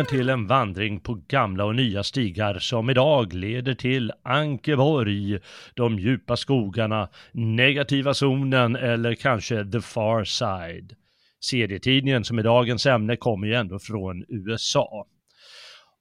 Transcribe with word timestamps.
Välkommen 0.00 0.18
till 0.20 0.28
en 0.28 0.46
vandring 0.46 1.00
på 1.00 1.14
gamla 1.28 1.64
och 1.64 1.74
nya 1.74 2.02
stigar 2.02 2.58
som 2.58 2.90
idag 2.90 3.32
leder 3.32 3.74
till 3.74 4.12
Ankeborg, 4.22 5.38
de 5.74 5.98
djupa 5.98 6.36
skogarna, 6.36 7.08
negativa 7.32 8.14
zonen 8.14 8.76
eller 8.76 9.14
kanske 9.14 9.64
the 9.64 9.80
far 9.80 10.24
side. 10.24 10.94
Serietidningen 11.40 12.24
som 12.24 12.38
är 12.38 12.42
dagens 12.42 12.86
ämne 12.86 13.16
kommer 13.16 13.46
ju 13.46 13.54
ändå 13.54 13.78
från 13.78 14.24
USA. 14.28 15.06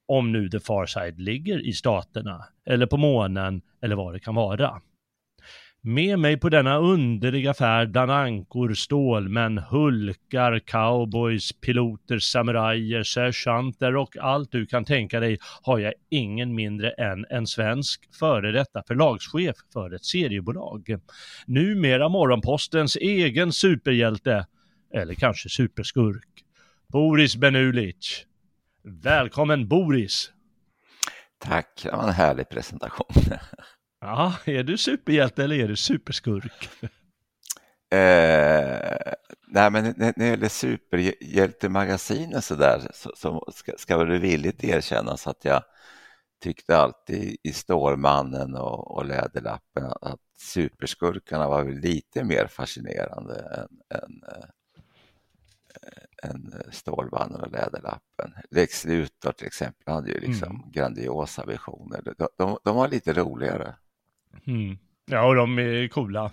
Om 0.07 0.31
nu 0.31 0.49
the 0.49 0.59
far 0.59 0.85
side 0.85 1.19
ligger 1.19 1.67
i 1.67 1.73
staterna, 1.73 2.45
eller 2.65 2.85
på 2.85 2.97
månen, 2.97 3.61
eller 3.81 3.95
vad 3.95 4.13
det 4.13 4.19
kan 4.19 4.35
vara. 4.35 4.81
Med 5.81 6.19
mig 6.19 6.39
på 6.39 6.49
denna 6.49 6.77
underliga 6.77 7.53
färd 7.53 7.91
bland 7.91 8.11
ankor, 8.11 8.73
stålmän, 8.73 9.57
hulkar, 9.57 10.59
cowboys, 10.59 11.53
piloter, 11.53 12.19
samurajer, 12.19 13.03
sergeanter 13.03 13.95
och 13.95 14.17
allt 14.17 14.51
du 14.51 14.65
kan 14.65 14.85
tänka 14.85 15.19
dig 15.19 15.37
har 15.61 15.79
jag 15.79 15.93
ingen 16.09 16.55
mindre 16.55 16.91
än 16.91 17.25
en 17.29 17.47
svensk 17.47 18.15
före 18.19 18.51
detta 18.51 18.83
förlagschef 18.87 19.55
för 19.73 19.95
ett 19.95 20.05
seriebolag. 20.05 20.99
Numera 21.45 22.09
Morgonpostens 22.09 22.95
egen 22.95 23.51
superhjälte, 23.51 24.47
eller 24.93 25.13
kanske 25.13 25.49
superskurk, 25.49 26.43
Boris 26.87 27.35
Benulic. 27.35 28.25
Välkommen 28.83 29.67
Boris! 29.67 30.31
Tack, 31.37 31.81
det 31.83 31.91
var 31.91 32.03
en 32.03 32.13
härlig 32.13 32.49
presentation. 32.49 33.07
Ja, 34.01 34.33
är 34.45 34.63
du 34.63 34.77
superhjälte 34.77 35.43
eller 35.43 35.55
är 35.55 35.67
du 35.67 35.75
superskurk? 35.75 36.69
Eh, 37.91 39.13
nej, 39.47 39.71
men 39.71 39.93
när 39.97 40.13
det 40.15 40.27
gäller 40.27 40.49
superhjältemagasin 40.49 42.41
så 42.41 42.55
där 42.55 42.91
så, 42.93 43.11
så 43.15 43.51
ska, 43.55 43.71
ska 43.77 43.97
väl 43.97 44.19
villigt 44.19 44.63
erkännas 44.63 45.27
att 45.27 45.45
jag 45.45 45.63
tyckte 46.43 46.77
alltid 46.77 47.37
i 47.43 47.53
Stålmannen 47.53 48.55
och, 48.55 48.97
och 48.97 49.05
Läderlappen 49.05 49.91
att 50.01 50.19
superskurkarna 50.37 51.47
var 51.47 51.65
lite 51.65 52.23
mer 52.23 52.47
fascinerande 52.47 53.39
än, 53.39 53.97
än, 53.99 54.23
äh, 54.23 54.49
än 56.29 56.53
Stålmannen 56.71 57.41
och 57.41 57.51
Läderlappen. 57.51 58.33
Lex 58.51 58.85
Luthor 58.85 59.31
till 59.31 59.47
exempel 59.47 59.93
hade 59.93 60.11
ju 60.11 60.19
liksom 60.19 60.55
mm. 60.55 60.71
grandiosa 60.71 61.45
visioner. 61.45 62.01
De, 62.17 62.27
de, 62.37 62.57
de 62.63 62.75
var 62.75 62.87
lite 62.87 63.13
roligare. 63.13 63.75
Mm. 64.47 64.77
Ja, 65.05 65.27
och 65.27 65.35
de 65.35 65.59
är 65.59 65.87
coola. 65.87 66.31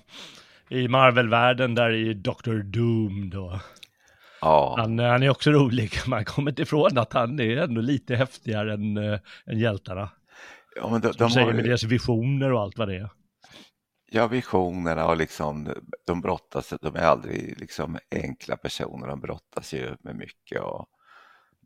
I 0.68 0.88
Marvel-världen 0.88 1.74
där 1.74 1.90
är 1.90 2.14
Dr. 2.14 2.62
Doom 2.62 3.30
då. 3.30 3.60
Ja. 4.40 4.74
Han, 4.78 4.98
han, 4.98 5.22
är 5.22 5.30
också 5.30 5.50
rolig. 5.50 5.90
Man 6.06 6.24
kommer 6.24 6.50
inte 6.50 6.62
ifrån 6.62 6.98
att 6.98 7.12
han 7.12 7.40
är 7.40 7.56
ändå 7.56 7.80
lite 7.80 8.16
häftigare 8.16 8.74
än, 8.74 8.96
äh, 8.96 9.18
än 9.46 9.58
hjältarna. 9.58 10.10
Ja, 10.76 10.88
men 10.90 11.00
de, 11.00 11.12
de 11.18 11.30
säger 11.30 11.52
med 11.52 11.64
deras 11.64 11.82
visioner 11.82 12.52
och 12.52 12.60
allt 12.60 12.78
vad 12.78 12.88
det 12.88 12.96
är. 12.96 13.10
Ja, 14.10 14.26
visionerna 14.26 15.06
och 15.06 15.16
liksom, 15.16 15.74
de 16.06 16.20
brottas, 16.20 16.74
de 16.82 16.96
är 16.96 17.00
aldrig 17.00 17.60
liksom 17.60 17.98
enkla 18.10 18.56
personer, 18.56 19.06
de 19.06 19.20
brottas 19.20 19.74
ju 19.74 19.96
med 20.00 20.16
mycket 20.16 20.60
och 20.60 20.86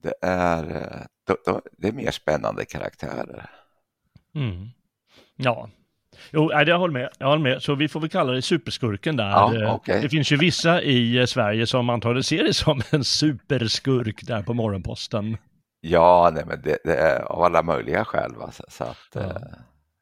det 0.02 0.14
är, 0.22 0.76
eh, 0.76 1.06
de, 1.26 1.36
de, 1.44 1.60
det 1.78 1.88
är 1.88 1.92
mer 1.92 2.10
spännande 2.10 2.64
karaktärer. 2.64 3.50
Mm. 4.34 4.68
Ja, 5.36 5.70
Jo, 6.32 6.52
jag 6.52 6.78
håller 6.78 6.92
med. 6.92 7.08
Jag 7.18 7.26
håller 7.26 7.42
med. 7.42 7.62
Så 7.62 7.74
vi 7.74 7.88
får 7.88 8.00
väl 8.00 8.10
kalla 8.10 8.32
det 8.32 8.42
superskurken 8.42 9.16
där. 9.16 9.30
Ja, 9.30 9.62
eh, 9.62 9.74
okay. 9.74 10.00
Det 10.00 10.08
finns 10.08 10.32
ju 10.32 10.36
vissa 10.36 10.82
i 10.82 11.18
eh, 11.18 11.26
Sverige 11.26 11.66
som 11.66 11.90
antagligen 11.90 12.24
ser 12.24 12.44
det 12.44 12.54
som 12.54 12.82
en 12.90 13.04
superskurk 13.04 14.26
där 14.26 14.42
på 14.42 14.54
Morgonposten. 14.54 15.36
Ja, 15.80 16.30
nej, 16.34 16.44
men 16.46 16.62
det, 16.62 16.78
det 16.84 16.96
är 16.96 17.22
av 17.22 17.42
alla 17.42 17.62
möjliga 17.62 18.04
skäl. 18.04 18.34
Va? 18.36 18.50
Så, 18.52 18.64
så 18.68 18.84
att, 18.84 18.96
ja. 19.14 19.20
eh, 19.20 19.36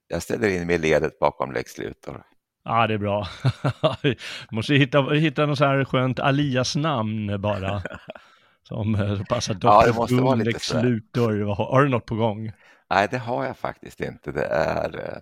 jag 0.09 0.23
ställer 0.23 0.49
in 0.49 0.67
mig 0.67 0.77
i 0.77 0.79
ledet 0.79 1.19
bakom 1.19 1.53
Lex 1.53 1.79
Luthor. 1.79 2.23
Ja, 2.65 2.87
det 2.87 2.95
är 2.95 2.99
bra. 2.99 3.29
Måste 4.51 4.75
hitta, 4.75 5.03
hitta 5.03 5.47
något 5.47 5.59
så 5.59 5.65
här 5.65 5.85
skönt 5.85 6.21
Alias-namn 6.21 7.41
bara. 7.41 7.83
Som 8.63 8.95
eh, 8.95 9.23
passar 9.25 9.55
Dr. 9.55 9.67
Ja, 9.67 9.83
det 9.87 9.93
måste 9.93 10.15
vara 10.15 10.35
lite 10.35 10.51
Lex 10.51 10.75
Luthor. 10.75 11.55
Har, 11.55 11.65
har 11.65 11.83
du 11.83 11.89
något 11.89 12.07
på 12.07 12.15
gång? 12.15 12.53
Nej, 12.91 13.09
det 13.11 13.19
har 13.19 13.45
jag 13.45 13.57
faktiskt 13.57 14.01
inte. 14.01 14.33
Det 14.33 14.45
är 14.45 15.21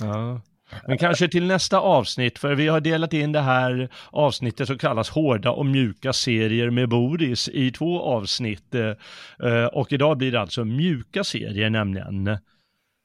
Ja. 0.00 0.40
Men 0.86 0.98
kanske 0.98 1.28
till 1.28 1.46
nästa 1.46 1.78
avsnitt, 1.80 2.38
för 2.38 2.54
vi 2.54 2.68
har 2.68 2.80
delat 2.80 3.12
in 3.12 3.32
det 3.32 3.40
här 3.40 3.88
avsnittet 4.10 4.66
som 4.66 4.78
kallas 4.78 5.10
hårda 5.10 5.50
och 5.50 5.66
mjuka 5.66 6.12
serier 6.12 6.70
med 6.70 6.88
Boris 6.88 7.48
i 7.48 7.70
två 7.70 8.02
avsnitt. 8.02 8.74
Eh, 8.74 9.64
och 9.72 9.92
idag 9.92 10.18
blir 10.18 10.32
det 10.32 10.40
alltså 10.40 10.64
mjuka 10.64 11.24
serier 11.24 11.70
nämligen. 11.70 12.38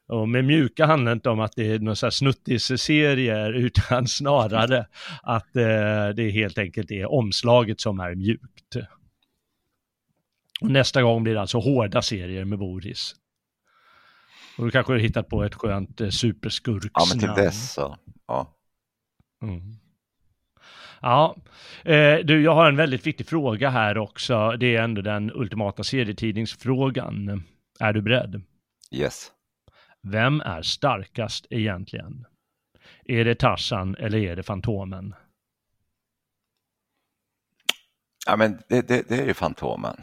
Och 0.10 0.30
med 0.30 0.46
mjuka 0.46 0.86
handlar 0.86 1.12
det 1.12 1.14
inte 1.14 1.30
om 1.30 1.40
att 1.40 1.56
det 1.56 1.72
är 1.72 1.80
några 1.80 2.12
snuttis-serier 2.12 3.54
utan 3.66 4.08
snarare 4.08 4.86
att 5.24 5.56
eh, 5.56 6.10
det 6.16 6.32
helt 6.34 6.58
enkelt 6.58 6.92
är 6.92 7.12
omslaget 7.12 7.82
som 7.82 8.00
är 8.00 8.16
mjukt. 8.16 8.76
Och 10.62 10.72
nästa 10.72 11.02
gång 11.02 11.24
blir 11.24 11.34
det 11.34 11.42
alltså 11.42 11.60
hårda 11.60 12.02
serier 12.02 12.46
med 12.46 12.60
Boris. 12.60 13.16
Och 14.62 14.68
du 14.68 14.72
kanske 14.72 14.94
har 14.94 15.00
hittat 15.00 15.30
på 15.30 15.44
ett 15.44 15.56
skönt 15.56 16.02
eh, 16.02 16.10
superskurksnamn. 16.10 16.92
Ja, 16.94 17.06
men 17.10 17.20
till 17.20 17.44
dess 17.44 17.74
så, 17.74 17.98
ja. 18.28 18.58
Mm. 19.44 19.62
Ja, 21.02 21.36
eh, 21.84 22.18
du, 22.18 22.42
jag 22.42 22.56
har 22.56 22.70
en 22.70 22.76
väldigt 22.76 23.08
viktig 23.08 23.28
fråga 23.28 23.70
här 23.70 23.98
också. 23.98 24.52
Det 24.60 24.76
är 24.76 24.84
ändå 24.84 25.02
den 25.02 25.32
ultimata 25.34 25.84
serietidningsfrågan. 25.84 27.44
Är 27.80 27.94
du 27.94 28.02
beredd? 28.02 28.42
Yes. 28.92 29.32
Vem 30.02 30.42
är 30.42 30.62
starkast 30.62 31.46
egentligen? 31.50 32.26
Är 33.06 33.26
det 33.26 33.36
Tarzan 33.36 33.96
eller 33.96 34.18
är 34.18 34.36
det 34.36 34.44
Fantomen? 34.44 35.16
Ja, 38.26 38.36
men 38.36 38.60
det, 38.70 38.88
det, 38.88 39.10
det 39.10 39.20
är 39.20 39.26
ju 39.26 39.34
Fantomen. 39.34 40.02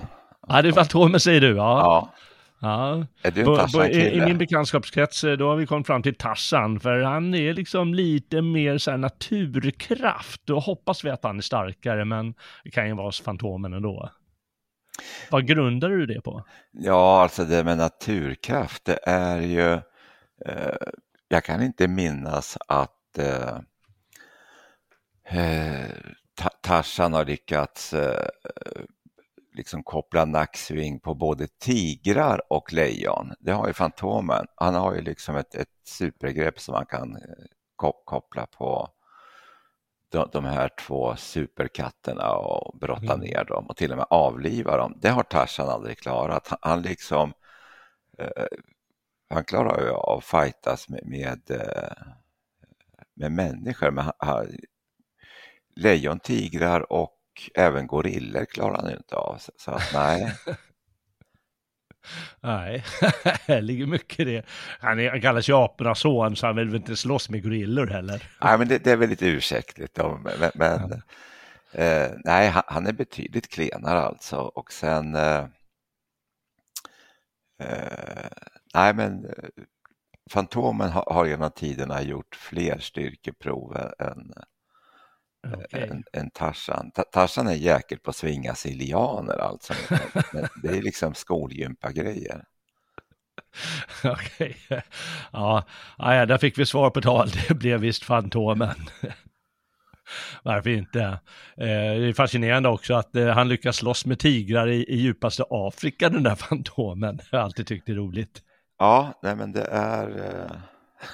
Ja, 0.49 0.63
det 0.63 0.69
är 0.69 0.73
Fantomen 0.73 1.21
säger 1.21 1.41
du, 1.41 1.57
ja. 1.57 1.81
ja. 1.81 2.15
Ja, 2.61 3.07
är 3.23 3.31
du 3.31 3.41
en 3.41 3.47
bo, 3.73 3.85
i, 3.85 4.21
min 4.25 4.39
bekantskapskrets 4.39 5.25
eh, 5.25 5.37
då 5.37 5.49
har 5.49 5.57
vi 5.57 5.67
kommit 5.67 5.87
fram 5.87 6.03
till 6.03 6.15
Tassan 6.15 6.81
för 6.81 7.01
han 7.01 7.35
är 7.35 7.55
liksom 7.55 7.95
lite 7.95 8.43
mer 8.43 8.79
så 8.79 8.91
här 8.91 8.99
naturkraft. 8.99 10.41
Då 10.45 10.59
hoppas 10.59 11.05
vi 11.05 11.11
att 11.11 11.25
han 11.25 11.39
är 11.39 11.43
starkare, 11.43 12.05
men 12.05 12.35
det 12.65 12.71
kan 12.71 12.89
ju 12.89 12.95
vara 12.95 13.13
Fantomen 13.13 13.73
ändå. 13.73 14.11
Vad 15.31 15.47
grundar 15.47 15.89
du 15.89 16.07
det 16.07 16.21
på? 16.21 16.45
Ja, 16.73 17.23
alltså 17.23 17.45
det 17.45 17.65
med 17.65 17.79
naturkraft, 17.79 18.85
det 18.85 18.99
är 19.03 19.41
ju... 19.41 19.73
Eh, 20.47 20.77
jag 21.29 21.45
kan 21.45 21.63
inte 21.63 21.89
minnas 21.89 22.59
att 22.69 23.19
eh, 23.19 23.59
eh, 25.25 25.91
Tarzan 26.63 27.13
har 27.13 27.25
lyckats 27.25 27.93
eh, 27.93 28.29
liksom 29.59 29.83
koppla 29.83 30.25
nacksving 30.25 31.01
på 31.01 31.15
både 31.15 31.49
tigrar 31.49 32.53
och 32.53 32.73
lejon. 32.73 33.32
Det 33.41 33.53
har 33.53 33.67
ju 33.67 33.73
Fantomen. 33.73 34.47
Han 34.56 34.75
har 34.75 34.94
ju 34.94 35.00
liksom 35.00 35.37
ett, 35.37 35.55
ett 35.55 35.69
supergrepp 35.85 36.61
som 36.61 36.73
man 36.73 36.87
kan 36.87 37.17
eh, 37.17 37.23
koppla 38.05 38.47
på 38.47 38.88
de, 40.09 40.29
de 40.32 40.44
här 40.44 40.71
två 40.87 41.17
superkatterna 41.17 42.32
och 42.32 42.79
brotta 42.79 43.15
mm. 43.15 43.21
ner 43.21 43.44
dem 43.44 43.67
och 43.67 43.77
till 43.77 43.93
och 43.93 43.99
med 43.99 44.06
avliva 44.11 44.77
dem. 44.77 44.99
Det 45.00 45.09
har 45.09 45.23
Tarzan 45.23 45.69
aldrig 45.69 45.99
klarat. 45.99 46.49
Han, 46.49 46.59
han 46.62 46.82
liksom 46.82 47.32
eh, 48.19 48.47
han 49.31 49.44
klarar 49.44 49.82
ju 49.82 49.91
av 49.91 50.19
att 50.19 50.25
fightas 50.25 50.88
med, 50.88 51.06
med, 51.06 51.50
eh, 51.50 52.06
med 53.15 53.32
människor. 53.32 53.91
Men 53.91 54.12
han, 54.19 54.47
lejon, 55.77 56.21
tigrar 56.21 56.93
och 56.93 57.18
även 57.55 57.87
gorillor 57.87 58.44
klarar 58.44 58.76
han 58.76 58.90
inte 58.90 59.17
av. 59.17 59.37
Så, 59.38 59.52
så 59.56 59.70
att, 59.70 59.90
nej. 59.94 60.35
nej, 62.40 62.85
det 63.46 63.61
ligger 63.61 63.87
mycket 63.87 64.20
i 64.20 64.25
det. 64.25 64.46
Han, 64.81 65.00
är, 65.00 65.11
han 65.11 65.20
kallas 65.20 65.49
ju 65.49 65.56
apornas 65.56 65.99
son 65.99 66.37
så 66.37 66.46
han 66.46 66.56
vill 66.56 66.67
väl 66.67 66.76
inte 66.76 66.96
slåss 66.96 67.31
med 67.31 67.43
gorillor 67.43 67.87
heller. 67.87 68.23
Nej, 68.43 68.58
men 68.58 68.69
det, 68.69 68.79
det 68.79 68.93
är 68.93 68.96
väl 68.96 69.08
lite 69.08 69.26
ursäktligt. 69.26 69.96
Men, 69.96 70.50
men 70.55 71.02
ja. 71.73 71.82
eh, 71.82 72.11
nej, 72.25 72.49
han, 72.49 72.62
han, 72.67 72.87
är 72.87 72.93
betydligt 72.93 73.49
klenare 73.49 74.00
alltså. 74.00 74.37
Och 74.37 74.73
sen 74.73 75.14
eh, 75.14 75.46
eh, 77.62 78.29
nej, 78.75 78.94
men 78.94 79.25
eh, 79.25 79.32
Fantomen 80.31 80.91
har, 80.91 81.05
har 81.11 81.26
genom 81.26 81.50
tiderna 81.50 82.02
gjort 82.02 82.34
fler 82.34 82.79
styrkeprov 82.79 83.76
än 83.99 84.32
okay. 85.46 85.82
än, 85.82 86.05
än 86.12 86.31
Tarzan. 86.31 86.90
Tarzan 87.12 87.46
är 87.46 87.55
jäkel 87.55 87.99
på 87.99 88.11
att 88.11 88.17
svinga 88.17 88.55
sig 88.55 88.75
lianer 88.75 89.38
alltså. 89.38 89.75
Men 90.32 90.49
det 90.62 90.69
är 90.69 90.82
liksom 90.82 91.14
skolgympagrejer. 91.14 92.44
Okej, 94.05 94.56
okay. 94.67 94.81
ja, 95.32 95.64
ja, 95.99 96.26
där 96.26 96.38
fick 96.38 96.58
vi 96.58 96.67
svar 96.67 96.90
på 96.90 97.00
tal. 97.00 97.29
Det 97.49 97.55
blev 97.55 97.81
visst 97.81 98.05
Fantomen. 98.05 98.76
Varför 100.43 100.70
inte? 100.70 101.02
Eh, 101.02 101.19
det 101.56 102.08
är 102.08 102.12
fascinerande 102.12 102.69
också 102.69 102.94
att 102.94 103.17
eh, 103.17 103.26
han 103.26 103.49
lyckas 103.49 103.76
slåss 103.76 104.06
med 104.06 104.19
tigrar 104.19 104.69
i, 104.69 104.84
i 104.84 104.96
djupaste 104.96 105.44
Afrika, 105.50 106.08
den 106.08 106.23
där 106.23 106.34
Fantomen. 106.34 107.20
Jag 107.31 107.38
har 107.38 107.44
alltid 107.44 107.67
tyckt 107.67 107.87
det 107.87 107.93
är 107.93 107.96
roligt. 107.96 108.43
Ja, 108.79 109.20
nej 109.23 109.37
men 109.37 109.52
det 109.52 109.64
är 109.70 110.08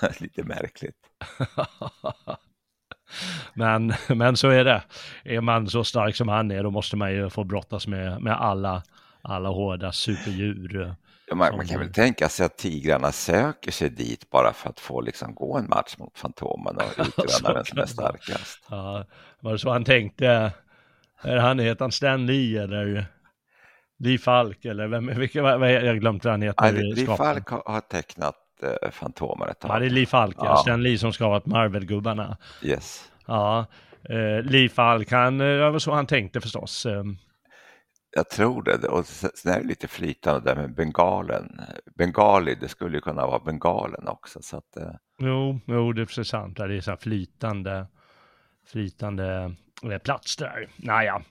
eh, 0.00 0.10
lite 0.20 0.42
märkligt. 0.42 0.96
Men, 3.54 3.94
men 4.08 4.36
så 4.36 4.48
är 4.48 4.64
det. 4.64 4.82
Är 5.24 5.40
man 5.40 5.68
så 5.68 5.84
stark 5.84 6.16
som 6.16 6.28
han 6.28 6.50
är, 6.50 6.62
då 6.62 6.70
måste 6.70 6.96
man 6.96 7.12
ju 7.12 7.30
få 7.30 7.44
brottas 7.44 7.86
med, 7.86 8.22
med 8.22 8.40
alla, 8.40 8.82
alla 9.22 9.48
hårda 9.48 9.92
superdjur. 9.92 10.96
Ja, 11.26 11.34
man, 11.34 11.56
man, 11.56 11.66
kan 11.66 11.80
väl 11.80 11.92
tänka 11.92 12.28
sig 12.28 12.46
att 12.46 12.56
tigrarna 12.56 13.12
söker 13.12 13.70
sig 13.70 13.90
dit 13.90 14.30
bara 14.30 14.52
för 14.52 14.70
att 14.70 14.80
få 14.80 15.00
liksom 15.00 15.34
gå 15.34 15.58
en 15.58 15.68
match 15.68 15.94
mot 15.98 16.18
Fantomen 16.18 16.76
och 16.76 16.98
utröna 16.98 17.54
vem 17.54 17.64
som 17.64 17.78
är 17.78 17.86
starkast. 17.86 18.66
Ja, 18.70 19.04
var 19.40 19.52
det 19.52 19.58
så 19.58 19.70
han 19.70 19.84
tänkte? 19.84 20.52
Är 21.22 21.36
han, 21.36 21.58
heter 21.58 21.84
han 21.84 21.92
Stan 21.92 22.26
Lee 22.26 22.62
eller 22.62 23.06
Lee 23.98 24.18
Falk 24.18 24.64
eller 24.64 24.86
vem, 24.86 25.06
vilka, 25.06 25.38
jag 25.38 25.86
har 25.86 25.94
glömt 25.94 26.24
vad 26.24 26.32
han 26.32 26.42
heter. 26.42 26.64
Ja, 26.64 26.70
Lee 26.72 27.16
Falk 27.16 27.48
har, 27.48 27.62
har 27.66 27.80
tecknat 27.80 28.43
uh, 28.62 28.90
Fantomen 28.90 29.48
ett 29.48 29.60
tag. 29.60 29.70
Ja, 29.70 29.78
det 29.78 29.86
är 29.86 29.90
Lee 29.90 30.06
Falk, 30.06 30.36
ja. 30.38 30.56
Stan 30.56 30.82
Lee 30.82 30.98
som 30.98 31.12
skapat 31.12 31.46
Marvel-gubbarna. 31.46 32.36
Yes. 32.62 33.10
Ja, 33.26 33.66
uh, 34.10 34.42
Lee 34.42 34.68
Falk, 34.68 35.10
han, 35.10 35.40
eh, 35.40 35.46
det 35.46 35.70
var 35.70 35.78
så 35.78 35.92
han 35.92 36.06
tänkte 36.06 36.40
förstås. 36.40 36.86
Um, 36.86 37.18
jag 38.16 38.30
tror 38.30 38.62
det. 38.62 38.88
Och 38.88 39.06
sen 39.06 39.52
är 39.52 39.60
det 39.60 39.66
lite 39.66 39.88
flytande 39.88 40.40
där 40.40 40.56
med 40.56 40.74
bengalen. 40.74 41.60
Bengali, 41.94 42.54
det 42.54 42.68
skulle 42.68 42.96
ju 42.96 43.00
kunna 43.00 43.26
vara 43.26 43.38
bengalen 43.38 44.08
också. 44.08 44.42
Så 44.42 44.56
att, 44.56 44.76
eh. 44.76 44.90
Jo, 45.18 45.60
jo, 45.66 45.92
det 45.92 46.02
är 46.02 46.06
precis 46.06 46.28
sant. 46.28 46.56
Det 46.56 46.76
är 46.76 46.80
så 46.80 46.90
här 46.90 46.98
flytande, 46.98 47.86
flytande 48.66 49.54
eh, 49.82 49.98
plats 49.98 50.36
där. 50.36 50.68
Naja, 50.76 51.22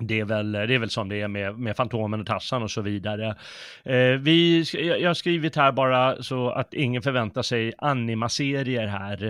det 0.00 0.20
är, 0.20 0.24
väl, 0.24 0.52
det 0.52 0.74
är 0.74 0.78
väl 0.78 0.90
som 0.90 1.08
det 1.08 1.20
är 1.20 1.28
med, 1.28 1.58
med 1.58 1.76
Fantomen 1.76 2.20
och 2.20 2.26
Tassan 2.26 2.62
och 2.62 2.70
så 2.70 2.82
vidare. 2.82 3.36
Eh, 3.82 4.18
vi, 4.20 4.64
jag 5.00 5.10
har 5.10 5.14
skrivit 5.14 5.56
här 5.56 5.72
bara 5.72 6.22
så 6.22 6.50
att 6.50 6.74
ingen 6.74 7.02
förväntar 7.02 7.42
sig 7.42 7.72
animaserier 7.78 8.86
här. 8.86 9.24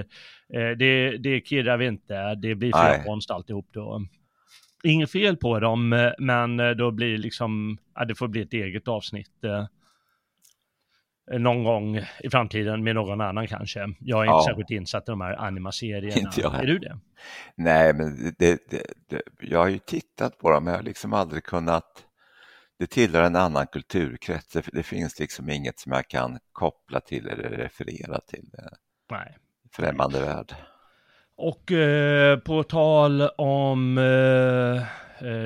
Eh, 0.54 0.70
det, 0.78 1.16
det 1.16 1.46
kirrar 1.46 1.76
vi 1.76 1.86
inte, 1.86 2.34
det 2.34 2.54
blir 2.54 2.72
fel 2.72 3.04
konst 3.04 3.30
alltihop 3.30 3.66
då 3.72 4.02
inget 4.84 5.10
fel 5.10 5.36
på 5.36 5.60
dem, 5.60 5.92
eh, 5.92 6.12
men 6.18 6.60
eh, 6.60 6.70
då 6.70 6.90
blir 6.90 7.18
liksom, 7.18 7.78
ja, 7.94 8.04
det 8.04 8.14
får 8.14 8.28
bli 8.28 8.42
ett 8.42 8.52
eget 8.52 8.88
avsnitt 8.88 9.44
eh, 9.44 9.66
någon 11.32 11.64
gång 11.64 11.96
i 11.96 12.30
framtiden 12.30 12.84
med 12.84 12.94
någon 12.94 13.20
annan 13.20 13.46
kanske. 13.46 13.80
Jag 14.00 14.22
är 14.22 14.26
ja. 14.26 14.38
inte 14.38 14.50
särskilt 14.50 14.70
insatt 14.70 15.08
i 15.08 15.10
de 15.10 15.20
här 15.20 15.36
animaserierna. 15.36 16.20
Inte 16.20 16.40
jag 16.40 16.54
är 16.54 16.66
du 16.66 16.78
det? 16.78 16.98
Nej, 17.54 17.94
men 17.94 18.34
det, 18.38 18.58
det, 18.70 18.82
det, 19.08 19.22
jag 19.40 19.58
har 19.58 19.68
ju 19.68 19.78
tittat 19.78 20.38
på 20.38 20.50
dem, 20.50 20.64
men 20.64 20.72
jag 20.72 20.78
har 20.78 20.84
liksom 20.84 21.12
aldrig 21.12 21.44
kunnat 21.44 22.04
det 22.78 22.86
tillhör 22.86 23.22
en 23.22 23.36
annan 23.36 23.66
kulturkrets. 23.66 24.52
Det, 24.52 24.64
det 24.72 24.82
finns 24.82 25.18
liksom 25.18 25.50
inget 25.50 25.78
som 25.78 25.92
jag 25.92 26.08
kan 26.08 26.38
koppla 26.52 27.00
till 27.00 27.28
eller 27.28 27.48
referera 27.48 28.20
till. 28.20 28.50
Nej. 29.10 29.36
Främmande 29.72 30.20
värld. 30.20 30.54
Och 31.36 31.72
eh, 31.72 32.38
på 32.38 32.62
tal 32.62 33.22
om 33.36 33.98
eh, 33.98 34.82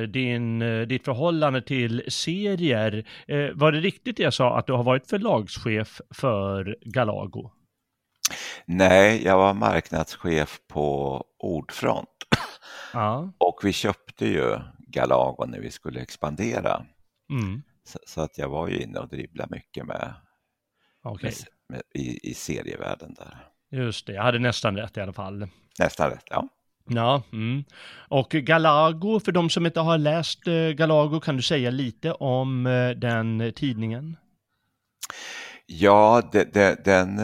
din, 0.07 0.63
eh, 0.63 0.87
ditt 0.87 1.05
förhållande 1.05 1.63
till 1.63 2.05
serier, 2.09 3.05
eh, 3.27 3.51
var 3.55 3.73
det 3.73 3.81
riktigt 3.81 4.17
det 4.17 4.23
jag 4.23 4.35
sa 4.35 4.59
att 4.59 4.67
du 4.67 4.73
har 4.73 4.85
varit 4.85 5.07
förlagschef 5.07 6.01
för 6.11 6.77
Galago? 6.81 7.51
Nej, 8.67 9.25
jag 9.25 9.39
var 9.39 9.55
marknadschef 9.55 10.61
på 10.69 11.25
Ordfront. 11.39 12.09
Ja. 12.93 13.33
Och 13.39 13.61
vi 13.65 13.73
köpte 13.73 14.27
ju 14.27 14.59
Galago 14.79 15.45
när 15.47 15.61
vi 15.61 15.71
skulle 15.71 16.01
expandera. 16.01 16.87
Mm. 17.31 17.63
Så, 17.85 17.99
så, 18.07 18.21
att 18.21 18.39
jag 18.39 18.49
var 18.49 18.69
ju 18.69 18.79
inne 18.79 18.99
och 18.99 19.09
dribblade 19.09 19.49
mycket 19.51 19.87
med, 19.87 20.15
okay. 21.03 21.33
med, 21.69 21.83
med 21.95 22.03
i, 22.03 22.31
i 22.31 22.35
serievärlden 22.35 23.15
där. 23.15 23.49
Just 23.71 24.07
det, 24.07 24.13
jag 24.13 24.23
hade 24.23 24.39
nästan 24.39 24.77
rätt 24.77 24.97
i 24.97 25.01
alla 25.01 25.13
fall. 25.13 25.49
Nästan 25.79 26.11
rätt, 26.11 26.25
ja. 26.31 26.49
Ja, 26.89 27.23
mm. 27.33 27.65
och 28.09 28.31
Galago, 28.31 29.21
för 29.21 29.33
de 29.33 29.51
som 29.51 29.67
inte 29.67 29.81
har 29.81 29.99
läst 29.99 30.47
eh, 30.47 30.69
Galago, 30.69 31.21
kan 31.21 31.37
du 31.37 31.43
säga 31.43 31.71
lite 31.71 32.13
om 32.13 32.67
eh, 32.67 32.91
den 32.91 33.41
eh, 33.41 33.51
tidningen? 33.51 34.17
Ja, 35.67 36.23
det, 36.33 36.53
det, 36.53 36.85
den, 36.85 37.21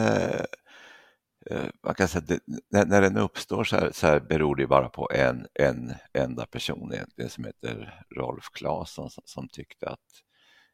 man 1.83 1.95
kan 1.95 2.07
säga 2.07 2.23
det, 2.27 2.39
när 2.85 3.01
den 3.01 3.17
uppstår 3.17 3.63
så 3.63 3.75
här, 3.75 3.91
så 3.91 4.07
här 4.07 4.19
beror 4.19 4.55
det 4.55 4.67
bara 4.67 4.89
på 4.89 5.09
en, 5.13 5.47
en 5.53 5.93
enda 6.13 6.45
person 6.45 6.93
egentligen 6.93 7.29
som 7.29 7.45
heter 7.45 8.03
Rolf 8.15 8.49
Claesson 8.53 9.09
som, 9.09 9.23
som 9.25 9.47
tyckte 9.47 9.89
att 9.89 9.99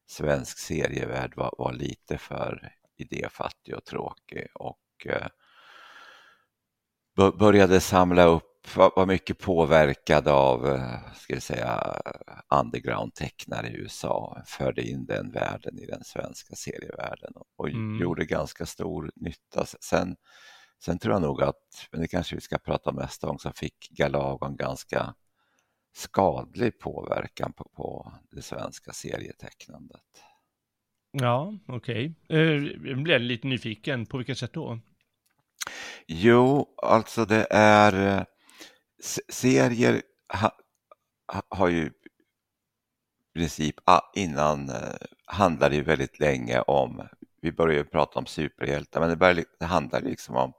svensk 0.09 0.57
serievärld 0.57 1.33
var, 1.35 1.53
var 1.57 1.73
lite 1.73 2.17
för 2.17 2.71
idéfattig 2.97 3.75
och 3.75 3.85
tråkig 3.85 4.47
och 4.53 5.07
började 7.15 7.79
samla 7.79 8.23
upp, 8.23 8.50
var, 8.75 9.05
mycket 9.05 9.39
påverkad 9.39 10.27
av, 10.27 10.67
eh, 10.67 11.13
ska 11.15 11.33
jag 11.33 11.43
säga, 11.43 12.01
underground-tecknare 12.49 13.67
i 13.67 13.77
USA, 13.77 14.41
förde 14.45 14.81
in 14.81 15.05
den 15.05 15.31
världen 15.31 15.79
i 15.79 15.85
den 15.85 16.03
svenska 16.03 16.55
serievärlden 16.55 17.33
och 17.57 17.69
mm. 17.69 18.01
gjorde 18.01 18.25
ganska 18.25 18.65
stor 18.65 19.11
nytta. 19.15 19.65
Sen, 19.65 20.15
sen 20.83 20.99
tror 20.99 21.13
jag 21.13 21.21
nog 21.21 21.43
att, 21.43 21.87
men 21.91 22.01
det 22.01 22.07
kanske 22.07 22.35
vi 22.35 22.41
ska 22.41 22.57
prata 22.57 22.89
om 22.89 22.95
nästa 22.95 23.27
gång, 23.27 23.39
så 23.39 23.51
fick 23.51 23.89
Galagon 23.89 24.55
ganska 24.55 25.13
skadlig 25.93 26.79
påverkan 26.79 27.53
på, 27.53 27.63
på 27.75 28.13
det 28.31 28.41
svenska 28.41 28.91
serietecknandet. 28.91 30.23
Ja, 31.11 31.53
okej. 31.67 32.13
Okay. 32.29 32.39
Eh, 32.39 32.89
jag 32.89 33.03
blev 33.03 33.21
lite 33.21 33.47
nyfiken. 33.47 34.05
På 34.05 34.17
vilket 34.17 34.37
sätt 34.37 34.53
då? 34.53 34.79
Jo, 36.07 36.67
alltså 36.77 37.25
det 37.25 37.47
är 37.49 38.17
eh, 38.17 38.23
serier 39.29 40.01
ha, 40.33 40.51
har 41.49 41.67
ju 41.67 41.91
i 43.33 43.39
princip 43.39 43.75
innan 44.15 44.69
eh, 44.69 44.95
handlade 45.25 45.75
ju 45.75 45.83
väldigt 45.83 46.19
länge 46.19 46.61
om, 46.61 47.07
vi 47.41 47.51
började 47.51 47.79
ju 47.79 47.85
prata 47.85 48.19
om 48.19 48.25
superhjältar, 48.25 48.99
men 48.99 49.09
det, 49.09 49.15
började, 49.15 49.43
det 49.59 49.65
handlar 49.65 50.01
liksom 50.01 50.35
om, 50.35 50.53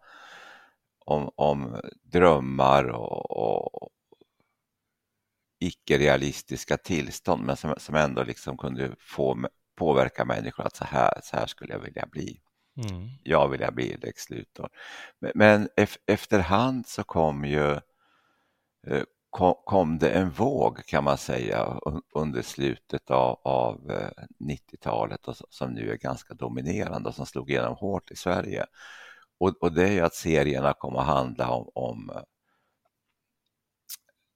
om, 0.99 1.31
om 1.37 1.81
drömmar 2.03 2.85
och, 2.85 3.31
och 3.31 3.91
icke-realistiska 5.61 6.77
tillstånd, 6.77 7.45
men 7.45 7.57
som, 7.57 7.75
som 7.77 7.95
ändå 7.95 8.23
liksom 8.23 8.59
kunde 8.59 8.97
få 8.99 9.49
påverka 9.77 10.25
människor 10.25 10.67
att 10.67 10.77
så 10.77 10.85
här, 10.85 11.21
så 11.23 11.37
här 11.37 11.47
skulle 11.47 11.73
jag 11.73 11.81
vilja 11.81 12.07
bli. 12.07 12.41
Mm. 12.77 13.09
Jag 13.23 13.49
vill 13.49 13.69
bli 13.73 13.97
Lex 13.97 14.31
Luthor. 14.31 14.69
Men, 15.19 15.33
men 15.35 15.69
efterhand 16.07 16.87
så 16.87 17.05
kom 17.05 17.45
ju 17.45 17.81
Eh, 18.87 19.03
kom, 19.65 19.99
det 19.99 20.11
en 20.11 20.31
våg 20.31 20.87
kan 20.87 21.05
man 21.05 21.19
säga 21.19 21.79
under 22.15 22.43
slutet 22.43 23.11
av, 23.11 23.41
av 23.45 23.91
eh, 23.91 24.25
90-talet 24.39 25.21
som 25.51 25.71
nu 25.71 25.91
är 25.91 25.97
ganska 25.97 26.35
dominerande 26.35 27.09
och 27.09 27.15
som 27.15 27.27
slog 27.27 27.51
igenom 27.51 27.77
hårt 27.77 28.11
i 28.11 28.17
Sverige. 28.17 28.67
Och, 29.39 29.63
och 29.63 29.73
det 29.73 29.89
är 29.89 29.93
ju 29.93 30.01
att 30.01 30.15
serierna 30.15 30.73
kommer 30.73 30.99
att 30.99 31.07
handla 31.07 31.51
om, 31.51 31.71
om 31.75 32.11
eh, 32.11 32.23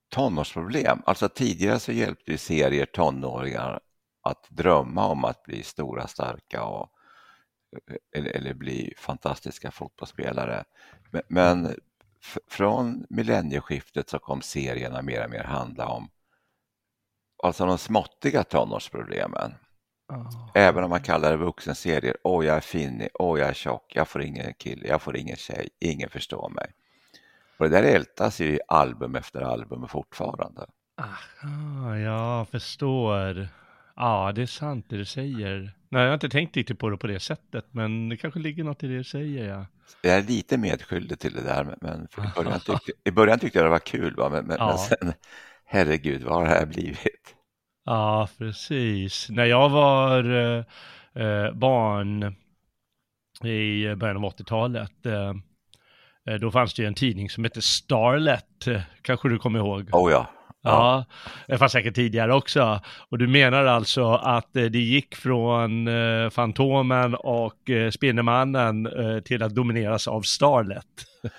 tonårsproblem. 0.09 1.03
Alltså 1.07 1.29
tidigare 1.29 1.79
så 1.79 1.93
hjälpte 1.93 2.31
ju 2.31 2.39
serier 2.39 2.87
tonåringar 2.87 3.81
att 4.23 4.47
drömma 4.49 5.07
om 5.07 5.25
att 5.25 5.43
bli 5.43 5.63
stora, 5.63 6.07
starka 6.07 6.65
och 6.65 6.91
eller, 8.17 8.31
eller 8.31 8.55
bli 8.55 8.95
fantastiska 8.99 9.71
fotbollsspelare. 9.71 10.65
Men, 11.11 11.23
men 11.29 11.75
från 12.49 13.07
millennieskiftet 13.11 14.09
så 14.09 14.19
kom 14.19 14.43
serierna 14.43 15.03
mer 15.03 15.25
och 15.25 15.31
mer 15.31 15.45
handla 15.45 15.87
om 15.87 16.09
alltså 17.43 17.67
de 17.67 17.79
småttiga 17.79 18.45
tonårsproblemen. 18.45 19.55
Oh. 20.09 20.51
Även 20.55 20.85
om 20.85 20.91
man 20.91 21.03
kallar 21.03 21.31
det 21.31 21.37
vuxenserier. 21.37 22.17
Åh, 22.23 22.41
oh, 22.41 22.47
jag 22.47 22.57
är 22.57 22.61
finnig. 22.61 23.09
Åh, 23.15 23.35
oh, 23.35 23.39
jag 23.39 23.49
är 23.49 23.55
tjock. 23.55 23.93
Jag 23.97 24.09
får 24.09 24.23
ingen 24.23 24.55
kille. 24.55 24.89
Jag 24.89 25.03
får 25.03 25.17
ingen 25.17 25.37
tjej. 25.37 25.69
Ingen 25.81 26.11
förstår 26.11 26.49
mig. 26.49 26.73
Och 27.59 27.71
det 27.71 27.81
där 27.81 27.83
ältas 27.83 28.41
ju 28.41 28.47
i 28.47 28.61
album 28.69 29.17
efter 29.17 29.41
album 29.41 29.89
fortfarande. 29.89 30.67
Aha, 31.01 31.97
jag 31.97 32.49
förstår. 32.49 33.49
Ja, 33.97 34.33
det 34.35 34.43
är 34.43 34.47
sant 34.47 34.87
det 34.89 34.97
du 34.97 35.05
säger. 35.05 35.73
Nej, 35.89 36.03
jag 36.03 36.09
har 36.09 36.15
inte 36.15 36.29
tänkt 36.29 36.57
riktigt 36.57 36.79
på 36.79 36.91
det 36.91 36.97
på 36.97 37.07
det 37.07 37.21
sättet, 37.21 37.67
men 37.71 38.09
det 38.09 38.17
kanske 38.17 38.41
ligger 38.41 38.65
något 38.65 38.83
i 38.83 38.87
det 38.87 38.97
du 38.97 39.05
säger. 39.05 39.49
Ja. 39.49 39.67
Jag 40.03 40.19
är 40.19 40.23
lite 40.23 40.59
medskyldig 40.59 41.19
till 41.19 41.33
det 41.33 41.43
där, 41.43 41.77
men 41.81 42.03
i, 42.05 42.35
början 42.37 42.61
tyckte, 42.61 42.93
i 43.05 43.11
början 43.11 43.39
tyckte 43.39 43.59
jag 43.59 43.67
det 43.67 43.71
var 43.71 43.79
kul, 43.79 44.15
va? 44.17 44.29
Men, 44.29 44.47
men, 44.47 44.57
ja. 44.61 44.67
men 44.67 44.79
sen, 44.79 45.13
herregud, 45.65 46.23
vad 46.23 46.35
har 46.35 46.45
det 46.45 46.51
här 46.51 46.67
blivit? 46.67 47.35
Ja, 47.85 48.29
precis. 48.39 49.31
När 49.31 49.45
jag 49.45 49.69
var 49.69 50.25
eh, 50.31 50.65
eh 51.25 51.53
barn 51.53 52.37
i 53.45 53.95
början 53.95 54.17
av 54.17 54.33
80-talet, 54.33 55.07
eh, 55.07 56.35
då 56.41 56.51
fanns 56.51 56.75
det 56.75 56.83
ju 56.83 56.89
en 56.89 56.95
tidning 56.95 57.31
som 57.31 57.45
hette 57.45 57.63
Starlet, 57.63 58.69
kanske 59.03 59.29
du 59.29 59.39
kommer 59.39 59.59
ihåg? 59.59 59.89
Oh 59.93 60.13
ja. 60.13 60.31
Ja, 60.67 61.05
det 61.49 61.59
fanns 61.59 61.73
säkert 61.73 61.95
tidigare 61.95 62.35
också. 62.35 62.81
Och 63.09 63.19
du 63.19 63.27
menar 63.29 63.65
alltså 63.65 64.13
att 64.13 64.49
det 64.53 64.79
gick 64.79 65.15
från 65.15 65.89
Fantomen 66.31 67.15
och 67.15 67.71
Spindelmannen 67.93 68.89
till 69.25 69.43
att 69.43 69.55
domineras 69.55 70.09
av 70.09 70.23
Starlet? 70.23 70.87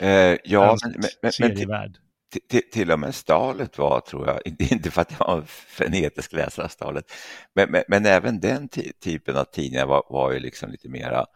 Eh, 0.00 0.36
ja, 0.44 0.76
men, 0.84 0.94
men, 1.22 1.30
men 1.38 1.54
till, 2.32 2.40
till, 2.48 2.70
till, 2.72 2.92
och 2.92 2.98
med 3.00 3.14
Stalet 3.14 3.78
var, 3.78 4.00
tror 4.00 4.26
jag, 4.26 4.40
inte 4.72 4.90
för 4.90 5.02
att 5.02 5.14
jag 5.18 5.26
var 5.26 5.36
en 5.36 5.46
frenetisk 5.46 6.32
läsare 6.32 6.64
av 6.64 6.68
Stalet, 6.68 7.12
men, 7.54 7.70
men, 7.70 7.82
men, 7.88 8.06
även 8.06 8.40
den 8.40 8.68
typen 9.04 9.36
av 9.36 9.44
tidningar 9.44 9.86
var, 9.86 10.02
var 10.08 10.32
ju 10.32 10.40
liksom 10.40 10.70
lite 10.70 10.88
mera 10.88 11.26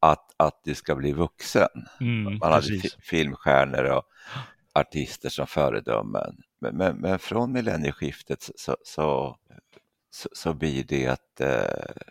att, 0.00 0.34
att 0.36 0.60
du 0.64 0.74
ska 0.74 0.94
bli 0.94 1.12
vuxen. 1.12 1.68
Mm, 2.00 2.38
Man 2.38 2.52
hade 2.52 2.80
filmstjärnor 3.02 3.84
och 3.84 4.04
artister 4.72 5.28
som 5.28 5.46
föredömen. 5.46 6.36
Men, 6.64 6.76
men, 6.76 6.96
men 6.96 7.18
från 7.18 7.52
millennieskiftet 7.52 8.42
så, 8.42 8.52
så, 8.84 9.36
så, 10.10 10.28
så, 10.32 10.54
blir 10.54 10.84
det 10.84 11.06
att 11.06 11.40
eh, 11.40 12.02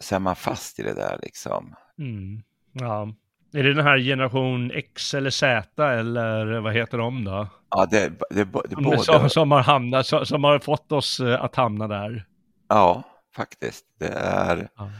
så, 0.00 0.14
är 0.14 0.18
man 0.18 0.36
fast 0.36 0.78
i 0.78 0.82
det 0.82 0.94
där 0.94 1.18
liksom. 1.22 1.74
Mm. 1.98 2.42
Ja, 2.72 3.08
är 3.52 3.62
det 3.62 3.74
den 3.74 3.84
här 3.84 3.98
generation 3.98 4.70
X 4.70 5.14
eller 5.14 5.30
Z 5.30 5.84
eller 5.84 6.60
vad 6.60 6.74
heter 6.74 6.98
de 6.98 7.24
då? 7.24 7.48
Ja, 7.70 7.86
det, 7.90 8.08
det, 8.08 8.44
det, 8.44 8.44
det 8.68 8.76
både... 8.76 8.98
som, 8.98 9.30
som, 9.30 9.50
har 9.50 9.62
hamnat, 9.62 10.06
som, 10.06 10.26
som, 10.26 10.44
har 10.44 10.58
fått 10.58 10.92
oss 10.92 11.20
eh, 11.20 11.44
att 11.44 11.56
hamna 11.56 11.88
där. 11.88 12.26
Ja, 12.68 13.02
faktiskt. 13.36 13.86
Det 13.98 14.12
är, 14.16 14.68
ja. 14.76 14.90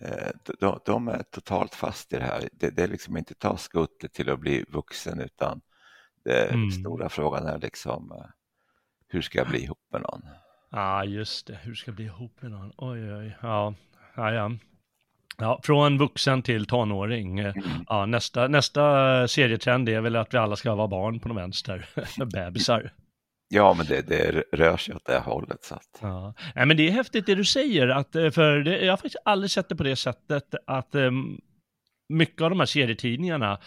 eh, 0.00 0.28
de, 0.60 0.80
de, 0.84 1.08
är 1.08 1.22
totalt 1.30 1.74
fast 1.74 2.12
i 2.12 2.16
det 2.16 2.24
här. 2.24 2.48
Det, 2.52 2.70
det 2.70 2.82
är 2.82 2.88
liksom 2.88 3.16
inte 3.16 3.34
ta 3.34 3.56
skuttet 3.56 4.12
till 4.12 4.30
att 4.30 4.40
bli 4.40 4.64
vuxen 4.68 5.20
utan 5.20 5.60
den 6.24 6.48
mm. 6.48 6.70
stora 6.70 7.08
frågan 7.08 7.46
är 7.46 7.58
liksom 7.58 8.12
eh, 8.12 8.26
hur 9.10 9.22
ska 9.22 9.38
jag 9.38 9.48
bli 9.48 9.62
ihop 9.62 9.78
med 9.92 10.00
någon? 10.00 10.22
Ja, 10.70 11.04
just 11.04 11.46
det. 11.46 11.58
Hur 11.62 11.74
ska 11.74 11.88
jag 11.88 11.96
bli 11.96 12.04
ihop 12.04 12.42
med 12.42 12.50
någon? 12.50 12.72
Oj, 12.76 13.14
oj, 13.14 13.36
ja. 13.42 13.74
Ja, 14.16 14.32
ja. 14.32 14.50
Ja, 15.38 15.60
från 15.62 15.98
vuxen 15.98 16.42
till 16.42 16.66
tonåring. 16.66 17.38
Mm. 17.38 17.54
Ja, 17.88 18.06
nästa, 18.06 18.48
nästa 18.48 19.28
serietrend 19.28 19.88
är 19.88 20.00
väl 20.00 20.16
att 20.16 20.34
vi 20.34 20.38
alla 20.38 20.56
ska 20.56 20.74
vara 20.74 20.88
barn 20.88 21.20
på 21.20 21.28
någon 21.28 21.36
vänster, 21.36 21.88
bebisar. 22.32 22.92
Ja, 23.48 23.74
men 23.74 23.86
det, 23.86 24.08
det 24.08 24.44
rör 24.52 24.76
sig 24.76 24.94
åt 24.94 25.04
det 25.04 25.18
hållet. 25.18 25.64
Så 25.64 25.74
att... 25.74 25.98
ja. 26.00 26.34
Nej, 26.54 26.66
men 26.66 26.76
det 26.76 26.88
är 26.88 26.92
häftigt 26.92 27.26
det 27.26 27.34
du 27.34 27.44
säger, 27.44 27.88
att, 27.88 28.16
eh, 28.16 28.30
för 28.30 28.58
det, 28.58 28.84
jag 28.84 28.92
har 28.92 28.96
faktiskt 28.96 29.22
aldrig 29.24 29.50
sett 29.50 29.68
det 29.68 29.76
på 29.76 29.82
det 29.82 29.96
sättet 29.96 30.54
att 30.66 30.94
um, 30.94 31.40
mycket 32.08 32.42
av 32.42 32.50
de 32.50 32.58
här 32.60 32.66
serietidningarna, 32.66 33.58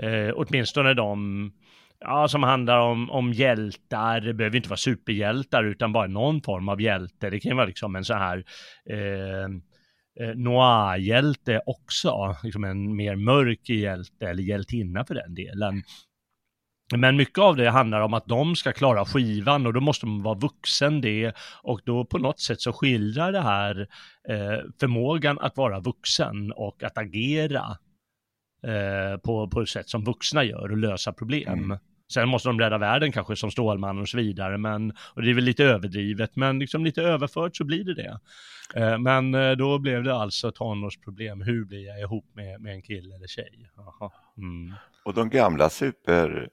eh, 0.00 0.32
åtminstone 0.34 0.94
de 0.94 1.52
ja, 2.00 2.28
som 2.28 2.42
handlar 2.42 2.78
om, 2.78 3.10
om 3.10 3.32
hjältar, 3.32 4.20
det 4.20 4.34
behöver 4.34 4.56
inte 4.56 4.68
vara 4.68 4.76
superhjältar 4.76 5.64
utan 5.64 5.92
bara 5.92 6.06
någon 6.06 6.42
form 6.42 6.68
av 6.68 6.80
hjälte. 6.80 7.30
Det 7.30 7.40
kan 7.40 7.50
ju 7.50 7.56
vara 7.56 7.66
liksom 7.66 7.96
en 7.96 8.04
så 8.04 8.14
här 8.14 8.44
eh, 8.90 9.44
eh, 10.20 10.34
noir-hjälte 10.34 11.60
också, 11.66 12.36
liksom 12.42 12.64
en 12.64 12.96
mer 12.96 13.16
mörk 13.16 13.68
hjälte 13.68 14.26
eller 14.26 14.42
hjältinna 14.42 15.04
för 15.04 15.14
den 15.14 15.34
delen. 15.34 15.82
Men 16.94 17.16
mycket 17.16 17.38
av 17.38 17.56
det 17.56 17.70
handlar 17.70 18.00
om 18.00 18.14
att 18.14 18.26
de 18.26 18.56
ska 18.56 18.72
klara 18.72 19.04
skivan 19.04 19.66
och 19.66 19.72
då 19.72 19.80
måste 19.80 20.06
man 20.06 20.22
vara 20.22 20.38
vuxen 20.38 21.00
det 21.00 21.32
och 21.62 21.80
då 21.84 22.04
på 22.04 22.18
något 22.18 22.40
sätt 22.40 22.60
så 22.60 22.72
skildrar 22.72 23.32
det 23.32 23.40
här 23.40 23.80
eh, 24.28 24.58
förmågan 24.80 25.38
att 25.38 25.56
vara 25.56 25.80
vuxen 25.80 26.52
och 26.52 26.82
att 26.82 26.98
agera 26.98 27.76
eh, 28.66 29.18
på, 29.18 29.48
på 29.48 29.60
ett 29.60 29.68
sätt 29.68 29.88
som 29.88 30.04
vuxna 30.04 30.44
gör 30.44 30.70
och 30.70 30.76
lösa 30.76 31.12
problem. 31.12 31.58
Mm. 31.58 31.78
Sen 32.12 32.28
måste 32.28 32.48
de 32.48 32.60
rädda 32.60 32.78
världen 32.78 33.12
kanske 33.12 33.36
som 33.36 33.50
Stålmannen 33.50 34.02
och 34.02 34.08
så 34.08 34.16
vidare, 34.16 34.58
men, 34.58 34.92
och 35.14 35.22
det 35.22 35.30
är 35.30 35.34
väl 35.34 35.44
lite 35.44 35.64
överdrivet, 35.64 36.36
men 36.36 36.58
liksom 36.58 36.84
lite 36.84 37.02
överfört 37.02 37.56
så 37.56 37.64
blir 37.64 37.84
det 37.84 37.94
det. 37.94 38.18
Eh, 38.74 38.98
men 38.98 39.34
eh, 39.34 39.52
då 39.52 39.78
blev 39.78 40.02
det 40.02 40.14
alltså 40.14 40.52
tonårsproblem, 40.52 41.42
hur 41.42 41.64
blir 41.64 41.86
jag 41.86 42.00
ihop 42.00 42.26
med, 42.34 42.60
med 42.60 42.72
en 42.72 42.82
kille 42.82 43.14
eller 43.14 43.26
tjej? 43.26 43.70
Mm. 44.38 44.74
Och 45.04 45.14
de 45.14 45.30
gamla 45.30 45.70
super 45.70 46.48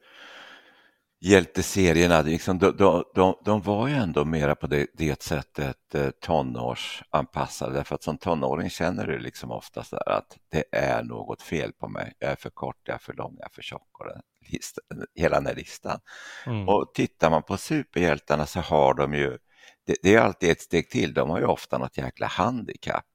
hjälteserierna, 1.23 2.21
liksom, 2.21 2.59
de, 2.59 2.77
de, 2.77 3.03
de, 3.15 3.35
de, 3.45 3.61
var 3.61 3.87
ju 3.87 3.93
ändå 3.93 4.25
mera 4.25 4.55
på 4.55 4.67
det, 4.67 4.87
det 4.93 5.23
sättet 5.23 5.95
eh, 5.95 6.09
tonårsanpassade. 6.09 7.73
Därför 7.73 7.95
att 7.95 8.03
som 8.03 8.17
tonåring 8.17 8.69
känner 8.69 9.07
du 9.07 9.19
liksom 9.19 9.51
ofta 9.51 9.83
så 9.83 9.97
att 9.97 10.37
det 10.51 10.63
är 10.71 11.03
något 11.03 11.41
fel 11.41 11.73
på 11.73 11.87
mig. 11.87 12.13
Jag 12.19 12.31
är 12.31 12.35
för 12.35 12.49
kort, 12.49 12.77
jag 12.83 12.93
är 12.93 12.99
för 12.99 13.13
lång, 13.13 13.35
jag 13.39 13.45
är 13.45 13.53
för 13.53 13.61
tjock. 13.61 13.99
Och 13.99 14.05
den, 14.05 14.21
listan, 14.51 14.83
hela 15.15 15.35
den 15.35 15.45
här 15.45 15.55
listan. 15.55 15.99
Mm. 16.45 16.69
Och 16.69 16.91
tittar 16.93 17.29
man 17.29 17.43
på 17.43 17.57
superhjältarna 17.57 18.45
så 18.45 18.59
har 18.59 18.93
de 18.93 19.13
ju, 19.13 19.37
det, 19.85 19.95
det, 20.03 20.15
är 20.15 20.21
alltid 20.21 20.49
ett 20.49 20.61
steg 20.61 20.89
till, 20.89 21.13
de 21.13 21.29
har 21.29 21.39
ju 21.39 21.45
ofta 21.45 21.77
något 21.77 21.97
jäkla 21.97 22.27
handikapp. 22.27 23.05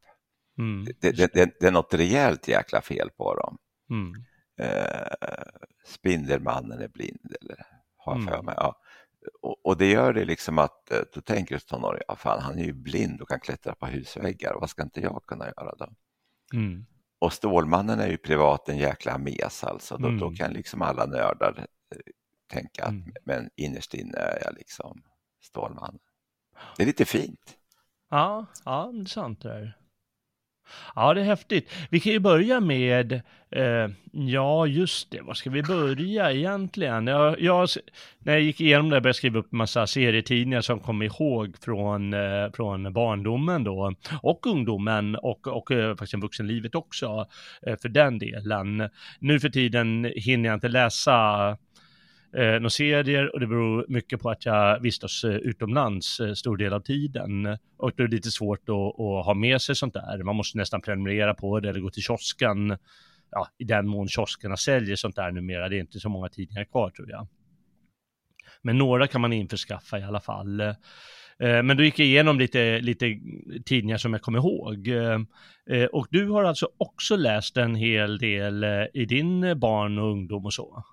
Mm. 0.59 0.85
Det, 1.00 1.11
det, 1.33 1.67
är 1.67 1.71
något 1.71 1.95
rejält 1.95 2.49
jäkla 2.49 2.81
fel 2.81 3.11
på 3.17 3.35
dem. 3.35 3.59
Mm. 3.91 4.25
Eh, 4.61 5.12
Spindelmannen 5.87 6.81
är 6.81 6.88
blind 6.88 7.37
eller 7.41 7.77
har 8.09 8.17
jag 8.17 8.25
för 8.25 8.35
mm. 8.35 8.47
mig. 8.47 8.55
Ja. 8.59 8.81
Och, 9.43 9.67
och, 9.67 9.77
det 9.77 9.91
gör 9.91 10.12
det 10.12 10.25
liksom 10.25 10.59
att 10.59 10.91
eh, 10.91 11.00
då 11.15 11.21
tänker 11.21 11.59
tonåringen, 11.59 12.05
ja 12.09 12.17
fan 12.17 12.41
han 12.43 12.59
är 12.59 12.65
ju 12.65 12.73
blind 12.73 13.21
och 13.21 13.29
kan 13.29 13.41
klättra 13.41 13.75
på 13.75 13.87
husväggar, 13.87 14.55
vad 14.61 14.71
ska 14.71 14.83
inte 14.83 15.00
jag 15.00 15.23
kunna 15.27 15.45
göra 15.45 15.75
då? 15.79 15.87
Mm. 16.55 16.87
Och 17.19 17.33
Stålmannen 17.33 18.00
är 18.00 18.09
ju 18.09 18.17
privat 18.17 18.69
en 18.69 18.79
jäkla 18.79 19.19
mes 19.19 19.65
alltså, 19.65 19.97
då, 19.97 20.09
mm. 20.09 20.21
då 20.21 20.31
kan 20.31 20.53
liksom 20.53 20.83
alla 20.83 21.07
nördar 21.07 21.55
eh, 21.59 21.99
tänka 22.50 22.85
att 22.85 22.91
mm. 22.91 23.12
men 23.25 23.50
innerst 23.57 23.95
inne 23.95 24.19
är 24.19 24.43
jag 24.45 24.55
liksom 24.55 25.03
Stålman. 25.43 25.99
Det 26.77 26.83
är 26.83 26.87
lite 26.87 27.05
fint. 27.05 27.57
Ja, 28.11 28.47
ja 28.65 28.91
det 28.95 29.00
är 29.00 29.05
sant 29.05 29.43
det 29.43 29.53
är. 29.53 29.77
Ja, 30.95 31.15
det 31.15 31.21
är 31.21 31.25
häftigt. 31.25 31.71
Vi 31.91 32.01
kan 32.01 32.13
ju 32.13 32.19
börja 32.19 32.61
med, 32.61 33.13
eh, 33.51 33.89
ja 34.13 34.67
just 34.67 35.11
det, 35.11 35.21
var 35.21 35.35
ska 35.35 35.51
vi 35.51 35.63
börja 35.63 36.33
egentligen? 36.33 37.07
Jag, 37.07 37.41
jag, 37.41 37.69
när 38.19 38.33
jag 38.33 38.43
gick 38.43 38.61
igenom 38.61 38.85
det 38.85 38.91
började 38.91 39.09
jag 39.09 39.17
skriva 39.17 39.39
upp 39.39 39.53
en 39.53 39.59
massa 39.59 39.87
serietidningar 39.87 40.61
som 40.61 40.81
kom 40.81 41.03
ihåg 41.03 41.57
från, 41.65 42.15
eh, 42.15 42.51
från 42.55 42.93
barndomen 42.93 43.65
då, 43.65 43.95
och 44.23 44.47
ungdomen 44.47 45.17
och, 45.17 45.47
och 45.47 45.71
eh, 45.71 45.97
faktiskt 45.97 46.23
vuxenlivet 46.23 46.75
också, 46.75 47.27
eh, 47.63 47.77
för 47.83 47.89
den 47.89 48.19
delen. 48.19 48.89
Nu 49.19 49.41
för 49.41 49.49
tiden 49.49 50.13
hinner 50.17 50.49
jag 50.49 50.57
inte 50.57 50.69
läsa 50.69 51.57
eh, 52.37 52.52
några 52.52 52.70
serier 52.70 53.35
och 53.35 53.40
det 53.40 53.47
beror 53.47 53.87
mycket 53.88 54.20
på 54.20 54.30
att 54.30 54.47
jag 54.47 54.80
vistas 54.80 55.25
eh, 55.25 55.30
utomlands 55.30 56.20
eh, 56.20 56.32
stor 56.32 56.56
del 56.56 56.73
av 56.73 56.80
tiden. 56.80 57.58
Och 57.76 57.92
det 57.97 58.02
är 58.02 58.08
lite 58.08 58.30
svårt 58.30 58.68
att, 58.68 59.00
att, 59.00 59.26
ha 59.26 59.35
med 59.35 59.62
sig 59.62 59.76
sånt 59.76 59.94
där. 59.94 60.23
Man 60.23 60.37
måste 60.37 60.58
nästan 60.58 60.80
prenumerera 60.80 61.35
på 61.35 61.61
det 61.61 61.68
eller 61.68 61.80
gå 61.80 61.90
till 61.90 62.02
kiosken. 62.02 62.76
Ja, 63.30 63.49
i 63.58 63.64
den 63.64 63.88
mån 63.88 64.08
kioskerna 64.08 64.56
säljer 64.56 64.97
sånt 64.97 65.16
där 65.16 65.30
numera. 65.30 65.68
Det 65.68 65.76
är 65.76 65.80
inte 65.80 66.00
så 66.00 66.08
många 66.08 66.28
tidningar 66.28 66.64
kvar 66.64 66.90
tror 66.90 67.11
jag. 67.11 67.26
Men 68.62 68.78
några 68.78 69.06
kan 69.06 69.20
man 69.20 69.32
införskaffa 69.32 69.99
i 69.99 70.02
alla 70.02 70.20
fall. 70.20 70.61
Eh, 70.61 71.62
men 71.62 71.76
då 71.76 71.82
gick 71.82 71.99
jag 71.99 72.06
igenom 72.06 72.38
lite, 72.38 72.80
lite 72.80 73.18
tidningar 73.64 73.97
som 73.97 74.12
jag 74.12 74.23
kommer 74.23 74.38
ihåg. 74.38 74.88
Eh, 74.88 75.85
och 75.85 76.06
du 76.11 76.28
har 76.28 76.44
alltså 76.44 76.68
också 76.78 77.16
läst 77.16 77.56
en 77.56 77.75
hel 77.75 78.18
del 78.18 78.64
i 78.94 79.04
din 79.04 79.58
barn 79.61 79.99
och 79.99 80.11
ungdom 80.11 80.44
och 80.44 80.54
så? 80.54 80.85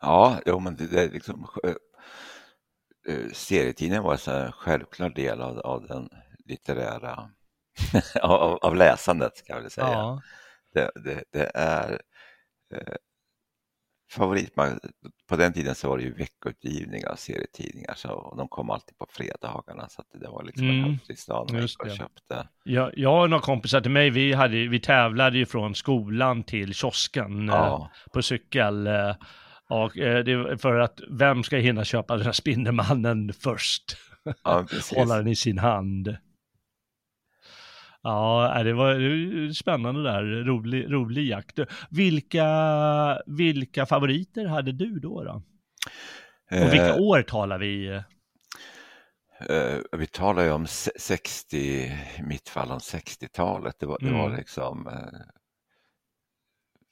Ja, 0.00 0.40
jo, 0.46 0.58
men 0.60 0.76
det, 0.76 0.86
det 0.86 1.12
liksom, 1.12 1.46
äh, 1.64 1.74
serietidningen 3.32 4.02
var 4.02 4.28
en 4.28 4.52
självklar 4.52 5.10
del 5.10 5.40
av, 5.40 5.58
av 5.58 5.86
den 5.86 6.08
litterära, 6.44 7.30
av, 8.22 8.58
av 8.62 8.76
läsandet 8.76 9.36
ska 9.36 9.52
jag 9.52 9.60
väl 9.60 9.70
säga. 9.70 9.86
Ja. 9.86 10.22
Det, 10.72 10.90
det, 10.94 11.24
det, 11.32 11.50
är 11.54 12.00
eh, 12.74 12.94
favorit, 14.10 14.54
på 15.28 15.36
den 15.36 15.52
tiden 15.52 15.74
så 15.74 15.88
var 15.88 15.98
det 15.98 16.04
ju 16.04 16.12
veckoutgivning 16.12 17.06
av 17.06 17.14
serietidningar 17.14 17.94
så 17.94 18.34
de 18.36 18.48
kom 18.48 18.70
alltid 18.70 18.98
på 18.98 19.06
fredagarna 19.10 19.88
så 19.88 20.00
att 20.00 20.20
det 20.20 20.28
var 20.28 20.44
liksom 20.44 20.68
mm, 20.68 20.84
en 20.84 20.90
högtidsdag 20.90 21.48
när 21.52 21.66
köpte. 21.96 22.48
Ja, 22.64 22.90
jag 22.94 23.22
och 23.22 23.30
några 23.30 23.42
kompisar 23.42 23.80
till 23.80 23.90
mig, 23.90 24.10
vi, 24.10 24.32
hade, 24.32 24.68
vi 24.68 24.80
tävlade 24.80 25.38
ju 25.38 25.46
från 25.46 25.74
skolan 25.74 26.42
till 26.42 26.74
kiosken 26.74 27.48
ja. 27.48 27.90
eh, 28.06 28.12
på 28.12 28.22
cykel. 28.22 28.86
Eh, 28.86 29.14
och 29.68 29.98
eh, 29.98 30.24
det 30.24 30.32
är 30.32 30.56
för 30.56 30.78
att 30.78 31.00
vem 31.10 31.42
ska 31.42 31.56
hinna 31.56 31.84
köpa 31.84 32.16
den 32.16 32.26
här 32.26 32.32
Spindelmannen 32.32 33.32
först? 33.32 33.96
Ja, 34.44 34.66
Hålla 34.94 35.16
den 35.16 35.28
i 35.28 35.36
sin 35.36 35.58
hand. 35.58 36.16
Ja, 38.02 38.62
det 38.64 38.72
var 38.72 39.52
spännande 39.52 40.02
där, 40.02 40.22
rolig, 40.22 40.92
rolig 40.92 41.28
jakt. 41.28 41.58
Vilka, 41.90 42.48
vilka 43.26 43.86
favoriter 43.86 44.46
hade 44.46 44.72
du 44.72 44.98
då? 44.98 45.24
då? 45.24 45.42
Och 46.50 46.72
vilka 46.72 46.94
eh, 46.94 47.00
år 47.00 47.22
talar 47.22 47.58
vi? 47.58 48.02
Eh, 49.40 49.78
vi 49.92 50.06
talar 50.06 50.44
ju 50.44 50.50
om 50.50 50.66
60, 50.66 51.56
i 51.56 52.22
mitt 52.22 52.48
fall 52.48 52.70
om 52.70 52.78
60-talet. 52.78 53.76
Det 53.78 53.86
var, 53.86 53.98
mm. 54.02 54.12
det 54.12 54.18
var 54.18 54.36
liksom 54.36 54.86
eh, 54.86 55.20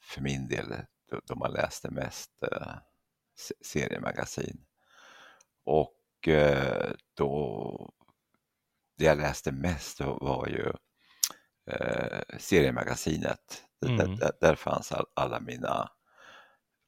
för 0.02 0.20
min 0.20 0.48
del 0.48 0.72
då, 1.26 1.34
man 1.34 1.52
läste 1.52 1.90
mest 1.90 2.42
eh, 2.42 2.74
seriemagasin. 3.60 4.64
Och 5.64 6.28
eh, 6.28 6.92
då, 7.14 7.92
det 8.98 9.04
jag 9.04 9.18
läste 9.18 9.52
mest 9.52 10.00
var 10.00 10.48
ju 10.48 10.72
eh, 11.74 12.20
seriemagasinet. 12.38 13.64
Mm. 13.86 13.96
Där, 13.96 14.06
där, 14.06 14.32
där, 14.40 14.54
fanns 14.54 14.92
all, 14.92 15.06
alla 15.14 15.40
mina 15.40 15.90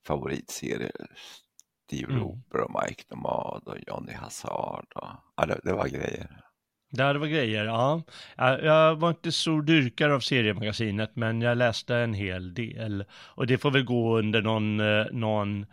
favoritserier. 0.06 1.16
Steve 1.86 2.12
mm. 2.12 2.22
Roper 2.22 2.60
och 2.60 2.82
Mike 2.82 3.04
Nomad 3.08 3.62
och 3.68 3.78
Johnny 3.86 4.12
Hazard. 4.12 4.92
Och, 4.94 5.08
ja, 5.36 5.46
det, 5.46 5.60
det 5.64 5.72
var 5.72 5.88
grejer. 5.88 6.45
Det 6.90 7.18
var 7.18 7.26
grejer, 7.26 7.64
ja. 7.64 8.02
Jag 8.36 8.96
var 8.96 9.08
inte 9.08 9.32
så 9.32 9.60
dyrkare 9.60 10.14
av 10.14 10.20
seriemagasinet, 10.20 11.16
men 11.16 11.40
jag 11.40 11.58
läste 11.58 11.96
en 11.96 12.14
hel 12.14 12.54
del. 12.54 13.04
Och 13.12 13.46
det 13.46 13.58
får 13.58 13.70
väl 13.70 13.84
gå 13.84 14.18
under 14.18 14.42
någon, 14.42 14.80
eh, 14.80 15.06
någon 15.12 15.66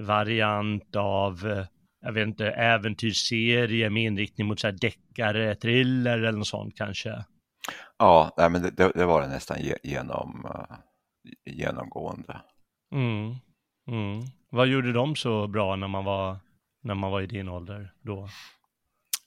variant 0.00 0.96
av, 0.96 1.46
eh, 1.46 1.66
jag 2.00 2.12
vet 2.12 2.26
inte, 2.26 2.50
äventyrsserie 2.50 3.90
med 3.90 4.02
inriktning 4.02 4.46
mot 4.46 4.60
så 4.60 4.66
här 4.66 4.78
deckare, 4.80 5.54
thriller 5.54 6.18
eller 6.18 6.38
något 6.38 6.46
sånt 6.46 6.76
kanske. 6.76 7.24
Ja, 7.98 8.34
nej, 8.36 8.50
men 8.50 8.62
det, 8.62 8.92
det 8.94 9.04
var 9.04 9.22
det 9.22 9.28
nästan 9.28 9.56
genom, 9.82 10.46
uh, 10.46 10.76
genomgående. 11.46 12.40
Mm. 12.94 13.34
Mm. 13.88 14.20
Vad 14.50 14.66
gjorde 14.66 14.92
de 14.92 15.16
så 15.16 15.46
bra 15.46 15.76
när 15.76 15.88
man 15.88 16.04
var, 16.04 16.36
när 16.82 16.94
man 16.94 17.10
var 17.10 17.20
i 17.20 17.26
din 17.26 17.48
ålder 17.48 17.92
då? 18.02 18.28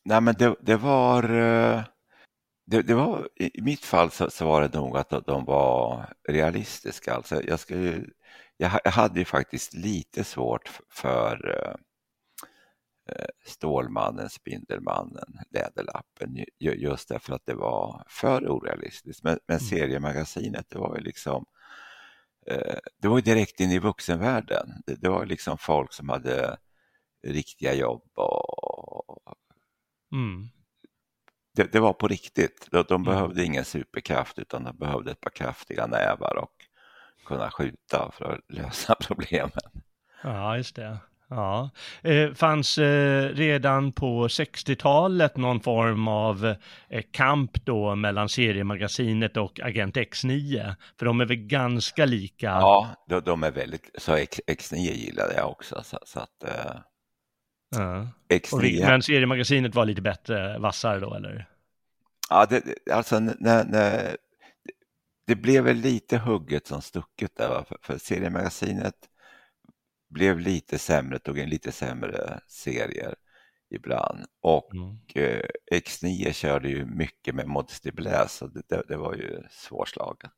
Nej, 0.06 0.22
men 0.22 0.36
det, 0.40 0.56
det 0.62 0.76
var... 0.76 1.32
Uh, 1.32 1.84
det, 2.66 2.82
det, 2.82 2.94
var, 2.94 3.30
I 3.36 3.62
mitt 3.62 3.86
fall 3.86 4.12
så, 4.12 4.30
så, 4.30 4.46
var 4.46 4.62
det 4.62 4.74
nog 4.80 4.98
att 4.98 5.26
de 5.26 5.46
var 5.46 6.14
realistiska. 6.30 7.14
Alltså 7.14 7.42
jag, 7.44 7.60
ju, 7.68 8.10
jag, 8.58 8.72
jag 8.84 8.92
hade 8.92 9.20
ju 9.20 9.26
faktiskt 9.26 9.74
lite 9.74 10.24
svårt 10.24 10.80
för 10.90 11.50
uh, 11.50 11.76
Stålmannen, 13.46 14.30
Spindelmannen, 14.30 15.40
Läderlappen 15.50 16.46
just 16.60 17.10
därför 17.10 17.34
att 17.34 17.46
det 17.46 17.56
var 17.56 18.04
för 18.08 18.48
orealistiskt. 18.48 19.24
Men, 19.24 19.40
men 19.48 19.58
mm. 19.58 19.70
seriemagasinet, 19.70 20.66
det 20.70 20.80
var 20.80 20.96
ju 20.96 21.04
liksom 21.04 21.46
eh, 22.48 22.78
det 23.02 23.08
var 23.08 23.22
direkt 23.22 23.60
in 23.60 23.72
i 23.72 23.80
vuxenvärlden. 23.80 24.70
Det, 24.86 25.02
det, 25.02 25.10
var 25.10 25.26
liksom 25.26 25.58
folk 25.58 25.94
som 25.94 26.10
hade 26.10 26.58
riktiga 27.28 27.74
jobb 27.74 28.04
och 28.16 29.38
mm. 30.14 30.50
det, 31.56 31.72
det, 31.72 31.80
var 31.80 31.94
på 31.94 32.08
riktigt. 32.08 32.68
De, 32.72 32.86
de 32.88 32.94
mm. 32.94 33.06
behövde 33.06 33.42
mm. 33.42 33.46
ingen 33.52 33.66
superkraft 33.66 34.40
utan 34.40 34.64
de 34.64 34.78
behövde 34.78 35.12
ett 35.12 35.22
par 35.22 35.30
kraftiga 35.30 35.88
nävar 35.88 36.36
och 36.36 36.54
kunna 37.26 37.52
skjuta 37.52 38.12
för 38.12 38.26
att 38.26 38.40
lösa 38.50 38.96
problemen. 39.00 39.52
Ja, 40.24 40.58
just 40.58 40.76
det. 40.76 40.98
Ja, 41.36 41.70
eh, 42.02 42.34
fanns 42.34 42.78
eh, 42.78 43.30
redan 43.30 43.92
på 43.92 44.28
60-talet 44.28 45.38
någon 45.38 45.60
form 45.60 46.08
av 46.08 46.56
eh, 46.90 47.04
kamp 47.12 47.66
då 47.66 47.96
mellan 47.96 48.30
seriemagasinet 48.30 49.38
och 49.38 49.60
Agent 49.64 49.96
X9? 49.96 50.76
För 51.00 51.06
de 51.06 51.22
är 51.22 51.26
väl 51.26 51.38
ganska 51.38 52.06
lika? 52.06 52.46
Ja, 52.46 52.88
de, 53.08 53.20
de 53.20 53.44
är 53.44 53.52
väldigt, 53.52 53.90
så 53.98 54.16
X, 54.16 54.42
X9 54.48 54.76
gillade 54.76 55.34
jag 55.34 55.52
också. 55.52 55.82
Så, 55.84 56.00
så 56.06 56.20
att, 56.20 56.44
eh, 56.44 56.76
ja. 57.74 58.08
X9... 58.30 58.86
Men 58.86 59.02
seriemagasinet 59.02 59.76
var 59.76 59.86
lite 59.86 60.02
bättre, 60.02 60.60
vassare 60.60 61.00
då 61.00 61.14
eller? 61.14 61.50
Ja, 62.30 62.46
det, 62.50 62.64
alltså 62.92 63.20
när, 63.20 63.66
när, 63.66 64.18
det 65.28 65.36
blev 65.36 65.64
väl 65.64 65.78
lite 65.78 66.18
hugget 66.18 66.68
som 66.68 66.82
stucket 66.82 67.36
där, 67.36 67.64
för, 67.68 67.78
för 67.82 67.98
seriemagasinet 67.98 68.96
blev 70.10 70.40
lite 70.40 70.78
sämre, 70.78 71.20
tog 71.20 71.40
in 71.40 71.50
lite 71.50 71.72
sämre 71.72 72.40
serier 72.48 73.16
ibland. 73.70 74.26
Och 74.42 74.76
mm. 74.76 74.98
eh, 75.16 75.46
X9 75.72 76.32
körde 76.32 76.70
ju 76.70 76.86
mycket 76.86 77.36
med 77.36 77.48
Modesty 77.48 77.92
Blaise 77.92 78.30
så 78.30 78.48
det, 78.48 78.62
det, 78.70 78.84
det, 78.88 78.98
var 78.98 79.14
ju 79.14 79.44
svårslaget. 79.50 80.32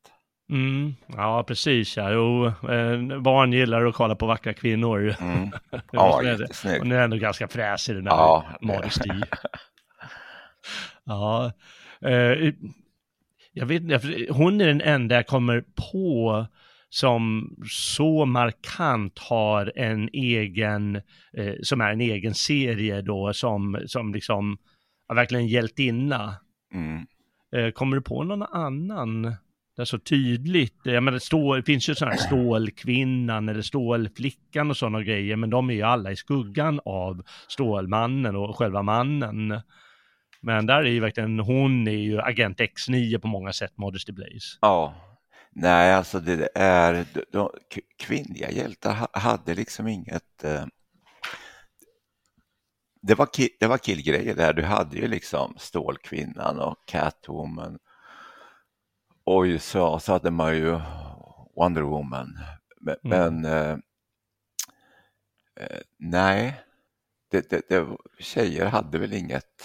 Mm, 0.50 0.94
ja, 1.06 1.44
precis. 1.48 1.96
Ja. 1.96 2.10
Jo, 2.10 2.46
eh, 2.46 3.20
barn 3.20 3.52
gillar 3.52 3.84
att 3.84 3.94
kolla 3.94 4.14
på 4.14 4.26
vackra 4.26 4.54
kvinnor. 4.54 5.14
Mm. 5.20 5.50
Ja, 5.92 6.22
jättesnyggt. 6.22 6.78
Hon 6.78 6.92
är 6.92 6.98
ändå 6.98 7.16
ganska 7.16 7.48
fräsig 7.48 7.94
den 7.94 8.04
där 8.04 8.10
ja, 8.10 8.44
Modesty. 8.60 9.08
ja, 11.04 11.52
eh, 12.00 12.52
jag 13.52 13.66
vet 13.66 13.82
inte, 13.82 14.26
hon 14.30 14.60
är 14.60 14.66
den 14.66 14.80
enda 14.80 15.14
jag 15.14 15.26
kommer 15.26 15.64
på 15.92 16.46
som 16.88 17.54
så 17.70 18.24
markant 18.24 19.18
har 19.18 19.72
en 19.76 20.08
egen, 20.12 20.96
eh, 21.36 21.54
som 21.62 21.80
är 21.80 21.92
en 21.92 22.00
egen 22.00 22.34
serie 22.34 23.02
då, 23.02 23.32
som, 23.32 23.82
som 23.86 24.14
liksom 24.14 24.58
har 25.08 25.16
verkligen 25.16 25.46
hjältinna. 25.46 26.34
Mm. 26.74 27.06
Eh, 27.56 27.72
kommer 27.72 27.96
du 27.96 28.02
på 28.02 28.24
någon 28.24 28.42
annan? 28.42 29.36
Det 29.76 29.82
är 29.82 29.84
så 29.84 29.98
tydligt, 29.98 30.86
eh, 30.86 30.92
jag 30.92 31.02
menar, 31.02 31.18
stål, 31.18 31.56
det 31.56 31.62
finns 31.62 31.88
ju 31.88 31.94
sådana 31.94 32.14
här 32.14 32.22
Stålkvinnan 32.22 33.48
eller 33.48 33.62
Stålflickan 33.62 34.70
och 34.70 34.76
sådana 34.76 35.02
grejer, 35.02 35.36
men 35.36 35.50
de 35.50 35.70
är 35.70 35.74
ju 35.74 35.82
alla 35.82 36.12
i 36.12 36.16
skuggan 36.16 36.80
av 36.84 37.22
Stålmannen 37.48 38.36
och 38.36 38.56
själva 38.56 38.82
mannen. 38.82 39.60
Men 40.40 40.66
där 40.66 40.84
är 40.84 40.90
ju 40.90 41.00
verkligen, 41.00 41.38
hon 41.40 41.88
är 41.88 41.92
ju 41.92 42.20
Agent 42.20 42.60
X9 42.60 43.18
på 43.18 43.28
många 43.28 43.52
sätt, 43.52 43.72
Modesty 43.76 44.12
Blaze. 44.12 44.58
Ja, 44.60 44.94
Nej, 45.58 45.94
alltså 45.94 46.20
det 46.20 46.48
är, 46.54 47.06
de, 47.32 47.50
kvinnliga 47.98 48.50
hjältar 48.50 49.08
hade 49.12 49.54
liksom 49.54 49.88
inget... 49.88 50.44
Eh, 50.44 50.66
det, 53.02 53.14
var 53.14 53.26
killgrejer 53.26 53.56
det 53.60 53.66
var 53.66 53.78
killgrejer 53.78 54.34
där, 54.34 54.52
du 54.52 54.62
hade 54.62 54.96
ju 54.96 55.08
liksom 55.08 55.54
Stålkvinnan 55.58 56.58
och 56.58 56.76
Catwoman. 56.86 57.78
Och 59.26 59.46
i 59.46 59.50
USA 59.50 60.00
så 60.00 60.12
hade 60.12 60.30
man 60.30 60.56
ju 60.56 60.80
Wonder 61.56 61.82
Woman. 61.82 62.38
Men, 62.80 62.96
mm. 63.04 63.40
men 63.40 63.44
eh, 63.44 63.78
eh, 65.60 65.80
nej, 65.98 66.60
det, 67.30 67.50
det, 67.50 67.68
det, 67.68 67.86
tjejer 68.18 68.66
hade 68.66 68.98
väl 68.98 69.12
inget 69.12 69.64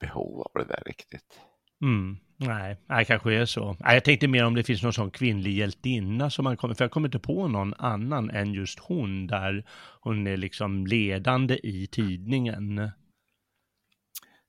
behov 0.00 0.40
av 0.40 0.50
det 0.54 0.64
där 0.64 0.82
riktigt. 0.86 1.40
Mm. 1.82 2.16
Nej, 2.36 2.76
nej, 2.88 3.04
kanske 3.04 3.34
är 3.34 3.46
så. 3.46 3.76
Nej, 3.80 3.94
jag 3.94 4.04
tänkte 4.04 4.28
mer 4.28 4.44
om 4.44 4.54
det 4.54 4.64
finns 4.64 4.82
någon 4.82 4.92
sån 4.92 5.10
kvinnlig 5.10 5.52
hjältinna 5.52 6.30
som 6.30 6.44
man 6.44 6.56
kommer, 6.56 6.74
för 6.74 6.84
jag 6.84 6.90
kommer 6.90 7.08
inte 7.08 7.18
på 7.18 7.48
någon 7.48 7.74
annan 7.74 8.30
än 8.30 8.52
just 8.52 8.78
hon 8.78 9.26
där 9.26 9.64
hon 10.00 10.26
är 10.26 10.36
liksom 10.36 10.86
ledande 10.86 11.58
i 11.62 11.86
tidningen. 11.86 12.90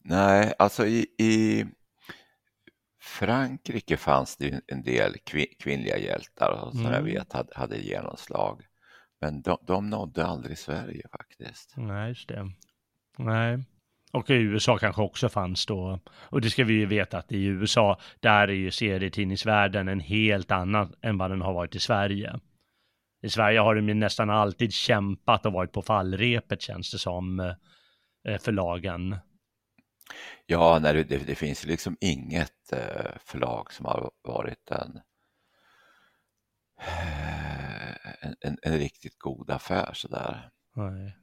Nej, 0.03 0.53
alltså 0.59 0.85
i, 0.85 1.05
i 1.19 1.65
Frankrike 3.09 3.97
fanns 3.97 4.37
det 4.37 4.61
en 4.67 4.81
del 4.81 5.15
kvinnliga 5.59 5.97
hjältar 5.97 6.69
som 6.71 6.79
mm. 6.79 6.93
jag 6.93 7.01
vet 7.01 7.33
hade, 7.33 7.53
hade 7.55 7.77
genomslag. 7.77 8.61
Men 9.21 9.41
de, 9.41 9.57
de 9.67 9.89
nådde 9.89 10.25
aldrig 10.25 10.57
Sverige 10.57 11.07
faktiskt. 11.11 11.73
Nej, 11.77 12.09
just 12.09 12.27
det. 12.27 12.51
Nej. 13.17 13.63
Och 14.11 14.29
i 14.29 14.33
USA 14.33 14.77
kanske 14.77 15.01
också 15.01 15.29
fanns 15.29 15.65
då. 15.65 15.99
Och 16.11 16.41
det 16.41 16.49
ska 16.49 16.63
vi 16.63 16.73
ju 16.73 16.85
veta 16.85 17.17
att 17.17 17.31
i 17.31 17.45
USA, 17.45 17.99
där 18.19 18.47
är 18.47 18.53
ju 18.53 18.71
serietidningsvärlden 18.71 19.87
en 19.87 19.99
helt 19.99 20.51
annan 20.51 20.93
än 21.01 21.17
vad 21.17 21.31
den 21.31 21.41
har 21.41 21.53
varit 21.53 21.75
i 21.75 21.79
Sverige. 21.79 22.39
I 23.21 23.29
Sverige 23.29 23.59
har 23.59 23.75
de 23.75 23.93
nästan 23.93 24.29
alltid 24.29 24.73
kämpat 24.73 25.45
och 25.45 25.53
varit 25.53 25.71
på 25.71 25.81
fallrepet 25.81 26.61
känns 26.61 26.91
det 26.91 26.99
som, 26.99 27.39
eh, 27.39 28.37
förlagen. 28.39 29.15
Ja, 30.45 30.79
nej, 30.79 31.03
det, 31.03 31.17
det 31.17 31.35
finns 31.35 31.65
liksom 31.65 31.97
inget 32.01 32.73
eh, 32.73 33.11
förlag 33.25 33.73
som 33.73 33.85
har 33.85 34.11
varit 34.23 34.71
en, 34.71 35.01
en, 38.21 38.35
en, 38.41 38.57
en 38.61 38.77
riktigt 38.77 39.19
god 39.19 39.51
affär 39.51 39.93
sådär. 39.93 40.49
Nej. 40.75 41.15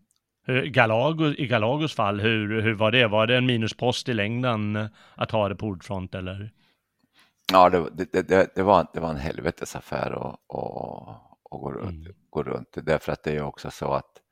Galagos, 0.71 1.35
I 1.39 1.47
Galagos 1.47 1.95
fall, 1.95 2.21
hur, 2.21 2.63
hur 2.63 2.75
var 2.75 2.91
det? 2.91 3.07
Var 3.07 3.27
det 3.27 3.37
en 3.37 3.47
minuspost 3.47 4.09
i 4.09 4.15
längden 4.15 4.77
eh, 4.77 4.87
att 5.15 5.31
ha 5.31 5.49
det 5.49 5.57
på 5.57 5.67
ordfront 5.67 6.15
eller? 6.15 6.53
Ja, 7.53 7.71
det, 7.71 7.91
det, 8.13 8.29
det, 8.29 8.55
det 8.55 8.63
var, 8.63 8.87
det 8.93 9.01
var 9.01 9.11
en 9.11 9.17
helvetesaffär 9.17 10.11
att, 10.11 10.41
att 11.51 11.61
gå, 11.61 11.73
runt, 11.73 12.07
mm. 12.07 12.17
gå 12.31 12.43
runt. 12.43 12.69
Därför 12.73 13.13
att 13.13 13.23
det 13.23 13.37
är 13.37 13.43
också 13.43 13.71
så 13.71 13.93
att 13.93 14.23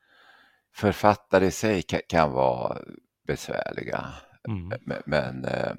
författare 0.74 1.46
i 1.46 1.50
sig 1.50 1.82
kan, 1.82 2.00
kan 2.08 2.32
vara 2.32 2.78
besvärliga. 3.26 4.04
Mm. 4.48 4.78
Men, 4.80 5.02
men 5.06 5.44
eh, 5.44 5.72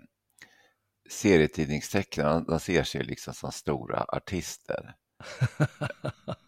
serietidningstecknarna, 1.10 2.40
de 2.40 2.60
ser 2.60 2.84
sig 2.84 3.04
liksom 3.04 3.34
som 3.34 3.52
stora 3.52 4.06
artister. 4.08 4.96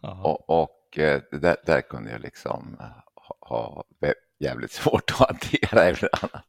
och, 0.00 0.50
och 0.50 0.98
eh, 0.98 1.22
där, 1.32 1.56
där 1.66 1.80
kunde 1.80 2.10
jag 2.10 2.20
liksom 2.20 2.76
ha 3.40 3.84
jävligt 4.38 4.72
svårt 4.72 5.10
att 5.10 5.28
hantera 5.28 5.90
ibland. 5.90 6.42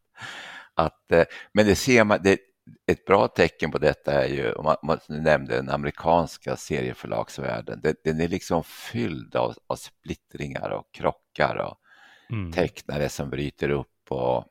Att, 0.73 1.12
eh, 1.12 1.25
men 1.53 1.65
det 1.65 1.75
ser 1.75 2.03
man, 2.03 2.19
det, 2.23 2.39
ett 2.88 3.05
bra 3.05 3.27
tecken 3.27 3.71
på 3.71 3.77
detta 3.77 4.23
är 4.23 4.27
ju, 4.27 4.53
om 4.53 4.63
man, 4.65 4.77
man 4.84 4.99
nämnde 5.08 5.55
den 5.55 5.69
amerikanska 5.69 6.55
serieförlagsvärlden, 6.55 7.79
den, 7.82 7.95
den 8.03 8.21
är 8.21 8.27
liksom 8.27 8.63
fylld 8.63 9.36
av, 9.36 9.55
av 9.67 9.75
splittringar 9.75 10.69
och 10.69 10.91
krockar 10.91 11.55
och 11.55 11.77
mm. 12.29 12.51
tecknare 12.51 13.10
som 13.10 13.29
bryter 13.29 13.69
upp 13.69 14.12
och 14.12 14.45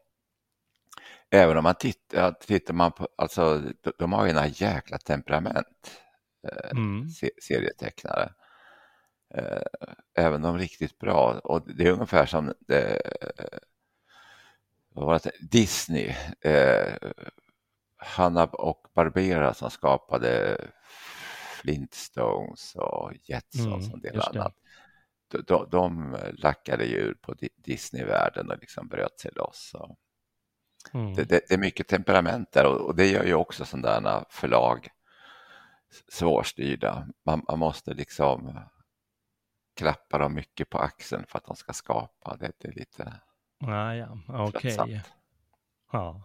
även 1.31 1.57
om 1.57 1.65
man 1.65 1.75
tittar, 1.75 2.33
tittar 2.33 2.75
man 2.75 2.93
på, 2.93 3.09
alltså 3.17 3.63
de 3.99 4.13
har 4.13 4.25
ju 4.25 4.31
ena 4.31 4.47
jäkla 4.47 4.99
temperament, 4.99 6.01
eh, 6.49 6.71
mm. 6.71 7.09
serietecknare. 7.49 8.33
Eh, 9.35 9.63
även 10.15 10.43
de 10.43 10.59
riktigt 10.59 10.99
bra 10.99 11.41
och 11.45 11.75
det 11.75 11.87
är 11.87 11.93
ungefär 11.93 12.27
som 12.27 12.53
det, 12.59 13.03
vad 14.89 15.07
var 15.07 15.21
det, 15.25 15.31
Disney, 15.51 16.15
eh, 16.41 16.95
Hanna 17.97 18.45
och 18.45 18.87
Barbera 18.95 19.55
som 19.55 19.71
skapade 19.71 20.61
Flintstones 21.61 22.75
och 22.75 23.13
Jetsons 23.25 23.67
mm, 23.67 23.89
och 23.89 23.95
en 23.95 24.01
del 24.01 24.21
annat. 24.21 24.55
De, 25.29 25.45
de, 25.47 25.69
de 25.71 26.17
lackade 26.33 26.85
ju 26.85 27.15
på 27.15 27.35
Disneyvärlden 27.57 28.51
och 28.51 28.59
liksom 28.61 28.89
bröt 28.89 29.21
sig 29.21 29.31
loss. 29.35 29.73
Mm. 30.95 31.15
Det, 31.15 31.25
det, 31.25 31.41
det, 31.49 31.55
är 31.55 31.59
mycket 31.59 31.89
temperament 31.89 32.53
där 32.53 32.67
och, 32.67 32.81
och 32.81 32.97
det 32.97 33.07
gör 33.07 33.25
ju 33.25 33.35
också 33.35 33.65
sådana 33.65 34.25
förlag 34.31 34.89
svårstyrda. 36.09 37.07
Man, 37.27 37.45
man, 37.49 37.59
måste 37.59 37.95
liksom 37.95 38.61
klappa 39.77 40.19
dem 40.19 40.35
mycket 40.35 40.71
på 40.71 40.79
axeln 40.79 41.25
för 41.29 41.39
att 41.39 41.47
de 41.47 41.57
ska 41.57 41.73
skapa. 41.73 42.37
Det, 42.37 42.53
det 42.59 42.69
är 42.69 42.73
lite 42.73 43.13
Ah, 43.61 43.95
ja, 43.95 44.19
okej. 44.29 44.81
Okay. 44.81 45.01
Ja. 45.93 46.23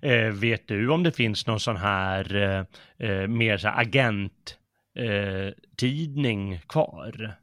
Eh, 0.00 0.32
vet 0.32 0.68
du 0.68 0.90
om 0.90 1.02
det 1.02 1.12
finns 1.12 1.46
någon 1.46 1.60
sån 1.60 1.76
här 1.76 2.34
eh, 2.34 2.64
eh 3.08 3.26
mer 3.26 3.56
så 3.56 3.68
agenttidning 3.68 6.54
eh, 6.54 6.60
kvar? 6.60 7.34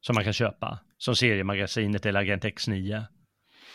Som 0.00 0.14
man 0.14 0.24
kan 0.24 0.32
köpa? 0.32 0.78
Som 0.98 1.16
seriemagasinet 1.16 2.06
eller 2.06 2.20
Agent 2.20 2.44
X9? 2.44 3.04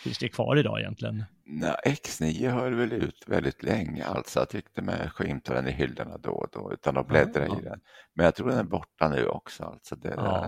Finns 0.04 0.18
det 0.18 0.30
kvar 0.30 0.56
idag 0.56 0.80
egentligen? 0.80 1.24
Nej, 1.48 1.76
X9 1.86 2.50
höll 2.50 2.74
väl 2.74 2.94
ut 2.94 3.24
väldigt 3.28 3.64
länge 3.64 4.06
alltså. 4.06 4.40
Jag 4.40 4.50
tyckte 4.50 4.82
mig 4.82 5.10
skymta 5.10 5.54
den 5.54 5.68
i 5.68 5.72
hyllorna 5.72 6.18
då 6.18 6.32
och 6.32 6.50
då 6.52 6.74
utan 6.74 6.98
att 6.98 7.08
bläddra 7.08 7.48
ja, 7.48 7.60
i 7.60 7.62
den. 7.62 7.80
Men 8.14 8.26
jag 8.26 8.36
tror 8.36 8.50
den 8.50 8.58
är 8.58 8.64
borta 8.64 9.10
nu 9.10 9.28
också. 9.28 9.64
Alltså 9.64 9.96
det, 9.96 10.14
ja. 10.18 10.24
Där... 10.24 10.48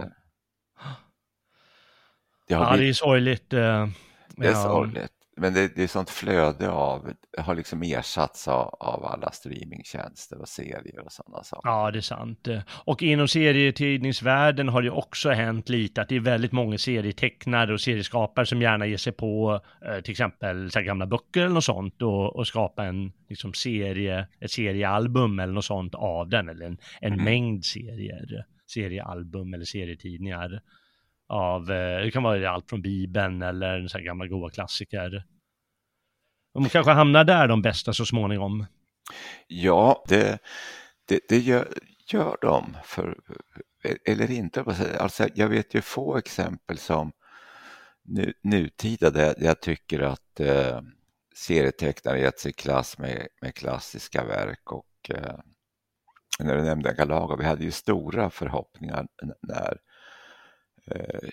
det, 2.47 2.53
ja, 2.53 2.71
blivit... 2.71 2.85
det 2.85 2.89
är 2.89 2.93
sorgligt. 2.93 3.53
Eh, 3.53 3.87
det 4.27 4.47
är 4.47 4.51
ja. 4.51 4.63
sorgligt. 4.63 5.16
Men 5.37 5.53
det, 5.53 5.75
det 5.75 5.83
är 5.83 5.87
sånt 5.87 6.09
flöde 6.09 6.69
av, 6.69 7.13
har 7.37 7.55
liksom 7.55 7.83
ersatts 7.83 8.47
av, 8.47 8.75
av 8.79 9.05
alla 9.05 9.31
streamingtjänster 9.31 10.41
och 10.41 10.47
serier 10.47 10.99
och 11.05 11.11
sådana 11.11 11.43
saker. 11.43 11.69
Ja, 11.69 11.91
det 11.91 11.99
är 11.99 12.01
sant. 12.01 12.47
Och 12.69 13.03
inom 13.03 13.27
serietidningsvärlden 13.27 14.69
har 14.69 14.81
det 14.81 14.91
också 14.91 15.29
hänt 15.29 15.69
lite 15.69 16.01
att 16.01 16.09
det 16.09 16.15
är 16.15 16.19
väldigt 16.19 16.51
många 16.51 16.77
serietecknare 16.77 17.73
och 17.73 17.81
serieskapare 17.81 18.45
som 18.45 18.61
gärna 18.61 18.87
ger 18.87 18.97
sig 18.97 19.13
på 19.13 19.61
eh, 19.85 20.01
till 20.01 20.11
exempel 20.11 20.71
så 20.71 20.81
gamla 20.81 21.05
böcker 21.05 21.41
eller 21.41 21.53
något 21.53 21.63
sånt 21.63 22.01
och, 22.01 22.35
och 22.35 22.47
skapa 22.47 22.85
en 22.85 23.11
liksom, 23.29 23.53
serie, 23.53 24.27
ett 24.39 24.51
seriealbum 24.51 25.39
eller 25.39 25.53
något 25.53 25.65
sånt 25.65 25.95
av 25.95 26.29
den 26.29 26.49
eller 26.49 26.65
en, 26.65 26.77
en 27.01 27.13
mm. 27.13 27.25
mängd 27.25 27.65
serier, 27.65 28.45
seriealbum 28.67 29.53
eller 29.53 29.65
serietidningar 29.65 30.61
av, 31.27 31.71
eh, 31.71 32.01
det 32.01 32.11
kan 32.11 32.23
vara 32.23 32.51
allt 32.51 32.69
från 32.69 32.81
Bibeln 32.81 33.41
eller 33.41 33.87
så 33.87 33.97
här 33.97 34.05
gamla 34.05 34.27
goa 34.27 34.49
klassiker. 34.49 35.23
De 36.53 36.69
kanske 36.69 36.91
hamnar 36.91 37.23
där 37.23 37.47
de 37.47 37.61
bästa 37.61 37.93
så 37.93 38.05
småningom. 38.05 38.65
Ja, 39.47 40.03
det, 40.07 40.39
det, 41.07 41.19
det 41.29 41.37
gör, 41.37 41.67
gör 42.11 42.37
de, 42.41 42.77
för, 42.83 43.17
eh, 43.83 43.95
eller 44.05 44.31
inte. 44.31 44.63
Alltså, 44.99 45.27
jag 45.35 45.49
vet 45.49 45.73
ju 45.73 45.81
få 45.81 46.17
exempel 46.17 46.77
som 46.77 47.11
nu, 48.03 48.33
nutida 48.43 49.09
där 49.09 49.35
jag 49.37 49.61
tycker 49.61 49.99
att 49.99 50.39
eh, 50.39 50.81
serietecknare 51.35 52.19
gett 52.19 52.39
sig 52.39 52.49
i 52.49 52.53
klass 52.53 52.97
med, 52.97 53.27
med 53.41 53.55
klassiska 53.55 54.23
verk 54.25 54.71
och 54.71 55.09
eh, 55.09 55.39
när 56.39 56.55
du 56.55 56.63
nämnde 56.63 56.93
Galaga, 56.93 57.35
vi 57.35 57.45
hade 57.45 57.63
ju 57.63 57.71
stora 57.71 58.29
förhoppningar 58.29 59.07
när 59.41 59.77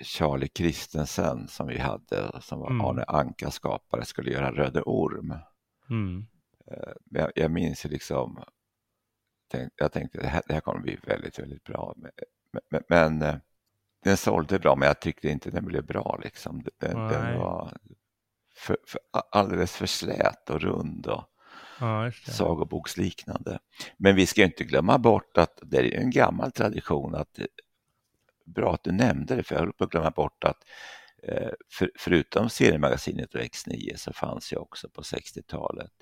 Charlie 0.03 0.49
Kristensen 0.49 1.49
som 1.49 1.67
vi 1.67 1.79
hade, 1.79 2.41
som 2.41 2.61
var 2.61 2.71
mm. 2.71 2.87
Arne 2.87 3.05
Anka 3.09 3.51
skapare, 3.51 4.05
skulle 4.05 4.31
göra 4.31 4.53
Röde 4.53 4.83
Orm. 4.83 5.35
Mm. 5.91 6.27
Eh, 6.71 6.93
jag, 7.11 7.33
jag 7.35 7.51
minns 7.51 7.87
ju 7.87 7.89
liksom, 7.89 8.45
jag 9.77 9.93
tänkte 9.93 10.21
det 10.21 10.27
här, 10.27 10.43
det 10.47 10.55
här 10.55 10.61
kommer 10.61 10.81
bli 10.81 10.99
väldigt, 11.07 11.39
väldigt 11.39 11.65
bra. 11.65 11.95
Men, 11.97 12.11
men, 12.71 12.83
men 12.89 13.23
eh, 13.23 13.37
den 14.05 14.17
sålde 14.17 14.59
bra, 14.59 14.77
men 14.77 14.87
jag 14.87 15.01
tyckte 15.01 15.29
inte 15.29 15.51
den 15.51 15.65
blev 15.65 15.87
bra. 15.87 16.21
Liksom. 16.25 16.65
Den, 16.79 17.09
den 17.09 17.39
var 17.39 17.73
för, 18.55 18.77
för, 18.87 19.01
alldeles 19.31 19.77
för 19.77 19.87
slät 19.87 20.51
och 20.51 20.61
rund 20.61 21.07
och 21.07 21.25
ja, 21.81 22.11
sagoboksliknande. 22.27 23.59
Men 23.97 24.17
vi 24.17 24.27
ska 24.27 24.45
inte 24.45 24.65
glömma 24.65 24.99
bort 24.99 25.39
att 25.39 25.59
det 25.63 25.79
är 25.79 26.01
en 26.01 26.11
gammal 26.11 26.53
tradition 26.53 27.15
att 27.15 27.39
bra 28.45 28.75
att 28.75 28.85
du 28.85 28.93
nämnde 28.93 29.37
det, 29.37 29.43
för 29.43 29.55
jag 29.55 29.61
höll 29.61 29.73
på 29.73 29.85
att 29.85 29.91
glömma 29.91 30.11
bort 30.11 30.45
att 30.45 30.65
eh, 31.23 31.51
för, 31.71 31.91
förutom 31.99 32.51
seriemagasinet 32.51 33.35
och 33.35 33.41
X9 33.41 33.97
så 33.97 34.13
fanns 34.13 34.53
ju 34.53 34.57
också 34.57 34.89
på 34.89 35.03
60-talet 35.03 35.93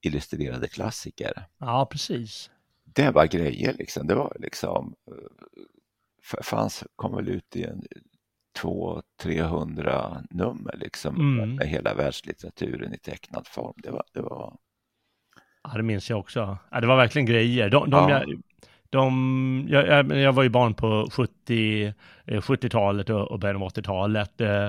illustrerade 0.00 0.68
klassiker. 0.68 1.44
Ja, 1.58 1.88
precis. 1.90 2.50
Det 2.84 3.10
var 3.10 3.26
grejer 3.26 3.74
liksom. 3.78 4.06
Det 4.06 4.14
var 4.14 4.36
liksom, 4.40 4.94
eh, 5.06 6.42
fanns, 6.42 6.84
kom 6.96 7.16
väl 7.16 7.28
ut 7.28 7.56
i 7.56 7.64
en 7.64 7.82
200-300 8.58 10.26
nummer 10.30 10.76
liksom 10.76 11.16
mm. 11.16 11.54
med 11.54 11.68
hela 11.68 11.94
världslitteraturen 11.94 12.94
i 12.94 12.98
tecknad 12.98 13.46
form. 13.46 13.74
Det 13.76 13.90
var, 13.90 14.04
det 14.12 14.20
var... 14.20 14.56
Ja, 15.62 15.76
det 15.76 15.82
minns 15.82 16.10
jag 16.10 16.18
också. 16.18 16.58
Ja, 16.70 16.80
det 16.80 16.86
var 16.86 16.96
verkligen 16.96 17.26
grejer. 17.26 17.70
De, 17.70 17.90
de 17.90 18.10
ja. 18.10 18.10
jag, 18.10 18.42
de, 18.92 19.66
jag, 19.68 20.12
jag, 20.18 20.32
var 20.32 20.42
ju 20.42 20.48
barn 20.48 20.74
på 20.74 21.08
70, 21.12 21.94
70-talet 22.26 23.10
eh, 23.10 23.16
och 23.16 23.38
början 23.38 23.62
av 23.62 23.68
80-talet. 23.68 24.40
Eh, 24.40 24.66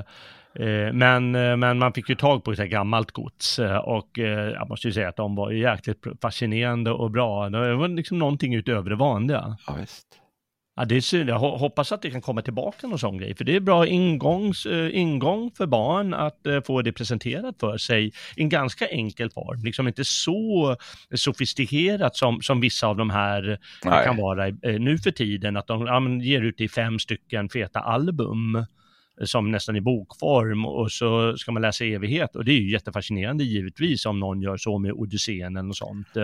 eh, 0.67 0.93
men, 0.93 1.31
men 1.31 1.79
man 1.79 1.93
fick 1.93 2.09
ju 2.09 2.15
tag 2.15 2.43
på 2.43 2.51
ett 2.51 2.69
gammalt 2.69 3.11
gods 3.11 3.59
och 3.83 4.09
jag 4.17 4.69
måste 4.69 4.87
ju 4.87 4.93
säga 4.93 5.09
att 5.09 5.15
de 5.15 5.35
var 5.35 5.51
ju 5.51 5.59
jäkligt 5.59 6.05
fascinerande 6.21 6.91
och 6.91 7.11
bra. 7.11 7.49
Det 7.49 7.75
var 7.75 7.87
liksom 7.87 8.17
någonting 8.19 8.55
utöver 8.55 8.89
det 8.89 8.95
vanliga. 8.95 9.57
Ja, 9.67 9.75
visst. 9.79 10.22
Ja, 10.75 10.85
det 10.85 11.13
är. 11.13 11.27
Jag 11.27 11.39
hoppas 11.39 11.91
att 11.91 12.01
det 12.01 12.11
kan 12.11 12.21
komma 12.21 12.41
tillbaka 12.41 12.87
någon 12.87 12.99
sån 12.99 13.17
grej, 13.17 13.35
för 13.35 13.43
det 13.43 13.55
är 13.55 13.59
bra 13.59 13.87
ingångs, 13.87 14.65
uh, 14.65 14.97
ingång 14.97 15.51
för 15.57 15.65
barn 15.65 16.13
att 16.13 16.39
uh, 16.47 16.61
få 16.61 16.81
det 16.81 16.91
presenterat 16.91 17.55
för 17.59 17.77
sig 17.77 18.07
i 18.07 18.41
en 18.41 18.49
ganska 18.49 18.87
enkel 18.87 19.29
form, 19.29 19.63
liksom 19.63 19.87
inte 19.87 20.03
så 20.05 20.77
sofistikerat 21.15 22.15
som, 22.15 22.41
som 22.41 22.61
vissa 22.61 22.87
av 22.87 22.97
de 22.97 23.09
här 23.09 23.59
Nej. 23.85 24.05
kan 24.05 24.17
vara 24.17 24.45
nu 24.63 24.97
för 24.97 25.11
tiden, 25.11 25.57
att 25.57 25.67
de 25.67 25.85
ja, 25.85 26.25
ger 26.25 26.41
ut 26.41 26.61
i 26.61 26.69
fem 26.69 26.99
stycken 26.99 27.49
feta 27.49 27.79
album 27.79 28.65
som 29.21 29.51
nästan 29.51 29.75
i 29.75 29.81
bokform 29.81 30.65
och 30.65 30.91
så 30.91 31.37
ska 31.37 31.51
man 31.51 31.61
läsa 31.61 31.85
evighet 31.85 32.35
och 32.35 32.45
det 32.45 32.51
är 32.51 32.59
ju 32.59 32.71
jättefascinerande 32.71 33.43
givetvis 33.43 34.05
om 34.05 34.19
någon 34.19 34.41
gör 34.41 34.57
så 34.57 34.77
med 34.77 34.91
Odysseen 34.91 35.55
eller 35.55 35.67
något 35.67 35.77
sånt. 35.77 36.17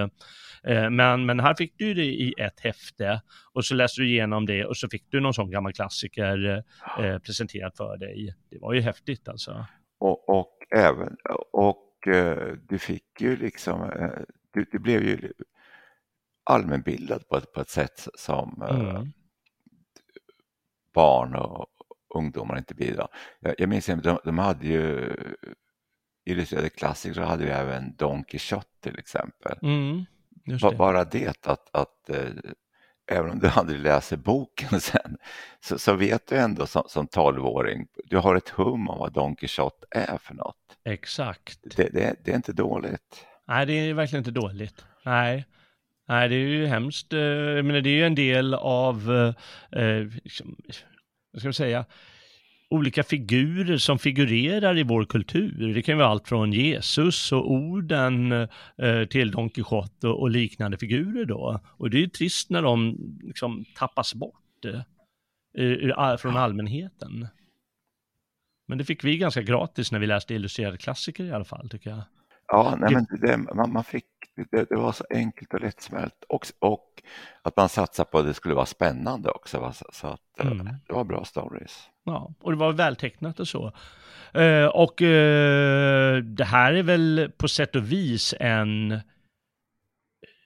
Eh, 0.64 0.90
men, 0.90 1.26
men 1.26 1.40
här 1.40 1.56
fick 1.56 1.74
du 1.78 1.94
det 1.94 2.06
i 2.06 2.34
ett 2.38 2.60
häfte 2.60 3.22
och 3.54 3.66
så 3.66 3.76
läste 3.76 4.02
du 4.02 4.10
igenom 4.10 4.46
det 4.46 4.66
och 4.66 4.78
så 4.78 4.90
fick 4.90 5.06
du 5.10 5.20
någon 5.20 5.34
sån 5.34 5.52
gammal 5.52 5.74
klassiker 5.74 6.64
eh, 7.00 7.20
presenterat 7.20 7.78
för 7.78 7.98
dig. 7.98 8.36
Det 8.52 8.60
var 8.60 8.74
ju 8.74 8.82
häftigt 8.82 9.28
alltså. 9.28 9.66
Och, 10.00 10.30
och 10.30 10.58
även, 10.76 11.16
och 11.52 12.08
eh, 12.08 12.54
du 12.70 12.80
fick 12.80 13.22
ju 13.22 13.38
liksom, 13.38 13.82
eh, 13.82 14.10
du, 14.54 14.66
du 14.72 14.80
blev 14.80 15.04
ju 15.04 15.34
allmänbildad 16.44 17.28
på 17.28 17.38
ett, 17.38 17.54
på 17.54 17.62
ett 17.62 17.70
sätt 17.70 18.08
som 18.16 18.64
mm. 18.70 19.12
barn 20.94 21.36
och 21.36 21.68
ungdomar 22.16 22.58
inte 22.58 22.84
idag. 22.84 23.10
Jag, 23.40 23.56
jag 23.58 23.70
minns 23.70 23.90
att 23.90 24.04
de, 24.04 24.20
de 24.24 24.38
hade 24.38 24.68
ju 24.68 25.14
illustrerade 26.26 26.70
klassiker 26.70 27.14
så 27.14 27.22
hade 27.22 27.46
vi 27.46 27.52
även 27.52 27.96
Don 27.96 28.24
Quijote 28.24 28.68
till 28.82 29.00
exempel. 29.00 29.58
Mm. 29.62 30.06
Det. 30.46 30.78
Bara 30.78 31.06
det 31.06 31.48
att, 31.48 31.76
att 31.76 32.10
eh, 32.10 32.30
även 33.12 33.32
om 33.32 33.40
du 33.40 33.48
aldrig 33.56 33.80
läser 33.80 34.18
boken 34.18 34.82
sen 34.82 35.18
så, 35.60 35.80
så 35.80 35.94
vet 35.94 36.28
du 36.28 36.36
ändå 36.36 36.66
som, 36.66 36.84
som 36.88 37.08
12-åring, 37.08 37.88
du 38.06 38.18
har 38.18 38.36
ett 38.36 38.50
hum 38.50 38.90
om 38.90 39.00
vad 39.00 39.14
Don 39.14 39.36
Quijote 39.36 39.88
är 39.92 40.18
för 40.18 40.34
något. 40.34 40.56
Exakt. 40.86 41.60
Det, 41.76 41.90
det, 41.94 42.16
det, 42.24 42.32
är 42.32 42.36
inte 42.36 42.54
dåligt. 42.54 43.26
Nej, 43.48 43.66
det 43.66 43.74
är 43.74 43.94
verkligen 43.94 44.20
inte 44.20 44.40
dåligt. 44.40 44.86
Nej. 45.06 45.46
Nej, 46.08 46.30
det 46.30 46.36
är 46.36 46.48
ju 46.48 46.66
hemskt. 46.66 47.14
Eh, 47.14 47.20
jag 47.20 47.66
menar, 47.66 47.82
det 47.82 47.90
är 47.90 47.96
ju 47.96 48.06
en 48.06 48.16
del 48.16 48.54
av, 48.54 49.12
eh, 49.72 50.06
liksom, 50.24 50.58
vad 51.32 51.42
ska 51.42 51.48
man 51.48 51.54
säga, 51.54 51.86
olika 52.70 53.04
figurer 53.04 53.78
som 53.78 54.00
figurerar 54.00 54.78
i 54.78 54.84
vår 54.84 55.06
kultur. 55.06 55.74
Det 55.74 55.82
kan 55.82 55.98
vara 55.98 56.08
allt 56.08 56.28
från 56.28 56.54
Jesus 56.54 57.32
och 57.32 57.52
orden 57.52 58.32
eh, 58.78 59.06
till 59.10 59.32
Don 59.32 59.50
Quijote 59.50 60.08
och, 60.08 60.22
och, 60.22 60.30
liknande 60.30 60.78
figurer 60.78 61.26
då. 61.26 61.60
Och 61.68 61.90
det 61.90 61.98
är 61.98 62.02
ju 62.02 62.10
trist 62.10 62.50
när 62.50 62.62
de 62.62 62.98
liksom 63.24 63.66
tappas 63.76 64.14
bort 64.14 64.66
eh, 64.66 66.18
från 66.18 66.38
allmänheten. 66.38 67.28
Men 68.68 68.78
det 68.78 68.86
fick 68.86 69.04
vi 69.04 69.18
ganska 69.18 69.42
gratis 69.42 69.92
när 69.92 70.00
vi 70.00 70.08
läste 70.08 70.34
illustrerade 70.34 70.78
klassiker 70.78 71.24
i 71.24 71.32
alla 71.32 71.46
fall, 71.46 71.70
tycker 71.70 71.90
jag. 71.90 72.02
Ja, 72.52 72.76
nej, 72.80 72.94
men 72.94 73.06
det, 73.22 73.38
man, 73.38 73.74
man 73.74 73.84
fick, 73.84 74.06
det, 74.52 74.70
det, 74.70 74.76
var 74.76 74.92
så 74.92 75.06
enkelt 75.10 75.54
och 75.54 75.62
lättsmält 75.62 76.24
och, 76.30 76.46
och 76.60 77.04
att 77.42 77.58
man 77.58 77.70
satsade 77.70 78.10
på 78.10 78.20
att 78.20 78.26
det 78.26 78.34
skulle 78.34 78.56
vara 78.56 78.66
spännande 78.66 79.32
också. 79.32 79.60
Va? 79.60 79.74
Så, 79.74 79.86
så 79.92 80.08
att, 80.08 80.40
eh, 80.40 80.52
mm. 80.52 80.66
det 80.88 80.94
var 80.94 81.04
bra 81.04 81.26
stories. 81.26 81.90
Ja, 82.04 82.34
och 82.42 82.52
det 82.52 82.58
var 82.58 82.74
vältecknat 82.74 83.40
och 83.40 83.48
så. 83.48 83.74
Uh, 84.38 84.66
och 84.66 85.02
uh, 85.02 86.18
det 86.24 86.46
här 86.46 86.74
är 86.74 86.84
väl 86.84 87.32
på 87.38 87.48
sätt 87.48 87.76
och 87.76 87.92
vis 87.92 88.36
en, 88.40 89.00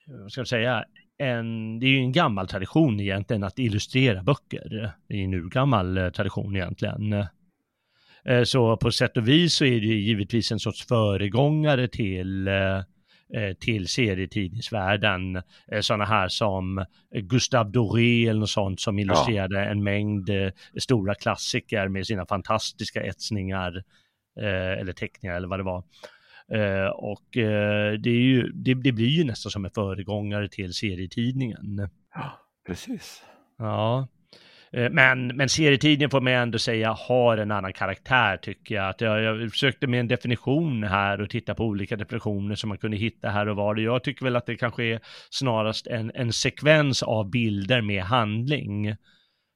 vad 0.06 0.32
ska 0.32 0.40
jag 0.40 0.48
säga, 0.48 0.84
en, 1.18 1.78
det 1.80 1.86
är 1.86 1.90
ju 1.90 1.98
en 1.98 2.12
gammal 2.12 2.48
tradition 2.48 3.00
egentligen 3.00 3.44
att 3.44 3.58
illustrera 3.58 4.22
böcker. 4.22 4.94
Det 5.08 5.14
är 5.14 5.24
en 5.24 5.34
urgammal 5.34 6.12
tradition 6.14 6.56
egentligen. 6.56 7.26
Eh, 8.28 8.42
så 8.42 8.76
på 8.76 8.90
sätt 8.90 9.16
och 9.16 9.28
vis 9.28 9.54
så 9.54 9.64
är 9.64 9.80
det 9.80 9.86
givetvis 9.86 10.52
en 10.52 10.58
sorts 10.58 10.86
föregångare 10.86 11.88
till 11.88 12.48
eh, 12.48 12.78
eh, 13.34 13.52
till 13.60 13.88
serietidningsvärlden. 13.88 15.42
Sådana 15.80 16.04
här 16.04 16.28
som 16.28 16.84
Gustave 17.10 17.70
Doré 17.70 18.28
eller 18.28 18.40
något 18.40 18.50
sånt 18.50 18.80
som 18.80 18.98
illustrerade 18.98 19.58
ja. 19.58 19.64
en 19.64 19.82
mängd 19.82 20.30
stora 20.78 21.14
klassiker 21.14 21.88
med 21.88 22.06
sina 22.06 22.26
fantastiska 22.26 23.02
etsningar 23.02 23.82
eller 24.80 24.92
teckningar 24.92 25.36
eller 25.36 25.48
vad 25.48 25.58
det 25.58 25.62
var. 25.62 25.84
Och 26.94 27.28
det, 28.00 28.10
ju, 28.10 28.52
det, 28.52 28.74
det 28.74 28.92
blir 28.92 29.08
ju 29.08 29.24
nästan 29.24 29.50
som 29.50 29.64
en 29.64 29.70
föregångare 29.70 30.48
till 30.48 30.74
serietidningen. 30.74 31.88
Ja, 32.14 32.40
precis. 32.66 33.22
Ja. 33.58 34.08
Eh, 34.74 34.90
men, 34.90 35.26
men 35.26 35.48
serietidningen 35.48 36.10
får 36.10 36.20
man 36.20 36.32
ändå 36.32 36.58
säga 36.58 36.92
har 36.92 37.36
en 37.36 37.50
annan 37.50 37.72
karaktär 37.72 38.36
tycker 38.36 38.74
jag. 38.74 38.88
Att 38.88 39.00
jag, 39.00 39.22
jag 39.22 39.50
försökte 39.50 39.86
med 39.86 40.00
en 40.00 40.08
definition 40.08 40.84
här 40.84 41.20
och 41.20 41.30
titta 41.30 41.54
på 41.54 41.64
olika 41.64 41.96
definitioner 41.96 42.54
som 42.54 42.68
man 42.68 42.78
kunde 42.78 42.96
hitta 42.96 43.28
här 43.28 43.48
och 43.48 43.56
var. 43.56 43.76
Jag 43.76 44.04
tycker 44.04 44.24
väl 44.24 44.36
att 44.36 44.46
det 44.46 44.56
kanske 44.56 44.84
är 44.84 45.00
snarast 45.30 45.86
en, 45.86 46.12
en 46.14 46.32
sekvens 46.32 47.02
av 47.02 47.30
bilder 47.30 47.80
med 47.80 48.02
handling. 48.02 48.96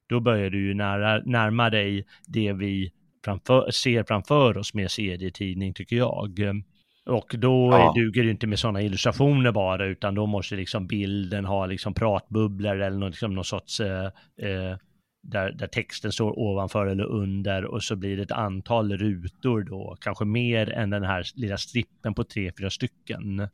Då 0.08 0.20
börjar 0.20 0.50
du 0.50 0.66
ju 0.66 0.74
nära, 0.74 1.22
närma 1.24 1.70
dig 1.70 2.04
det 2.26 2.52
vi 2.52 2.90
framför, 3.24 3.70
ser 3.70 4.04
framför 4.04 4.58
oss 4.58 4.74
med 4.74 4.90
serietidning 4.90 5.74
tycker 5.74 5.96
jag. 5.96 6.38
Och 7.06 7.34
då 7.38 7.68
ja. 7.72 7.92
duger 7.96 8.24
det 8.24 8.30
inte 8.30 8.46
med 8.46 8.58
sådana 8.58 8.82
illustrationer 8.82 9.52
bara, 9.52 9.86
utan 9.86 10.14
då 10.14 10.26
måste 10.26 10.54
liksom 10.54 10.86
bilden 10.86 11.44
ha 11.44 11.66
liksom 11.66 11.94
pratbubblor 11.94 12.80
eller 12.80 12.98
någon, 12.98 13.10
liksom 13.10 13.34
någon 13.34 13.44
sorts 13.44 13.80
eh, 13.80 14.04
eh, 14.42 14.76
där, 15.30 15.52
där 15.52 15.66
texten 15.66 16.12
står 16.12 16.38
ovanför 16.38 16.86
eller 16.86 17.04
under 17.04 17.64
och 17.64 17.82
så 17.82 17.96
blir 17.96 18.16
det 18.16 18.22
ett 18.22 18.32
antal 18.32 18.96
rutor 18.96 19.62
då, 19.62 19.96
kanske 20.00 20.24
mer 20.24 20.70
än 20.72 20.90
den 20.90 21.04
här 21.04 21.24
lilla 21.34 21.56
strippen 21.56 22.14
på 22.14 22.24
tre, 22.24 22.52
fyra 22.58 22.70
stycken. 22.70 23.48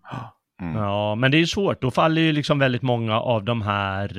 Mm. 0.61 0.77
Ja, 0.77 1.15
men 1.15 1.31
det 1.31 1.39
är 1.39 1.47
svårt. 1.47 1.81
Då 1.83 1.91
faller 1.91 2.23
ju 2.23 2.33
liksom 2.33 2.59
väldigt 2.59 2.83
många 2.83 3.21
av 3.21 3.45
de 3.45 3.63
här 3.63 4.19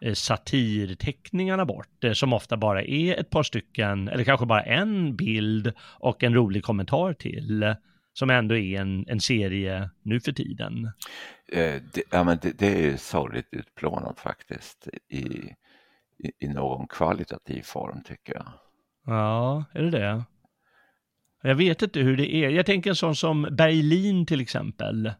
eh, 0.00 0.12
satirteckningarna 0.14 1.64
bort, 1.64 2.04
eh, 2.04 2.12
som 2.12 2.32
ofta 2.32 2.56
bara 2.56 2.82
är 2.82 3.20
ett 3.20 3.30
par 3.30 3.42
stycken, 3.42 4.08
eller 4.08 4.24
kanske 4.24 4.46
bara 4.46 4.62
en 4.62 5.16
bild 5.16 5.72
och 5.80 6.22
en 6.22 6.34
rolig 6.34 6.64
kommentar 6.64 7.12
till, 7.12 7.74
som 8.12 8.30
ändå 8.30 8.56
är 8.56 8.80
en, 8.80 9.04
en 9.08 9.20
serie 9.20 9.90
nu 10.02 10.20
för 10.20 10.32
tiden. 10.32 10.90
Eh, 11.52 11.74
det, 11.92 12.02
ja, 12.10 12.24
men 12.24 12.38
det, 12.42 12.58
det 12.58 12.66
är 12.66 12.90
ju 12.90 12.96
sorgligt 12.96 13.48
utplånat 13.50 14.20
faktiskt 14.20 14.88
i 15.08 15.54
i, 16.38 16.48
någon 16.48 16.86
kvalitativ 16.86 17.62
form 17.62 18.02
tycker 18.04 18.34
jag. 18.34 18.46
Ja, 19.06 19.64
är 19.72 19.82
det 19.82 19.90
det? 19.90 20.24
Jag 21.42 21.54
vet 21.54 21.82
inte 21.82 22.00
hur 22.00 22.16
det 22.16 22.34
är. 22.34 22.50
Jag 22.50 22.66
tänker 22.66 22.90
en 22.90 22.96
sån 22.96 23.16
som 23.16 23.42
Berlin 23.50 24.26
till 24.26 24.40
exempel. 24.40 25.12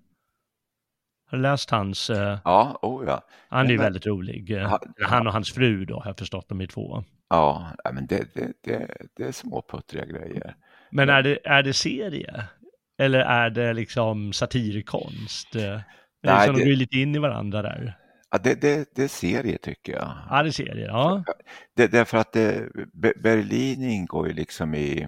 Har 1.31 1.39
du 1.39 1.43
läst 1.43 1.71
hans? 1.71 2.11
Eh, 2.11 2.39
ja, 2.45 2.79
oh 2.83 3.05
ja. 3.07 3.23
Han 3.49 3.67
är 3.67 3.71
ju 3.71 3.79
väldigt 3.79 4.07
rolig. 4.07 4.59
Ha, 4.59 4.81
han 5.01 5.27
och 5.27 5.33
hans 5.33 5.53
fru 5.53 5.85
då, 5.85 6.01
har 6.01 6.07
jag 6.07 6.19
förstått, 6.19 6.49
de 6.49 6.61
är 6.61 6.67
två. 6.67 7.05
Ja, 7.29 7.73
men 7.93 8.07
det, 8.07 8.35
det, 8.35 8.53
det, 8.65 8.97
det 9.17 9.25
är 9.25 9.33
småputtriga 9.33 10.05
grejer. 10.05 10.57
Men 10.91 11.09
är 11.09 11.23
det, 11.23 11.39
är 11.45 11.63
det 11.63 11.73
serie? 11.73 12.45
Eller 12.99 13.21
är 13.21 13.51
det 13.51 13.73
liksom 13.73 14.33
satirkonst? 14.33 15.49
Nej, 15.55 15.83
är 16.23 16.39
det 16.39 16.47
som 16.47 16.55
det... 16.55 16.61
de 16.61 16.71
går 16.71 16.77
lite 16.77 16.97
in 16.97 17.15
i 17.15 17.19
varandra 17.19 17.63
där? 17.63 17.99
Ja, 18.33 18.39
det, 18.39 18.55
det, 18.55 18.95
det 18.95 19.05
är 19.05 19.09
serie 19.09 19.59
tycker 19.59 19.93
jag. 19.93 20.15
Ja, 20.31 20.43
det 20.43 20.49
är 20.49 20.53
serie, 20.53 20.87
ja. 20.87 21.25
Det, 21.75 21.87
därför 21.87 22.19
att 22.19 22.33
det, 22.33 22.69
Berlin 23.23 23.83
ingår 23.83 24.29
ju 24.29 24.33
liksom 24.35 24.75
i 24.75 25.03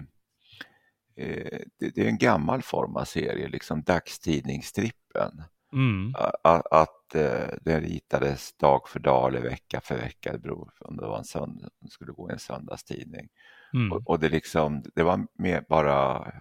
eh, 1.17 1.59
det, 1.79 1.97
är 1.97 2.07
en 2.07 2.17
gammal 2.17 2.61
form 2.61 2.95
av 2.95 3.05
serie, 3.05 3.47
liksom 3.47 3.83
dagstidningsstrippen. 3.83 5.43
Mm. 5.73 6.15
Att, 6.43 6.71
att 6.71 7.15
eh, 7.15 7.55
det 7.61 7.79
ritades 7.79 8.53
dag 8.57 8.89
för 8.89 8.99
dag 8.99 9.29
eller 9.29 9.41
vecka 9.41 9.81
för 9.81 9.95
vecka, 9.95 10.31
det 10.31 10.39
beror 10.39 10.65
på 10.65 10.85
om 10.85 10.97
det 10.97 11.07
var 11.07 11.17
en 11.17 11.23
söndag, 11.23 11.69
skulle 11.89 12.11
gå 12.11 12.29
i 12.29 12.33
en 12.33 12.39
söndagstidning. 12.39 13.27
Mm. 13.73 13.91
Och, 13.91 14.09
och, 14.09 14.19
det, 14.19 14.29
liksom, 14.29 14.83
det 14.95 15.03
var 15.03 15.27
mer 15.33 15.65
bara 15.69 16.31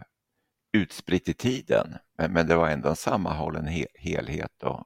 utspritt 0.72 1.28
i 1.28 1.34
tiden, 1.34 1.96
men, 2.18 2.32
men 2.32 2.46
det 2.46 2.56
var 2.56 2.68
ändå 2.68 2.88
en 2.88 2.96
sammanhållen 2.96 3.66
he 3.66 3.86
helhet 3.94 4.62
och, 4.62 4.84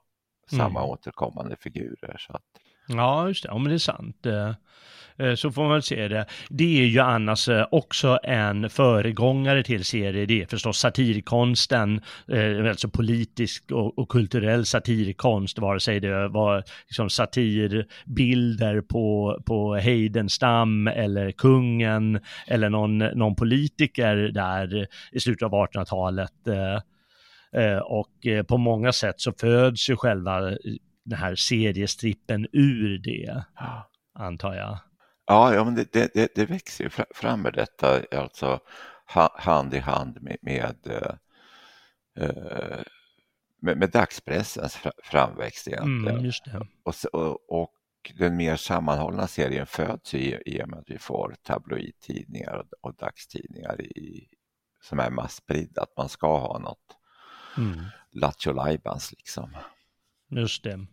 samma 0.49 0.79
mm. 0.79 0.89
återkommande 0.89 1.55
figurer. 1.59 2.17
Så 2.19 2.33
att... 2.33 2.43
Ja, 2.87 3.27
just 3.27 3.43
det. 3.43 3.49
Ja, 3.49 3.57
men 3.57 3.69
det 3.69 3.75
är 3.75 3.77
sant. 3.77 4.25
Eh, 4.25 4.49
eh, 5.17 5.35
så 5.35 5.51
får 5.51 5.61
man 5.61 5.71
väl 5.71 5.83
se 5.83 6.07
det. 6.07 6.25
Det 6.49 6.79
är 6.81 6.85
ju 6.85 6.99
annars 6.99 7.49
eh, 7.49 7.67
också 7.71 8.19
en 8.23 8.69
föregångare 8.69 9.63
till 9.63 9.85
serier. 9.85 10.25
Det 10.25 10.41
är 10.41 10.45
förstås 10.45 10.79
satirkonsten, 10.79 12.01
alltså 12.69 12.89
politisk 12.89 13.71
och, 13.71 14.09
kulturell 14.09 14.65
satirkonst, 14.65 15.59
vare 15.59 15.79
sig 15.79 15.99
det 15.99 16.27
var 16.27 16.63
liksom 16.87 17.09
satirbilder 17.09 18.81
på, 18.81 19.39
på 19.45 19.75
Heidenstam 19.75 20.87
eller 20.87 21.31
kungen 21.31 22.19
eller 22.47 22.69
någon, 22.69 22.97
någon 22.97 23.35
politiker 23.35 24.15
där 24.15 24.87
i 25.11 25.19
slutet 25.19 25.43
av 25.43 25.51
1800-talet 25.51 26.47
Eh, 26.47 26.81
och 27.83 28.27
eh, 28.27 28.43
på 28.43 28.57
många 28.57 28.91
sätt 28.91 29.21
så 29.21 29.33
föds 29.33 29.89
ju 29.89 29.95
själva 29.95 30.51
eh, 30.51 30.57
den 31.05 31.19
här 31.19 31.35
seriestrippen 31.35 32.47
ur 32.51 32.97
det, 32.97 33.43
antar 34.13 34.55
jag. 34.55 34.77
Ja, 35.25 35.53
ja 35.53 35.63
men 35.63 35.75
det, 35.75 36.13
det, 36.13 36.35
det 36.35 36.45
växer 36.45 36.83
ju 36.83 36.89
fram 37.15 37.41
med 37.41 37.53
detta, 37.53 38.01
alltså 38.11 38.59
hand 39.35 39.73
i 39.73 39.79
hand 39.79 40.21
med, 40.21 40.37
med, 40.41 40.75
med, 43.61 43.77
med 43.77 43.89
dagspressens 43.89 44.77
framväxt 45.03 45.67
egentligen. 45.67 46.07
Mm, 46.07 46.25
just 46.25 46.45
det. 46.45 46.67
Och, 46.83 46.95
och, 47.13 47.61
och, 47.61 47.73
den 48.17 48.37
mer 48.37 48.55
sammanhållna 48.55 49.27
serien 49.27 49.65
föds 49.65 50.13
i, 50.13 50.37
i 50.45 50.63
och 50.63 50.69
med 50.69 50.79
att 50.79 50.89
vi 50.89 50.97
får 50.97 51.35
tabloidtidningar 51.43 52.53
och, 52.53 52.89
och 52.89 52.95
dagstidningar 52.95 53.81
i, 53.81 54.27
som 54.81 54.99
är 54.99 55.09
massspridda, 55.09 55.81
att 55.81 55.97
man 55.97 56.09
ska 56.09 56.37
ha 56.39 56.59
något 56.59 56.98
mm. 57.57 57.79
Lattjo 58.11 58.53
liksom. 59.11 59.57
Just 60.29 60.63
det. 60.63 60.87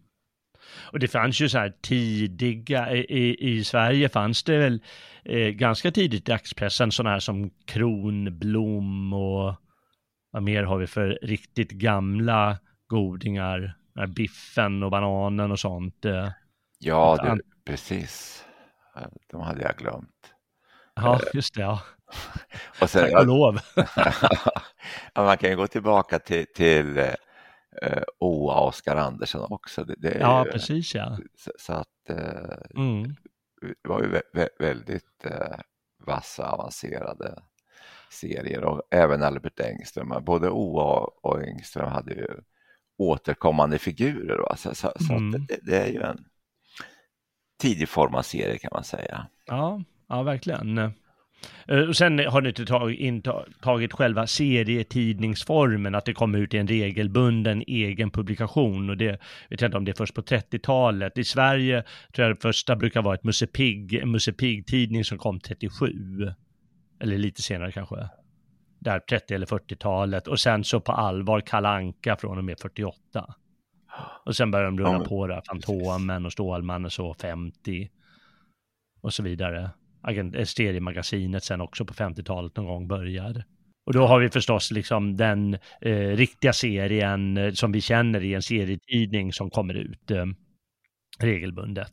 Och 0.92 0.99
det 0.99 1.09
fanns 1.09 1.40
ju 1.40 1.49
så 1.49 1.59
här 1.59 1.75
tidiga, 1.83 2.92
i, 2.95 3.37
i 3.40 3.64
Sverige 3.64 4.09
fanns 4.09 4.42
det 4.42 4.59
väl 4.59 4.83
eh, 5.25 5.49
ganska 5.49 5.90
tidigt 5.90 6.29
i 6.29 6.33
dagspressen 6.33 6.92
sådana 6.92 7.11
här 7.11 7.21
som 7.21 7.51
Kronblom 7.51 9.12
och 9.12 9.55
vad 10.31 10.42
mer 10.42 10.62
har 10.62 10.79
vi 10.79 10.87
för 10.87 11.19
riktigt 11.23 11.71
gamla 11.71 12.59
godingar, 12.87 13.75
Biffen 14.09 14.83
och 14.83 14.90
Bananen 14.90 15.51
och 15.51 15.61
sånt. 15.61 16.05
Eh. 16.05 16.31
Ja, 16.79 17.16
det, 17.23 17.40
precis. 17.64 18.45
De 19.31 19.40
hade 19.40 19.62
jag 19.62 19.77
glömt. 19.77 20.35
Ja, 20.95 21.14
eh, 21.14 21.21
just 21.35 21.55
det. 21.55 21.61
Ja. 21.61 21.83
och 22.81 22.90
sen, 22.90 23.11
Tack 23.11 23.21
och 23.21 23.27
lov. 23.27 23.59
man 25.14 25.37
kan 25.37 25.51
ju 25.51 25.57
gå 25.57 25.66
tillbaka 25.66 26.19
till, 26.19 26.47
till 26.55 26.99
uh, 26.99 28.03
Oa 28.19 28.61
Oskar 28.61 28.97
Andersson 28.97 29.53
också. 29.53 29.85
Det, 29.85 29.95
det 29.99 30.19
ja, 30.21 30.45
ju, 30.47 30.53
precis 30.53 30.95
ja. 30.95 31.19
Så, 31.38 31.53
så 31.59 31.73
att 31.73 32.11
uh, 32.11 32.83
mm. 32.83 33.16
det 33.83 33.88
var 33.88 34.03
ju 34.03 34.09
vä 34.09 34.49
väldigt 34.59 35.27
uh, 35.27 35.57
vassa, 36.07 36.51
avancerade 36.51 37.42
serier 38.11 38.64
och 38.64 38.83
även 38.90 39.23
Albert 39.23 39.61
Engström. 39.61 40.25
Både 40.25 40.51
Oa 40.51 41.11
och 41.23 41.42
Engström 41.42 41.88
hade 41.88 42.14
ju 42.14 42.29
återkommande 42.99 43.79
figurer. 43.79 44.38
Va? 44.38 44.57
Så, 44.57 44.75
så, 44.75 44.92
så 45.07 45.12
mm. 45.12 45.47
det, 45.47 45.59
det, 45.62 45.79
är 45.79 45.87
ju 45.87 46.03
en 46.03 46.25
tidig 47.61 47.88
form 47.88 48.14
av 48.14 48.23
serie 48.23 48.59
kan 48.59 48.71
man 48.73 48.85
säga. 48.85 49.27
Ja, 49.47 49.83
ja 50.09 50.23
verkligen. 50.23 50.92
Eh, 51.68 51.80
och 51.80 51.96
sen 51.96 52.18
har 52.18 52.40
ni 52.40 52.48
inte 52.48 52.64
tagit, 52.64 52.98
intagit 52.98 53.92
själva 53.92 54.26
serietidningsformen, 54.26 55.94
att 55.94 56.04
det 56.04 56.12
kommer 56.12 56.38
ut 56.38 56.54
i 56.54 56.59
en 56.59 56.68
regelbunden 56.68 57.62
egen 57.66 58.11
publikation. 58.11 58.90
Och 58.90 58.96
det 58.96 59.20
vet 59.50 59.61
jag 59.61 59.68
inte 59.68 59.76
om 59.76 59.85
det 59.85 59.90
är 59.90 59.96
först 59.96 60.14
på 60.14 60.22
30-talet. 60.22 61.18
I 61.18 61.24
Sverige 61.24 61.85
tror 62.12 62.28
jag 62.28 62.37
det 62.37 62.42
första 62.42 62.76
brukar 62.76 63.02
vara 63.02 63.14
ett 63.14 63.24
Musse 63.24 63.46
Pigg, 63.46 64.06
Musse 64.06 64.32
Pigg-tidning 64.32 65.04
som 65.04 65.18
kom 65.18 65.40
37. 65.40 65.87
Eller 67.00 67.18
lite 67.18 67.42
senare 67.42 67.72
kanske. 67.72 68.09
Där 68.78 68.98
30 68.98 69.35
eller 69.35 69.46
40-talet. 69.46 70.28
Och 70.28 70.40
sen 70.40 70.64
så 70.64 70.80
på 70.80 70.92
allvar 70.92 71.40
Kalanka 71.40 72.16
från 72.16 72.38
och 72.38 72.44
med 72.44 72.61
48. 72.61 73.35
Och 74.24 74.37
sen 74.37 74.50
börjar 74.50 74.64
de 74.64 74.78
rulla 74.78 74.92
ja, 74.92 75.04
på 75.04 75.26
där, 75.26 75.42
Fantomen 75.48 76.26
och 76.26 76.32
Stålmannen 76.32 76.90
så 76.90 77.14
50. 77.14 77.90
Och 79.00 79.12
så 79.12 79.22
vidare. 79.22 79.70
Eh, 80.09 80.45
seriemagasinet 80.45 81.45
sen 81.45 81.61
också 81.61 81.85
på 81.85 81.95
50-talet 81.95 82.57
någon 82.57 82.66
gång 82.66 82.88
börjar. 82.88 83.45
Och 83.87 83.92
då 83.92 84.07
har 84.07 84.21
vi 84.21 84.29
förstås 84.29 84.71
liksom 84.71 85.16
den 85.16 85.55
eh, 85.81 86.16
riktiga 86.16 86.53
serien 86.53 87.37
eh, 87.37 87.53
som 87.53 87.73
vi 87.73 87.81
känner 87.81 88.25
i 88.25 88.35
en 88.35 88.42
serietidning 88.42 89.33
som 89.33 89.51
kommer 89.51 89.75
ut 89.75 90.11
eh, 90.11 90.27
regelbundet. 91.21 91.92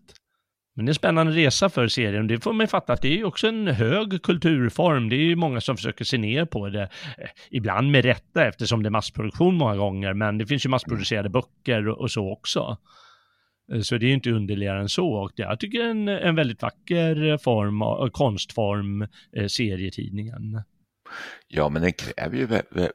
Men 0.76 0.86
det 0.86 0.90
är 0.90 0.92
en 0.92 0.96
spännande 0.96 1.32
resa 1.32 1.70
för 1.70 1.88
serien. 1.88 2.28
Det 2.28 2.40
får 2.40 2.54
man 2.54 2.68
fatta 2.68 2.94
att 2.94 3.02
det 3.02 3.20
är 3.20 3.24
också 3.24 3.48
en 3.48 3.68
hög 3.68 4.22
kulturform. 4.24 5.10
Det 5.10 5.16
är 5.16 5.26
ju 5.26 5.36
många 5.36 5.62
som 5.62 5.78
försöker 5.78 6.06
se 6.06 6.18
ner 6.18 6.46
på 6.46 6.70
det. 6.70 6.82
Eh, 6.82 7.30
ibland 7.52 7.92
med 7.92 8.06
rätta 8.06 8.46
eftersom 8.46 8.84
det 8.84 8.88
är 8.88 8.92
massproduktion 8.92 9.56
många 9.56 9.76
gånger. 9.76 10.14
Men 10.14 10.38
det 10.38 10.46
finns 10.46 10.66
ju 10.66 10.70
massproducerade 10.70 11.30
böcker 11.30 11.88
och 11.88 12.12
så 12.12 12.32
också. 12.32 12.78
Eh, 13.72 13.82
så 13.82 13.98
det 13.98 14.06
är 14.06 14.14
inte 14.14 14.32
underligare 14.32 14.80
än 14.80 14.90
så. 14.90 15.14
Och 15.14 15.32
jag 15.36 15.60
tycker 15.60 15.80
det 15.80 15.86
är 15.86 15.90
en, 15.90 16.08
en 16.08 16.36
väldigt 16.36 16.62
vacker 16.62 17.38
form, 17.38 18.12
konstform, 18.12 19.02
eh, 19.36 19.48
serietidningen. 19.48 20.64
Ja, 21.48 21.70
men 21.70 21.82
den 21.82 21.94
kräver 21.94 22.38
ju 22.38 22.48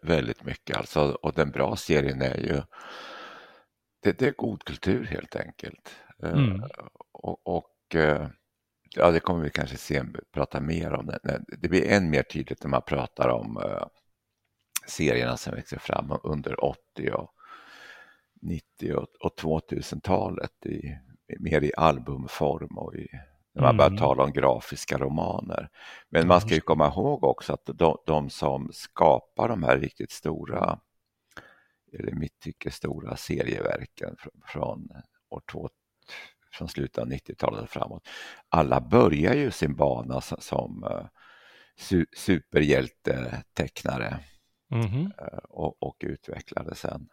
väldigt 0.03 0.45
mycket 0.45 0.77
alltså. 0.77 1.01
Och 1.01 1.33
den 1.35 1.51
bra 1.51 1.77
serien 1.77 2.23
är 2.23 2.37
ju 2.37 2.63
det, 4.03 4.19
det 4.19 4.27
är 4.27 4.35
god 4.37 4.65
kultur 4.65 5.05
helt 5.05 5.37
enkelt. 5.37 5.97
Mm. 6.23 6.63
Och, 7.13 7.47
och, 7.47 7.97
ja, 8.97 9.11
det 9.11 9.21
kommer 9.21 9.45
vi 9.45 9.51
kanske 9.51 9.77
se, 9.77 10.03
prata 10.33 10.61
mer 10.61 10.93
om. 10.93 11.07
Det, 11.07 11.41
det 11.59 11.69
blir 11.69 11.89
än 11.89 12.11
mer 12.11 12.23
tydligt 12.23 12.63
när 12.63 12.71
man 12.71 12.83
pratar 12.83 13.29
om 13.29 13.63
serierna 14.87 15.37
som 15.37 15.55
växer 15.55 15.79
fram 15.79 16.19
under 16.25 16.65
80 16.65 16.79
och 17.13 17.35
90 18.43 18.95
och, 18.95 19.09
och 19.21 19.39
2000-talet 19.39 20.67
i, 20.67 20.99
mer 21.39 21.65
i 21.65 21.73
albumform 21.77 22.79
och 22.79 22.95
i, 22.95 23.09
när 23.55 23.63
man 23.63 23.77
börjar 23.77 23.91
mm. 23.91 24.01
tala 24.01 24.25
om 24.25 24.33
grafiska 24.33 24.99
romaner. 24.99 25.69
Men 26.09 26.27
man 26.27 26.41
ska 26.41 26.55
ju 26.55 26.61
komma 26.61 26.87
ihåg 26.87 27.25
också 27.25 27.53
att 27.53 27.63
de, 27.65 27.97
de 28.07 28.31
som 28.31 28.71
skapar 28.73 29.49
de 29.49 29.63
här 29.63 29.79
riktigt 29.79 30.13
stora, 30.13 30.79
eller 31.93 32.13
mitt 32.13 32.41
tycke 32.41 32.71
stora 32.71 33.17
serieverken 33.17 34.17
från, 34.19 34.43
från 34.47 34.89
år 35.31 35.43
2000 35.53 35.71
från 36.53 36.69
slutet 36.69 36.99
av 36.99 37.09
90-talet 37.09 37.63
och 37.63 37.71
framåt. 37.71 38.09
Alla 38.49 38.81
börjar 38.81 39.35
ju 39.35 39.51
sin 39.51 39.77
bana 39.77 40.21
som, 40.21 40.85
uh, 40.85 41.07
su 41.77 42.07
superhjältetecknare 42.17 44.21
mm. 44.71 45.13
och, 45.49 45.83
och 45.83 45.97
utvecklade 46.01 46.75
sen. 46.75 47.09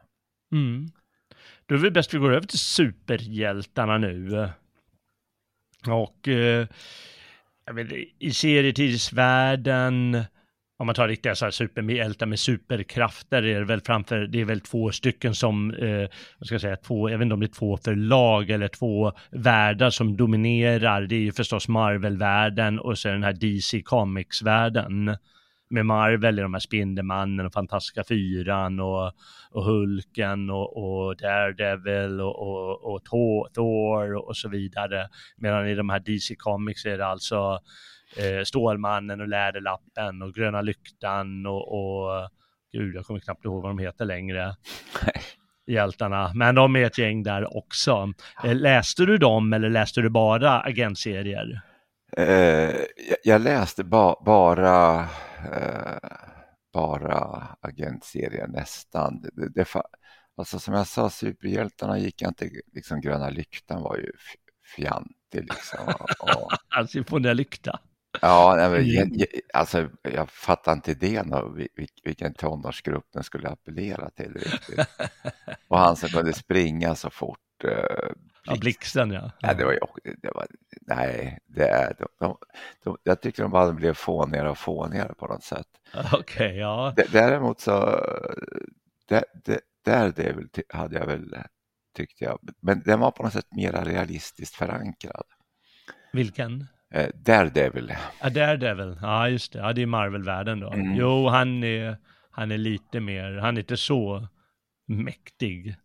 Mm. 0.51 0.91
Då 1.65 1.75
är 1.75 1.79
det 1.79 1.91
bäst 1.91 2.13
vi 2.13 2.17
går 2.17 2.33
över 2.33 2.47
till 2.47 2.59
superhjältarna 2.59 3.97
nu. 3.97 4.49
Och 5.87 6.27
eh, 6.27 6.67
jag 7.65 7.73
vet, 7.73 7.91
i 8.19 8.31
serietidsvärlden, 8.31 10.23
om 10.77 10.85
man 10.85 10.95
tar 10.95 11.07
riktiga 11.07 11.35
så 11.35 11.45
här 11.45 11.51
superhjältar 11.51 12.25
med 12.25 12.39
superkrafter, 12.39 13.43
är 13.43 13.59
det 13.59 13.65
väl 13.65 13.81
framför, 13.81 14.27
det 14.27 14.41
är 14.41 14.45
väl 14.45 14.61
två 14.61 14.91
stycken 14.91 15.35
som, 15.35 15.71
eh, 15.73 16.09
vad 16.39 16.47
ska 16.47 16.53
jag 16.53 16.61
säga, 16.61 16.75
två, 16.75 17.09
jag 17.09 17.17
vet 17.17 17.25
inte 17.25 17.33
om 17.33 17.39
det 17.39 17.45
är 17.45 17.59
två 17.59 17.77
förlag 17.77 18.49
eller 18.49 18.67
två 18.67 19.11
världar 19.31 19.89
som 19.89 20.17
dominerar. 20.17 21.01
Det 21.01 21.15
är 21.15 21.19
ju 21.19 21.31
förstås 21.31 21.67
Marvel-världen 21.67 22.79
och 22.79 22.97
så 22.97 23.07
den 23.07 23.23
här 23.23 23.33
DC 23.33 23.81
Comics-världen 23.81 25.17
med 25.69 25.85
Marvel 25.85 26.39
i 26.39 26.41
de 26.41 26.53
här 26.53 26.59
Spindelmannen 26.59 27.45
och 27.45 27.53
Fantastiska 27.53 28.03
Fyran 28.03 28.79
och, 28.79 29.11
och 29.51 29.63
Hulken 29.63 30.49
och, 30.49 30.77
och 30.77 31.17
Daredevil 31.17 32.21
och, 32.21 32.39
och, 32.39 32.93
och 32.93 33.03
Thor 33.53 34.15
och 34.29 34.37
så 34.37 34.49
vidare. 34.49 35.09
Medan 35.37 35.67
i 35.67 35.75
de 35.75 35.89
här 35.89 35.99
DC 35.99 36.35
Comics 36.35 36.85
är 36.85 36.97
det 36.97 37.05
alltså 37.05 37.59
eh, 38.17 38.43
Stålmannen 38.43 39.21
och 39.21 39.27
Läderlappen 39.27 40.21
och 40.21 40.33
Gröna 40.33 40.61
Lyktan 40.61 41.45
och, 41.45 41.73
och 41.73 42.29
gud, 42.71 42.95
jag 42.95 43.05
kommer 43.05 43.19
knappt 43.19 43.45
ihåg 43.45 43.61
vad 43.61 43.71
de 43.71 43.79
heter 43.79 44.05
längre. 44.05 44.55
hjältarna, 45.67 46.31
men 46.35 46.55
de 46.55 46.75
är 46.75 46.83
ett 46.83 46.97
gäng 46.97 47.23
där 47.23 47.57
också. 47.57 48.13
Eh, 48.43 48.55
läste 48.55 49.05
du 49.05 49.17
dem 49.17 49.53
eller 49.53 49.69
läste 49.69 50.01
du 50.01 50.09
bara 50.09 50.59
agentserier? 50.61 51.61
Eh, 52.17 52.75
jag 53.23 53.41
läste 53.41 53.83
ba 53.83 54.23
bara, 54.25 55.01
eh, 55.51 55.97
bara 56.73 57.47
agentserien 57.61 58.51
nästan. 58.51 59.21
Det, 59.21 59.49
det, 59.49 59.67
alltså 60.37 60.59
som 60.59 60.73
jag 60.73 60.87
sa, 60.87 61.09
superhjältarna 61.09 61.99
gick 61.99 62.21
jag 62.21 62.29
inte, 62.29 62.49
liksom 62.73 63.01
gröna 63.01 63.29
lyktan 63.29 63.81
var 63.81 63.97
ju 63.97 64.11
fjantig 64.75 65.43
liksom. 65.43 65.93
Och, 66.19 66.51
alltså 66.77 67.03
på 67.03 67.19
den 67.19 67.37
lykta? 67.37 67.79
Ja, 68.21 68.53
nej, 68.57 68.69
men, 68.69 68.93
jag, 68.93 69.07
jag, 69.11 69.27
alltså 69.53 69.89
jag 70.01 70.29
fattar 70.29 70.73
inte 70.73 70.91
idén 70.91 71.33
av 71.33 71.67
vilken 72.03 72.33
tonårsgrupp 72.33 73.05
den 73.13 73.23
skulle 73.23 73.49
appellera 73.49 74.09
till 74.09 74.33
riktigt. 74.33 74.87
Och 75.67 75.79
han 75.79 75.95
som 75.95 76.09
kunde 76.09 76.33
springa 76.33 76.95
så 76.95 77.09
fort. 77.09 77.63
Eh, 77.63 78.09
Ja, 78.45 78.55
blixten 78.59 79.11
ja. 79.11 79.31
ja. 79.39 79.53
det 79.53 79.65
var 79.65 79.71
ju, 79.71 79.79
det 80.21 80.31
var, 80.35 80.47
nej, 80.81 81.39
det 81.47 81.67
är, 81.67 81.95
de, 81.99 82.07
de, 82.19 82.37
de, 82.83 82.97
jag 83.03 83.21
tyckte 83.21 83.41
de 83.41 83.51
bara 83.51 83.73
blev 83.73 83.93
fånigare 83.93 84.49
och 84.49 84.57
fånigare 84.57 85.13
på 85.13 85.27
något 85.27 85.43
sätt. 85.43 85.67
Okej, 86.05 86.19
okay, 86.19 86.55
ja. 86.55 86.93
Däremot 87.11 87.59
så, 87.59 87.79
där, 89.07 89.23
där 89.85 90.13
det 90.15 90.63
hade 90.69 90.95
jag 90.95 91.05
väl, 91.05 91.35
tyckte 91.95 92.23
jag, 92.23 92.39
men 92.59 92.81
den 92.85 92.99
var 92.99 93.11
på 93.11 93.23
något 93.23 93.33
sätt 93.33 93.47
mera 93.51 93.83
realistiskt 93.83 94.55
förankrad. 94.55 95.25
Vilken? 96.13 96.67
Eh, 96.93 97.09
Daredevil. 97.15 97.93
Ja, 98.21 98.29
Daredevil, 98.29 98.97
ja 99.01 99.29
just 99.29 99.53
det, 99.53 99.59
ja 99.59 99.73
det 99.73 99.81
är 99.81 99.85
Marvel-världen 99.85 100.59
då. 100.59 100.71
Mm. 100.71 100.95
Jo, 100.95 101.27
han 101.27 101.63
är, 101.63 101.97
han 102.31 102.51
är 102.51 102.57
lite 102.57 102.99
mer, 102.99 103.37
han 103.37 103.57
är 103.57 103.61
inte 103.61 103.77
så 103.77 104.27
mäktig 104.85 105.75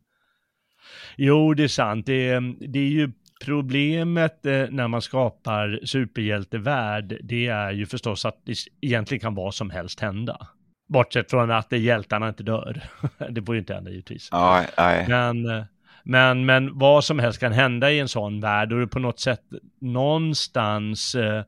Jo, 1.16 1.54
det 1.54 1.64
är 1.64 1.68
sant. 1.68 2.06
Det 2.06 2.28
är, 2.28 2.68
det 2.68 2.78
är 2.78 2.88
ju 2.88 3.10
problemet 3.44 4.46
eh, 4.46 4.64
när 4.70 4.88
man 4.88 5.02
skapar 5.02 5.80
superhjältevärld, 5.84 7.18
det 7.22 7.46
är 7.46 7.70
ju 7.70 7.86
förstås 7.86 8.24
att 8.24 8.40
det 8.44 8.54
egentligen 8.80 9.20
kan 9.20 9.34
vad 9.34 9.54
som 9.54 9.70
helst 9.70 10.00
hända. 10.00 10.46
Bortsett 10.88 11.30
från 11.30 11.50
att 11.50 11.72
hjältarna 11.72 12.28
inte 12.28 12.42
dör. 12.42 12.82
det 13.30 13.42
får 13.42 13.54
ju 13.54 13.58
inte 13.58 13.74
hända 13.74 13.90
givetvis. 13.90 14.28
Ja, 14.32 14.64
nej. 14.78 15.08
Men, 15.08 15.46
eh, 15.46 15.64
men, 16.04 16.46
men 16.46 16.78
vad 16.78 17.04
som 17.04 17.18
helst 17.18 17.40
kan 17.40 17.52
hända 17.52 17.90
i 17.90 17.98
en 17.98 18.08
sån 18.08 18.40
värld 18.40 18.72
och 18.72 18.78
det 18.78 18.84
är 18.84 18.86
på 18.86 18.98
något 18.98 19.20
sätt 19.20 19.42
någonstans 19.80 21.14
eh, 21.14 21.42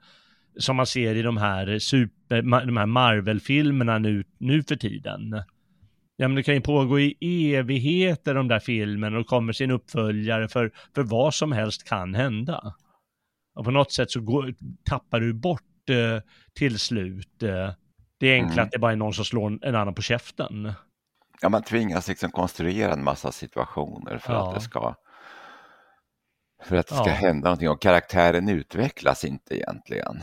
som 0.59 0.77
man 0.77 0.87
ser 0.87 1.15
i 1.15 1.23
de 1.23 1.37
här, 1.37 1.79
super, 1.79 2.43
de 2.67 2.77
här 2.77 2.87
Marvel-filmerna 2.87 3.99
nu, 3.99 4.25
nu 4.39 4.63
för 4.63 4.77
tiden 4.77 5.43
ja 6.23 6.29
men 6.29 6.35
det 6.35 6.43
kan 6.43 6.55
ju 6.55 6.61
pågå 6.61 7.01
i 7.01 7.55
evigheter 7.55 8.35
de 8.35 8.49
där 8.49 8.59
filmerna 8.59 9.19
och 9.19 9.27
kommer 9.27 9.53
sin 9.53 9.71
uppföljare 9.71 10.49
för, 10.49 10.73
för 10.95 11.03
vad 11.03 11.35
som 11.35 11.53
helst 11.53 11.85
kan 11.85 12.15
hända. 12.15 12.75
Och 13.55 13.65
på 13.65 13.71
något 13.71 13.93
sätt 13.93 14.11
så 14.11 14.21
går, 14.21 14.55
tappar 14.85 15.21
du 15.21 15.33
bort 15.33 15.91
eh, 15.91 16.23
till 16.55 16.79
slut 16.79 17.43
eh, 17.43 17.71
det 18.19 18.35
enkla 18.35 18.53
mm. 18.53 18.65
att 18.65 18.71
det 18.71 18.79
bara 18.79 18.93
är 18.93 18.97
någon 18.97 19.15
som 19.15 19.25
slår 19.25 19.59
en 19.67 19.75
annan 19.75 19.95
på 19.95 20.03
käften. 20.03 20.73
Ja, 21.41 21.49
man 21.49 21.63
tvingas 21.63 22.09
liksom 22.09 22.31
konstruera 22.31 22.93
en 22.93 23.05
massa 23.05 23.33
situationer 23.33 24.19
för 24.19 24.33
ja. 24.33 24.49
att 24.49 24.55
det 24.55 24.61
ska 24.61 24.95
för 26.65 26.77
att 26.77 26.87
det 26.87 26.95
ska 26.95 27.09
ja. 27.09 27.15
hända 27.15 27.49
någonting 27.49 27.71
och 27.71 27.83
karaktären 27.83 28.49
utvecklas 28.49 29.25
inte 29.25 29.57
egentligen. 29.57 30.23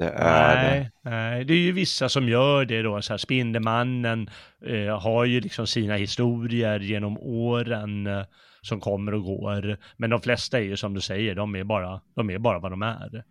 Det 0.00 0.08
är 0.08 0.54
nej, 0.54 0.90
nej, 1.02 1.44
det 1.44 1.54
är 1.54 1.58
ju 1.58 1.72
vissa 1.72 2.08
som 2.08 2.28
gör 2.28 2.64
det 2.64 2.82
då. 2.82 3.02
Så 3.02 3.12
här, 3.12 3.18
Spindelmannen 3.18 4.30
eh, 4.66 5.00
har 5.00 5.24
ju 5.24 5.40
liksom 5.40 5.66
sina 5.66 5.96
historier 5.96 6.80
genom 6.80 7.18
åren 7.18 8.06
eh, 8.06 8.24
som 8.60 8.80
kommer 8.80 9.14
och 9.14 9.22
går. 9.24 9.78
Men 9.96 10.10
de 10.10 10.20
flesta 10.20 10.58
är 10.58 10.62
ju 10.62 10.76
som 10.76 10.94
du 10.94 11.00
säger, 11.00 11.34
de 11.34 11.54
är 11.54 11.64
bara, 11.64 12.00
de 12.14 12.30
är 12.30 12.38
bara 12.38 12.58
vad 12.58 12.72
de 12.72 12.82
är. 12.82 13.24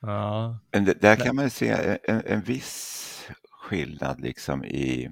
Ja. 0.00 0.58
Det, 0.70 1.00
där 1.00 1.16
kan 1.16 1.36
man 1.36 1.50
se 1.50 1.98
en, 2.04 2.22
en 2.26 2.40
viss 2.40 3.28
skillnad 3.50 4.20
liksom 4.20 4.64
i 4.64 5.10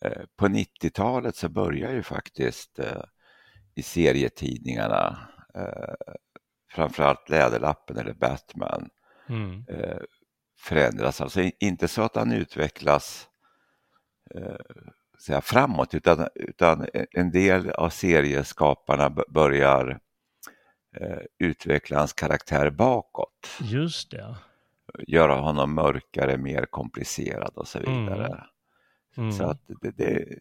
eh, 0.00 0.22
på 0.36 0.46
90-talet 0.46 1.36
så 1.36 1.48
börjar 1.48 1.92
ju 1.92 2.02
faktiskt 2.02 2.78
eh, 2.78 3.02
i 3.74 3.82
serietidningarna 3.82 5.18
eh, 5.54 6.12
framförallt 6.70 7.28
Läderlappen 7.28 7.96
eller 7.96 8.14
Batman 8.14 8.88
Mm. 9.32 9.64
Eh, 9.68 9.98
förändras. 10.58 11.20
Alltså 11.20 11.40
inte 11.60 11.88
så 11.88 12.02
att 12.02 12.16
han 12.16 12.32
utvecklas 12.32 13.28
eh, 14.34 14.56
säga, 15.18 15.40
framåt 15.40 15.94
utan, 15.94 16.28
utan 16.34 16.86
en 17.10 17.30
del 17.30 17.70
av 17.70 17.90
serieskaparna 17.90 19.10
börjar 19.28 20.00
eh, 20.96 21.18
utveckla 21.38 21.98
hans 21.98 22.12
karaktär 22.12 22.70
bakåt. 22.70 23.58
Just 23.60 24.10
det. 24.10 24.36
Göra 25.06 25.34
honom 25.34 25.74
mörkare, 25.74 26.36
mer 26.36 26.66
komplicerad 26.66 27.52
och 27.54 27.68
så 27.68 27.78
vidare. 27.78 28.26
Mm. 28.26 28.38
Mm. 29.16 29.32
Så 29.32 29.44
att 29.44 29.60
det, 29.80 29.90
det, 29.90 30.38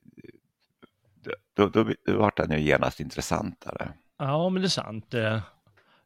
då, 1.53 1.67
då, 1.67 1.83
då 2.05 2.17
vart 2.17 2.39
han 2.39 2.51
ju 2.51 2.59
genast 2.59 2.99
intressantare. 2.99 3.93
Ja, 4.17 4.49
men 4.49 4.61
det 4.61 4.65
är 4.65 4.69
sant. 4.69 5.13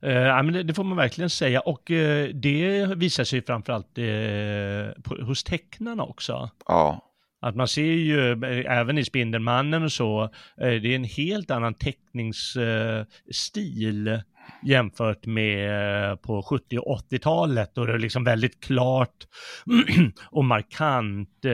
Ja, 0.05 0.43
men 0.43 0.67
det, 0.67 0.73
får 0.73 0.83
man 0.83 0.97
verkligen 0.97 1.29
säga 1.29 1.59
och 1.59 1.91
uh, 1.91 2.27
det 2.27 2.85
visar 2.95 3.23
sig 3.23 3.41
framförallt 3.41 3.97
uh, 3.97 4.91
på, 5.03 5.15
hos 5.23 5.43
tecknarna 5.43 6.03
också. 6.03 6.49
Ja. 6.67 7.01
Att 7.41 7.55
man 7.55 7.67
ser 7.67 7.81
ju 7.81 8.31
även 8.65 8.97
i 8.97 9.05
Spindelmannen 9.05 9.83
och 9.83 9.91
så, 9.91 10.29
det 10.57 10.65
är 10.65 10.95
en 10.95 11.03
helt 11.03 11.51
annan 11.51 11.73
teckningsstil 11.73 14.21
jämfört 14.63 15.25
med 15.25 16.21
på 16.21 16.43
70 16.43 16.77
och 16.77 16.99
80-talet 16.99 17.75
då 17.75 17.85
det 17.85 17.93
är 17.93 17.99
liksom 17.99 18.23
väldigt 18.23 18.63
klart 18.63 19.27
och 20.31 20.45
markant 20.45 21.45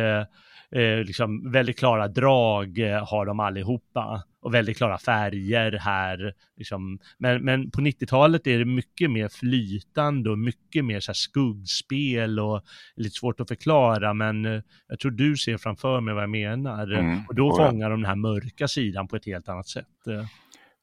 eh, 0.75 1.03
liksom 1.05 1.51
väldigt 1.51 1.79
klara 1.79 2.07
drag 2.07 2.79
eh, 2.79 3.07
har 3.07 3.25
de 3.25 3.39
allihopa 3.39 4.23
och 4.41 4.53
väldigt 4.53 4.77
klara 4.77 4.97
färger 4.97 5.71
här. 5.71 6.33
Liksom. 6.57 6.99
Men, 7.17 7.45
men 7.45 7.71
på 7.71 7.81
90-talet 7.81 8.47
är 8.47 8.59
det 8.59 8.65
mycket 8.65 9.11
mer 9.11 9.27
flytande 9.27 10.29
och 10.29 10.39
mycket 10.39 10.85
mer 10.85 10.99
så 10.99 11.13
skuggspel 11.13 12.39
och 12.39 12.61
lite 12.95 13.15
svårt 13.15 13.39
att 13.39 13.47
förklara 13.47 14.13
men 14.13 14.45
eh, 14.45 14.61
jag 14.87 14.99
tror 14.99 15.11
du 15.11 15.37
ser 15.37 15.57
framför 15.57 16.01
mig 16.01 16.13
vad 16.13 16.23
jag 16.23 16.29
menar. 16.29 16.91
Mm, 16.91 17.19
och 17.27 17.35
då 17.35 17.57
fångar 17.57 17.89
de 17.89 18.01
den 18.01 18.09
här 18.09 18.15
mörka 18.15 18.67
sidan 18.67 19.07
på 19.07 19.15
ett 19.15 19.25
helt 19.25 19.49
annat 19.49 19.67
sätt. 19.67 20.07
Eh. 20.07 20.25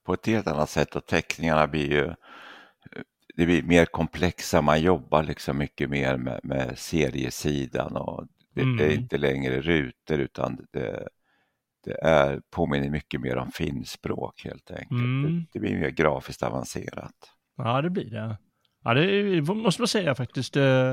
På 0.07 0.14
ett 0.14 0.26
helt 0.26 0.47
annat 0.47 0.70
sätt 0.70 0.97
och 0.97 1.07
teckningarna 1.07 1.66
blir 1.66 1.91
ju 1.91 2.14
det 3.36 3.47
blir 3.47 3.62
mer 3.62 3.84
komplexa, 3.84 4.62
man 4.62 4.80
jobbar 4.80 5.22
liksom 5.22 5.59
mycket 5.59 5.91
mer 5.91 6.16
med, 6.16 6.41
med 6.43 6.78
seriesidan 6.78 7.97
och 7.97 8.26
det, 8.62 8.70
mm. 8.70 8.90
är 8.90 8.94
inte 8.94 9.18
längre 9.18 9.61
rutor 9.61 10.18
utan 10.18 10.66
det, 10.72 11.09
det 11.84 11.98
är, 12.02 12.40
påminner 12.50 12.90
mycket 12.90 13.20
mer 13.20 13.36
om 13.36 13.52
finspråk 13.52 14.44
helt 14.44 14.70
enkelt. 14.70 14.90
Mm. 14.90 15.22
Det, 15.22 15.46
det, 15.52 15.61
blir 15.61 15.78
mer 15.78 15.90
grafiskt 15.90 16.42
avancerat. 16.42 17.32
Ja, 17.56 17.82
det 17.82 17.90
blir 17.90 18.11
det. 18.11 18.36
Ja, 18.84 18.94
det 18.94 19.42
måste 19.54 19.82
man 19.82 19.88
säga 19.88 20.14
faktiskt. 20.14 20.56
Eh, 20.56 20.90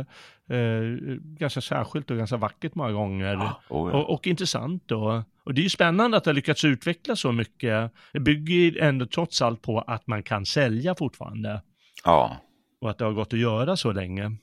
eh, 0.49 0.81
ganska 1.21 1.61
särskilt 1.61 2.11
och 2.11 2.17
ganska 2.17 2.37
vackert 2.37 2.75
många 2.75 2.91
gånger. 2.91 3.33
Ja, 3.33 3.61
oh 3.69 3.91
ja. 3.91 3.97
och, 3.97 4.13
och, 4.13 4.27
intressant 4.27 4.83
då. 4.85 5.23
Och 5.43 5.53
det 5.53 5.61
är 5.61 5.63
ju 5.63 5.69
spännande 5.69 6.17
att 6.17 6.23
det 6.23 6.29
har 6.29 6.35
lyckats 6.35 6.65
utveckla 6.65 7.15
så 7.15 7.31
mycket. 7.31 7.91
Det 8.13 8.19
bygger 8.19 8.81
ändå 8.81 9.05
trots 9.05 9.41
allt 9.41 9.61
på 9.61 9.79
att 9.79 10.07
man 10.07 10.23
kan 10.23 10.45
sälja 10.45 10.95
fortfarande. 10.95 11.61
Ja. 12.03 12.37
Och 12.81 12.89
att 12.89 12.97
det 12.97 13.05
har 13.05 13.11
gått 13.11 13.33
att 13.33 13.39
göra 13.39 13.77
så 13.77 13.91
länge. 13.91 14.37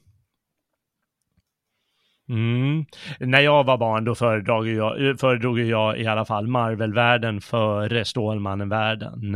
Mm. 2.33 2.85
När 3.21 3.41
jag 3.41 3.65
var 3.65 3.79
barn 3.79 4.05
då 4.05 4.15
föredrog 4.15 4.69
jag, 4.69 5.21
föredrog 5.21 5.61
jag 5.61 5.99
i 5.99 6.07
alla 6.07 6.25
fall 6.25 6.47
Marvel-världen 6.47 7.41
före 7.41 8.05
Stålmannen-världen. 8.05 9.35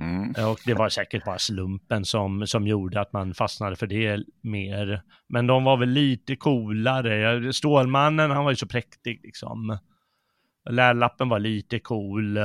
Mm. 0.00 0.34
Och 0.50 0.58
det 0.66 0.74
var 0.74 0.88
säkert 0.88 1.24
bara 1.24 1.38
slumpen 1.38 2.04
som, 2.04 2.46
som 2.46 2.66
gjorde 2.66 3.00
att 3.00 3.12
man 3.12 3.34
fastnade 3.34 3.76
för 3.76 3.86
det 3.86 4.24
mer. 4.42 5.02
Men 5.28 5.46
de 5.46 5.64
var 5.64 5.76
väl 5.76 5.88
lite 5.88 6.36
coolare. 6.36 7.52
Stålmannen, 7.52 8.30
han 8.30 8.44
var 8.44 8.52
ju 8.52 8.56
så 8.56 8.66
präktig 8.66 9.20
liksom. 9.22 9.78
Lärlappen 10.70 11.28
var 11.28 11.38
lite 11.38 11.78
cool. 11.78 12.38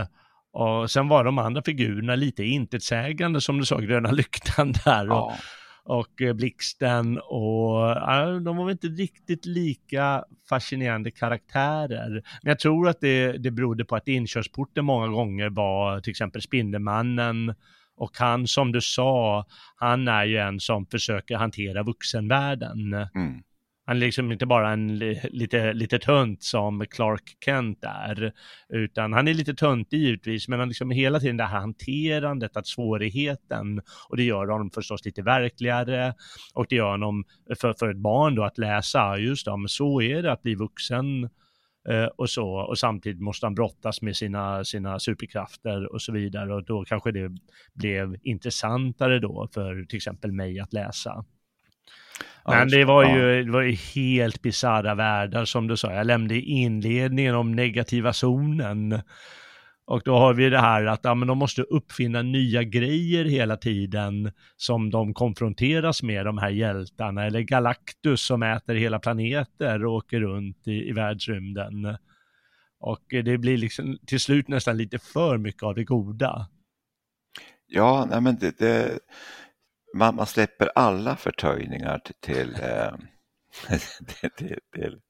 Och 0.54 0.92
sen 0.92 1.08
var 1.08 1.24
de 1.24 1.38
andra 1.38 1.62
figurerna 1.66 2.16
lite 2.16 2.44
intetsägande 2.44 3.42
som 3.42 3.58
du 3.58 3.66
sa, 3.66 3.78
gröna 3.78 4.12
lyktan 4.12 4.72
där. 4.86 5.06
Ja 5.06 5.22
och 5.22 5.32
eh, 6.22 6.34
Blixten 6.34 7.20
och 7.20 7.92
eh, 7.92 8.36
de 8.36 8.58
var 8.58 8.66
väl 8.66 8.72
inte 8.72 8.88
riktigt 8.88 9.46
lika 9.46 10.26
fascinerande 10.50 11.12
karaktärer. 11.12 12.10
Men 12.44 12.50
jag 12.50 12.60
tror 12.60 12.90
att 12.90 13.02
det, 13.02 13.32
det 13.32 13.52
berodde 13.52 13.86
på 13.86 13.96
att 13.96 14.08
inkörsporten 14.08 14.86
många 14.86 15.08
gånger 15.08 15.50
var 15.50 16.00
till 16.00 16.12
exempel 16.12 16.42
Spindelmannen 16.42 17.56
och 17.98 18.18
han 18.18 18.48
som 18.48 18.72
du 18.72 18.82
sa, 18.82 19.46
han 19.76 20.08
är 20.08 20.26
ju 20.26 20.38
en 20.38 20.60
som 20.60 20.86
försöker 20.86 21.36
hantera 21.36 21.84
vuxenvärlden. 21.84 22.94
Mm. 22.94 23.44
Han 23.88 23.98
är 23.98 24.02
liksom 24.02 24.32
inte 24.32 24.46
bara 24.46 24.72
en 24.72 25.00
lite, 25.32 25.74
lite 25.74 26.00
tönt 26.00 26.44
som 26.44 26.86
Clark 26.90 27.38
Kent 27.46 27.80
är, 27.82 28.34
utan 28.70 29.14
han 29.14 29.28
är 29.28 29.34
lite 29.34 29.54
töntig 29.54 29.98
givetvis, 29.98 30.48
men 30.48 30.60
han 30.60 30.68
liksom 30.68 30.92
hela 30.92 31.20
tiden 31.20 31.38
det 31.38 31.44
här 31.44 31.60
hanterandet, 31.60 32.58
att 32.58 32.68
svårigheten, 32.68 33.82
och 34.10 34.18
det 34.18 34.24
gör 34.24 34.48
honom 34.48 34.72
förstås 34.72 35.06
lite 35.06 35.22
verkligare, 35.22 36.14
och 36.54 36.66
det 36.70 36.76
gör 36.76 36.92
honom 36.92 37.24
för, 37.62 37.74
för 37.80 37.90
ett 37.90 37.98
barn 37.98 38.36
då 38.36 38.44
att 38.44 38.58
läsa, 38.58 39.18
just 39.18 39.46
det, 39.46 39.58
men 39.58 39.70
så 39.70 40.02
är 40.02 40.24
det 40.24 40.32
att 40.32 40.44
bli 40.44 40.56
vuxen, 40.56 41.24
eh, 41.90 42.06
och 42.18 42.30
så, 42.30 42.50
och 42.50 42.78
samtidigt 42.78 43.22
måste 43.22 43.46
han 43.46 43.56
brottas 43.56 44.02
med 44.02 44.16
sina, 44.16 44.64
sina 44.64 45.00
superkrafter 45.00 45.94
och 45.94 46.02
så 46.02 46.12
vidare, 46.12 46.54
och 46.54 46.66
då 46.66 46.86
kanske 46.86 47.12
det 47.12 47.32
blev 47.74 48.18
intressantare 48.24 49.20
då 49.20 49.50
för 49.54 49.84
till 49.84 49.98
exempel 49.98 50.32
mig 50.32 50.60
att 50.60 50.74
läsa. 50.74 51.26
Men 52.48 52.70
det 52.70 52.86
var 52.86 53.16
ju, 53.16 53.44
det 53.44 53.52
var 53.52 53.62
ju 53.62 53.72
helt 53.72 54.42
bisarra 54.42 54.96
världar 54.96 55.46
som 55.46 55.68
du 55.68 55.78
sa. 55.78 55.94
Jag 55.94 56.08
lämnade 56.08 56.40
inledningen 56.40 57.36
om 57.36 57.52
negativa 57.52 58.14
zonen. 58.14 59.02
Och 59.88 60.02
då 60.06 60.18
har 60.18 60.34
vi 60.34 60.50
det 60.50 60.60
här 60.60 60.86
att 60.86 61.00
ja, 61.04 61.16
men 61.16 61.28
de 61.28 61.38
måste 61.38 61.62
uppfinna 61.62 62.22
nya 62.22 62.64
grejer 62.64 63.26
hela 63.26 63.58
tiden 63.58 64.32
som 64.58 64.90
de 64.90 65.14
konfronteras 65.14 66.04
med, 66.04 66.26
de 66.26 66.38
här 66.38 66.50
hjältarna. 66.50 67.26
Eller 67.26 67.42
Galactus 67.42 68.26
som 68.26 68.44
äter 68.44 68.76
hela 68.76 69.00
planeter 69.00 69.86
och 69.86 69.94
åker 69.94 70.20
runt 70.20 70.68
i, 70.68 70.90
i 70.90 70.92
världsrymden. 70.92 71.98
Och 72.80 73.04
det 73.10 73.38
blir 73.38 73.58
liksom 73.58 73.98
till 74.08 74.20
slut 74.20 74.48
nästan 74.48 74.78
lite 74.78 75.00
för 75.00 75.38
mycket 75.38 75.64
av 75.64 75.76
det 75.76 75.84
goda. 75.84 76.48
Ja, 77.68 78.08
nej 78.10 78.22
men 78.22 78.36
det, 78.36 78.58
det 78.58 79.00
man, 79.96 80.16
man 80.16 80.26
släpper 80.26 80.72
alla 80.76 81.16
förtöjningar 81.16 82.00
till, 82.00 82.16
till, 82.20 82.56
eh, 82.64 82.94
till, 84.08 84.30
till, 84.38 84.60
till, 84.74 85.02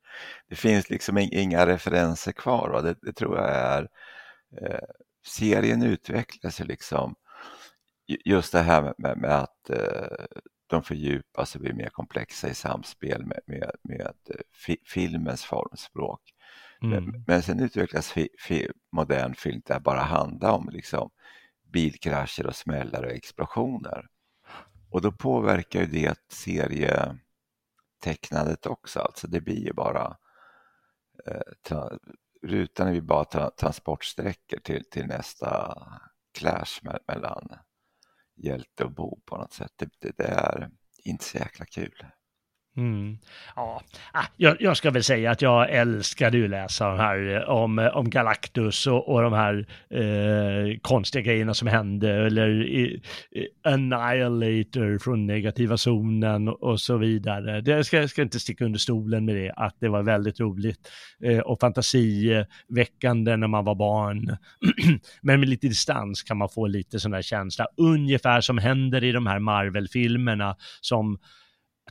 det 0.50 0.56
finns 0.56 0.90
liksom 0.90 1.18
inga 1.18 1.68
referenser 1.68 2.32
kvar. 2.32 2.70
Va? 2.70 2.82
Det, 2.82 2.96
det 3.02 3.14
tror 3.14 3.38
jag 3.38 3.50
är 3.50 3.88
eh, 4.62 4.88
serien 5.28 5.84
utvecklar 5.84 6.52
sig 6.52 6.66
liksom 6.66 7.16
just 8.26 8.52
det 8.52 8.62
här 8.62 8.94
med, 8.98 9.18
med 9.18 9.32
att 9.32 9.70
eh, 9.70 10.26
de 10.68 10.84
fördjupar 10.84 11.46
sig, 11.46 11.62
blir 11.62 11.74
mer 11.74 11.90
komplexa 11.90 12.50
i 12.50 12.54
samspel 12.54 13.26
med, 13.26 13.40
med, 13.46 13.72
med 13.82 14.14
fi, 14.66 14.78
filmens 14.86 15.46
formspråk. 15.46 16.22
Mm. 16.82 17.06
Men, 17.06 17.24
men 17.28 17.44
sen 17.44 17.60
utvecklas 17.60 18.12
fi, 18.12 18.30
fi, 18.40 18.70
modern 18.92 19.36
film 19.36 19.62
där 19.66 19.80
bara 19.80 20.02
handlar 20.02 20.52
om 20.52 20.70
liksom 20.72 21.10
bilkrascher 21.74 22.48
och 22.48 22.56
smällar 22.56 23.04
och 23.04 23.12
explosioner. 23.12 24.06
Och 24.96 25.02
då 25.02 25.12
påverkar 25.12 25.80
ju 25.80 25.86
det 25.86 26.20
serietecknandet 26.30 28.66
också, 28.66 29.00
alltså 29.00 29.28
det 29.28 29.42
blir 29.42 29.66
ju 29.66 29.74
bara 29.74 30.18
eh, 31.26 31.42
rutan 32.42 32.88
är 32.88 32.94
ju 32.94 33.02
bara 33.02 33.26
tra, 33.26 33.50
transportsträckor 33.50 34.60
till, 34.60 34.90
till 34.90 35.06
nästa 35.06 35.78
clash 36.38 36.80
me, 36.82 36.98
mellan 37.08 37.50
hjälte 38.36 38.84
och 38.84 38.92
bo 38.92 39.20
på 39.26 39.38
något 39.38 39.54
sätt. 39.54 39.74
Det, 39.76 39.90
det, 40.00 40.18
det 40.18 40.28
är 40.28 40.72
inte 41.04 41.24
så 41.24 41.38
jäkla 41.38 41.66
kul. 41.66 42.06
Mm. 42.78 43.18
Ja, 43.56 43.82
ah, 44.14 44.26
jag, 44.38 44.58
jag, 44.60 44.78
ska 44.78 44.92
väl 44.92 45.04
säga 45.04 45.32
att 45.32 45.42
jag 45.42 45.70
älskade 45.70 46.38
ju 46.38 46.48
läsa 46.48 46.90
de 46.90 47.00
här 47.00 47.46
om, 47.50 47.90
om 47.94 48.10
Galactus 48.10 48.88
och, 48.88 49.10
och 49.10 49.22
de 49.22 49.34
här 49.34 49.66
eh, 49.90 50.78
konstiga 50.82 51.22
grejerna 51.22 51.54
som 51.54 51.68
hände 51.68 52.26
eller 52.26 52.64
i, 52.64 53.02
Annihilator 53.64 54.98
från 55.00 55.28
negativa 55.28 55.78
zonen 55.78 56.48
och 56.48 56.82
så 56.82 56.98
vidare. 56.98 57.62
Det 57.62 57.84
ska, 57.84 58.08
ska 58.08 58.22
inte 58.22 58.40
sticka 58.40 58.66
under 58.66 58.80
stolen 58.80 59.26
med 59.26 59.36
det, 59.36 59.52
att 59.52 59.76
det 59.80 59.90
var 59.90 60.04
väldigt 60.04 60.40
roligt 60.40 60.92
eh, 61.24 61.40
och 61.40 61.60
fantasiväckande 61.60 63.36
när 63.36 63.48
man 63.48 63.66
var 63.66 63.76
barn. 63.76 64.38
Men 65.22 65.40
med 65.40 65.50
lite 65.50 65.68
distans 65.68 66.24
kan 66.24 66.38
man 66.38 66.50
få 66.50 66.68
lite 66.68 67.00
sån 67.00 67.12
där 67.12 67.22
känsla, 67.22 67.68
ungefär 67.78 68.42
som 68.42 68.58
händer 68.58 69.04
i 69.04 69.12
de 69.12 69.28
här 69.28 69.40
Marvel-filmerna 69.40 70.56
som 70.82 71.18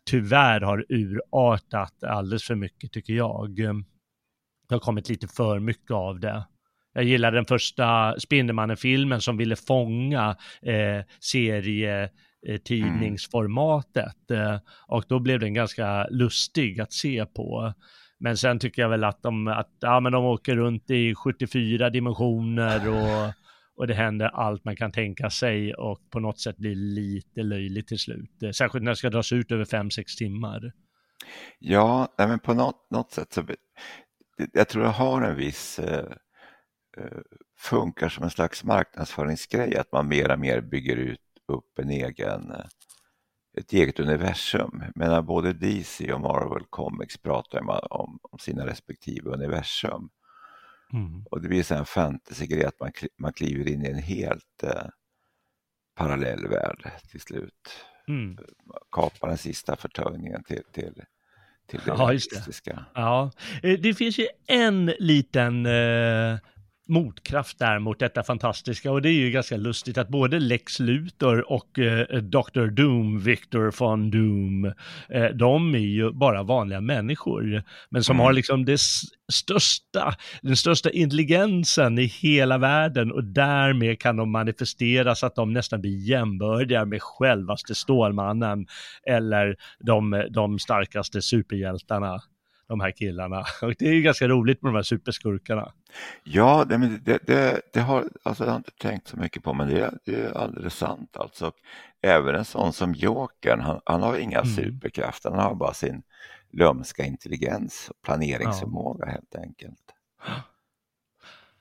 tyvärr 0.05 0.61
har 0.61 0.85
urartat 0.89 2.05
alldeles 2.05 2.45
för 2.45 2.55
mycket 2.55 2.93
tycker 2.93 3.13
jag. 3.13 3.57
Det 4.69 4.75
har 4.75 4.79
kommit 4.79 5.09
lite 5.09 5.29
för 5.29 5.59
mycket 5.59 5.91
av 5.91 6.21
det. 6.21 6.45
Jag 6.93 7.05
gillar 7.05 7.33
den 7.33 7.45
första 7.45 8.15
Spindelmannen-filmen 8.21 9.21
som 9.21 9.37
ville 9.37 9.57
fånga 9.57 10.37
eh, 10.63 11.05
serie 11.21 12.11
tidningsformatet. 12.65 14.31
Eh, 14.31 14.59
och 14.87 15.05
då 15.09 15.19
blev 15.19 15.41
den 15.41 15.55
ganska 15.55 16.07
lustig 16.11 16.81
att 16.81 16.93
se 16.93 17.27
på. 17.27 17.73
Men 18.19 18.37
sen 18.37 18.59
tycker 18.59 18.83
jag 18.83 18.89
väl 18.89 19.05
att 19.05 19.23
de, 19.23 19.49
att, 19.49 19.71
ja, 19.81 20.01
men 20.01 20.13
de 20.13 20.25
åker 20.25 20.57
runt 20.57 20.91
i 20.91 21.15
74 21.15 21.91
dimensioner 21.91 22.89
och, 22.89 23.33
och 23.77 23.87
det 23.87 23.95
händer 23.95 24.27
allt 24.27 24.65
man 24.65 24.77
kan 24.77 24.93
tänka 24.93 25.31
sig 25.31 25.75
och 25.75 26.11
på 26.11 26.21
något 26.21 26.41
sätt 26.41 26.57
blir 26.57 26.75
lite 26.75 27.43
löjligt 27.43 27.89
till 27.89 27.99
slut. 27.99 28.43
Eh, 28.43 28.51
särskilt 28.51 28.85
när 28.85 28.93
det 28.93 28.97
ska 28.97 29.11
dras 29.11 29.33
ut 29.33 29.53
över 29.53 29.65
5-6 29.65 30.19
timmar. 30.19 30.73
Ja, 31.59 32.09
men 32.19 32.39
på 32.39 32.55
något, 32.55 32.91
något 32.91 33.13
sätt 33.13 33.33
så 33.33 33.47
jag 34.53 34.69
tror 34.69 34.85
jag 34.85 34.93
har 34.93 35.23
en 35.23 35.37
viss 35.37 35.79
eh, 35.79 36.13
eh, 36.97 37.19
funkar 37.59 38.09
som 38.09 38.25
en 38.25 38.31
slags 38.31 38.65
marknadsföringsgrej 38.65 39.77
att 39.77 39.93
man 39.93 40.09
mer 40.09 40.33
och 40.33 40.39
mer 40.39 40.61
bygger 40.61 40.97
ut 40.97 41.21
upp 41.49 41.79
en 41.79 41.91
egen, 41.91 42.51
eh, 42.51 42.67
ett 43.59 43.73
eget 43.73 44.01
universum. 44.01 44.83
Men 44.95 45.27
både 45.27 45.53
DC 45.53 46.13
och 46.13 46.21
Marvel 46.21 46.65
Comics 46.71 47.17
pratar 47.17 47.93
om, 47.93 48.19
om 48.23 48.39
sina 48.39 48.67
respektive 48.67 49.31
universum. 49.31 50.09
Mm. 50.93 51.25
Och 51.31 51.41
det 51.41 51.49
blir 51.49 51.73
en 51.73 51.87
fantasygrej 51.87 52.65
att 52.65 52.81
man, 52.81 52.93
man 53.19 53.33
kliver 53.33 53.69
in 53.69 53.87
i 53.87 53.89
en 53.89 53.99
helt 53.99 54.63
eh, 54.63 54.87
parallell 55.95 56.49
värld 56.49 56.91
till 57.11 57.21
slut. 57.21 57.85
Mm. 58.09 58.39
Kapar 58.93 59.29
den 59.29 59.39
sista 59.39 59.77
förtöjningen 59.77 60.45
till, 60.45 60.63
till 60.73 61.03
till 61.67 61.81
det 61.85 61.95
ja, 61.99 62.13
det. 62.65 62.85
Ja, 62.95 63.31
eh, 63.63 63.81
det 63.81 63.95
finns 63.95 64.19
ju 64.19 64.27
en 64.47 64.87
liten 64.99 65.67
eh, 65.67 66.39
motkraft 66.89 67.59
där 67.59 67.79
mot 67.79 67.99
detta 67.99 68.23
fantastiska 68.23 68.93
och 68.93 69.03
det 69.03 69.09
är 69.09 69.13
ju 69.13 69.31
ganska 69.31 69.57
lustigt 69.57 69.99
att 69.99 70.09
både 70.09 70.39
Lex 70.39 70.81
Luthor 70.81 71.53
och 71.53 71.79
eh, 71.79 72.07
Dr. 72.23 72.67
Doom, 72.67 73.21
Victor 73.21 73.75
von 73.79 74.11
Doom, 74.11 74.65
eh, 75.09 75.25
de 75.35 75.75
är 75.75 75.79
ju 75.79 76.13
bara 76.13 76.43
vanliga 76.43 76.81
människor, 76.81 77.63
men 77.91 78.05
som 78.05 78.17
mm. 78.17 78.25
har 78.25 78.33
liksom 78.33 78.65
det 78.65 78.81
största, 79.33 80.15
den 80.43 80.57
största 80.57 80.91
intelligensen 80.91 81.99
i 81.99 82.05
hela 82.05 82.59
världen 82.59 83.13
och 83.13 83.25
därmed 83.25 84.01
kan 84.01 84.17
de 84.17 84.33
manifesteras 84.33 85.25
att 85.25 85.35
de 85.35 85.53
nästan 85.53 85.81
blir 85.81 86.09
jämbördiga 86.09 86.85
med 86.85 87.03
självaste 87.03 87.75
Stålmannen 87.75 88.67
eller 89.07 89.57
de, 89.81 90.27
de 90.31 90.59
starkaste 90.59 91.23
superhjältarna 91.23 92.21
de 92.67 92.81
här 92.81 92.91
killarna. 92.91 93.45
Och 93.63 93.75
det 93.79 93.89
är 93.89 93.93
ju 93.93 94.03
ganska 94.03 94.29
roligt 94.29 94.63
med 94.63 94.73
de 94.73 94.77
här 94.77 94.83
superskurkarna. 94.83 95.73
Ja, 96.25 96.65
det, 96.65 96.99
det, 97.05 97.27
det, 97.27 97.61
det 97.73 97.81
har 97.81 98.09
alltså, 98.23 98.45
jag 98.45 98.51
har 98.51 98.57
inte 98.57 98.71
tänkt 98.71 99.09
så 99.09 99.17
mycket 99.17 99.43
på, 99.43 99.55
men 99.55 99.69
det, 99.69 99.95
det 100.05 100.15
är 100.15 100.39
alldeles 100.39 100.75
sant. 100.75 101.17
Alltså, 101.17 101.53
även 102.03 102.35
en 102.35 102.45
sån 102.45 102.73
som 102.73 102.95
Jokern, 102.95 103.61
han, 103.61 103.81
han 103.85 104.03
har 104.03 104.17
inga 104.17 104.41
mm. 104.41 104.55
superkrafter, 104.55 105.31
han 105.31 105.41
har 105.41 105.55
bara 105.55 105.75
sin 105.75 106.03
lömska 106.53 107.05
intelligens 107.05 107.91
och 107.91 108.03
planeringsförmåga 108.03 109.07
ja. 109.07 109.13
helt 109.13 109.35
enkelt. 109.35 109.95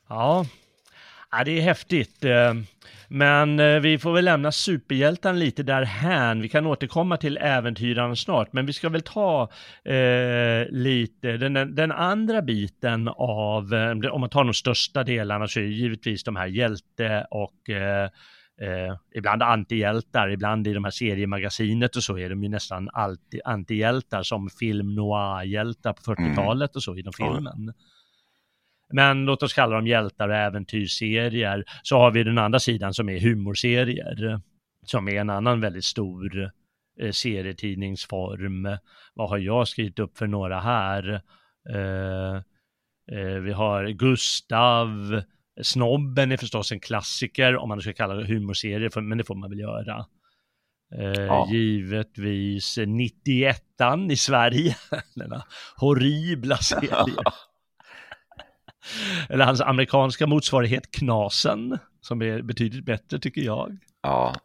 Ja, 0.09 0.45
Ja, 1.37 1.43
det 1.43 1.57
är 1.57 1.61
häftigt. 1.61 2.25
Eh, 2.25 2.53
men 3.07 3.59
eh, 3.59 3.79
vi 3.79 3.99
får 3.99 4.13
väl 4.13 4.25
lämna 4.25 4.51
superhjältarna 4.51 5.37
lite 5.39 5.63
därhän. 5.63 6.41
Vi 6.41 6.49
kan 6.49 6.65
återkomma 6.65 7.17
till 7.17 7.37
äventyraren 7.37 8.15
snart, 8.15 8.53
men 8.53 8.65
vi 8.65 8.73
ska 8.73 8.89
väl 8.89 9.01
ta 9.01 9.49
eh, 9.85 10.67
lite 10.69 11.37
den, 11.37 11.75
den, 11.75 11.91
andra 11.91 12.41
biten 12.41 13.07
av, 13.07 13.73
eh, 13.73 14.13
om 14.13 14.21
man 14.21 14.29
tar 14.29 14.43
de 14.43 14.53
största 14.53 15.03
delarna 15.03 15.47
så 15.47 15.59
är 15.59 15.63
det 15.63 15.69
givetvis 15.69 16.23
de 16.23 16.35
här 16.35 16.47
hjälte 16.47 17.27
och 17.31 17.69
eh, 17.69 18.09
eh, 18.61 18.95
ibland 19.15 19.43
antihjältar, 19.43 20.29
ibland 20.29 20.67
i 20.67 20.73
de 20.73 20.83
här 20.83 20.91
seriemagasinet 20.91 21.95
och 21.95 22.03
så 22.03 22.17
är 22.17 22.29
de 22.29 22.43
ju 22.43 22.49
nästan 22.49 22.89
alltid 22.93 23.41
antihjältar 23.45 24.23
som 24.23 24.49
film 24.49 24.95
noir-hjältar 24.95 25.93
på 25.93 26.01
40-talet 26.01 26.71
mm. 26.71 26.75
och 26.75 26.83
så 26.83 26.95
inom 26.95 27.13
filmen. 27.13 27.73
Men 28.93 29.25
låt 29.25 29.43
oss 29.43 29.53
kalla 29.53 29.75
dem 29.75 29.87
hjältar 29.87 30.29
och 30.29 30.35
äventyrsserier. 30.35 31.63
Så 31.83 31.97
har 31.97 32.11
vi 32.11 32.23
den 32.23 32.37
andra 32.37 32.59
sidan 32.59 32.93
som 32.93 33.09
är 33.09 33.19
humorserier, 33.19 34.41
som 34.85 35.07
är 35.07 35.15
en 35.15 35.29
annan 35.29 35.61
väldigt 35.61 35.85
stor 35.85 36.51
eh, 36.99 37.11
serietidningsform. 37.11 38.77
Vad 39.13 39.29
har 39.29 39.37
jag 39.37 39.67
skrivit 39.67 39.99
upp 39.99 40.17
för 40.17 40.27
några 40.27 40.59
här? 40.59 41.21
Eh, 41.69 42.35
eh, 43.17 43.39
vi 43.41 43.51
har 43.51 43.87
Gustav, 43.87 45.21
Snobben 45.61 46.31
är 46.31 46.37
förstås 46.37 46.71
en 46.71 46.79
klassiker 46.79 47.55
om 47.55 47.69
man 47.69 47.81
ska 47.81 47.93
kalla 47.93 48.13
det 48.13 48.25
humorserier, 48.25 49.01
men 49.01 49.17
det 49.17 49.23
får 49.23 49.35
man 49.35 49.49
väl 49.49 49.59
göra. 49.59 50.05
Eh, 50.95 51.23
ja. 51.25 51.47
Givetvis 51.51 52.77
91 52.87 53.63
i 54.09 54.15
Sverige, 54.15 54.75
denna 55.15 55.43
horribla 55.75 56.57
serie. 56.61 57.23
Eller 59.29 59.45
hans 59.45 59.61
amerikanska 59.61 60.27
motsvarighet 60.27 60.91
Knasen, 60.91 61.79
som 62.01 62.21
är 62.21 62.41
betydligt 62.41 62.85
bättre 62.85 63.19
tycker 63.19 63.41
jag. 63.41 63.77
Ja. 64.01 64.35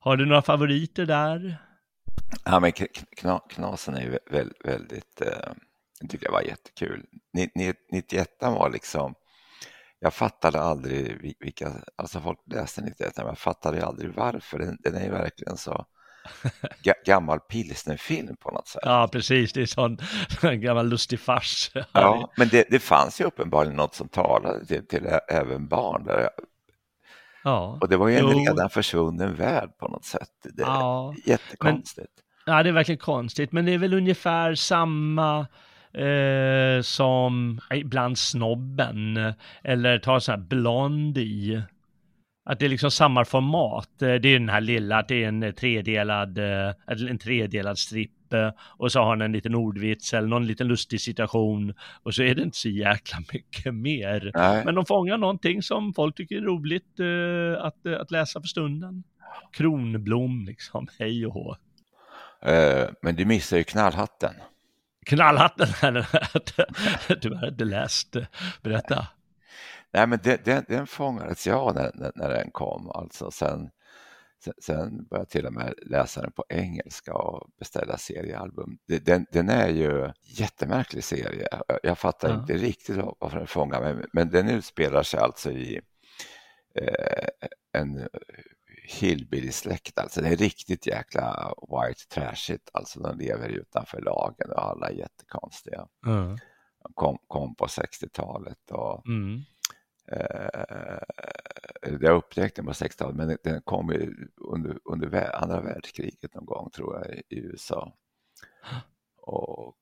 Har 0.00 0.16
du 0.16 0.26
några 0.26 0.42
favoriter 0.42 1.06
där? 1.06 1.58
Ja, 2.44 2.60
men 2.60 2.72
kna, 2.72 3.40
Knasen 3.48 3.94
är 3.94 4.00
ju 4.00 4.18
väldigt, 4.30 4.64
väldigt 4.64 5.20
eh, 5.20 5.52
tycker 6.08 6.26
jag 6.26 6.32
var 6.32 6.42
jättekul. 6.42 7.04
91 7.92 8.28
var 8.40 8.70
liksom, 8.70 9.14
jag 9.98 10.14
fattade 10.14 10.60
aldrig 10.60 11.36
vilka, 11.40 11.72
alltså 11.96 12.20
folk 12.20 12.38
läste 12.46 12.82
91 12.82 13.16
men 13.16 13.26
jag 13.26 13.38
fattade 13.38 13.86
aldrig 13.86 14.14
varför. 14.14 14.58
Den, 14.58 14.78
den 14.80 14.94
är 14.94 15.04
ju 15.04 15.10
verkligen 15.10 15.56
så 15.56 15.86
gammal 17.04 17.40
pilsnerfilm 17.40 18.36
på 18.36 18.50
något 18.50 18.68
sätt. 18.68 18.82
Ja, 18.84 19.08
precis. 19.12 19.52
Det 19.52 19.62
är 19.62 19.66
sån 19.66 19.98
gammal 20.60 20.88
lustig 20.88 21.20
fars. 21.20 21.70
Ja, 21.92 22.32
men 22.36 22.48
det, 22.48 22.66
det 22.70 22.78
fanns 22.78 23.20
ju 23.20 23.24
uppenbarligen 23.24 23.76
något 23.76 23.94
som 23.94 24.08
talade 24.08 24.66
till, 24.66 24.86
till 24.86 25.06
även 25.28 25.68
barn. 25.68 26.04
Där 26.04 26.28
ja. 27.44 27.78
Och 27.80 27.88
det 27.88 27.96
var 27.96 28.08
ju 28.08 28.16
en 28.16 28.30
jo. 28.30 28.38
redan 28.38 28.70
försvunnen 28.70 29.34
värld 29.34 29.70
på 29.78 29.88
något 29.88 30.04
sätt. 30.04 30.30
Det 30.42 30.62
är 30.62 30.66
ja. 30.66 31.14
jättekonstigt. 31.24 32.12
Men, 32.46 32.56
ja, 32.56 32.62
det 32.62 32.68
är 32.68 32.72
verkligen 32.72 32.98
konstigt, 32.98 33.52
men 33.52 33.64
det 33.64 33.74
är 33.74 33.78
väl 33.78 33.94
ungefär 33.94 34.54
samma 34.54 35.46
eh, 35.92 36.82
som 36.82 37.60
ibland 37.74 38.18
Snobben 38.18 39.32
eller 39.62 39.98
ta 39.98 40.20
så 40.20 40.32
här 40.32 40.38
Blondie 40.38 41.62
att 42.48 42.58
det 42.58 42.64
är 42.64 42.68
liksom 42.68 42.90
samma 42.90 43.24
format. 43.24 44.02
Eh, 44.02 44.14
det 44.14 44.28
är 44.28 44.38
den 44.38 44.48
här 44.48 44.60
lilla, 44.60 44.98
att 44.98 45.08
det 45.08 45.24
är 45.24 45.28
en 45.28 45.54
tredelad, 45.54 46.38
eh, 46.38 46.74
en 46.86 47.18
tredelad 47.18 47.78
stripp 47.78 48.32
eh, 48.32 48.50
och 48.60 48.92
så 48.92 49.00
har 49.00 49.16
den 49.16 49.24
en 49.24 49.32
liten 49.32 49.54
ordvits 49.54 50.14
eller 50.14 50.28
någon 50.28 50.46
liten 50.46 50.68
lustig 50.68 51.00
situation 51.00 51.74
och 52.02 52.14
så 52.14 52.22
är 52.22 52.34
det 52.34 52.42
inte 52.42 52.56
så 52.56 52.68
jäkla 52.68 53.18
mycket 53.32 53.74
mer. 53.74 54.30
Nej. 54.34 54.64
Men 54.64 54.74
de 54.74 54.86
fångar 54.86 55.18
någonting 55.18 55.62
som 55.62 55.94
folk 55.94 56.16
tycker 56.16 56.36
är 56.36 56.40
roligt 56.40 57.00
att, 57.60 57.86
att 58.00 58.10
läsa 58.10 58.40
för 58.40 58.48
stunden. 58.48 59.02
Kronblom 59.52 60.44
liksom, 60.46 60.86
hej 60.98 61.26
och 61.26 61.32
hå. 61.32 61.56
Men 63.02 63.16
du 63.16 63.24
missar 63.24 63.56
ju 63.56 63.64
knallhatten. 63.64 64.34
Knallhatten, 65.06 65.68
du 67.20 67.34
har 67.34 67.48
inte 67.48 67.64
läst. 67.64 68.16
Berätta. 68.62 69.06
Nej, 69.92 70.06
men 70.06 70.18
den, 70.22 70.38
den, 70.44 70.64
den 70.68 70.86
fångades 70.86 71.46
jag 71.46 71.74
när, 71.74 72.12
när 72.14 72.28
den 72.28 72.50
kom. 72.50 72.90
Alltså 72.90 73.30
sen, 73.30 73.70
sen, 74.44 74.54
sen 74.62 75.04
började 75.04 75.22
jag 75.22 75.28
till 75.28 75.46
och 75.46 75.52
med 75.52 75.74
läsa 75.86 76.20
den 76.20 76.32
på 76.32 76.44
engelska 76.48 77.14
och 77.14 77.50
beställa 77.58 77.98
seriealbum. 77.98 78.78
Den, 78.86 79.26
den 79.32 79.48
är 79.48 79.68
ju 79.68 80.12
jättemärklig 80.22 81.04
serie. 81.04 81.48
Jag 81.82 81.98
fattar 81.98 82.28
ja. 82.28 82.40
inte 82.40 82.52
riktigt 82.52 82.96
varför 83.18 83.38
den 83.38 83.46
fångar 83.46 83.80
mig, 83.80 84.04
men 84.12 84.30
den 84.30 84.48
utspelar 84.48 85.02
sig 85.02 85.20
alltså 85.20 85.50
i 85.50 85.80
eh, 86.74 87.28
en 87.72 88.08
hillbilly-släkt. 88.88 89.98
Alltså 89.98 90.20
det 90.20 90.28
är 90.28 90.36
riktigt 90.36 90.86
jäkla 90.86 91.54
white 91.60 92.08
trashigt. 92.08 92.70
Alltså 92.72 93.00
de 93.00 93.18
lever 93.18 93.48
utanför 93.48 94.00
lagen 94.00 94.50
och 94.50 94.70
alla 94.70 94.88
är 94.88 94.94
jättekonstiga. 94.94 95.86
Mm. 96.06 96.38
De 96.82 96.92
kom, 96.94 97.18
kom 97.26 97.54
på 97.54 97.66
60-talet 97.66 98.70
och 98.70 99.06
mm. 99.06 99.40
Eh, 100.12 100.98
jag 102.00 102.16
upptäckte 102.16 102.60
den 102.60 102.66
på 102.66 102.72
60-talet, 102.72 103.16
men 103.16 103.36
den 103.44 103.62
kom 103.62 103.90
under, 104.36 104.78
under 104.84 105.36
andra 105.42 105.60
världskriget 105.60 106.34
någon 106.34 106.46
gång 106.46 106.70
tror 106.70 106.96
jag 106.96 107.14
i 107.14 107.38
USA. 107.38 107.96
Och 109.16 109.76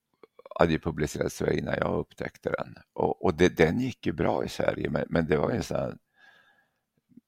hade 0.59 0.79
publicerats 0.79 1.43
innan 1.43 1.75
jag 1.79 1.99
upptäckte 1.99 2.51
den. 2.51 2.75
Och, 2.93 3.25
och 3.25 3.35
det, 3.35 3.57
den 3.57 3.81
gick 3.81 4.07
ju 4.07 4.13
bra 4.13 4.45
i 4.45 4.49
Sverige, 4.49 4.91
men, 4.91 5.05
men 5.09 5.27
det 5.27 5.37
var 5.37 5.53
ju 5.53 5.63
så 5.63 5.75
här, 5.75 5.97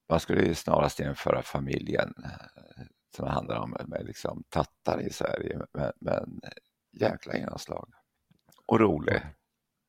man 0.08 0.20
skulle 0.20 0.42
ju 0.42 0.54
snarast 0.54 1.00
jämföra 1.00 1.42
familjen 1.42 2.14
eh, 2.24 2.84
som 3.16 3.24
det 3.24 3.32
handlar 3.32 3.58
om 3.58 3.76
med 3.86 4.06
liksom 4.06 4.44
tattar 4.48 5.00
i 5.00 5.10
Sverige, 5.10 5.60
men, 5.72 5.92
men 6.00 6.40
jäkla 6.92 7.36
genomslag. 7.36 7.92
Och 8.66 8.80
rolig. 8.80 9.22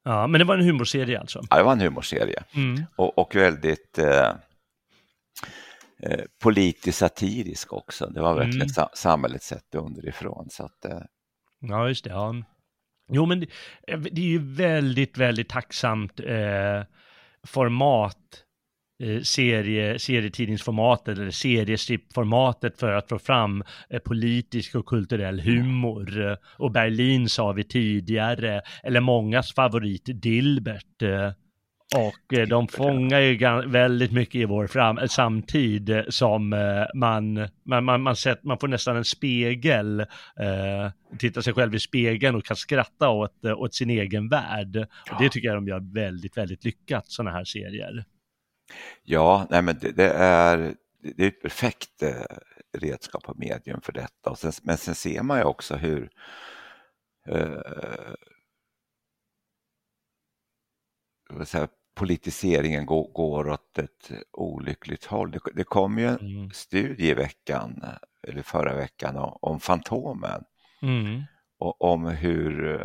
Ja, 0.09 0.27
men 0.27 0.39
det 0.39 0.45
var 0.45 0.57
en 0.57 0.65
humorserie 0.65 1.19
alltså? 1.19 1.41
Ja, 1.49 1.57
det 1.57 1.63
var 1.63 1.71
en 1.71 1.79
humorserie. 1.81 2.43
Mm. 2.55 2.85
Och, 2.95 3.17
och, 3.17 3.35
väldigt... 3.35 3.97
Eh, 3.97 4.33
eh, 6.03 6.19
politiskt 6.43 6.97
satirisk 6.97 7.73
också. 7.73 8.07
Det 8.07 8.21
var 8.21 8.33
verkligen 8.35 8.55
Mm. 8.61 8.69
sa 8.69 8.89
samhället 8.93 9.43
sett 9.43 9.75
underifrån. 9.75 10.47
Så 10.49 10.65
att, 10.65 10.85
eh, 10.85 10.99
Ja, 11.61 11.87
just 11.87 12.03
det. 12.03 12.09
Ja. 12.09 12.35
Jo, 13.11 13.25
men 13.25 13.39
det, 13.39 13.47
det 13.87 14.21
är 14.21 14.25
ju 14.25 14.53
väldigt, 14.53 15.17
väldigt 15.17 15.49
tacksamt 15.49 16.19
eh, 16.19 16.83
format, 17.47 18.17
eh, 18.17 18.48
serie, 19.23 19.99
serietidningsformatet 19.99 21.17
eller 21.17 21.31
seriestrippformatet 21.31 22.79
för 22.79 22.91
att 22.91 23.09
få 23.09 23.19
fram 23.19 23.63
eh, 23.89 23.99
politisk 23.99 24.75
och 24.75 24.85
kulturell 24.85 25.39
humor. 25.39 26.27
Eh, 26.29 26.35
Och 26.57 26.71
Berlin 26.71 27.29
sa 27.29 27.51
vi 27.51 27.63
tidigare, 27.63 28.61
eller 28.83 28.99
mångas 28.99 29.53
favorit 29.53 30.03
Dilbert. 30.05 31.01
Eh, 31.01 31.31
och 31.95 32.33
eh, 32.37 32.47
de 32.47 32.67
fångar 32.67 33.19
ju 33.19 33.37
väldigt 33.67 34.11
mycket 34.11 34.35
i 34.35 34.45
vår 34.45 34.67
fram 34.67 34.97
eh, 34.97 35.05
samtid 35.05 35.89
eh, 35.89 36.03
som 36.09 36.53
eh, 36.53 36.85
man, 36.95 37.33
man, 37.65 37.83
man, 37.83 38.01
man, 38.01 38.15
sett, 38.15 38.43
man 38.43 38.57
får 38.59 38.67
nästan 38.67 38.97
en 38.97 39.05
spegel, 39.05 39.99
eh, 39.99 40.91
titta 41.17 41.41
sig 41.41 41.53
själv 41.53 41.75
i 41.75 41.79
spegeln 41.79 42.35
och 42.35 42.45
kan 42.45 42.57
skratta 42.57 43.09
åt, 43.09 43.45
eh, 43.45 43.59
åt 43.59 43.73
sin 43.73 43.89
egen 43.89 44.29
värld. 44.29 44.77
Och 45.11 45.21
det 45.23 45.29
tycker 45.29 45.47
jag 45.47 45.57
de 45.57 45.67
gör 45.67 45.93
väldigt, 45.93 46.37
väldigt 46.37 46.65
lyckat, 46.65 47.05
sådana 47.07 47.31
här 47.31 47.43
serier. 47.43 48.05
Ja, 49.03 49.47
nej 49.49 49.61
men 49.61 49.79
det, 49.79 49.91
det 49.91 50.09
är, 50.13 50.75
det 51.01 51.23
är 51.23 51.27
ett 51.27 51.41
perfekt 51.41 52.03
eh, 52.03 52.37
redskap 52.77 53.29
och 53.29 53.39
medium 53.39 53.81
för 53.81 53.93
detta. 53.93 54.35
Sen, 54.35 54.51
men 54.63 54.77
sen 54.77 54.95
ser 54.95 55.23
man 55.23 55.37
ju 55.37 55.43
också 55.43 55.75
hur 55.75 56.09
eh, 57.27 58.13
säga, 61.45 61.67
politiseringen 61.95 62.85
går, 62.85 63.11
går 63.13 63.49
åt 63.49 63.77
ett 63.77 64.11
olyckligt 64.31 65.05
håll. 65.05 65.31
Det, 65.31 65.39
det 65.55 65.63
kom 65.63 65.99
ju 65.99 66.05
en 66.07 66.17
Mm. 66.19 66.51
studie 66.51 67.09
i 67.09 67.13
veckan, 67.13 67.83
eller 68.27 68.41
förra 68.41 68.75
veckan, 68.75 69.17
om, 69.17 69.37
om 69.41 69.59
Fantomen. 69.59 70.43
Mm. 70.81 71.21
och 71.57 71.81
om 71.81 72.05
hur 72.05 72.81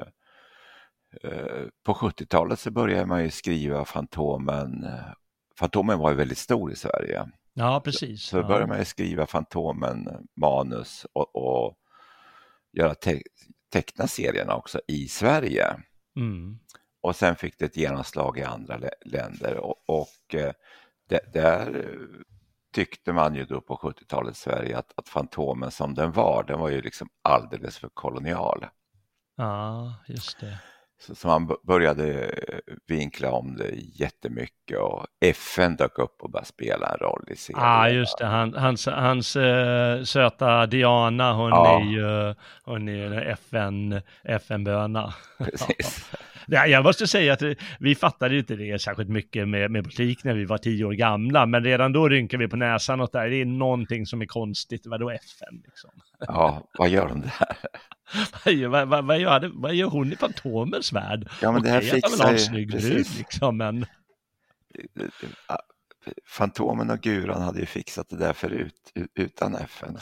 eh, 1.22 1.66
på 1.84 1.94
70-talet 1.94 2.58
så 2.58 2.70
började 2.70 3.06
man 3.06 3.22
ju 3.22 3.30
skriva 3.30 3.84
Fantomen. 3.84 4.86
Fantomen 5.58 5.98
var 5.98 6.10
ju 6.10 6.16
väldigt 6.16 6.38
stor 6.38 6.72
i 6.72 6.76
Sverige. 6.76 7.26
Ja, 7.54 7.80
precis. 7.84 8.22
Så 8.22 8.36
då 8.36 8.46
började 8.46 8.66
man 8.66 8.84
skriva 8.84 9.26
Fantomen-manus 9.26 11.06
och, 11.12 11.36
och 11.36 11.78
göra 12.72 12.94
te 12.94 13.22
teckna 13.72 14.06
serierna 14.06 14.54
också 14.56 14.80
i 14.86 15.08
Sverige. 15.08 15.66
Mm. 16.16 16.58
Och 17.00 17.16
sen 17.16 17.36
fick 17.36 17.58
det 17.58 17.64
ett 17.64 17.76
genomslag 17.76 18.38
i 18.38 18.42
andra 18.42 18.76
lä- 18.76 18.90
länder 19.04 19.56
och, 19.56 19.76
och 19.86 20.34
eh, 20.34 20.52
där 21.32 21.76
eh, 21.76 22.24
tyckte 22.74 23.12
man 23.12 23.34
ju 23.34 23.44
då 23.44 23.60
på 23.60 23.76
70-talet 23.76 24.32
i 24.36 24.38
Sverige 24.38 24.78
att, 24.78 24.92
att 24.96 25.08
Fantomen 25.08 25.70
som 25.70 25.94
den 25.94 26.12
var, 26.12 26.44
den 26.44 26.60
var 26.60 26.68
ju 26.68 26.82
liksom 26.82 27.08
alldeles 27.22 27.78
för 27.78 27.88
kolonial. 27.88 28.66
Ja, 29.36 29.94
just 30.08 30.40
det. 30.40 30.58
Så, 31.06 31.14
så 31.14 31.28
man 31.28 31.56
började 31.62 32.22
eh, 32.24 32.58
vinkla 32.86 33.30
om 33.32 33.56
det 33.56 33.70
jättemycket 33.74 34.78
och 34.78 35.06
FN 35.20 35.76
dök 35.76 35.98
upp 35.98 36.16
och 36.22 36.30
började 36.30 36.46
spela 36.46 36.86
en 36.88 36.98
roll 36.98 37.24
i 37.30 37.36
serien. 37.36 37.62
Ja, 37.62 37.78
ah, 37.78 37.88
just 37.88 38.18
det. 38.18 38.26
Han, 38.26 38.54
hans 38.54 38.86
hans 38.86 39.36
eh, 39.36 40.02
söta 40.02 40.66
Diana, 40.66 41.32
hon 41.32 41.48
Ja. 41.50 41.80
är 41.80 41.84
ju 41.84 42.34
hon 42.64 42.88
är 42.88 43.12
FN, 43.30 44.00
FN-böna. 44.24 45.14
Precis. 45.38 46.10
Ja, 46.46 46.66
jag 46.66 46.84
måste 46.84 47.06
säga 47.06 47.32
att 47.32 47.42
vi 47.78 47.94
fattade 47.94 48.38
inte 48.38 48.56
det 48.56 48.82
särskilt 48.82 49.08
mycket 49.08 49.48
med, 49.48 49.70
med 49.70 49.84
politik 49.84 50.24
när 50.24 50.34
vi 50.34 50.44
var 50.44 50.58
tio 50.58 50.84
år 50.84 50.92
gamla, 50.92 51.46
men 51.46 51.64
redan 51.64 51.92
då 51.92 52.08
rynkade 52.08 52.44
vi 52.44 52.48
på 52.50 52.56
näsan 52.56 53.00
åt 53.00 53.12
det 53.12 53.18
här. 53.18 53.28
Det 53.28 53.36
är 53.40 53.44
någonting 53.44 54.06
som 54.06 54.22
är 54.22 54.26
konstigt. 54.26 54.86
Vadå 54.86 55.10
FN 55.10 55.62
liksom? 55.64 55.90
Ja, 56.18 56.62
vad 56.78 56.88
gör 56.88 57.08
de 57.08 57.20
där? 57.20 57.30
Vad 58.68 58.88
vad, 58.88 59.04
vad, 59.04 59.18
gör, 59.20 59.40
det- 59.40 59.50
vad 59.54 59.74
gör 59.74 59.88
hon 59.88 60.12
i 60.12 60.16
Fantomens 60.16 60.92
värld? 60.92 61.28
Ja, 61.42 61.52
men 61.52 61.62
det 61.62 61.68
här 61.70 61.78
Okej 61.78 61.90
han 62.02 62.10
vill 62.10 62.10
fixar 62.10 62.24
ha 62.24 62.30
en 62.30 62.36
ju- 62.36 62.42
snygg 62.44 62.70
brud 62.70 63.06
liksom, 63.18 63.56
men 63.56 63.86
Fantomen 66.28 66.90
och 66.90 67.00
Guran 67.00 67.42
hade 67.42 67.60
ju 67.60 67.66
fixat 67.66 68.08
det 68.08 68.16
där 68.16 68.32
förut 68.32 68.74
utan 69.14 69.54
FN. 69.54 69.98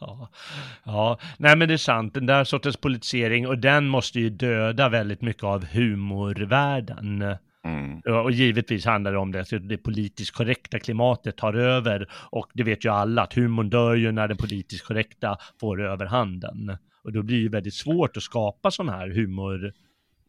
Ja, 0.00 0.28
ja, 0.84 1.18
nej 1.38 1.56
men 1.56 1.68
det 1.68 1.74
är 1.74 1.78
sant, 1.78 2.14
den 2.14 2.26
där 2.26 2.44
sortens 2.44 2.76
politisering 2.76 3.46
och 3.48 3.58
den 3.58 3.86
måste 3.88 4.20
ju 4.20 4.30
döda 4.30 4.88
väldigt 4.88 5.22
mycket 5.22 5.44
av 5.44 5.64
humorvärlden. 5.64 7.22
mm, 7.64 8.00
Och 8.24 8.30
givetvis 8.30 8.84
handlar 8.84 9.12
det 9.12 9.18
om 9.18 9.32
det, 9.32 9.40
att 9.40 9.68
det 9.68 9.78
politiskt 9.78 10.34
korrekta 10.34 10.78
klimatet 10.78 11.36
tar 11.36 11.54
över 11.54 12.08
och 12.12 12.46
det 12.54 12.62
vet 12.62 12.84
ju 12.84 12.88
alla 12.88 13.22
att 13.22 13.32
humorn 13.34 13.70
dör 13.70 13.94
ju 13.94 14.12
när 14.12 14.28
det 14.28 14.36
politiskt 14.36 14.84
korrekta 14.84 15.38
får 15.60 15.82
överhanden. 15.82 16.76
Och 17.06 17.12
då 17.12 17.22
blir 17.22 17.42
det 17.42 17.48
väldigt 17.48 17.74
svårt 17.74 18.16
att 18.16 18.22
skapa 18.22 18.70
sådana 18.70 18.92
här 18.96 19.08
humor, 19.08 19.72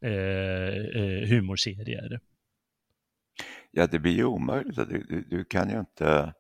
eh, 0.02 1.02
eh, 1.02 1.28
humorserier. 1.30 2.20
ja, 3.72 3.88
det 3.88 4.00
blir 4.00 4.12
ju 4.16 4.24
omöjligt. 4.26 4.76
Du, 4.76 5.06
du, 5.10 5.22
du 5.30 5.46
kan 5.46 5.70
ju 5.70 5.80
inte... 5.80 6.34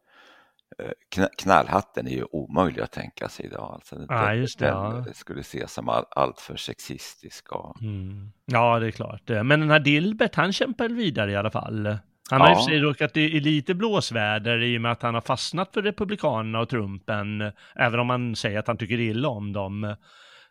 eh, 0.79 0.91
kna- 1.15 1.29
Knallhatten 1.37 2.07
är 2.07 2.11
ju 2.11 2.23
omöjlig 2.23 2.81
att 2.81 2.91
tänka 2.91 3.29
sig 3.29 3.45
idag. 3.45 3.71
Alltså, 3.73 4.05
Ja, 4.09 4.33
just 4.33 4.59
det, 4.59 4.65
den 4.65 4.73
ja. 4.75 5.05
skulle 5.13 5.39
ses 5.41 5.73
som 5.73 5.89
all, 5.89 6.05
allt 6.11 6.39
för 6.39 6.55
sexistisk. 6.55 7.51
Och, 7.51 7.81
Mm. 7.81 8.31
Ja, 8.45 8.79
det 8.79 8.87
är 8.87 8.91
klart. 8.91 9.21
Men 9.27 9.47
den 9.59 9.69
här 9.69 9.79
Dilbert, 9.79 10.35
han 10.35 10.53
kämpar 10.53 10.89
vidare 10.89 11.31
i 11.31 11.35
alla 11.35 11.51
fall. 11.51 11.97
Han 12.29 12.41
har 12.41 12.47
i 12.47 12.51
Ja. 12.51 12.57
och 12.57 12.63
för 12.63 12.71
sig 12.71 12.79
råkat 12.79 13.17
i, 13.17 13.21
i 13.21 13.39
lite 13.39 13.73
blåsväder 13.75 14.63
i 14.63 14.77
och 14.77 14.81
med 14.81 14.91
att 14.91 15.01
han 15.01 15.13
har 15.13 15.21
fastnat 15.21 15.73
för 15.73 15.81
Republikanerna 15.81 16.59
och 16.59 16.69
Trumpen, 16.69 17.51
även 17.75 17.99
om 17.99 18.09
han 18.09 18.35
säger 18.35 18.59
att 18.59 18.67
han 18.67 18.77
tycker 18.77 18.99
illa 18.99 19.27
om 19.29 19.53
dem, 19.53 19.95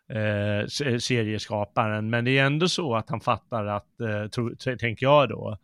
eh, 0.09 0.67
se- 0.67 0.99
serieskaparen. 0.99 2.09
Men 2.09 2.25
det 2.25 2.37
är 2.37 2.45
ändå 2.45 2.69
så 2.69 2.95
att 2.95 3.09
han 3.09 3.19
fattar 3.21 3.65
att, 3.65 4.01
eh, 4.01 4.27
tro, 4.27 4.55
tänker 4.55 5.05
jag 5.05 5.29
då, 5.29 5.57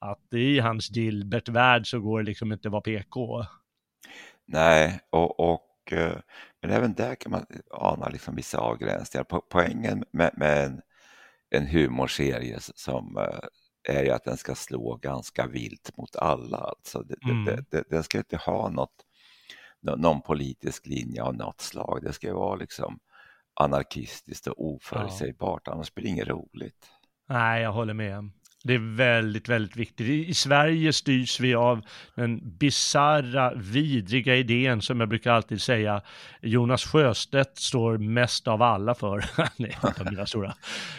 att 0.00 0.32
i 0.34 0.58
hans 0.58 0.88
Dilbert-värld 0.88 1.90
så 1.90 2.00
går 2.00 2.18
det 2.18 2.26
liksom 2.26 2.52
inte 2.52 2.68
att 2.68 2.72
vara 2.72 2.82
PK. 2.82 3.44
Nej, 4.46 5.00
och, 5.10 5.40
och, 5.40 5.92
eh, 5.92 6.16
men 6.62 6.70
även 6.70 6.94
där 6.94 7.14
kan 7.14 7.32
man 7.32 7.46
ana 7.70 8.08
liksom 8.08 8.36
vissa 8.36 8.58
avgränsningar. 8.58 9.24
Po- 9.24 9.42
Poängen 9.50 10.04
med, 10.12 10.30
med 10.36 10.64
en, 10.66 10.80
en 11.50 11.66
humorserie 11.66 12.56
som 12.60 13.16
eh, 13.16 13.94
är 13.96 14.02
ju 14.04 14.10
att 14.10 14.24
den 14.24 14.36
ska 14.36 14.54
slå 14.54 14.96
ganska 14.96 15.46
vilt 15.46 15.96
mot 15.96 16.16
alla. 16.16 16.56
Alltså 16.56 17.02
det, 17.02 17.16
Mm. 17.30 17.44
det, 17.44 17.64
det, 17.70 17.84
den 17.90 18.02
ska 18.02 18.18
inte 18.18 18.36
ha 18.36 18.68
något, 18.68 18.94
nå- 19.80 19.96
någon 19.96 20.22
politisk 20.22 20.86
linje 20.86 21.22
av 21.22 21.34
något 21.36 21.60
slag. 21.60 22.00
Det 22.02 22.12
ska 22.12 22.34
vara 22.34 22.56
liksom 22.56 22.98
anarkistiskt 23.56 24.46
och 24.46 24.66
oförutsägbart, 24.66 25.68
annars 25.68 25.94
blir 25.94 26.04
det 26.04 26.10
inget 26.10 26.28
roligt. 26.28 26.86
Nej, 27.28 27.62
jag 27.62 27.72
håller 27.72 27.94
med. 27.94 28.30
Det 28.64 28.74
är 28.74 28.96
väldigt, 28.96 29.48
väldigt 29.48 29.76
viktigt. 29.76 30.06
I, 30.08 30.28
I 30.28 30.34
Sverige 30.34 30.92
styrs 30.92 31.40
vi 31.40 31.54
av 31.54 31.82
den 32.14 32.58
bizarra, 32.58 33.54
vidriga 33.54 34.36
idén 34.36 34.82
som 34.82 35.00
jag 35.00 35.08
brukar 35.08 35.32
alltid 35.32 35.62
säga 35.62 36.02
Jonas 36.42 36.84
Sjöstedt 36.84 37.58
står 37.58 37.98
mest 37.98 38.48
av 38.48 38.62
alla 38.62 38.94
för. 38.94 39.24
Nej, 39.56 39.76
mina 40.10 40.26
stora, 40.26 40.54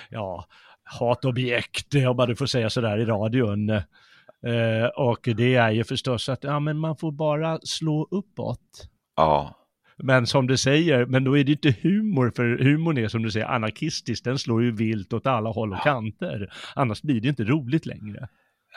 ja, 0.10 0.46
hatobjekt, 0.84 1.96
om 1.96 2.16
man 2.18 2.36
får 2.36 2.46
säga 2.46 2.70
sådär 2.70 2.98
i 2.98 3.06
radion. 3.06 3.70
Eh, 3.70 4.86
och 4.96 5.30
det 5.36 5.56
är 5.56 5.72
ju 5.72 5.84
förstås 5.84 6.30
att 6.30 6.44
ja, 6.44 6.60
men 6.60 6.78
man 6.78 6.98
får 6.98 7.12
bara 7.12 7.60
slå 7.64 8.08
uppåt. 8.12 8.88
Ja, 9.16 9.67
Men 9.98 10.28
som 10.28 10.48
du 10.48 10.58
säger, 10.58 11.06
men 11.06 11.24
då 11.24 11.38
är 11.38 11.44
det 11.44 11.52
inte 11.52 11.76
humor, 11.82 12.32
för 12.36 12.58
humorn 12.58 12.98
är 12.98 13.08
som 13.08 13.24
du 13.24 13.32
säger 13.32 13.46
anarkistisk, 13.46 14.24
den 14.24 14.40
slår 14.40 14.64
ju 14.64 14.72
vilt 14.72 15.14
åt 15.14 15.28
alla 15.28 15.50
håll 15.50 15.74
och 15.74 15.82
kanter. 15.84 16.54
Annars 16.76 17.02
blir 17.02 17.22
det 17.22 17.28
inte 17.28 17.44
roligt 17.44 17.86
längre. 17.86 18.28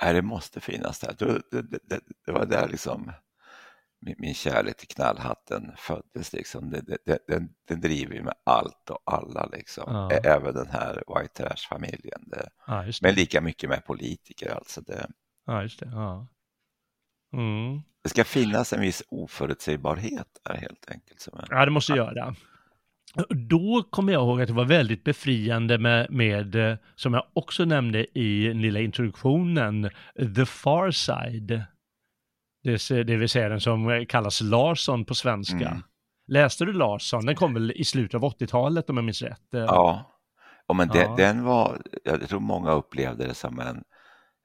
nej, 0.02 0.14
det 0.14 0.22
måste 0.22 0.60
finnas 0.60 0.98
där. 1.00 1.14
Det, 1.18 1.40
det, 1.50 1.78
det, 1.82 2.00
det 2.26 2.32
var 2.32 2.46
där 2.46 2.68
liksom 2.68 3.12
min, 4.00 4.14
min 4.18 4.34
kärlek 4.34 4.76
till 4.76 4.88
knallhatten 4.88 5.72
föddes. 5.76 6.32
Liksom. 6.32 6.70
Den, 7.26 7.48
den 7.68 7.80
driver 7.80 8.14
ju 8.14 8.22
med 8.22 8.34
allt 8.44 8.90
och 8.90 9.02
alla, 9.04 9.46
liksom. 9.52 9.84
Ja. 9.86 10.10
Även 10.10 10.54
den 10.54 10.68
här 10.70 10.94
white 10.94 11.42
trash-familjen. 11.42 12.32
Ja, 12.66 12.84
men 13.02 13.14
lika 13.14 13.40
mycket 13.40 13.68
med 13.70 13.86
politiker. 13.86 14.54
Alltså 14.54 14.80
det, 14.80 15.06
Ja, 15.46 15.62
just 15.62 15.80
det. 15.80 15.86
Ja. 15.86 16.26
Mm. 17.33 17.83
det 18.03 18.09
ska 18.09 18.24
finnas 18.24 18.72
en 18.72 18.81
viss 18.81 19.03
oförutsägbarhet 19.09 20.28
där 20.45 20.55
helt 20.55 20.91
enkelt. 20.91 21.20
Som 21.20 21.41
ja, 21.51 21.64
det 21.64 21.70
måste 21.70 21.93
göra. 21.93 22.35
Då 23.28 23.83
kommer 23.91 24.12
jag 24.12 24.22
ihåg 24.22 24.43
att 24.43 24.49
det 24.49 24.55
var 24.55 24.64
väldigt 24.64 25.05
befriande 25.05 25.78
med, 25.78 26.11
med, 26.11 26.78
som 26.95 27.14
jag 27.14 27.26
också 27.33 27.64
nämnde 27.64 28.18
i 28.18 28.47
den 28.47 28.62
lilla 28.62 28.81
introduktionen, 28.81 29.91
The 30.37 30.47
Far 30.47 30.91
Side. 30.91 31.62
Det, 32.62 33.03
det 33.03 33.16
vill 33.16 33.28
säga 33.28 33.49
den 33.49 33.61
som 33.61 34.07
kallas 34.09 34.41
Larsson 34.41 35.05
på 35.05 35.14
svenska. 35.14 35.68
Mm. 35.68 35.83
Läste 36.26 36.64
du 36.64 36.72
Larsson? 36.72 37.26
Den 37.26 37.37
kom 37.37 37.55
väl 37.55 37.72
i 37.72 37.85
slutet 37.85 38.14
av 38.14 38.22
80-talet 38.22 38.91
om 38.91 38.97
jag 38.97 39.05
minns 39.05 39.22
rätt? 39.22 39.47
Ja, 39.51 40.20
och 40.66 40.76
men 40.76 40.91
Ja. 40.95 41.01
Den, 41.01 41.16
den 41.16 41.45
var, 41.45 41.83
jag 42.05 42.28
tror 42.28 42.41
många 42.41 42.72
upplevde 42.72 43.26
det 43.26 43.35
som 43.35 43.59
en 43.59 43.83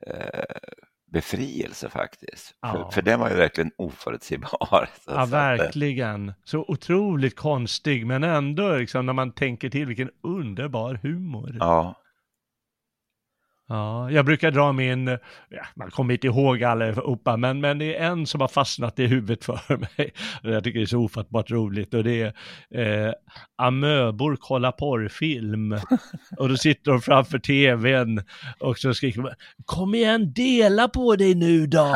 eh, 0.07 0.43
befrielse 1.15 1.89
faktiskt. 1.89 2.55
Ja. 2.61 2.71
För, 2.71 2.91
för 2.91 3.01
den 3.01 3.19
var 3.19 3.29
ju 3.29 3.35
verkligen 3.35 3.71
oförutsägbar. 3.77 4.89
Ja, 5.07 5.23
eh, 5.23 5.29
verkligen. 5.29 6.33
Så 6.43 6.65
otroligt 6.67 7.35
konstig, 7.35 8.05
men 8.07 8.23
ändå 8.23 8.75
liksom 8.75 9.05
när 9.05 9.13
man 9.13 9.31
tänker 9.31 9.69
till 9.69 9.85
vilken 9.85 10.09
underbar 10.23 10.99
humor. 11.03 11.57
Ja, 11.59 11.95
Ja, 13.67 14.11
jag 14.11 14.25
brukar 14.25 14.51
dra 14.51 14.71
min, 14.71 15.07
ja, 15.49 15.65
man 15.75 15.91
kommer 15.91 16.13
inte 16.13 16.27
ihåg 16.27 16.63
allihopa, 16.63 17.37
men, 17.37 17.61
men 17.61 17.77
det 17.77 17.95
är 17.95 18.07
en 18.07 18.27
som 18.27 18.41
har 18.41 18.47
fastnat 18.47 18.99
i 18.99 19.07
huvudet 19.07 19.45
för 19.45 19.77
mig. 19.97 20.13
Jag 20.43 20.63
tycker 20.63 20.79
det 20.79 20.83
är 20.83 20.87
så 20.87 20.99
ofattbart 20.99 21.51
roligt 21.51 21.93
och 21.93 22.03
det 22.03 22.33
är 22.71 23.07
eh, 23.07 23.13
amöbor 23.55 24.35
kollar 24.35 24.71
porrfilm. 24.71 25.71
och 26.37 26.49
då 26.49 26.57
sitter 26.57 26.91
de 26.91 27.01
framför 27.01 27.39
tvn 27.39 28.23
och 28.59 28.77
så 28.77 28.93
skriker 28.93 29.21
de, 29.21 29.29
kom 29.65 29.95
igen, 29.95 30.33
dela 30.33 30.87
på 30.87 31.15
dig 31.15 31.35
nu 31.35 31.67
då. 31.67 31.95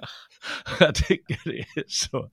jag 0.80 0.94
tycker 0.94 1.38
det 1.44 1.58
är 1.60 1.84
så, 1.86 2.30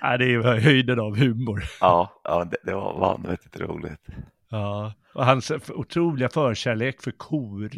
ja, 0.00 0.16
det 0.16 0.34
är 0.34 0.60
höjden 0.60 1.00
av 1.00 1.16
humor. 1.16 1.64
ja, 1.80 2.20
ja 2.24 2.44
det, 2.44 2.56
det 2.64 2.74
var 2.74 3.00
vanvettigt 3.00 3.60
roligt. 3.60 4.06
Ja, 4.50 4.92
och 5.14 5.26
hans 5.26 5.50
otroliga 5.50 6.28
förkärlek 6.28 7.02
för 7.02 7.10
kor. 7.10 7.70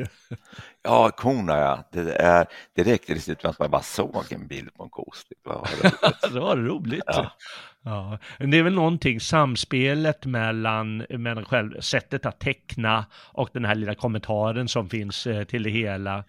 Ja, 0.83 1.11
korna 1.16 1.59
ja. 1.59 1.89
Det, 1.93 2.12
är, 2.12 2.47
det 2.75 2.83
räckte 2.83 3.12
till 3.12 3.23
slut 3.23 3.43
med 3.43 3.51
att 3.51 3.59
man 3.59 3.71
bara 3.71 3.83
såg 3.83 4.25
en 4.31 4.47
bild 4.47 4.75
på 4.75 4.83
en 4.83 4.91
ko. 4.91 5.12
Det 6.33 6.41
var 6.41 6.57
roligt. 6.57 7.03
Ja. 7.07 7.33
Ja. 7.83 8.18
men 8.39 8.51
Det 8.51 8.59
är 8.59 8.62
väl 8.62 8.75
någonting, 8.75 9.21
samspelet 9.21 10.27
mellan, 10.27 11.07
mellan 11.11 11.45
själv, 11.45 11.81
sättet 11.81 12.27
att 12.27 12.41
teckna 12.41 13.07
och 13.33 13.49
den 13.53 13.64
här 13.64 13.75
lilla 13.75 13.95
kommentaren 13.95 14.68
som 14.68 14.89
finns 14.89 15.27
eh, 15.27 15.45
till 15.45 15.62
det 15.62 15.71
hela. 15.71 16.25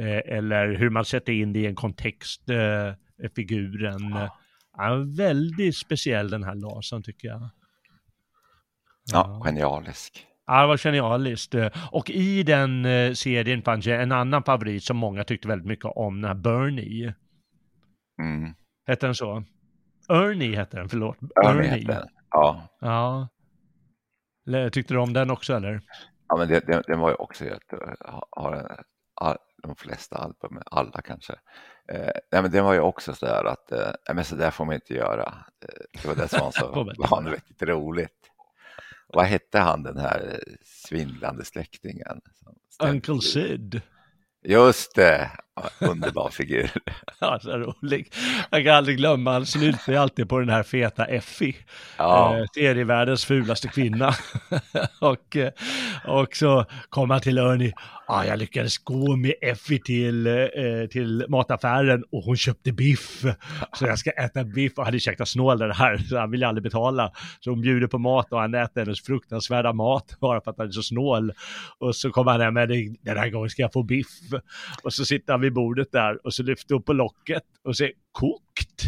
Eh, 0.00 0.36
eller 0.36 0.74
hur 0.74 0.90
man 0.90 1.04
sätter 1.04 1.32
in 1.32 1.52
det 1.52 1.58
i 1.60 1.66
en 1.66 1.74
kontext, 1.74 2.50
eh, 2.50 3.28
figuren. 3.36 4.10
Ja. 4.10 4.38
Ja, 4.76 5.04
väldigt 5.16 5.76
speciell 5.76 6.30
den 6.30 6.44
här 6.44 6.54
Larsson 6.54 7.02
tycker 7.02 7.28
jag. 7.28 7.50
Ja, 9.12 9.42
genialisk. 9.44 10.26
Ja, 10.46 10.60
det 10.60 10.66
var 10.66 10.76
genialiskt. 10.76 11.54
Och 11.92 12.10
i 12.10 12.42
den 12.42 12.84
eh, 12.84 13.12
serien 13.12 13.62
fanns 13.62 13.86
ju 13.86 13.92
en 13.92 14.12
annan 14.12 14.42
favorit 14.42 14.84
som 14.84 14.96
många 14.96 15.24
tyckte 15.24 15.48
väldigt 15.48 15.68
mycket 15.68 15.84
om, 15.84 16.20
den 16.20 16.28
här 16.28 16.34
Bernie. 16.34 17.14
Mm. 18.22 18.54
Hette 18.86 19.06
den 19.06 19.14
så? 19.14 19.44
Ernie 20.08 20.56
hette 20.56 20.76
den, 20.76 20.88
förlåt. 20.88 21.16
Ernie 21.44 21.68
hette 21.68 21.92
den. 21.92 22.08
Ja, 22.30 22.68
Ja. 22.80 23.28
Tyckte 24.72 24.94
du 24.94 25.00
om 25.00 25.12
den 25.12 25.30
också 25.30 25.56
eller? 25.56 25.80
ja 26.28 26.36
men 26.36 26.48
det, 26.48 26.60
det, 26.66 26.82
den 26.86 27.00
var 27.00 27.08
ju 27.08 27.14
också 27.14 27.44
jätte... 27.44 27.96
Har 28.30 28.52
en, 28.52 28.66
all, 29.20 29.36
de 29.62 29.76
flesta 29.76 30.16
album, 30.16 30.62
alla 30.66 31.02
kanske. 31.02 31.32
Eh, 31.92 32.12
nej, 32.32 32.42
men 32.42 32.50
den 32.50 32.64
var 32.64 32.72
ju 32.72 32.80
också 32.80 33.14
så 33.14 33.26
där 33.26 33.44
att, 33.44 33.72
eh, 33.72 34.14
men 34.14 34.24
så 34.24 34.36
där 34.36 34.50
får 34.50 34.64
man 34.64 34.74
inte 34.74 34.94
göra. 34.94 35.34
Eh, 35.62 36.02
det 36.02 36.08
var 36.08 36.14
det 36.14 36.28
som 36.28 36.40
var 36.40 36.50
så 36.50 36.92
vanvettigt 37.10 37.62
roligt. 37.62 38.30
Vad 39.14 39.24
hette 39.24 39.58
han 39.58 39.82
den 39.82 39.98
här 39.98 40.40
svindlande 40.64 41.44
släktingen? 41.44 42.20
Uncle? 42.82 43.20
Sid. 43.20 43.80
Just 44.44 44.94
det, 44.94 45.30
underbar 45.80 46.30
figur. 46.30 46.70
Ja, 47.20 47.38
så 47.42 47.58
rolig. 47.58 48.12
Jag 48.50 48.64
kan 48.64 48.74
aldrig 48.74 48.96
glömma, 48.96 49.32
han 49.32 49.46
slutar 49.46 49.92
ju 49.92 49.98
alltid 49.98 50.28
på 50.28 50.38
den 50.38 50.48
här 50.48 50.62
feta 50.62 51.04
Effie. 51.04 51.54
Ja, 51.98 52.38
eh, 52.38 52.44
serievärldens 52.54 53.24
fulaste 53.24 53.68
kvinna. 53.68 54.14
och, 55.00 55.36
eh, 55.36 55.50
och 56.04 56.36
så 56.36 56.64
kom 56.88 57.10
han 57.10 57.20
till 57.20 57.38
Ernie, 57.38 57.72
ah, 58.06 58.24
jag 58.24 58.38
lyckades 58.38 58.78
gå 58.78 59.16
med 59.16 59.34
Effie 59.40 59.78
till, 59.78 60.26
eh, 60.26 60.42
till 60.90 61.24
mataffären 61.28 62.04
och 62.12 62.22
hon 62.22 62.36
köpte 62.36 62.72
biff. 62.72 63.24
Så 63.72 63.86
jag 63.86 63.98
ska 63.98 64.10
äta 64.10 64.44
biff 64.44 64.72
och 64.78 64.84
hade 64.84 65.00
käkat 65.00 65.28
snål 65.28 65.58
det 65.58 65.74
här, 65.74 65.98
så 65.98 66.18
han 66.18 66.30
ville 66.30 66.46
aldrig 66.46 66.62
betala. 66.62 67.12
Så 67.40 67.50
hon 67.50 67.60
bjuder 67.60 67.86
på 67.86 67.98
mat 67.98 68.32
och 68.32 68.40
han 68.40 68.54
äter 68.54 68.80
hennes 68.80 69.02
fruktansvärda 69.02 69.72
mat 69.72 70.16
bara 70.20 70.40
för 70.40 70.50
att 70.50 70.58
han 70.58 70.66
är 70.66 70.72
så 70.72 70.82
snål. 70.82 71.32
Och 71.78 71.96
så 71.96 72.10
kommer 72.10 72.32
han 72.32 72.40
hem 72.40 72.54
med 72.54 72.68
den 73.02 73.18
här 73.18 73.28
gången 73.28 73.50
ska 73.50 73.62
jag 73.62 73.72
få 73.72 73.82
biff. 73.82 74.08
Och 74.82 74.94
så 74.94 75.04
sitter 75.04 75.32
han 75.32 75.40
vid 75.40 75.52
bordet 75.52 75.92
där 75.92 76.26
och 76.26 76.34
så 76.34 76.42
lyfter 76.42 76.74
upp 76.74 76.84
på 76.86 76.92
locket 76.92 77.42
och 77.62 77.76
säger 77.76 77.92
kokt. 78.12 78.82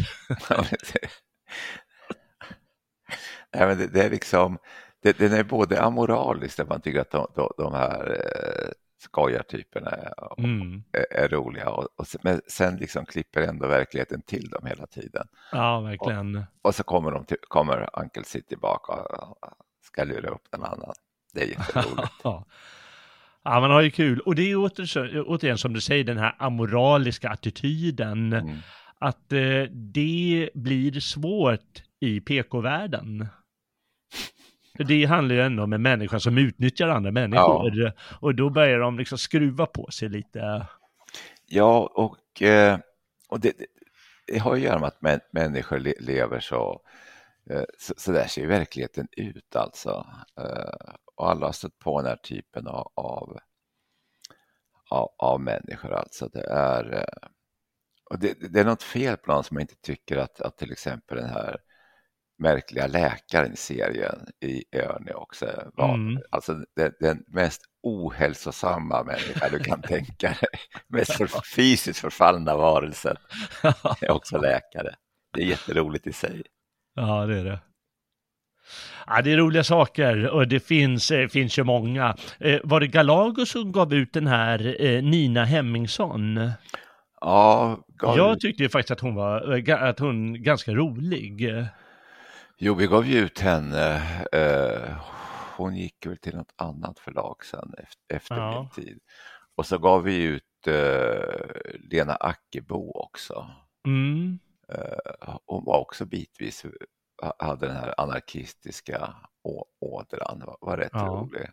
Nej, 3.55 3.67
men 3.67 3.77
det, 3.77 3.87
det 3.87 4.03
är 4.03 4.09
liksom, 4.09 4.57
det, 5.03 5.17
den 5.17 5.33
är 5.33 5.43
både 5.43 5.81
amoralisk, 5.81 6.57
där 6.57 6.65
man 6.65 6.81
tycker 6.81 6.99
att 7.01 7.11
de, 7.11 7.27
de, 7.35 7.51
de 7.57 7.73
här 7.73 8.11
eh, 8.11 8.69
skojartyperna 9.03 9.89
är, 9.89 10.13
Mm. 10.37 10.83
är, 11.11 11.27
roliga, 11.27 11.69
och, 11.69 11.87
och, 11.95 12.05
men 12.23 12.41
sen 12.47 12.75
liksom 12.75 13.05
klipper 13.05 13.41
ändå 13.41 13.67
verkligheten 13.67 14.21
till 14.21 14.49
dem 14.49 14.65
hela 14.65 14.87
tiden. 14.87 15.27
Ja, 15.51 15.79
verkligen. 15.79 16.43
Och 16.61 16.75
så 16.75 16.83
kommer, 16.83 17.11
de 17.11 17.25
till, 17.25 17.37
kommer 17.41 17.89
Uncle 17.93 18.23
Sid 18.23 18.47
tillbaka 18.47 18.93
och 18.93 19.37
ska 19.81 20.03
lura 20.03 20.29
upp 20.29 20.47
en 20.51 20.63
annan. 20.63 20.93
Det 21.33 21.41
är 21.43 21.47
jätteroligt. 21.47 22.11
Ja. 23.47 23.53
ja, 23.53 23.59
man 23.59 23.71
har 23.71 23.81
ju 23.81 23.91
kul. 23.91 24.19
Och 24.19 24.35
det 24.35 24.51
är 24.51 24.55
åter, 24.55 25.23
återigen 25.27 25.57
som 25.57 25.73
du 25.73 25.81
säger, 25.81 26.03
den 26.03 26.17
här 26.17 26.35
amoraliska 26.39 27.29
attityden. 27.29 28.33
Mm. 28.33 28.57
Att 28.99 29.31
eh, 29.33 29.63
det 29.71 30.49
blir 30.53 30.99
svårt 30.99 31.83
i 31.99 32.19
PK-världen. 32.21 33.27
Det 34.87 35.05
handlar 35.05 35.35
ju 35.35 35.41
ändå 35.41 35.63
om 35.63 35.73
en 35.73 35.81
människa 35.81 36.19
som 36.19 36.37
utnyttjar 36.37 36.87
andra 36.87 37.11
människor. 37.11 37.93
Och 38.19 38.35
då 38.35 38.49
börjar 38.49 38.79
de 38.79 38.97
liksom 38.97 39.17
skruva 39.17 39.65
på 39.65 39.91
sig 39.91 40.09
lite. 40.09 40.65
Ja, 41.45 41.91
och, 41.95 42.41
eh, 42.41 42.79
och 43.29 43.39
det, 43.39 43.53
det- 44.27 44.37
har 44.39 44.55
ju 44.55 44.61
att 44.61 44.67
göra 44.67 44.79
med 44.79 44.87
att 44.87 45.01
män, 45.01 45.19
människor 45.31 45.79
le, 45.79 45.93
lever 45.99 46.39
så, 46.39 46.81
så, 47.79 47.93
så 47.97 48.11
där 48.11 48.27
ser 48.27 48.41
ju 48.41 48.47
verkligheten 48.47 49.07
ut 49.11 49.55
alltså. 49.55 50.07
Eh, 50.39 50.93
och 51.15 51.29
alla 51.29 51.45
har 51.45 51.53
stött 51.53 51.79
på 51.79 52.01
den 52.01 52.09
här 52.09 52.15
typen 52.17 52.67
av, 52.67 52.91
av, 52.95 53.37
av, 54.89 55.09
av 55.17 55.41
människor 55.41 55.93
alltså. 55.93 56.27
Det 56.27 56.45
är, 56.49 56.93
eh, 56.93 57.29
och 58.09 58.19
det, 58.19 58.33
det 58.53 58.59
är 58.59 58.65
något 58.65 58.83
fel 58.83 59.17
på 59.17 59.31
någon 59.31 59.43
som 59.43 59.59
inte 59.59 59.75
tycker 59.75 60.17
att, 60.17 60.41
att 60.41 60.57
till 60.57 60.71
exempel 60.71 61.17
den 61.17 61.29
här 61.29 61.57
märkliga 62.39 62.87
läkaren 62.87 63.53
i 63.53 63.55
serien 63.55 64.27
i 64.39 64.63
Örne 64.77 65.13
också 65.13 65.71
var 65.73 65.93
Mm. 65.93 66.21
alltså 66.29 66.53
den, 66.75 66.93
den 66.99 67.23
mest 67.27 67.61
ohälsosamma 67.83 69.03
människa 69.03 69.49
du 69.49 69.59
kan 69.59 69.81
tänka 69.87 70.27
dig. 70.27 70.59
Mest 70.87 71.13
för, 71.13 71.27
fysiskt 71.55 71.99
förfallna 71.99 72.55
varelsen 72.55 73.17
är 74.01 74.11
också 74.11 74.37
läkare. 74.37 74.95
Det 75.33 75.41
är 75.41 75.45
jätteroligt 75.45 76.07
i 76.07 76.13
sig. 76.13 76.43
Ja, 76.97 77.25
det 77.25 77.39
är 77.39 77.43
det. 77.43 77.59
Ja, 79.07 79.21
det 79.21 79.31
är 79.33 79.37
roliga 79.37 79.63
saker 79.63 80.29
och 80.29 80.47
det 80.47 80.59
finns, 80.59 81.11
eh, 81.11 81.27
finns 81.27 81.59
ju 81.59 81.63
många. 81.63 82.15
Eh, 82.39 82.59
var 82.63 82.79
det 82.79 82.87
Galago 82.87 83.45
som 83.45 83.71
gav 83.71 83.93
ut 83.93 84.13
den 84.13 84.27
här 84.27 84.81
eh, 84.85 85.03
Nina 85.03 85.45
Hemmingsson? 85.45 86.51
Ja, 87.21 87.77
gav, 87.87 88.17
Jag 88.17 88.39
tyckte 88.39 88.63
ju 88.63 88.69
faktiskt 88.69 88.91
att 88.91 88.99
hon 88.99 89.15
var 89.15 89.71
att 89.71 89.99
hon 89.99 90.43
ganska 90.43 90.71
rolig. 90.71 91.49
jo, 92.57 92.73
vi 92.73 92.87
gav 92.87 93.05
ju 93.07 93.19
ut 93.19 93.39
henne. 93.39 94.01
Hon 95.57 95.75
gick 95.75 96.05
väl 96.05 96.17
till 96.17 96.35
något 96.35 96.53
annat 96.55 96.99
förlag 96.99 97.45
sen 97.45 97.73
efter, 98.13 98.35
Ja. 98.35 98.61
min 98.75 98.85
tid. 98.85 98.99
Och 99.55 99.65
så 99.65 99.77
gav 99.77 100.03
vi 100.03 100.23
ut 100.23 100.43
Lena 101.91 102.15
Ackebo 102.15 102.91
också. 102.95 103.49
Mm. 103.87 104.39
Eh, 104.73 105.37
hon 105.45 105.65
var 105.65 105.79
också 105.79 106.05
bitvis, 106.05 106.65
hade 107.39 107.67
den 107.67 107.75
här 107.75 107.93
anarkistiska 107.97 109.15
ådran, 109.79 110.43
var, 110.61 110.77
rätt 110.77 110.89
Ja. 110.93 110.99
rolig. 111.05 111.49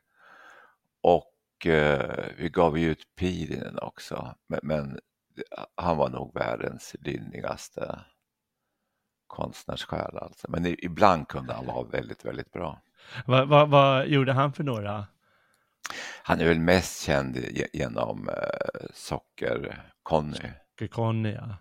Och 1.00 1.66
eh, 1.66 2.26
vi 2.36 2.48
gav 2.48 2.78
ju 2.78 2.90
ut 2.90 3.14
Pirinen 3.16 3.78
också, 3.78 4.34
men, 4.46 4.60
men 4.62 5.00
han 5.74 5.96
var 5.96 6.08
nog 6.10 6.34
världens 6.34 6.96
lynnigaste 7.00 8.00
konstnärssjäl 9.26 10.18
alltså. 10.18 10.50
Men 10.50 10.66
ibland 10.66 11.28
kunde 11.28 11.52
han 11.52 11.66
vara 11.66 11.84
väldigt, 11.88 12.24
väldigt 12.24 12.52
bra. 12.52 12.80
Vad 13.26 13.48
vad- 13.48 13.68
vad 13.70 14.06
gjorde 14.06 14.32
han 14.32 14.52
för 14.52 14.64
några? 14.64 15.06
Han 16.22 16.40
är 16.40 16.44
väl 16.48 16.60
mest 16.60 17.02
känd 17.02 17.36
ge- 17.36 17.68
genom 17.72 18.28
eh, 18.28 18.86
Socker-Conny. 18.94 20.52
Conny, 20.90 21.32
ja. 21.32 21.56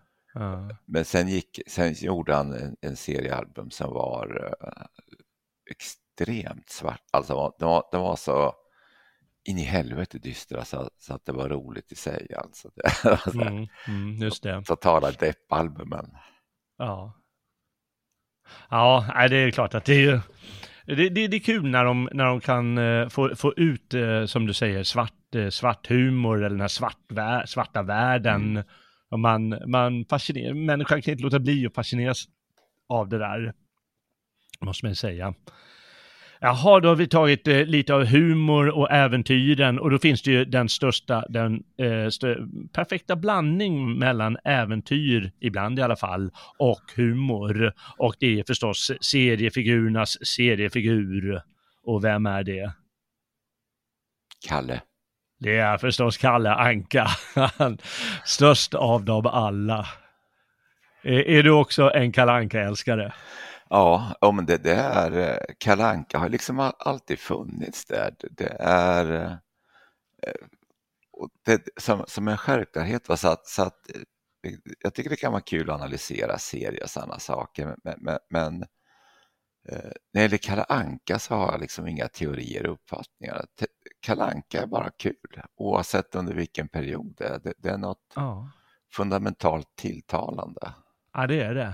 Men 0.86 1.06
sen, 1.06 1.28
gick, 1.28 1.60
sen 1.68 1.94
gjorde 1.94 2.36
han 2.36 2.54
en, 2.54 2.76
en 2.82 2.96
serie 2.96 3.36
album 3.36 3.72
som 3.72 3.94
var 3.94 4.54
eh, 4.62 4.86
extremt 5.72 6.70
svart. 6.70 7.04
Alltså 7.12 7.54
de 7.60 7.66
var, 7.66 7.84
de 7.92 8.02
var 8.02 8.16
så 8.16 8.54
in 9.50 9.58
i 9.58 9.64
helvete 9.64 10.18
dystra 10.18 10.66
så, 10.66 10.90
så 10.98 11.14
att 11.14 11.26
det 11.26 11.32
var 11.32 11.50
roligt 11.50 11.92
i 11.92 11.96
sig. 11.96 12.28
Alltså. 12.38 12.70
Det 12.76 13.10
var 13.10 13.32
så 13.32 13.40
här 13.40 13.48
Mm, 13.48 13.68
mm, 13.88 14.16
just 14.22 14.44
det. 14.44 14.64
Totala 14.64 15.12
deppalbumen. 15.12 16.18
Ja. 16.78 17.20
Ja, 18.70 19.06
det 19.30 19.38
är 19.38 19.52
klart 19.52 19.74
att 19.76 19.86
det 19.86 19.94
är 19.94 20.00
ju 20.00 20.20
det, 20.86 21.10
det, 21.10 21.28
det 21.28 21.38
är 21.38 21.40
kul 21.40 21.70
när 21.70 21.86
de, 21.86 22.10
när 22.14 22.26
de 22.26 22.42
kan 22.42 22.78
eh, 22.78 23.10
få, 23.10 23.36
få 23.36 23.54
ut, 23.54 23.94
eh, 23.94 24.26
som 24.26 24.46
du 24.48 24.54
säger, 24.54 24.84
svart, 24.84 25.14
svart 25.50 25.90
humor 25.90 26.38
eller 26.38 26.50
den 26.50 26.62
här 26.62 26.68
svart, 26.68 26.98
svarta 27.46 27.82
världen 27.82 28.64
och 29.14 29.20
man, 29.20 29.60
man 29.68 30.06
fascinerar, 30.06 30.54
människan 30.54 31.02
kan 31.02 31.12
inte 31.12 31.24
låta 31.24 31.40
bli 31.40 31.66
att 31.66 31.74
fascineras 31.74 32.26
av 32.90 33.10
det 33.10 33.18
där, 33.18 33.54
måste 34.62 34.86
man 34.86 34.96
säga. 34.96 35.34
Jaha, 36.40 36.80
då 36.80 36.90
har 36.90 36.96
vi 36.96 37.08
tagit 37.08 37.48
eh, 37.48 37.66
lite 37.66 37.94
av 37.94 38.06
humor 38.06 38.70
och 38.70 38.92
äventyren 38.92 39.80
och 39.80 39.90
då 39.90 40.00
finns 40.00 40.22
det 40.22 40.32
ju 40.32 40.46
den 40.46 40.70
största, 40.70 41.26
den 41.30 41.64
eh, 41.78 42.10
stö 42.10 42.36
perfekta 42.74 43.16
blandning 43.16 43.98
mellan 44.00 44.38
äventyr, 44.44 45.32
ibland 45.40 45.80
i 45.80 45.82
alla 45.82 45.96
fall, 45.96 46.32
och 46.58 46.82
humor. 46.96 47.74
Och 47.98 48.16
det 48.20 48.40
är 48.40 48.44
förstås 48.48 48.92
seriefigurernas 49.02 50.18
seriefigur. 50.26 51.42
Och 51.84 52.04
vem 52.04 52.26
är 52.26 52.44
det? 52.44 52.72
Kalle. 54.48 54.82
Det 55.44 55.58
är 55.58 55.78
förstås 55.78 56.18
Kalle 56.18 56.54
Anka. 56.54 57.08
Störst 58.26 58.74
av 58.74 59.06
dem 59.06 59.26
alla. 59.26 59.88
Är, 61.02 61.28
är 61.30 61.44
du 61.44 61.52
också 61.52 61.92
en 61.94 62.12
Kalle 62.12 62.32
Anka-älskare? 62.32 63.14
Ja, 63.70 64.16
ja 64.22 64.32
men 64.32 64.46
det, 64.46 64.58
det 64.58 64.74
är 64.74 65.12
eh, 65.12 65.38
Kalle 65.58 65.86
Anka 65.86 66.18
har 66.18 66.30
liksom 66.30 66.72
alltid 66.80 67.20
funnits 67.20 67.86
där. 67.86 68.14
Det 68.32 68.58
är 68.60 69.14
eh, 70.28 70.34
det, 71.46 71.62
som, 71.78 72.04
som 72.08 72.28
en 72.28 72.38
självklarhet. 72.38 73.10
Va? 73.10 73.18
Så 73.18 73.28
att, 73.28 73.48
så 73.48 73.62
att, 73.64 73.90
eh, 73.96 74.52
jag 74.80 74.94
tycker 74.94 75.10
det 75.10 75.16
kan 75.16 75.32
vara 75.32 75.42
kul 75.42 75.70
att 75.70 75.76
analysera 75.76 76.38
serier 76.38 76.84
och 76.84 76.90
sådana 76.90 77.20
saker. 77.20 77.76
Men, 77.84 77.96
men, 77.98 78.20
men 78.30 78.66
när 79.66 79.94
det 80.14 80.22
gäller 80.22 80.38
Kalle 80.38 80.66
Anka 80.70 81.20
så 81.20 81.36
har 81.36 81.52
jag 81.52 81.62
liksom 81.62 81.88
inga 81.88 82.08
teorier 82.08 82.66
och 82.68 82.74
uppfattningar. 82.74 83.46
Kalle 84.02 84.24
Anka 84.24 84.62
är 84.62 84.68
bara 84.68 84.90
kul 84.90 85.16
oavsett 85.58 86.16
under 86.16 86.34
vilken 86.34 86.68
period 86.68 87.16
det 87.18 87.26
är. 87.26 87.40
Det, 87.40 87.54
det 87.58 87.70
är 87.70 87.78
något 87.78 88.14
ja. 88.16 88.50
fundamentalt 88.94 89.76
tilltalande. 89.76 90.74
Ja, 91.14 91.28
det 91.28 91.42
är 91.42 91.56
det. 91.56 91.74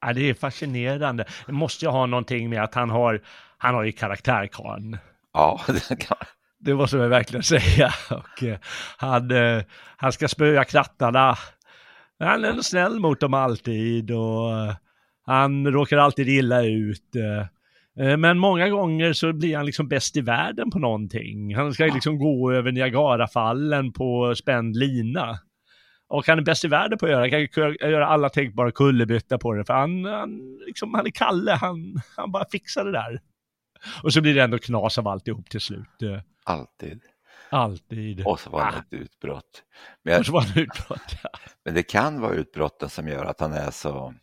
Ja, 0.00 0.12
det 0.12 0.30
är 0.30 0.34
fascinerande. 0.34 1.24
Det 1.46 1.52
måste 1.52 1.84
ju 1.84 1.90
ha 1.90 2.06
någonting 2.06 2.50
med 2.50 2.62
att 2.62 2.74
han 2.74 2.90
har, 2.90 3.22
han 3.58 3.74
har 3.74 3.84
ju 3.84 3.92
karaktärkarn. 3.92 4.98
Ja, 5.32 5.60
det 5.66 5.96
kan 5.96 6.16
Det 6.58 6.74
måste 6.74 6.96
man 6.96 7.10
verkligen 7.10 7.42
säga. 7.42 7.92
Och, 8.10 8.42
uh, 8.42 8.56
han, 8.96 9.30
uh, 9.30 9.62
han 9.96 10.12
ska 10.12 10.28
spöa 10.28 10.64
krattarna. 10.64 11.38
Han 12.18 12.44
är 12.44 12.62
snäll 12.62 13.00
mot 13.00 13.20
dem 13.20 13.34
alltid 13.34 14.10
och 14.10 14.50
uh, 14.50 14.74
han 15.28 15.72
råkar 15.72 15.98
alltid 15.98 16.28
illa 16.28 16.62
ut. 16.62 17.14
Men 18.18 18.38
många 18.38 18.68
gånger 18.68 19.12
så 19.12 19.32
blir 19.32 19.56
han 19.56 19.66
liksom 19.66 19.88
bäst 19.88 20.16
i 20.16 20.20
världen 20.20 20.70
på 20.70 20.78
någonting. 20.78 21.54
Han 21.54 21.74
ska 21.74 21.84
liksom 21.84 22.18
gå 22.18 22.52
över 22.52 22.72
Niagarafallen 22.72 23.92
på 23.92 24.34
spänd 24.34 24.76
lina. 24.76 25.38
Och 26.08 26.26
han 26.26 26.38
är 26.38 26.42
bäst 26.42 26.64
i 26.64 26.68
världen 26.68 26.98
på 26.98 27.06
att 27.06 27.12
göra, 27.12 27.20
han 27.20 27.48
kan 27.48 27.90
göra 27.90 28.06
alla 28.06 28.28
tänkbara 28.28 28.72
kullerbyttor 28.72 29.38
på 29.38 29.54
det, 29.54 29.64
för 29.64 29.74
han, 29.74 30.04
han, 30.04 30.58
liksom, 30.66 30.94
han 30.94 31.06
är 31.06 31.10
Kalle, 31.10 31.52
han, 31.52 32.00
han 32.16 32.32
bara 32.32 32.44
fixar 32.52 32.84
det 32.84 32.92
där. 32.92 33.20
Och 34.02 34.12
så 34.12 34.20
blir 34.20 34.34
det 34.34 34.42
ändå 34.42 34.58
knas 34.58 34.98
av 34.98 35.08
alltihop 35.08 35.50
till 35.50 35.60
slut. 35.60 35.88
Alltid. 36.44 37.00
Alltid. 37.50 38.26
Och 38.26 38.40
så 38.40 38.50
var 38.50 38.60
det 38.60 38.76
ah. 38.76 38.78
ett 38.78 39.02
utbrott. 39.02 39.62
Men, 40.02 40.12
jag, 40.12 40.20
och 40.20 40.26
så 40.26 40.32
var 40.32 40.54
det 40.54 40.60
utbrott, 40.60 41.16
ja. 41.22 41.30
men 41.64 41.74
det 41.74 41.82
kan 41.82 42.20
vara 42.20 42.34
utbrotten 42.34 42.88
som 42.88 43.08
gör 43.08 43.24
att 43.24 43.40
han 43.40 43.52
är 43.52 43.70
så 43.70 44.14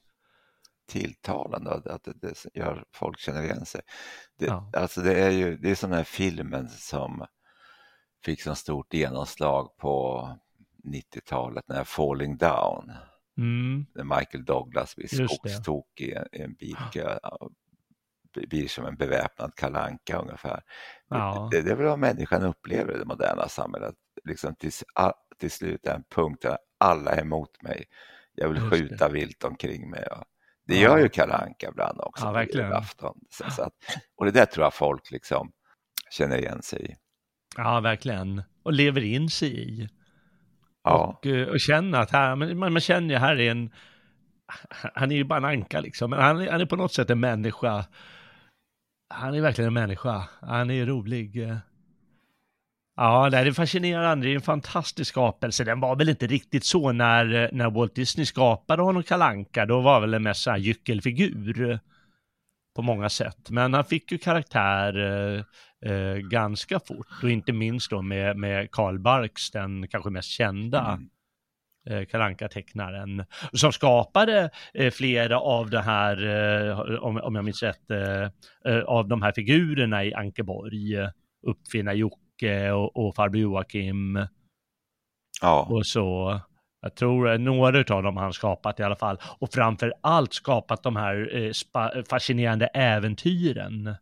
tilltalande, 0.88 1.72
att 1.72 2.04
det, 2.04 2.14
det 2.22 2.46
gör 2.54 2.86
folk 2.94 3.20
känner 3.20 3.44
igen 3.44 3.66
sig. 3.66 3.82
Det, 4.40 4.46
ja. 4.46 4.72
Alltså 4.74 5.02
det 5.02 5.22
är 5.22 5.32
ju 5.32 5.58
det 5.58 5.72
är 5.72 5.76
som 5.76 5.90
den 5.90 5.98
här 5.98 6.04
filmen 6.04 6.70
som 6.70 7.26
fick 8.26 8.42
så 8.42 8.56
stort 8.56 8.94
genomslag 8.94 9.78
på 9.78 10.30
90-talet, 10.84 11.68
när 11.68 11.84
Falling 11.84 12.38
Down. 12.38 12.92
Mm. 13.38 13.86
Michael 13.94 14.46
Douglas 14.46 14.96
blir 14.96 15.08
skogstokig 15.08 16.18
i 16.32 16.42
en 16.42 16.54
bilkö. 16.54 17.20
Blir 18.34 18.68
som 18.68 18.86
en 18.86 18.96
beväpnad 18.96 19.56
kalanka 19.56 20.18
ungefär. 20.18 20.64
Ja. 21.10 21.50
Det, 21.52 21.62
det 21.62 21.72
är 21.72 21.76
väl 21.76 21.86
vad 21.86 22.00
människan 22.00 22.44
upplever 22.44 22.96
i 22.96 22.98
det 22.98 23.06
moderna 23.06 23.48
samhället. 23.48 23.96
Liksom 24.24 24.56
till, 24.56 24.72
till 25.38 25.52
slut 25.52 25.86
är 25.86 25.96
en 25.96 26.04
punkt 26.10 26.42
där 26.42 26.58
alla 26.78 27.12
är 27.12 27.22
emot 27.22 27.62
mig. 27.62 27.86
Jag 28.36 28.50
vill 28.50 28.58
Just 28.58 28.74
skjuta 28.74 29.08
det. 29.08 29.14
vilt 29.14 29.44
omkring 29.44 29.90
mig. 29.90 30.08
Och 30.08 30.24
det 30.68 30.80
gör 30.80 30.98
ju 30.98 31.10
kalanka 31.10 31.70
ibland 31.70 32.00
också. 32.02 32.26
Ja, 32.26 32.32
verkligen. 32.32 32.74
Afton. 32.74 33.20
Så, 33.30 33.52
så 33.52 33.62
att, 33.62 33.74
och 34.18 34.26
det 34.26 34.32
där 34.32 34.46
tror 34.46 34.66
jag 34.66 34.74
folk 34.74 35.12
liksom 35.12 35.52
känner 36.12 36.38
igen 36.38 36.62
sig 36.62 36.92
i. 36.92 36.96
Ja, 37.58 37.80
verkligen. 37.80 38.44
Och 38.64 38.74
lever 38.74 39.04
in 39.04 39.30
sig 39.30 39.50
i. 39.50 39.90
Ja. 40.84 41.06
Och, 41.06 41.26
eh, 41.26 41.48
och 41.48 41.60
känna 41.60 42.00
att 42.00 42.12
här, 42.12 42.36
man, 42.36 42.74
man 42.74 42.80
känner 42.80 43.14
ju 43.14 43.20
här 43.20 43.36
är 43.40 43.52
en, 43.52 43.72
han 44.94 45.12
är 45.12 45.16
ju 45.16 45.24
bara 45.24 45.38
en 45.38 45.46
anka 45.46 45.80
liksom, 45.80 46.10
men 46.10 46.20
han, 46.20 46.48
han 46.48 46.62
är 46.62 46.66
på 46.66 46.76
något 46.76 46.94
sätt 46.94 47.10
en 47.10 47.20
människa. 47.20 47.86
Han 49.10 49.34
är 49.34 49.42
verkligen 49.42 49.68
en 49.68 49.74
människa, 49.74 50.30
han 50.42 50.72
är 50.72 50.86
rolig. 50.86 51.48
Ja, 52.98 53.30
det 53.30 53.38
är 53.38 53.52
fascinerande, 53.52 54.26
det 54.26 54.32
är 54.32 54.36
en 54.36 54.42
fantastisk 54.42 55.10
skapelse. 55.10 55.64
Den 55.64 55.80
var 55.80 55.96
väl 55.96 56.10
inte 56.10 56.28
riktigt 56.28 56.66
så 56.66 56.92
när, 56.92 57.50
när 57.54 57.70
Walt 57.70 57.96
Disney 57.96 58.26
skapade 58.26 58.82
honom 58.82 59.04
Kalanka. 59.04 59.66
då 59.66 59.82
var 59.82 60.02
väl 60.02 60.14
en 60.14 60.24
mest 60.24 60.48
gyckelfigur 60.58 61.80
på 62.76 62.82
många 62.82 63.10
sätt. 63.10 63.50
Men 63.50 63.74
han 63.74 63.86
fick 63.86 64.12
ju 64.12 64.18
karaktär 64.18 64.98
eh, 64.98 65.92
eh, 65.92 66.16
ganska 66.18 66.80
fort 66.80 67.24
och 67.24 67.30
inte 67.30 67.54
minst 67.54 67.90
då 67.90 68.02
med, 68.02 68.38
med 68.38 68.72
Karl 68.72 69.00
Barks, 69.00 69.52
den 69.52 69.88
kanske 69.88 70.10
mest 70.10 70.30
kända 70.30 71.00
mm. 71.90 72.00
eh, 72.00 72.06
Kalanka-tecknaren, 72.06 73.26
som 73.54 73.72
skapade 73.72 74.50
eh, 74.74 74.92
flera 74.92 75.40
av 75.40 75.70
det 75.70 75.82
här, 75.82 76.26
eh, 76.70 76.80
om, 76.80 77.18
om 77.18 77.36
jag 77.36 77.46
minns 77.46 77.64
rätt, 77.64 77.92
eh, 77.92 78.80
av 78.80 79.08
de 79.08 79.22
här 79.22 79.32
figurerna 79.36 80.06
i 80.06 80.14
Ankeborg, 80.14 80.98
Uppfinna 81.48 81.94
Jocke 82.42 82.72
och, 82.72 82.98
och 82.98 83.16
farbror 83.16 83.42
Joakim. 83.42 84.28
Ja. 85.42 85.68
Och 85.70 85.86
så. 85.86 86.40
Jag 86.82 86.96
tror 86.96 87.38
några 87.38 87.96
av 87.96 88.04
dem 88.04 88.18
har 88.18 88.24
han 88.24 88.34
skapat 88.34 88.80
i 88.80 88.84
alla 88.84 88.96
fall. 88.96 89.18
Och 89.40 89.54
framför 89.54 89.94
allt 90.02 90.34
skapat 90.34 90.84
de 90.84 90.96
här 90.96 91.36
eh, 91.36 92.04
fascinerande 92.10 92.66
äventyren. 92.66 93.96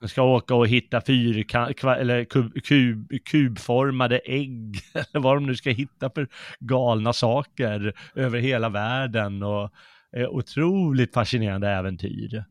De 0.00 0.08
ska 0.08 0.22
åka 0.22 0.54
och 0.54 0.68
hitta 0.68 1.00
fyrkant, 1.00 1.84
eller 1.84 2.24
kub, 2.24 2.64
kub, 2.64 3.08
kubformade 3.24 4.18
ägg, 4.18 4.76
eller 4.94 5.20
vad 5.20 5.36
de 5.36 5.46
nu 5.46 5.54
ska 5.54 5.70
hitta 5.70 6.10
för 6.10 6.28
galna 6.60 7.12
saker 7.12 7.92
över 8.14 8.38
hela 8.38 8.68
världen 8.68 9.42
och 9.42 9.70
eh, 10.16 10.28
otroligt 10.28 11.14
fascinerande 11.14 11.68
äventyr. 11.68 12.44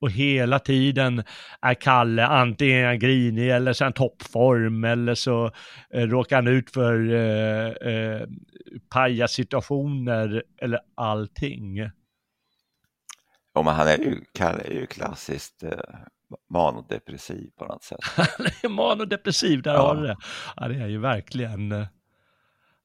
Och 0.00 0.10
hela 0.10 0.58
tiden 0.58 1.22
är 1.62 1.74
Kalle 1.74 2.26
antingen 2.26 2.98
grinig 2.98 3.50
eller 3.50 3.72
så 3.72 3.84
är 3.84 3.86
han 3.86 3.92
toppform 3.92 4.84
eller 4.84 5.14
så 5.14 5.50
eh, 5.90 6.06
råkar 6.06 6.36
han 6.36 6.46
ut 6.46 6.70
för 6.70 7.12
eh, 7.12 7.92
eh, 7.92 8.22
pajasituationer 8.90 10.42
eller 10.62 10.80
allting. 10.94 11.78
Ja, 13.54 13.62
men 13.62 13.74
han 13.74 13.88
är 13.88 13.98
ju, 13.98 14.20
Kalle 14.32 14.62
är 14.62 14.74
ju 14.74 14.86
klassiskt 14.86 15.62
eh, 15.62 15.70
manodepressiv 16.50 17.50
på 17.58 17.64
något 17.64 17.82
sätt. 17.82 18.00
Han 18.16 18.46
är 18.62 18.68
manodepressiv, 18.68 19.62
där 19.62 19.74
ja. 19.74 19.80
har 19.80 19.96
du 19.96 20.02
det. 20.06 20.16
Ja, 20.56 20.68
det 20.68 20.74
är 20.74 20.88
ju 20.88 20.98
verkligen. 20.98 21.86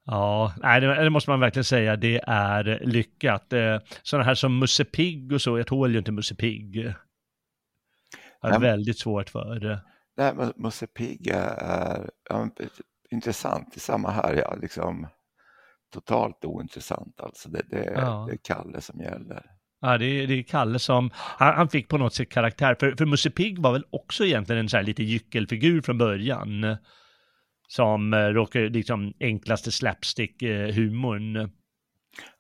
Eh, 0.10 0.16
ja, 0.16 0.54
nej, 0.58 0.82
det, 0.82 1.10
måste 1.10 1.30
man 1.30 1.40
verkligen 1.40 1.64
säga, 1.64 1.96
det 1.96 2.22
är 2.28 2.80
lyckat. 2.82 3.54
Eh, 3.54 3.80
sådana 4.04 4.26
här 4.26 4.36
som 4.36 4.60
Musse 4.60 4.86
Pigg 4.86 5.34
och 5.34 5.42
så, 5.42 5.58
jag 5.58 5.68
tål 5.68 5.92
ju 5.92 5.98
inte 5.98 6.12
Musse 6.12 6.36
Pigg. 6.36 6.94
Har 8.42 8.52
det 8.52 8.60
väldigt 8.60 9.00
svårt 9.00 9.30
för. 9.30 9.80
Nej, 10.18 10.34
men 10.36 10.54
Musse 10.56 10.88
Pigg 10.88 11.28
är 11.28 12.10
ja, 12.30 12.50
intressant, 13.12 13.68
det 13.74 13.78
är 13.78 13.80
samma 13.80 14.12
här, 14.12 14.34
ja, 14.34 14.56
liksom 14.62 15.08
totalt 15.94 16.46
ointressant 16.46 17.20
alltså. 17.22 17.50
Det, 17.50 17.62
det, 17.70 17.92
ja. 17.96 18.26
det 18.30 18.34
är 18.34 18.40
Kalle 18.44 18.82
som 18.82 19.00
gäller. 19.00 19.46
Ja, 19.82 19.98
det 19.98 20.06
är, 20.06 20.28
det 20.28 20.34
är 20.34 20.44
Kalle 20.44 20.80
som, 20.80 21.10
han, 21.14 21.56
han, 21.56 21.70
fick 21.70 21.88
på 21.88 21.98
något 21.98 22.14
sätt 22.14 22.30
karaktär, 22.30 22.76
för, 22.80 22.96
för 22.98 23.06
Musse 23.06 23.30
Pigg 23.30 23.60
var 23.60 23.72
väl 23.72 23.86
också 23.90 24.26
egentligen 24.26 24.60
en 24.60 24.70
så 24.70 24.78
här 24.78 24.84
lite 24.84 25.04
gyckelfigur 25.04 25.82
från 25.82 25.98
början. 25.98 26.78
Som 27.72 28.14
eh, 28.14 28.18
råkade, 28.18 28.70
liksom 28.70 29.14
enklaste 29.20 29.72
slapstick-humorn. 29.72 31.36
Eh, 31.36 31.48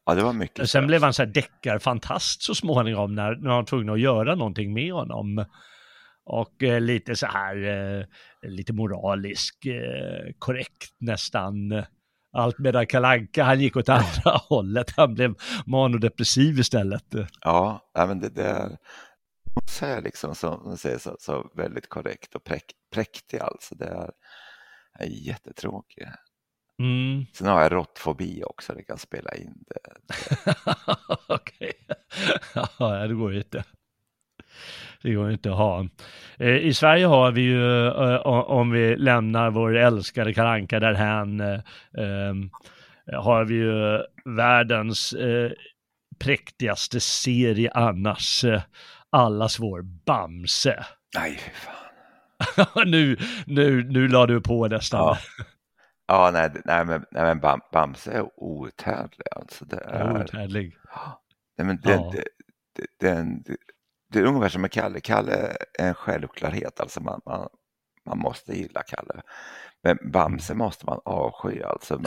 ja, 0.05 0.15
det 0.15 0.23
var 0.23 0.33
mycket. 0.33 0.69
Sen 0.69 0.87
blev 0.87 1.03
han 1.03 1.13
så 1.13 1.23
här 1.23 1.29
deckarfantast 1.33 2.41
så 2.41 2.55
småningom 2.55 3.15
när, 3.15 3.35
när 3.35 3.49
han 3.49 3.57
var 3.57 3.63
tvungen 3.63 3.89
att 3.89 3.99
göra 3.99 4.35
någonting 4.35 4.73
med 4.73 4.93
honom. 4.93 5.45
Och 6.25 6.63
eh, 6.63 6.81
lite 6.81 7.15
så 7.15 7.25
här, 7.25 7.55
eh, 7.63 8.05
lite 8.49 8.73
moralisk, 8.73 9.65
eh, 9.65 10.33
korrekt 10.39 10.95
nästan. 10.99 11.83
Allt 12.33 12.59
medan 12.59 12.87
Kalanka 12.87 13.43
han 13.43 13.59
gick 13.59 13.75
åt 13.75 13.89
andra 13.89 14.31
hållet. 14.49 14.93
Han 14.97 15.13
blev 15.13 15.35
manodepressiv 15.65 16.59
istället. 16.59 17.05
Ja, 17.41 17.91
men 17.93 18.19
det 18.19 18.29
där 18.29 18.77
säger 19.69 20.01
liksom 20.01 20.35
som 20.35 20.77
säger 20.77 20.97
så, 20.97 21.15
så 21.19 21.51
väldigt 21.55 21.89
korrekt 21.89 22.35
och 22.35 22.43
präk, 22.43 22.63
präktig 22.93 23.39
alltså. 23.39 23.75
Det 23.75 23.85
är, 23.85 24.09
är 24.99 25.07
jättetråkigt. 25.07 26.09
Mm. 26.79 27.25
Sen 27.33 27.47
har 27.47 27.61
jag 27.61 27.71
råttfobi 27.71 28.43
också, 28.45 28.73
det 28.73 28.83
kan 28.83 28.97
spela 28.97 29.35
in 29.35 29.63
det. 29.67 30.13
Okej. 31.27 31.73
ja, 32.79 33.07
det 33.07 33.13
går 33.13 33.33
ju 33.33 33.37
inte. 33.37 33.63
Det 35.01 35.13
går 35.13 35.31
inte 35.31 35.51
att 35.51 35.57
ha. 35.57 35.87
Eh, 36.37 36.55
I 36.55 36.73
Sverige 36.73 37.05
har 37.05 37.31
vi 37.31 37.41
ju, 37.41 37.87
eh, 37.87 38.27
om 38.27 38.71
vi 38.71 38.95
lämnar 38.95 39.49
vår 39.49 39.77
älskade 39.77 40.33
karanka 40.33 40.79
därhän, 40.79 41.39
eh, 41.39 41.59
har 43.13 43.45
vi 43.45 43.55
ju 43.55 44.03
världens 44.35 45.15
präktigaste 46.19 46.99
serie 46.99 47.71
annars. 47.71 48.45
Allas 49.09 49.59
vår 49.59 49.81
Bamse. 49.81 50.85
Nej, 51.15 51.37
fy 51.37 51.51
fan. 51.51 51.78
nu, 52.85 53.17
nu, 53.47 53.83
nu 53.83 54.07
la 54.07 54.25
du 54.25 54.41
på 54.41 54.67
nästan. 54.67 54.99
Ja. 54.99 55.17
Ja, 56.11 56.31
nej, 56.33 56.51
nej, 56.65 56.85
men, 56.85 57.05
nej, 57.11 57.23
men 57.23 57.39
Bam, 57.39 57.61
Bamse 57.71 58.11
är 58.11 58.29
outhärdlig 58.35 59.27
alltså. 59.35 59.65
Det 59.65 59.77
är... 59.77 60.13
Outhärdlig. 60.13 60.77
Nej, 61.57 61.67
men 61.67 61.79
den, 61.81 62.01
Ja. 62.01 62.11
det, 62.13 62.23
det, 62.75 63.07
den, 63.07 63.43
det, 64.11 64.19
är 64.19 64.23
ungefär 64.23 64.49
som 64.49 64.61
med 64.61 64.71
Kalle. 64.71 64.99
Kalle 64.99 65.55
är 65.79 65.87
en 65.87 65.93
självklarhet, 65.93 66.79
alltså 66.79 67.03
man, 67.03 67.21
man, 67.25 67.49
man 68.05 68.17
måste 68.17 68.57
gilla 68.57 68.83
Kalle. 68.83 69.21
Men 69.83 70.11
Bamse 70.11 70.53
måste 70.55 70.85
man 70.85 70.99
avsky 71.05 71.61
alltså. 71.61 72.01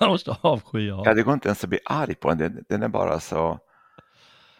Jag 0.00 0.08
måste 0.08 0.36
avsky, 0.40 0.88
ja. 0.88 1.02
ja, 1.04 1.14
det 1.14 1.22
går 1.22 1.34
inte 1.34 1.48
ens 1.48 1.64
att 1.64 1.70
bli 1.70 1.80
arg 1.84 2.14
på 2.14 2.28
den, 2.28 2.38
den, 2.38 2.64
den 2.68 2.82
är 2.82 2.88
bara 2.88 3.20
så 3.20 3.58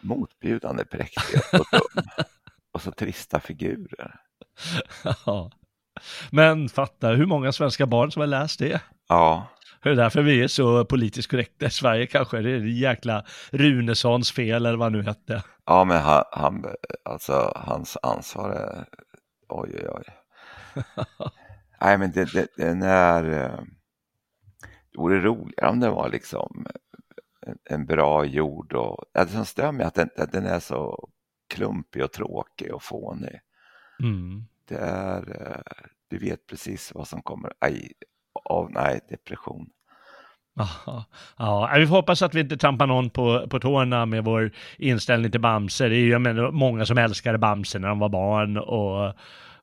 motbjudande 0.01 0.85
präktig 0.85 1.39
och 1.53 1.65
dum. 1.71 2.03
och 2.71 2.81
så 2.81 2.91
trista 2.91 3.39
figurer. 3.39 4.19
ja. 5.25 5.51
Men 6.31 6.69
fatta 6.69 7.07
hur 7.09 7.25
många 7.25 7.51
svenska 7.51 7.85
barn 7.85 8.11
som 8.11 8.19
har 8.19 8.27
läst 8.27 8.59
det. 8.59 8.81
Ja, 9.09 9.47
Det 9.83 9.89
är 9.89 9.95
därför 9.95 10.21
vi 10.21 10.43
är 10.43 10.47
så 10.47 10.85
politiskt 10.85 11.31
korrekta 11.31 11.65
i 11.65 11.69
Sverige 11.69 12.05
kanske. 12.07 12.41
Det 12.41 12.51
är 12.51 12.59
jäkla 12.59 13.25
Runesons 13.51 14.31
fel 14.31 14.65
eller 14.65 14.77
vad 14.77 14.85
han 14.85 14.93
nu 14.93 15.03
hette. 15.03 15.43
ja 15.65 15.83
men 15.83 16.01
han, 16.01 16.23
han, 16.31 16.65
alltså, 17.05 17.53
hans 17.55 17.97
ansvar 18.03 18.49
är, 18.51 18.85
oj 19.49 19.69
oj 19.73 19.87
oj. 19.89 20.03
Nej 21.81 21.97
men 21.97 22.11
det, 22.11 22.33
det, 22.33 22.47
den 22.57 22.81
är, 22.81 23.23
eh, 23.23 23.59
det 24.91 24.97
vore 24.97 25.19
roligare 25.19 25.69
om 25.69 25.79
det 25.79 25.89
var 25.89 26.09
liksom 26.09 26.65
en, 27.47 27.57
en 27.69 27.85
bra 27.85 28.25
jord 28.25 28.73
och, 28.73 29.05
ja, 29.13 29.23
det 29.23 29.31
som 29.31 29.45
stör 29.45 29.71
mig 29.71 29.83
är 29.83 29.87
att 29.87 29.95
den, 29.95 30.09
att 30.17 30.31
den 30.31 30.45
är 30.45 30.59
så 30.59 31.09
klumpig 31.53 32.03
och 32.03 32.11
tråkig 32.11 32.73
och 32.73 32.83
fånig. 32.83 33.39
Mm. 34.01 34.43
Det 34.67 34.77
är, 34.77 35.41
eh, 35.41 35.87
du 36.09 36.17
vet 36.17 36.47
precis 36.47 36.91
vad 36.95 37.07
som 37.07 37.21
kommer, 37.21 37.51
aj, 37.59 37.91
av, 38.49 38.71
nej, 38.71 38.99
depression. 39.09 39.69
Aha. 40.59 41.05
Ja, 41.37 41.73
vi 41.77 41.87
får 41.87 41.95
hoppas 41.95 42.21
att 42.21 42.35
vi 42.35 42.39
inte 42.39 42.57
trampar 42.57 42.87
någon 42.87 43.09
på, 43.09 43.47
på 43.49 43.59
tårna 43.59 44.05
med 44.05 44.23
vår 44.23 44.51
inställning 44.77 45.31
till 45.31 45.41
Bamse. 45.41 45.89
Det 45.89 45.95
är 45.95 45.99
ju 45.99 46.19
menar, 46.19 46.51
många 46.51 46.85
som 46.85 46.97
älskade 46.97 47.37
Bamse 47.37 47.79
när 47.79 47.87
de 47.87 47.99
var 47.99 48.09
barn 48.09 48.57
och, 48.57 49.13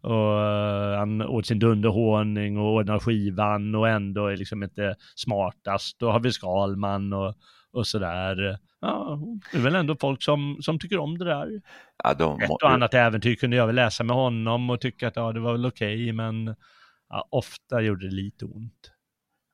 och 0.01 0.41
eh, 0.45 0.99
han 0.99 1.23
åt 1.23 1.47
sin 1.47 1.59
dunderhonung 1.59 2.57
och 2.57 2.75
ordnade 2.75 3.01
skivan 3.01 3.75
och 3.75 3.89
ändå 3.89 4.27
är 4.27 4.37
liksom 4.37 4.63
inte 4.63 4.95
smartast. 5.15 5.99
Då 5.99 6.11
har 6.11 6.21
vi 6.21 6.33
Skalman 6.33 7.13
och, 7.13 7.35
och 7.73 7.87
sådär. 7.87 8.59
Ja, 8.81 9.19
det 9.53 9.59
är 9.59 9.63
väl 9.63 9.75
ändå 9.75 9.97
folk 10.01 10.23
som, 10.23 10.59
som 10.61 10.79
tycker 10.79 10.99
om 10.99 11.19
det 11.19 11.25
där. 11.25 11.61
Ja, 12.05 12.15
de, 12.15 12.41
Ett 12.41 12.51
och 12.51 12.71
annat 12.71 12.95
äventyr 12.95 13.35
kunde 13.35 13.57
jag 13.57 13.67
väl 13.67 13.75
läsa 13.77 14.05
med 14.05 14.17
honom 14.17 14.71
och 14.71 14.81
tycka 14.81 15.09
att 15.09 15.17
ja, 15.17 15.33
det 15.33 15.41
var 15.41 15.53
väl 15.53 15.67
okej, 15.67 16.13
men 16.13 16.57
ja, 17.09 17.29
ofta 17.31 17.81
gjorde 17.81 18.07
det 18.09 18.15
lite 18.15 18.45
ont. 18.45 18.93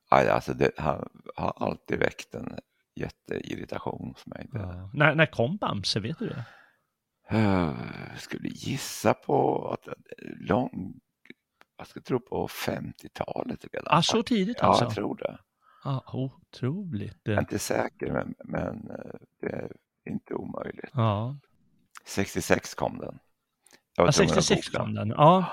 aj, 0.09 0.29
alltså 0.29 0.53
det, 0.53 0.71
han 0.77 1.09
har 1.35 1.53
alltid 1.57 1.99
väckt 1.99 2.35
en 2.35 2.59
jätteirritation 2.95 4.07
hos 4.07 4.25
mig. 4.27 4.49
Ja. 4.53 4.89
När, 4.93 5.15
när 5.15 5.25
kom 5.25 5.57
Bamse, 5.57 5.99
vet 5.99 6.19
du 6.19 6.27
det? 6.27 6.45
Eh, 7.29 7.73
skulle 8.17 8.47
gissa 8.49 9.13
på 9.13 9.67
att 9.71 9.87
lång, 10.39 10.93
jag 11.77 11.87
skulle 11.87 12.03
tro 12.03 12.19
på 12.19 12.47
50-talet 12.47 13.65
redan. 13.73 13.97
Ah, 13.97 14.01
så 14.01 14.23
tidigt 14.23 14.57
ja, 14.59 14.67
alltså? 14.67 14.83
jag 14.83 14.93
tror 14.93 15.17
det. 15.17 15.37
Ja, 15.85 16.03
otroligt. 16.13 17.17
Jag 17.23 17.35
är 17.35 17.39
inte 17.39 17.59
säker, 17.59 18.11
men, 18.11 18.35
men 18.43 18.89
eh, 18.91 19.15
det 19.41 19.47
är 19.47 19.71
inte 20.09 20.33
omöjligt. 20.33 20.89
Ja, 20.93 21.37
66 22.05 22.75
kom 22.75 22.97
den. 22.97 23.19
Ja 23.97 24.11
tvungen 24.11 24.37
att 24.37 24.45
66 24.45 24.67
googla. 24.69 24.79
kom 24.79 24.93
den. 24.93 25.09
Ja. 25.09 25.45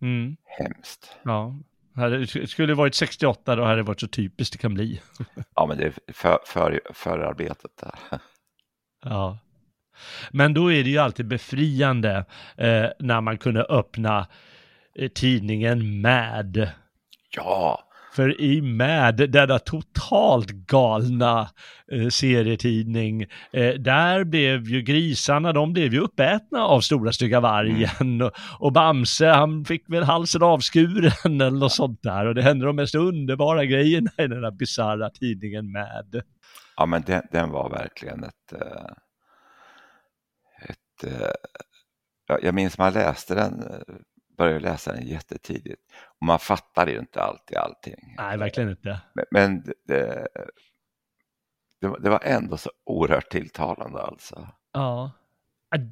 Mm, 0.00 0.36
Hemskt. 0.44 1.16
ja. 1.22 1.56
Hade, 1.94 2.26
skulle 2.26 2.66
det 2.66 2.74
varit 2.74 2.94
68 2.94 3.56
då 3.56 3.64
hade 3.64 3.76
det 3.76 3.82
varit 3.82 4.00
så 4.00 4.08
typiskt 4.08 4.52
det 4.52 4.58
kan 4.58 4.74
bli. 4.74 5.00
Ja, 5.54 5.66
men 5.66 5.78
det 5.78 5.84
är 5.84 5.92
för, 6.12 6.38
för, 6.46 6.80
förarbetet 6.94 7.70
där. 7.80 7.94
Ja. 9.04 9.38
Men 10.30 10.54
då 10.54 10.72
är 10.72 10.84
det 10.84 10.90
ju 10.90 10.98
alltid 10.98 11.26
befriande 11.26 12.24
eh, 12.56 12.86
när 12.98 13.20
man 13.20 13.38
kunde 13.38 13.62
öppna 13.62 14.26
eh, 14.94 15.08
tidningen 15.08 16.00
Mad. 16.00 16.68
Ja, 17.36 17.83
För 18.14 18.40
i 18.40 18.62
Mad, 18.62 19.30
denna 19.30 19.58
totalt 19.58 20.50
galna 20.50 21.48
eh, 21.92 22.08
serietidning, 22.08 23.22
eh, 23.52 23.74
där 23.74 24.24
blev 24.24 24.68
ju 24.68 24.82
grisarna, 24.82 25.52
de 25.52 25.72
blev 25.72 25.94
ju 25.94 26.00
uppätna 26.00 26.64
av 26.64 26.80
stora 26.80 27.12
stygga 27.12 27.40
vargen. 27.40 28.22
Och, 28.22 28.32
och 28.58 28.72
Bamse, 28.72 29.26
han 29.28 29.64
fick 29.64 29.90
väl 29.90 30.02
halsen 30.02 30.42
avskuren 30.42 31.40
eller 31.40 31.58
något 31.58 31.72
sånt 31.72 32.02
där. 32.02 32.26
Och 32.26 32.34
det 32.34 32.42
hände 32.42 32.66
de 32.66 32.76
mest 32.76 32.94
underbara 32.94 33.64
grejerna 33.64 34.10
i 34.18 34.26
den 34.26 34.42
där 34.42 34.50
bisarra 34.50 35.10
tidningen 35.10 35.72
Mad. 35.72 36.22
ja 36.76 36.86
men 36.86 37.02
den, 37.02 37.22
den 37.32 37.50
var 37.50 37.70
verkligen 37.70 38.24
ett... 38.24 38.52
eh, 38.52 38.86
ett 40.68 41.12
eh, 41.12 41.28
ja, 42.28 42.38
jag 42.42 42.54
minns 42.54 42.78
man 42.78 42.92
läste 42.92 43.34
den, 43.34 43.64
började 44.36 44.60
läsa 44.60 44.92
den 44.92 45.06
jättetidigt. 45.06 45.82
Och 46.20 46.26
man 46.26 46.38
fattade 46.38 46.90
ju 46.92 46.98
inte 46.98 47.22
alltid 47.22 47.56
allting. 47.56 48.14
Nej, 48.18 48.38
verkligen 48.38 48.70
inte. 48.70 49.00
Men, 49.14 49.24
men 49.30 49.62
det, 49.86 50.26
det, 51.80 51.88
var- 51.88 51.98
det 52.00 52.10
var 52.10 52.20
ändå 52.24 52.56
så 52.56 52.70
oerhört 52.84 53.28
tilltalande 53.30 54.02
alltså. 54.02 54.48
Ja. 54.72 55.10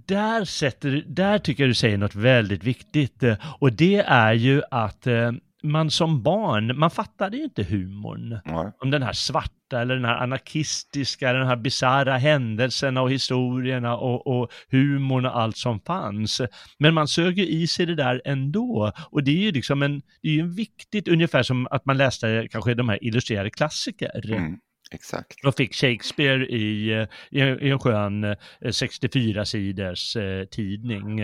Där, 0.06 0.44
sätter, 0.44 0.88
du- 0.90 1.04
där 1.04 1.38
tycker 1.38 1.62
jag 1.62 1.70
du 1.70 1.74
säger 1.74 1.98
något 1.98 2.14
väldigt 2.14 2.64
viktigt. 2.64 3.22
Och 3.60 3.72
det 3.72 3.96
är 3.98 4.32
ju 4.32 4.62
att 4.70 5.06
eh, 5.06 5.32
man 5.62 5.90
som 5.90 6.22
barn, 6.22 6.78
man 6.78 6.90
fattade 6.90 7.36
ju 7.36 7.44
inte 7.44 7.62
humorn. 7.62 8.40
Ja, 8.44 8.72
Om 8.78 8.90
den 8.90 9.02
här 9.02 9.12
svarta 9.12 9.80
eller 9.80 9.94
den 9.94 10.04
här 10.04 10.16
anarkistiska, 10.16 11.32
den 11.32 11.46
här 11.46 11.56
bisarra 11.56 12.18
händelserna 12.18 13.02
och 13.02 13.10
historierna 13.10 13.96
och, 13.96 14.26
och 14.26 14.52
humorn 14.70 15.26
och 15.26 15.38
allt 15.38 15.56
som 15.56 15.80
fanns. 15.80 16.40
Men 16.78 16.94
man 16.94 17.08
sög 17.08 17.38
ju 17.38 17.46
i 17.46 17.66
sig 17.66 17.86
det 17.86 17.94
där 17.94 18.22
ändå. 18.24 18.92
Och 19.10 19.24
det 19.24 19.30
är 19.30 19.42
ju 19.42 19.52
liksom 19.52 19.82
en, 19.82 20.02
det 20.22 20.28
är 20.28 20.32
ju 20.32 20.54
viktigt, 20.54 21.08
ungefär 21.08 21.42
som 21.42 21.66
att 21.70 21.86
man 21.86 21.96
läste 21.96 22.48
kanske 22.50 22.74
de 22.74 22.88
här 22.88 23.04
illustrerade 23.04 23.50
klassiker. 23.50 24.32
mm, 24.32 24.58
exakt. 24.90 25.44
Och 25.44 25.56
fick 25.56 25.74
Shakespeare 25.74 26.46
i, 26.46 26.92
i, 27.30 27.40
i 27.40 27.70
en 27.70 27.78
skön 27.78 28.24
eh, 28.24 28.36
64-siders 28.60 30.16
eh, 30.16 30.44
tidning. 30.44 31.20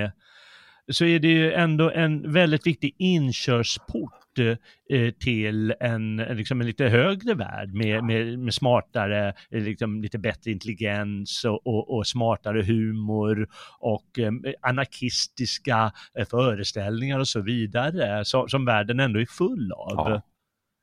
Så 0.91 1.05
är 1.05 1.18
det 1.18 1.28
ju 1.28 1.53
ändå 1.53 1.91
en 1.91 2.32
väldigt 2.32 2.66
viktig 2.66 2.95
inkörsport 2.99 4.18
till 5.20 5.74
en, 5.80 6.16
liksom 6.16 6.61
en 6.61 6.66
lite 6.66 6.84
högre 6.84 7.34
värld 7.34 7.74
med, 7.74 8.05
med, 8.05 8.39
med 8.39 8.55
smartare, 8.55 9.34
eh, 9.51 9.62
liksom 9.62 10.03
lite 10.03 10.18
bättre 10.18 10.51
intelligens 10.51 11.45
och, 11.45 11.66
och, 11.66 11.97
och 11.97 12.07
smartare 12.07 12.62
humor 12.62 13.49
och 13.80 14.18
eh, 14.18 14.32
anarkistiska 14.62 15.93
eh, 16.18 16.26
föreställningar 16.26 17.18
och 17.18 17.28
så 17.28 17.41
vidare 17.41 18.24
som, 18.24 18.49
som 18.49 18.64
världen 18.64 19.01
ändå 19.01 19.20
är 19.20 19.26
full 19.26 19.72
av. 19.72 19.95
Ja. 19.97 20.22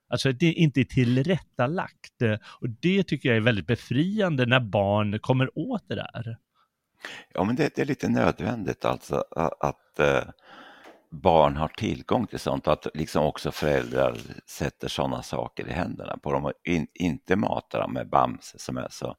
Alltså 0.10 0.32
det 0.32 0.46
är 0.46 0.54
inte 0.54 0.86
tillrättalagt. 0.86 2.22
eh, 2.22 2.38
Och 2.62 2.70
det 2.70 3.04
tycker 3.04 3.30
jag 3.30 3.38
är 3.38 3.42
väldigt 3.42 3.68
befriande 3.68 4.46
när 4.46 4.60
barn 4.60 5.20
kommer 5.20 5.60
åt 5.60 5.88
det 5.88 5.96
där. 5.96 6.38
Ja, 7.34 7.44
men 7.44 7.56
det, 7.56 7.76
det 7.76 7.82
är 7.82 7.86
lite 7.86 8.10
nödvändigt 8.10 8.86
alltså 8.86 9.24
att, 9.36 9.64
att 9.64 10.00
eh, 10.00 10.30
barn 11.22 11.56
har 11.58 11.68
tillgång 11.68 12.28
till 12.28 12.40
sånt 12.40 12.68
att 12.68 12.88
liksom 12.94 13.24
också 13.24 13.52
föräldrar 13.52 14.16
sätter 14.50 14.88
sådana 14.88 15.24
saker 15.24 15.68
i 15.68 15.72
händerna 15.72 16.18
på 16.24 16.32
dem 16.32 16.46
och 16.46 16.52
in, 16.68 16.88
inte 16.94 17.36
matar 17.36 17.80
dem 17.82 17.94
med 17.94 18.10
Bamse 18.10 18.60
som 18.60 18.78
är 18.78 18.88
så 18.90 19.16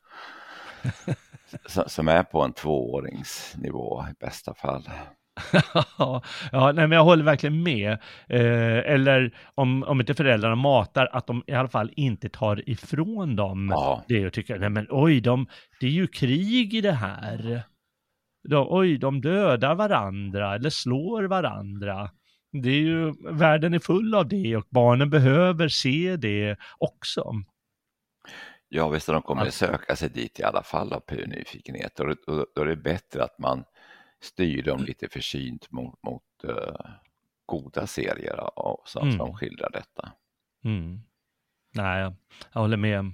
som- 1.67 1.89
som 1.89 2.09
är 2.09 2.23
på 2.23 2.43
en 2.43 2.53
tvååringsnivå 2.53 4.05
i 4.11 4.15
bästa 4.25 4.55
fall. 4.55 4.83
ja, 5.99 6.23
nej, 6.53 6.73
men 6.75 6.91
jag 6.93 7.05
håller 7.05 7.25
verkligen 7.25 7.63
med. 7.63 7.93
Eh, 8.29 8.79
eller 8.93 9.35
om, 9.55 9.83
om 9.85 10.01
inte 10.01 10.15
föräldrarna 10.15 10.55
matar, 10.55 11.09
att 11.13 11.27
de 11.27 11.45
i 11.47 11.53
alla 11.53 11.69
fall 11.69 11.93
inte 11.97 12.29
tar 12.29 12.71
ifrån 12.71 13.37
dem 13.37 13.69
Ja, 13.75 14.05
det 14.09 14.27
och 14.27 14.33
tycker, 14.33 14.59
nej 14.59 14.71
men 14.71 14.87
oj, 14.91 15.21
de, 15.21 15.47
det 15.81 15.87
är 15.87 15.91
ju 15.91 16.07
krig 16.07 16.75
i 16.75 16.81
det 16.81 16.93
här. 16.93 17.63
De, 18.49 18.67
oj, 18.71 18.99
de 18.99 19.21
dödar 19.21 19.75
varandra 19.75 20.55
eller 20.55 20.71
slår 20.71 21.23
varandra. 21.23 22.11
det 22.53 22.71
är 22.71 22.81
ju, 22.81 23.13
världen 23.31 23.75
är 23.75 23.79
full 23.79 24.15
av 24.15 24.29
det 24.29 24.57
och 24.57 24.67
barnen 24.71 25.11
behöver 25.11 25.69
se 25.69 26.17
det 26.17 26.57
också. 26.79 27.33
Ja, 28.69 28.89
visst, 28.89 29.07
de 29.07 29.23
kommer 29.23 29.47
att 29.47 29.55
söka 29.55 29.97
sig 29.97 30.09
dit 30.09 30.41
i 30.41 30.43
alla 30.43 30.63
fall 30.63 30.93
av 30.93 31.01
pur 31.01 31.27
nyfikenhet 31.27 32.01
och 32.01 32.17
då, 32.55 32.63
är 32.63 32.67
det 32.67 32.77
bättre 32.77 33.25
att 33.25 33.39
man 33.39 33.65
styr 34.21 34.63
dem 34.63 34.85
lite 34.85 35.09
försynt 35.09 35.71
mot, 35.71 36.03
mot 36.03 36.23
uh, 36.45 36.91
goda 37.47 37.87
serier 37.87 38.59
och, 38.59 38.83
så, 38.89 39.01
mm. 39.01 39.17
som 39.17 39.37
skildrar 39.37 39.71
detta. 39.71 40.13
Mm. 40.65 41.01
Nej, 41.75 42.01
jag, 42.01 42.15
jag 42.53 42.61
håller 42.61 42.77
med. 42.77 43.13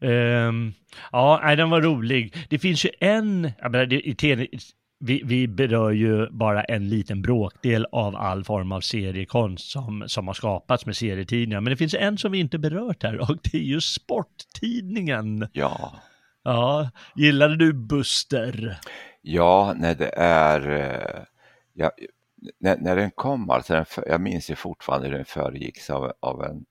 Um, 0.00 0.74
ja, 1.12 1.40
nej, 1.44 1.56
den 1.56 1.70
var 1.70 1.80
rolig. 1.80 2.34
Det 2.48 2.58
finns 2.58 2.84
ju 2.84 2.90
en, 3.00 3.52
jag 3.58 3.72
menar, 3.72 3.86
det, 3.86 4.08
i, 4.08 4.58
vi, 4.98 5.22
vi 5.24 5.48
berör 5.48 5.90
ju 5.90 6.30
bara 6.30 6.62
en 6.64 6.88
liten 6.88 7.22
bråkdel 7.22 7.86
av 7.92 8.16
all 8.16 8.44
form 8.44 8.72
av 8.72 8.80
seriekonst 8.80 9.70
som, 9.70 10.04
som 10.06 10.26
har 10.26 10.34
skapats 10.34 10.86
med 10.86 10.96
serietidningar. 10.96 11.60
Men 11.60 11.70
det 11.70 11.76
finns 11.76 11.94
en 11.94 12.18
som 12.18 12.32
vi 12.32 12.38
inte 12.38 12.58
berört 12.58 13.02
här 13.02 13.30
och 13.30 13.38
det 13.42 13.58
är 13.58 13.62
ju 13.62 13.80
sporttidningen. 13.80 15.48
Ja. 15.52 15.92
Ja, 16.44 16.90
gillade 17.14 17.56
du 17.56 17.72
Buster? 17.72 18.78
Ja, 19.22 19.74
när 19.76 19.94
det 19.94 20.10
är... 20.16 20.70
Eh, 20.70 21.22
ja, 21.72 21.90
när, 22.60 22.76
när 22.76 22.96
den 22.96 23.10
kom, 23.10 23.50
alltså 23.50 23.72
den, 23.72 23.84
jag 24.06 24.20
minns 24.20 24.50
ju 24.50 24.54
fortfarande 24.54 25.08
hur 25.08 25.14
den 25.14 25.24
föregicks 25.24 25.90
av, 25.90 26.12
av 26.20 26.44
en 26.44 26.64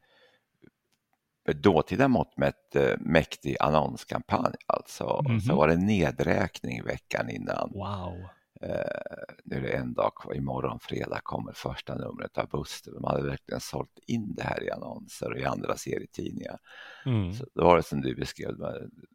dåtida 1.53 2.07
mått 2.07 2.37
mätt 2.37 2.75
eh, 2.75 2.93
mäktig 2.99 3.57
annonskampanj. 3.59 4.55
Alltså. 4.65 5.21
Mm 5.25 5.37
-hmm. 5.37 5.39
Så 5.39 5.51
mhm. 5.51 5.57
var 5.57 5.67
det 5.67 5.77
nedräkning 5.77 6.83
veckan 6.83 7.29
innan. 7.29 7.71
Wow. 7.73 8.29
Eh, 8.61 9.35
nu 9.43 9.57
är 9.57 9.61
det 9.61 9.73
en 9.73 9.93
dag 9.93 10.15
kvar, 10.15 10.33
imorgon 10.33 10.79
fredag 10.79 11.19
kommer 11.23 11.53
första 11.53 11.95
numret 11.95 12.37
av 12.37 12.49
Buster. 12.49 12.91
De 12.91 13.03
hade 13.03 13.23
verkligen 13.23 13.59
sålt 13.59 13.99
in 14.07 14.35
det 14.35 14.43
här 14.43 14.63
i 14.63 14.71
annonser 14.71 15.31
och 15.31 15.39
i 15.39 15.45
andra 15.45 15.75
serietidningar. 15.75 16.57
Mm. 17.05 17.33
Så 17.33 17.45
då 17.53 17.63
var 17.63 17.77
det 17.77 17.83
som 17.83 18.01
du 18.01 18.15
beskrev, 18.15 18.57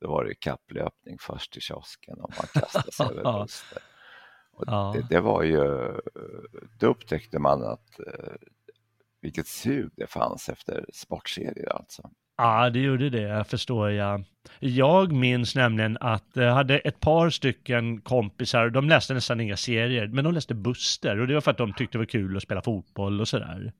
då 0.00 0.08
var 0.08 0.24
det 0.24 0.34
kapplöpning 0.34 1.16
först 1.20 1.52
till 1.52 1.62
kiosken 1.62 2.20
och 2.20 2.32
man 2.36 2.62
kastade 2.62 2.92
sig 2.92 3.06
över 3.06 3.22
Buster. 3.42 3.78
Ja. 4.66 4.94
det, 4.96 5.14
det, 5.14 5.20
var 5.20 5.42
ju, 5.42 5.58
då 6.78 6.86
upptäckte 6.86 7.38
man 7.38 7.62
att 7.62 8.00
eh, 8.00 8.34
vilket 9.22 9.46
sug 9.46 9.90
det 9.96 10.06
fanns 10.06 10.48
efter 10.48 10.84
sportserier 10.92 11.76
alltså. 11.76 12.10
Ja, 12.36 12.70
det 12.70 12.78
gjorde 12.78 13.10
det, 13.10 13.44
förstår 13.44 13.90
jag. 13.90 14.24
Jag 14.58 15.12
minns 15.12 15.54
nämligen 15.54 15.98
att 16.00 16.26
jag 16.32 16.54
hade 16.54 16.78
ett 16.78 17.00
par 17.00 17.30
stycken 17.30 18.00
kompisar, 18.00 18.70
de 18.70 18.88
läste 18.88 19.14
nästan 19.14 19.40
inga 19.40 19.56
serier, 19.56 20.08
men 20.08 20.24
de 20.24 20.34
läste 20.34 20.54
Buster 20.54 21.20
och 21.20 21.26
det 21.26 21.34
var 21.34 21.40
för 21.40 21.50
att 21.50 21.58
de 21.58 21.72
tyckte 21.72 21.94
det 21.94 21.98
var 21.98 22.06
kul 22.06 22.36
att 22.36 22.42
spela 22.42 22.62
fotboll 22.62 23.20
och 23.20 23.28
sådär. 23.28 23.72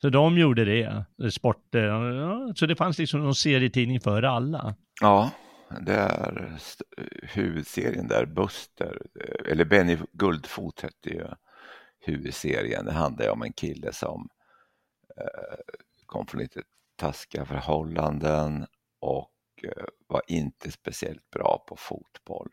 Så 0.00 0.08
de 0.08 0.38
gjorde 0.38 0.64
det, 0.64 1.04
sport, 1.30 1.66
ja, 1.70 2.52
så 2.54 2.66
det 2.66 2.76
fanns 2.76 2.98
liksom 2.98 3.20
någon 3.20 3.34
serietidning 3.34 4.00
för 4.00 4.22
alla. 4.22 4.74
Ja, 5.00 5.30
det 5.80 5.94
är 5.94 6.58
huvudserien 7.22 8.08
där, 8.08 8.26
Buster, 8.26 9.02
eller 9.48 9.64
Benny 9.64 9.98
Guldfot 10.12 10.80
hette 10.80 11.10
ju 11.10 11.26
huvudserien. 12.00 12.84
Det 12.84 12.92
handlar 12.92 13.30
om 13.30 13.42
en 13.42 13.52
kille 13.52 13.92
som 13.92 14.20
eh, 14.20 14.39
kom 16.06 16.26
från 16.26 16.40
lite 16.40 16.62
taskiga 16.96 17.44
förhållanden 17.44 18.66
och 19.00 19.34
eh, 19.62 19.84
var 20.06 20.22
inte 20.26 20.70
speciellt 20.70 21.30
bra 21.30 21.64
på 21.68 21.76
fotboll. 21.76 22.50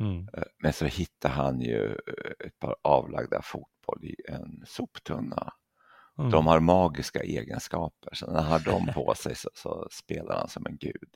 Mm. 0.00 0.28
Eh, 0.32 0.42
men 0.62 0.72
så 0.72 0.84
hittade 0.84 1.34
han 1.34 1.60
ju 1.60 1.86
eh, 1.86 2.46
ett 2.46 2.58
par 2.58 2.76
avlagda 2.82 3.42
fotboll 3.42 4.04
i 4.04 4.16
en 4.28 4.64
soptunna. 4.66 5.52
Mm. 6.18 6.30
De 6.30 6.46
har 6.46 6.60
magiska 6.60 7.20
egenskaper, 7.20 8.14
så 8.14 8.26
när 8.26 8.40
han 8.40 8.52
har 8.52 8.60
dem 8.60 8.90
på 8.94 9.14
sig 9.16 9.36
så, 9.36 9.50
så 9.54 9.88
spelar 9.90 10.36
han 10.36 10.48
som 10.48 10.66
en 10.66 10.76
gud. 10.76 11.14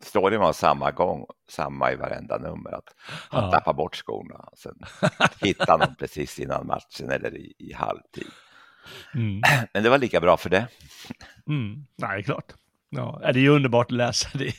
Storyn 0.00 0.40
var 0.40 0.52
samma 0.52 0.90
gång, 0.90 1.26
samma 1.48 1.92
i 1.92 1.96
varenda 1.96 2.38
nummer, 2.38 2.70
att 2.72 2.94
han 3.30 3.44
ja. 3.44 3.50
tappar 3.50 3.72
bort 3.72 3.96
skorna. 3.96 4.48
Sen 4.56 4.78
hittar 5.40 5.66
han 5.66 5.80
dem 5.80 5.94
precis 5.98 6.38
innan 6.38 6.66
matchen 6.66 7.10
eller 7.10 7.36
i, 7.36 7.54
i 7.58 7.72
halvtid. 7.72 8.30
Mm. 9.14 9.42
Men 9.74 9.82
det 9.82 9.90
var 9.90 9.98
lika 9.98 10.20
bra 10.20 10.36
för 10.36 10.50
det. 10.50 10.66
Mm. 11.48 11.86
Nej, 11.98 12.22
klart. 12.22 12.52
Ja, 12.90 13.20
det 13.22 13.38
är 13.38 13.42
ju 13.42 13.48
underbart 13.48 13.86
att 13.86 13.96
läsa. 13.96 14.28
Det 14.38 14.52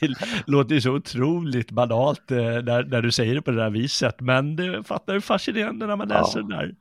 låter 0.46 0.74
ju 0.74 0.80
så 0.80 0.92
otroligt 0.92 1.70
banalt 1.70 2.30
eh, 2.30 2.38
när, 2.38 2.84
när 2.84 3.02
du 3.02 3.12
säger 3.12 3.34
det 3.34 3.42
på 3.42 3.50
det 3.50 3.56
där 3.56 3.70
viset, 3.70 4.20
men 4.20 4.56
det 4.56 4.84
fattar 4.84 5.12
hur 5.12 5.20
fascinerande 5.20 5.86
när 5.86 5.96
man 5.96 6.08
läser 6.08 6.40
ja. 6.40 6.46
det 6.46 6.56
där. 6.56 6.74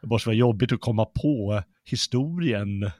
Det 0.00 0.06
måste 0.06 0.28
vara 0.28 0.36
jobbigt 0.36 0.72
att 0.72 0.80
komma 0.80 1.04
på 1.04 1.62
historien. 1.84 2.90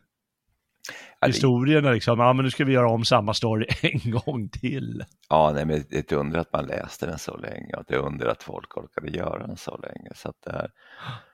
Ja, 1.20 1.26
Historien 1.26 1.84
är 1.84 1.94
liksom, 1.94 2.20
ja 2.20 2.32
men 2.32 2.44
nu 2.44 2.50
ska 2.50 2.64
vi 2.64 2.72
göra 2.72 2.90
om 2.90 3.04
samma 3.04 3.34
story 3.34 3.66
en 3.82 4.10
gång 4.10 4.48
till. 4.48 5.04
Ja, 5.28 5.52
nej, 5.54 5.64
men 5.64 5.84
det 5.90 5.96
är 5.96 6.00
ett 6.00 6.12
under 6.12 6.38
att 6.38 6.52
man 6.52 6.66
läste 6.66 7.06
den 7.06 7.18
så 7.18 7.36
länge 7.36 7.74
och 7.74 7.84
det 7.88 7.94
är 7.94 7.98
under 7.98 8.26
att 8.26 8.42
folk 8.42 8.76
orkade 8.76 9.10
göra 9.10 9.46
den 9.46 9.56
så 9.56 9.76
länge. 9.76 10.10
Så 10.14 10.28
att 10.28 10.36
det 10.44 10.50
är, 10.50 10.68
Eh, 11.04 11.31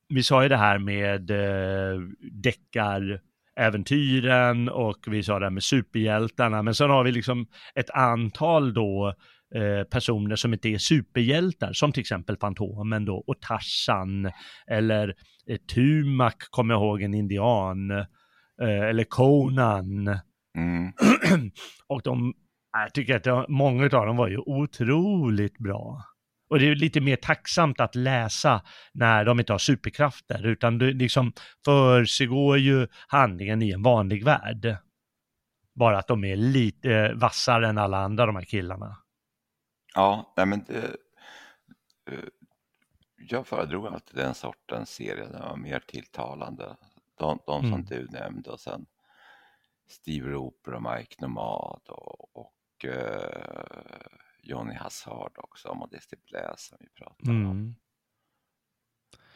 vi 0.08 0.22
sa 0.22 0.42
ju 0.42 0.48
det 0.48 0.56
här 0.56 0.78
med 0.78 1.30
eh, 1.30 2.00
deckar 2.32 3.20
äventyren 3.56 4.68
och 4.68 4.98
vi 5.06 5.22
sa 5.22 5.38
det 5.38 5.46
här 5.46 5.50
med 5.50 5.62
superhjältarna, 5.62 6.62
men 6.62 6.74
sen 6.74 6.90
har 6.90 7.04
vi 7.04 7.12
liksom 7.12 7.46
ett 7.74 7.90
antal 7.90 8.74
då 8.74 9.14
eh, 9.54 9.84
personer 9.84 10.36
som 10.36 10.52
inte 10.52 10.68
är 10.68 10.78
superhjältar, 10.78 11.72
som 11.72 11.92
till 11.92 12.00
exempel 12.00 12.36
Fantomen 12.36 13.04
då 13.04 13.24
och 13.26 13.40
Tarzan 13.40 14.30
eller 14.66 15.14
eh, 15.46 15.58
Tumak 15.74 16.36
kommer 16.50 16.74
jag 16.74 16.82
ihåg, 16.82 17.02
en 17.02 17.14
indian, 17.14 17.90
eh, 17.90 18.04
eller 18.88 19.04
Conan. 19.04 20.20
Mm. 20.56 20.92
och 21.86 22.02
de, 22.02 22.34
jag 22.72 22.94
tycker 22.94 23.16
att 23.16 23.24
de, 23.24 23.46
många 23.48 23.84
av 23.84 24.06
dem 24.06 24.16
var 24.16 24.28
ju 24.28 24.38
otroligt 24.38 25.58
bra. 25.58 26.04
Och 26.50 26.58
det 26.58 26.68
är 26.68 26.74
lite 26.74 27.00
mer 27.00 27.16
tacksamt 27.16 27.80
att 27.80 27.94
läsa 27.94 28.62
när 28.92 29.24
de 29.24 29.40
inte 29.40 29.52
har 29.52 29.58
superkrafter, 29.58 30.46
utan 30.46 30.78
det 30.78 30.92
liksom 30.92 31.32
försiggår 31.64 32.58
ju 32.58 32.88
handlingen 33.08 33.62
i 33.62 33.70
en 33.70 33.82
vanlig 33.82 34.24
värld. 34.24 34.76
Bara 35.74 35.98
att 35.98 36.06
de 36.06 36.24
är 36.24 36.36
lite 36.36 37.12
vassare 37.14 37.68
än 37.68 37.78
alla 37.78 37.98
andra, 37.98 38.26
de 38.26 38.36
här 38.36 38.44
killarna. 38.44 38.96
Ja, 39.94 40.34
nej 40.36 40.46
men 40.46 40.64
det, 40.68 40.96
eh, 42.12 42.28
jag 43.16 43.46
föredrog 43.46 43.86
alltid 43.86 44.16
den 44.16 44.34
sortens 44.34 44.90
serie, 44.90 45.26
den 45.26 45.40
var 45.40 45.56
mer 45.56 45.80
tilltalande. 45.86 46.76
De, 47.18 47.38
de 47.46 47.60
som 47.60 47.72
mm. 47.72 47.84
du 47.84 48.08
nämnde 48.10 48.50
och 48.50 48.60
sen 48.60 48.86
Steve 49.90 50.30
Roper 50.30 50.72
och 50.72 50.82
Mike 50.82 51.14
Nomad 51.18 51.80
och, 51.88 52.36
och 52.36 52.54
uh, 52.84 52.90
Johnny 54.42 54.74
Hazard 54.74 55.32
också, 55.36 55.68
och 55.68 55.76
Modesty 55.76 56.16
Blaise 56.30 56.68
som 56.68 56.78
vi 56.80 56.88
pratade 56.88 57.30
mm. 57.30 57.50
om. 57.50 57.74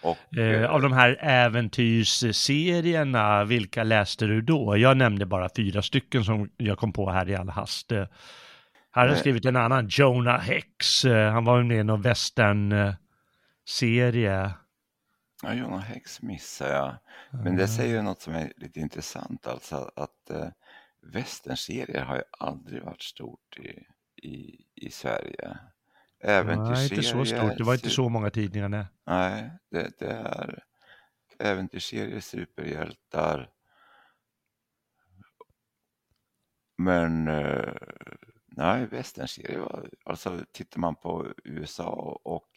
Och, 0.02 0.38
eh, 0.38 0.70
av 0.70 0.82
de 0.82 0.92
här 0.92 1.18
äventyrsserierna, 1.20 3.44
vilka 3.44 3.84
läste 3.84 4.26
du 4.26 4.40
då? 4.40 4.76
Jag 4.76 4.96
nämnde 4.96 5.26
bara 5.26 5.48
fyra 5.56 5.82
stycken 5.82 6.24
som 6.24 6.50
jag 6.56 6.78
kom 6.78 6.92
på 6.92 7.10
här 7.10 7.28
i 7.28 7.36
all 7.36 7.48
hast. 7.48 7.90
Här 7.90 8.08
har 8.92 9.06
jag 9.06 9.18
skrivit 9.18 9.44
en 9.44 9.56
annan, 9.56 9.86
Jonah 9.90 10.40
Hex. 10.40 11.04
Han 11.04 11.44
var 11.44 11.62
med 11.62 11.80
i 11.80 11.84
någon 11.84 12.02
western-serie. 12.02 14.54
Ja, 15.44 15.54
Jonah 15.54 15.80
Hex 15.80 16.22
missar 16.22 16.68
jag. 16.68 16.96
Men 17.44 17.56
det 17.56 17.68
säger 17.68 18.02
något 18.02 18.20
som 18.20 18.34
är 18.34 18.52
lite 18.56 18.80
intressant, 18.80 19.46
alltså 19.46 19.90
att 19.96 20.30
eh, 20.30 20.48
västernserier 21.00 22.04
har 22.04 22.16
ju 22.16 22.22
aldrig 22.30 22.82
varit 22.82 23.02
stort 23.02 23.58
i, 23.58 23.86
i, 24.28 24.64
i 24.74 24.90
Sverige. 24.90 25.58
Nej, 26.24 26.84
inte 26.84 27.02
så 27.02 27.24
stort. 27.24 27.58
Det 27.58 27.64
var 27.64 27.74
inte 27.74 27.90
så 27.90 28.08
många 28.08 28.30
tidningar. 28.30 28.68
Nej, 28.68 28.88
nej 29.04 29.50
det, 29.70 29.98
det 29.98 30.06
är 30.06 30.62
äventyrsserier, 31.38 32.20
superhjältar. 32.20 33.50
Men 36.76 37.28
eh, 37.28 37.72
Nej, 38.56 38.86
västernserier, 38.86 39.88
alltså 40.04 40.44
tittar 40.52 40.80
man 40.80 40.94
på 40.94 41.34
USA 41.44 42.20
och 42.24 42.48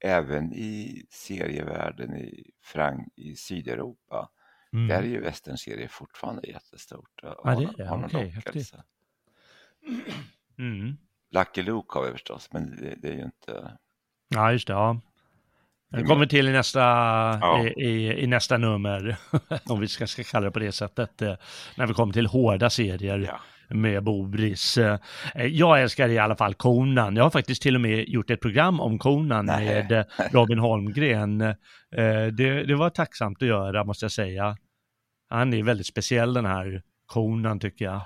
även 0.00 0.52
i 0.52 1.06
serievärlden 1.10 2.16
i, 2.16 2.50
Frank, 2.62 3.12
i 3.16 3.36
Sydeuropa, 3.36 4.28
mm. 4.72 4.88
där 4.88 4.98
är 4.98 5.06
ju 5.06 5.20
västernserier 5.20 5.88
fortfarande 5.88 6.48
jättestort. 6.48 7.20
Ja, 7.22 7.40
det 7.44 7.50
är 7.50 7.76
det. 7.76 8.06
Okej, 8.06 8.28
häftigt. 8.28 8.74
Mm. 10.58 10.96
Lucky 11.30 11.62
Luke 11.62 11.98
har 11.98 12.06
vi 12.06 12.12
förstås, 12.12 12.48
men 12.52 12.76
det, 12.76 12.94
det 12.96 13.08
är 13.08 13.14
ju 13.14 13.24
inte... 13.24 13.78
Ja, 14.28 14.52
just 14.52 14.66
det. 14.66 14.72
Ja. 14.72 15.00
Den 15.88 16.06
kommer 16.06 16.26
till 16.26 16.48
i 16.48 16.52
nästa, 16.52 16.80
ja. 17.40 17.64
i, 17.66 17.84
i, 17.84 18.22
i, 18.22 18.26
nästa 18.26 18.58
nummer, 18.58 19.16
om 19.64 19.80
vi 19.80 19.88
ska, 19.88 20.06
ska 20.06 20.24
kalla 20.24 20.44
det 20.44 20.50
på 20.50 20.58
det 20.58 20.72
sättet, 20.72 21.22
eh, 21.22 21.36
när 21.76 21.86
vi 21.86 21.94
kommer 21.94 22.12
till 22.12 22.26
hårda 22.26 22.70
serier. 22.70 23.18
Ja 23.18 23.40
med 23.70 24.04
Bobris. 24.04 24.78
Eh, 24.78 24.98
jag 25.34 25.82
älskar 25.82 26.08
i 26.08 26.18
alla 26.18 26.36
fall 26.36 26.54
Konan. 26.54 27.16
Jag 27.16 27.22
har 27.22 27.30
faktiskt 27.30 27.62
till 27.62 27.74
och 27.74 27.80
med 27.80 28.08
gjort 28.08 28.30
ett 28.30 28.40
program 28.40 28.80
om 28.80 28.98
Konan 28.98 29.46
Nej. 29.46 29.64
med 29.64 29.92
eh, 29.92 30.04
Robin 30.32 30.58
Holmgren. 30.58 31.38
Det, 32.32 32.64
det, 32.66 32.74
var 32.74 32.90
tacksamt 32.90 33.42
att 33.42 33.48
göra 33.48 33.84
måste 33.84 34.04
jag 34.04 34.12
säga. 34.12 34.56
Han 35.28 35.54
är 35.54 35.62
väldigt 35.62 35.86
speciell 35.86 36.34
den 36.34 36.46
här 36.46 36.82
Konan 37.06 37.60
tycker 37.60 37.84
jag. 37.84 38.00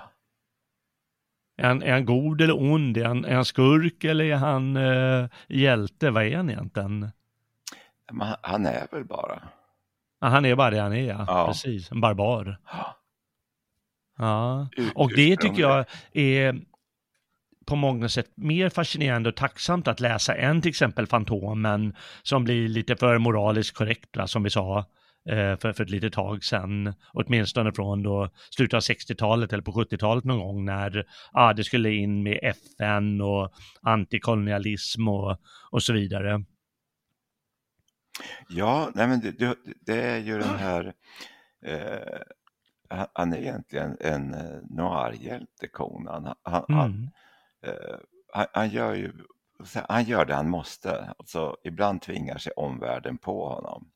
Är 1.57 1.67
han, 1.67 1.83
är 1.83 1.91
han 1.91 2.05
god 2.05 2.41
eller 2.41 2.61
ond? 2.61 2.97
Är 2.97 3.05
han, 3.05 3.25
är 3.25 3.35
han 3.35 3.45
skurk 3.45 4.03
eller 4.03 4.25
är 4.25 4.35
han 4.35 4.77
uh, 4.77 5.29
hjälte? 5.47 6.11
Vad 6.11 6.23
är 6.23 6.37
han 6.37 6.49
egentligen? 6.49 7.11
Men 8.11 8.35
han 8.41 8.65
är 8.65 8.87
väl 8.91 9.05
bara. 9.05 9.41
Han 10.21 10.45
är 10.45 10.55
bara 10.55 10.69
det 10.69 10.79
han 10.79 10.93
är, 10.93 11.07
ja. 11.07 11.25
ja. 11.27 11.47
Precis. 11.47 11.91
En 11.91 12.01
barbar. 12.01 12.57
Ja, 14.17 14.69
och 14.95 15.15
det 15.15 15.37
tycker 15.37 15.61
jag 15.61 15.85
är 16.13 16.61
på 17.65 17.75
många 17.75 18.09
sätt 18.09 18.31
mer 18.35 18.69
fascinerande 18.69 19.29
och 19.29 19.35
tacksamt 19.35 19.87
att 19.87 19.99
läsa 19.99 20.35
än 20.35 20.61
till 20.61 20.69
exempel 20.69 21.07
Fantomen 21.07 21.95
som 22.23 22.43
blir 22.43 22.67
lite 22.67 22.95
för 22.95 23.17
moraliskt 23.17 23.77
korrekt, 23.77 24.17
som 24.25 24.43
vi 24.43 24.49
sa 24.49 24.79
eh, 25.29 25.57
för, 25.57 25.73
för 25.73 25.83
ett 25.83 25.89
litet 25.89 26.13
tag 26.13 26.43
sedan, 26.43 26.93
åtminstone 27.13 27.71
från 27.71 28.03
då 28.03 28.29
slutet 28.49 28.73
av 28.73 28.79
60-talet 28.79 29.53
eller 29.53 29.63
på 29.63 29.71
70-talet 29.71 30.23
någon 30.23 30.39
gång 30.39 30.65
när 30.65 31.05
ah, 31.31 31.53
det 31.53 31.63
skulle 31.63 31.91
in 31.93 32.23
med 32.23 32.39
FN 32.43 33.21
och 33.21 33.53
antikolonialism 33.81 35.07
och, 35.07 35.37
och 35.71 35.83
så 35.83 35.93
vidare. 35.93 36.43
Ja, 38.49 38.89
nej 38.95 39.07
men 39.07 39.19
det, 39.19 39.55
det 39.85 40.01
är 40.01 40.17
ju 40.17 40.39
den 40.39 40.55
här, 40.59 40.93
eh, 41.65 42.21
han 42.89 43.33
är 43.33 43.37
egentligen 43.37 43.97
en 43.99 44.33
eh, 44.33 44.59
noirhjälte, 44.69 45.67
Conan. 45.67 46.35
Han, 46.43 46.65
mm. 46.69 46.79
han, 46.79 47.11
eh, 47.61 47.97
han, 48.33 48.45
han, 48.53 48.69
gör 48.69 48.93
ju 48.93 49.13
han 49.73 50.03
gör 50.03 50.25
det 50.25 50.33
han 50.33 50.49
måste, 50.49 51.13
alltså 51.17 51.57
ibland 51.63 52.01
tvingar 52.01 52.37
sig 52.37 52.53
omvärlden 52.55 53.17
på 53.17 53.49
honom. 53.49 53.91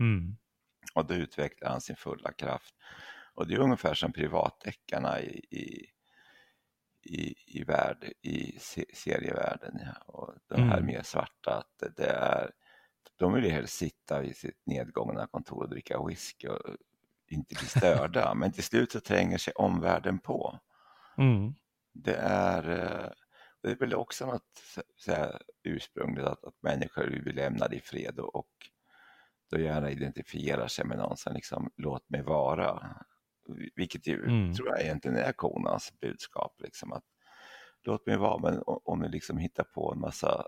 Mm. 0.00 0.36
Och 0.94 1.06
då 1.06 1.14
utvecklar 1.14 1.70
han 1.70 1.80
sin 1.80 1.96
fulla 1.96 2.32
kraft. 2.32 2.74
Och 3.34 3.46
det 3.46 3.54
är 3.54 3.58
ungefär 3.58 3.94
som 3.94 4.12
privatdeckarna 4.12 5.20
i, 5.20 5.44
i, 5.50 5.86
i, 7.02 7.34
i, 7.46 7.64
värld, 7.64 8.12
i 8.22 8.58
serievärlden. 8.94 9.78
Ja. 9.80 10.12
Och 10.12 10.34
de 10.48 10.62
här 10.62 10.78
mm. 10.78 10.86
mer 10.86 11.02
svarta, 11.02 11.54
att 11.58 11.96
det 11.96 12.10
är 12.10 12.50
de 13.16 13.32
vill 13.32 13.44
ju 13.44 13.50
helst 13.50 13.74
sitta 13.74 14.20
vid 14.20 14.36
sitt 14.36 14.66
nedgångna 14.66 15.26
kontor 15.26 15.62
och 15.62 15.68
dricka 15.68 16.02
whisky 16.02 16.48
och 16.48 16.76
inte 17.30 17.54
bli 17.54 17.66
störda. 17.66 18.34
Men 18.36 18.52
till 18.52 18.64
slut 18.64 18.92
så 18.92 19.00
tränger 19.00 19.38
sig 19.38 19.52
omvärlden 19.52 20.18
på. 20.18 20.58
Mm. 21.18 21.54
Det, 21.92 22.16
är, 22.16 22.70
eh, 22.70 23.10
det 23.62 23.70
är 23.70 23.76
väl 23.76 23.94
också 23.94 24.26
något 24.26 24.62
så 24.96 25.12
här, 25.12 25.42
ursprungligt 25.62 26.28
att, 26.28 26.44
att 26.44 26.62
människor 26.62 27.04
vill 27.04 27.22
bli 27.22 27.32
lämnade 27.32 27.76
i 27.76 27.80
fred 27.80 28.18
och, 28.18 28.36
och 28.36 28.50
då 29.50 29.58
gärna 29.58 29.90
identifierar 29.90 30.66
sig 30.66 30.84
med 30.84 30.98
någon 30.98 31.16
som 31.16 31.34
liksom 31.34 31.70
låt 31.76 32.10
mig 32.10 32.22
vara. 32.22 32.96
Vilket 33.74 34.06
ju 34.06 34.24
mm. 34.24 34.54
tror 34.54 34.68
jag 34.68 34.80
egentligen 34.80 35.16
är 35.16 35.32
konans 35.32 35.92
budskap. 36.00 36.60
Liksom, 36.60 36.92
att 36.92 37.04
Låt 37.86 38.06
mig 38.06 38.16
vara, 38.16 38.38
men 38.38 38.62
om 38.66 39.00
ni 39.00 39.08
liksom 39.08 39.38
hittar 39.38 39.64
på 39.64 39.92
en 39.92 40.00
massa 40.00 40.46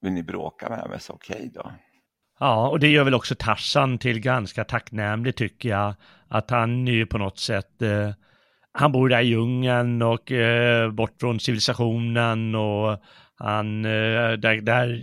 vill 0.00 0.12
ni 0.12 0.22
bråka 0.22 0.68
med 0.68 0.90
mig 0.90 1.00
så 1.00 1.12
okej 1.12 1.36
okay 1.36 1.48
då. 1.48 1.72
Ja, 2.42 2.68
och 2.68 2.80
det 2.80 2.88
gör 2.88 3.04
väl 3.04 3.14
också 3.14 3.34
Tarzan 3.34 3.98
till 3.98 4.20
ganska 4.20 4.64
tacknämlig 4.64 5.36
tycker 5.36 5.68
jag. 5.68 5.94
Att 6.28 6.50
han 6.50 6.88
är 6.88 6.92
ju 6.92 7.06
på 7.06 7.18
något 7.18 7.38
sätt, 7.38 7.82
eh, 7.82 8.10
han 8.72 8.92
bor 8.92 9.08
där 9.08 9.20
i 9.20 9.26
djungeln 9.26 10.02
och 10.02 10.32
eh, 10.32 10.90
bort 10.90 11.14
från 11.20 11.40
civilisationen 11.40 12.54
och 12.54 12.98
han, 13.34 13.84
eh, 13.84 14.32
där, 14.32 14.60
där, 14.60 15.02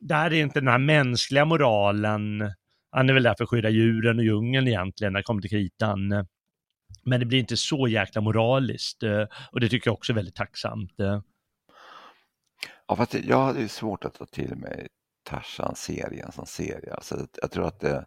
där 0.00 0.32
är 0.32 0.34
inte 0.34 0.60
den 0.60 0.68
här 0.68 0.78
mänskliga 0.78 1.44
moralen. 1.44 2.52
Han 2.90 3.10
är 3.10 3.14
väl 3.14 3.22
där 3.22 3.34
för 3.38 3.44
att 3.44 3.50
skydda 3.50 3.70
djuren 3.70 4.18
och 4.18 4.24
djungeln 4.24 4.68
egentligen 4.68 5.12
när 5.12 5.20
det 5.20 5.24
kommer 5.24 5.42
till 5.42 5.50
kritan. 5.50 6.26
Men 7.04 7.20
det 7.20 7.26
blir 7.26 7.38
inte 7.38 7.56
så 7.56 7.88
jäkla 7.88 8.20
moraliskt 8.20 9.02
eh, 9.02 9.24
och 9.52 9.60
det 9.60 9.68
tycker 9.68 9.88
jag 9.88 9.94
också 9.94 10.12
är 10.12 10.14
väldigt 10.14 10.36
tacksamt. 10.36 11.00
Eh. 11.00 11.20
Ja, 12.88 12.96
fast 12.96 13.14
jag 13.14 13.44
hade 13.44 13.68
svårt 13.68 14.04
att 14.04 14.14
ta 14.14 14.26
till 14.26 14.56
mig 14.56 14.88
Tarzan-serien 15.22 16.32
som 16.32 16.46
serie. 16.46 16.94
Alltså, 16.94 17.26
jag 17.42 17.50
tror 17.50 17.66
att 17.66 17.80
det, 17.80 18.06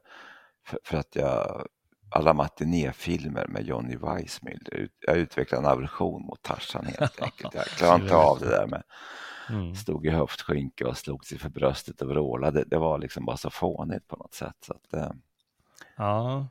för, 0.67 0.79
för 0.83 0.97
att 0.97 1.15
jag, 1.15 1.67
alla 2.09 2.33
matinéfilmer 2.33 3.47
med 3.47 3.65
Johnny 3.65 3.95
Weissmuller, 3.95 4.87
jag 4.99 5.17
utvecklade 5.17 5.67
en 5.67 5.71
aversion 5.71 6.21
mot 6.21 6.41
Tarzan 6.41 6.85
helt 6.85 7.21
enkelt. 7.21 7.53
Jag 7.53 7.65
klarade 7.65 8.03
inte 8.03 8.15
av 8.15 8.39
det 8.39 8.49
där 8.49 8.67
med 8.67 8.83
mm. 9.49 9.75
stod 9.75 10.05
i 10.05 10.09
höftskynke 10.09 10.85
och 10.85 10.97
slog 10.97 11.25
sig 11.25 11.37
för 11.37 11.49
bröstet 11.49 12.01
och 12.01 12.07
vrålade. 12.07 12.63
Det 12.67 12.77
var 12.77 12.97
liksom 12.97 13.25
bara 13.25 13.37
så 13.37 13.49
fånigt 13.49 14.07
på 14.07 14.15
något 14.15 14.33
sätt. 14.33 14.55
Så 14.61 14.73
att, 14.73 14.93
eh. 14.93 15.11
Ja, 15.97 16.47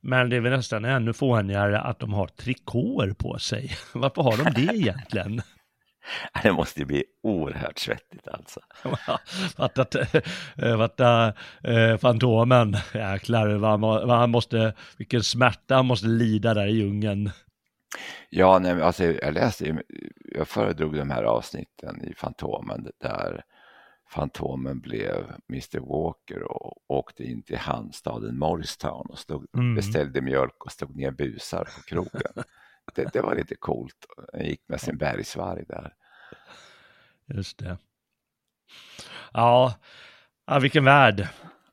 men 0.00 0.30
det 0.30 0.36
är 0.36 0.40
väl 0.40 0.52
nästan 0.52 0.84
ännu 0.84 1.12
fånigare 1.12 1.80
att 1.80 1.98
de 1.98 2.12
har 2.12 2.26
trikåer 2.26 3.12
på 3.12 3.38
sig. 3.38 3.70
Varför 3.94 4.22
har 4.22 4.36
de 4.36 4.66
det 4.66 4.76
egentligen? 4.76 5.42
Det 6.42 6.52
måste 6.52 6.80
ju 6.80 6.86
bli 6.86 7.04
oerhört 7.22 7.78
svettigt 7.78 8.28
alltså. 8.28 8.60
Fatta 10.76 11.32
eh, 11.62 11.96
Fantomen, 11.96 12.76
jäklar 12.94 13.54
vad, 13.54 13.80
vad 13.80 14.18
han 14.18 14.30
måste, 14.30 14.74
vilken 14.96 15.22
smärta 15.22 15.74
han 15.74 15.86
måste 15.86 16.06
lida 16.06 16.54
där 16.54 16.66
i 16.66 16.72
djungeln. 16.72 17.30
Ja, 18.30 18.58
nej, 18.58 18.82
alltså, 18.82 19.04
jag 19.04 19.34
läste, 19.34 19.82
jag 20.34 20.48
föredrog 20.48 20.96
de 20.96 21.10
här 21.10 21.22
avsnitten 21.22 22.04
i 22.04 22.14
Fantomen 22.14 22.88
där 23.00 23.44
Fantomen 24.10 24.80
blev 24.80 25.32
Mr 25.48 25.80
Walker 25.80 26.42
och 26.42 26.90
åkte 26.90 27.24
in 27.24 27.42
till 27.42 27.56
hamnstaden 27.56 28.38
Morristown 28.38 29.06
och 29.10 29.18
stod, 29.18 29.46
mm. 29.54 29.74
beställde 29.74 30.20
mjölk 30.20 30.64
och 30.64 30.72
stod 30.72 30.96
ner 30.96 31.10
busar 31.10 31.64
på 31.64 31.82
krogen. 31.82 32.32
det, 32.94 33.12
det, 33.12 33.20
var 33.20 33.34
lite 33.34 33.54
coolt. 33.54 34.06
Han 34.32 34.44
gick 34.44 34.60
med 34.68 34.80
sin 34.80 34.96
bergsvarg 34.96 35.64
där. 35.68 35.92
Just 37.34 37.58
det. 37.58 37.78
Ja, 39.32 39.74
ja 40.46 40.58
vilken 40.58 40.84
värld. 40.84 41.28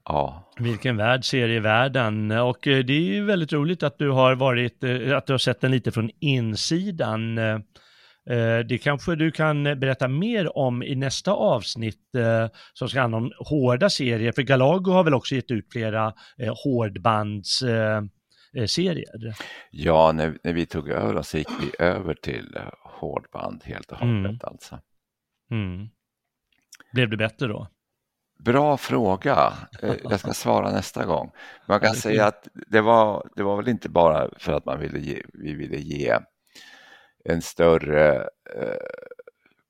Ja. 0.05 0.51
Vilken 0.57 0.97
värld 0.97 1.25
serievärlden 1.25 2.31
och 2.31 2.67
eh, 2.67 2.85
det 2.85 2.93
är 2.93 3.01
ju 3.01 3.25
väldigt 3.25 3.53
roligt 3.53 3.83
att 3.83 3.97
du 3.97 4.09
har 4.09 4.35
varit, 4.35 4.83
eh, 4.83 5.17
att 5.17 5.27
du 5.27 5.33
har 5.33 5.38
sett 5.38 5.61
den 5.61 5.71
lite 5.71 5.91
från 5.91 6.09
insidan. 6.19 7.38
Eh, 7.38 7.59
det 8.69 8.77
kanske 8.83 9.15
du 9.15 9.31
kan 9.31 9.63
berätta 9.63 10.07
mer 10.07 10.57
om 10.57 10.83
i 10.83 10.95
nästa 10.95 11.31
avsnitt 11.31 12.15
som 12.73 12.89
ska 12.89 13.01
handla 13.01 13.17
om 13.17 13.31
hårda 13.38 13.89
serier, 13.89 14.31
för 14.31 14.41
Galago 14.41 14.91
har 14.91 15.03
väl 15.03 15.13
också 15.13 15.35
gett 15.35 15.51
ut 15.51 15.71
flera 15.71 16.13
hårdbands 16.63 17.63
serier. 18.68 19.36
Ja, 19.72 20.11
när, 20.11 20.38
när 20.44 20.53
vi 20.53 20.65
tog 20.65 20.90
över 20.90 21.22
så 21.22 21.38
gick 21.38 21.49
vi 21.61 21.72
över 21.80 22.14
till 22.14 22.56
eh, 22.56 22.73
hårdband 22.84 23.64
helt 23.64 23.91
och 23.91 23.98
hållet 23.98 24.26
mm. 24.26 24.40
alltså. 24.41 24.80
Mm. 25.52 25.90
Blev 26.94 27.10
det 27.10 27.18
bättre 27.18 27.48
då? 27.48 27.68
Bra 28.40 28.78
fråga. 28.78 29.53
Eh, 29.82 29.95
jag 30.03 30.19
ska 30.19 30.34
svara 30.34 30.72
nästa 30.72 31.06
gång. 31.06 31.32
Man 31.68 31.80
kan 31.80 31.95
säga 31.95 32.26
att 32.26 32.48
det 32.53 32.82
var, 32.82 33.30
det 33.36 33.44
var 33.44 33.57
väl 33.57 33.68
inte 33.68 33.90
bara 33.90 34.30
för 34.38 34.53
att 34.53 34.65
man 34.65 34.80
ville 34.80 34.99
ge, 34.99 35.23
vi 35.34 35.53
ville 35.53 35.78
ge 35.78 36.18
en 37.26 37.41
större 37.41 38.15
eh, 38.56 38.88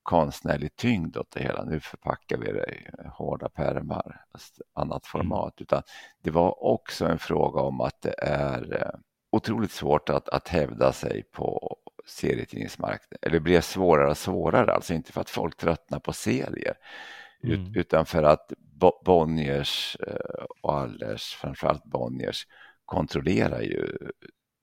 konstnärlig 0.04 0.76
tyngd 0.76 1.18
åt 1.18 1.32
det 1.32 1.44
hela. 1.44 1.64
Nu 1.64 1.80
förpackar 1.80 2.38
vi 2.38 2.52
det 2.52 2.72
i 2.72 3.08
hårda 3.08 3.50
pärmar, 3.50 4.26
annat 4.74 4.92
mm. 4.92 5.24
format. 5.24 5.60
Mm. 5.60 5.64
Utan 5.64 5.84
det 6.22 6.32
var 6.32 6.64
också 6.64 7.06
en 7.06 7.20
fråga 7.20 7.62
om 7.62 7.82
att 7.82 8.02
det 8.02 8.16
är 8.18 8.74
eh, 8.82 9.00
otroligt 9.32 9.72
svårt 9.72 10.10
att, 10.10 10.30
att 10.30 10.48
hävda 10.48 10.94
sig 10.94 11.24
på 11.32 11.78
serietidningsmarknaden. 12.06 13.18
Eller 13.22 13.34
det 13.34 13.40
blev 13.40 13.62
svårare 13.62 14.10
och 14.10 14.18
svårare, 14.18 14.74
alltså 14.74 14.94
inte 14.94 15.12
för 15.12 15.22
att 15.22 15.30
folk 15.30 15.58
tröttnar 15.58 16.00
på 16.00 16.14
serier. 16.14 16.74
Mm. 17.44 17.76
Utan 17.76 18.06
för 18.06 18.24
att 18.24 18.54
Bonniers 19.06 19.98
eh, 20.08 20.46
och 20.62 20.74
Allers, 20.74 21.34
framförallt 21.34 21.84
Bonniers, 21.84 22.48
kontrollerar 22.86 23.62
ju 23.62 23.98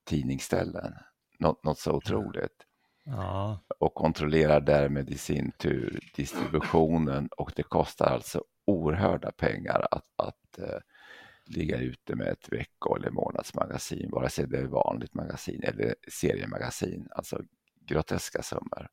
tidningsställen. 0.07 0.95
Något, 1.39 1.65
något 1.65 1.79
så 1.79 1.93
otroligt. 1.93 2.68
Ja. 3.11 3.61
och 3.79 3.95
kontrollerar 3.95 4.61
därmed 4.61 5.11
i 5.11 5.19
sin 5.19 5.53
tur 5.59 6.01
distributionen 6.17 7.29
och 7.37 7.53
det 7.57 7.63
kostar 7.63 8.07
alltså 8.07 8.45
oerhörda 8.67 9.33
pengar 9.33 9.87
att, 9.91 10.05
att 10.17 10.59
uh, 10.59 10.79
ligga 11.47 11.79
ute 11.79 12.15
med 12.15 12.27
ett 12.27 12.53
vecko 12.53 12.97
eller 12.97 13.11
månadsmagasin, 13.11 14.11
vare 14.11 14.31
sig 14.31 14.47
det 14.47 14.59
är 14.59 14.67
vanligt 14.67 15.15
magasin 15.15 15.63
eller 15.63 15.95
seriemagasin, 16.09 17.09
alltså 17.11 17.43
groteska 17.87 18.43
summor. 18.43 18.89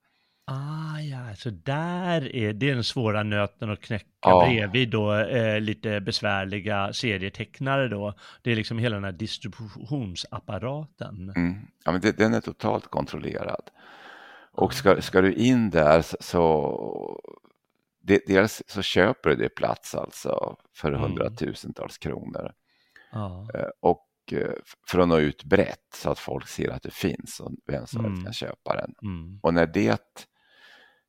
Ah, 0.47 0.99
ja, 0.99 1.35
så 1.35 1.49
där 1.49 2.35
är 2.35 2.53
det 2.53 2.73
den 2.73 2.83
svåra 2.83 3.23
nöten 3.23 3.69
att 3.69 3.81
knäcka 3.81 4.07
ja. 4.21 4.47
bredvid 4.47 4.89
då 4.89 5.13
eh, 5.13 5.61
lite 5.61 6.01
besvärliga 6.01 6.93
serietecknare 6.93 7.87
då. 7.87 8.13
Det 8.41 8.51
är 8.51 8.55
liksom 8.55 8.77
hela 8.77 8.95
den 8.95 9.03
här 9.03 9.11
distributionsapparaten. 9.11 11.33
Mm. 11.35 11.55
Ja, 11.85 11.91
men 11.91 12.01
det, 12.01 12.17
den 12.17 12.33
är 12.33 12.41
totalt 12.41 12.87
kontrollerad. 12.87 13.69
Och 14.55 14.73
ska, 14.73 15.01
ska 15.01 15.21
du 15.21 15.33
in 15.33 15.69
där 15.69 16.05
så, 16.19 17.21
det, 18.01 18.21
dels 18.27 18.63
så 18.67 18.81
köper 18.81 19.29
du 19.29 19.35
det 19.35 19.49
plats 19.49 19.95
alltså 19.95 20.57
för 20.73 20.87
mm. 20.87 21.01
hundratusentals 21.01 21.97
kronor. 21.97 22.53
Ja. 23.11 23.47
Eh, 23.53 23.69
och 23.79 24.07
eh, 24.31 24.53
för 24.87 24.99
att 24.99 25.07
nå 25.07 25.19
ut 25.19 25.43
brett 25.43 25.93
så 25.93 26.09
att 26.09 26.19
folk 26.19 26.47
ser 26.47 26.69
att 26.69 26.83
det 26.83 26.93
finns 26.93 27.39
och 27.39 27.51
vem 27.65 27.87
som 27.87 28.05
helst 28.05 28.15
mm. 28.15 28.23
kan 28.23 28.33
köpa 28.33 28.75
den. 28.75 28.93
Mm. 29.01 29.39
Och 29.43 29.53
när 29.53 29.67
det 29.67 30.27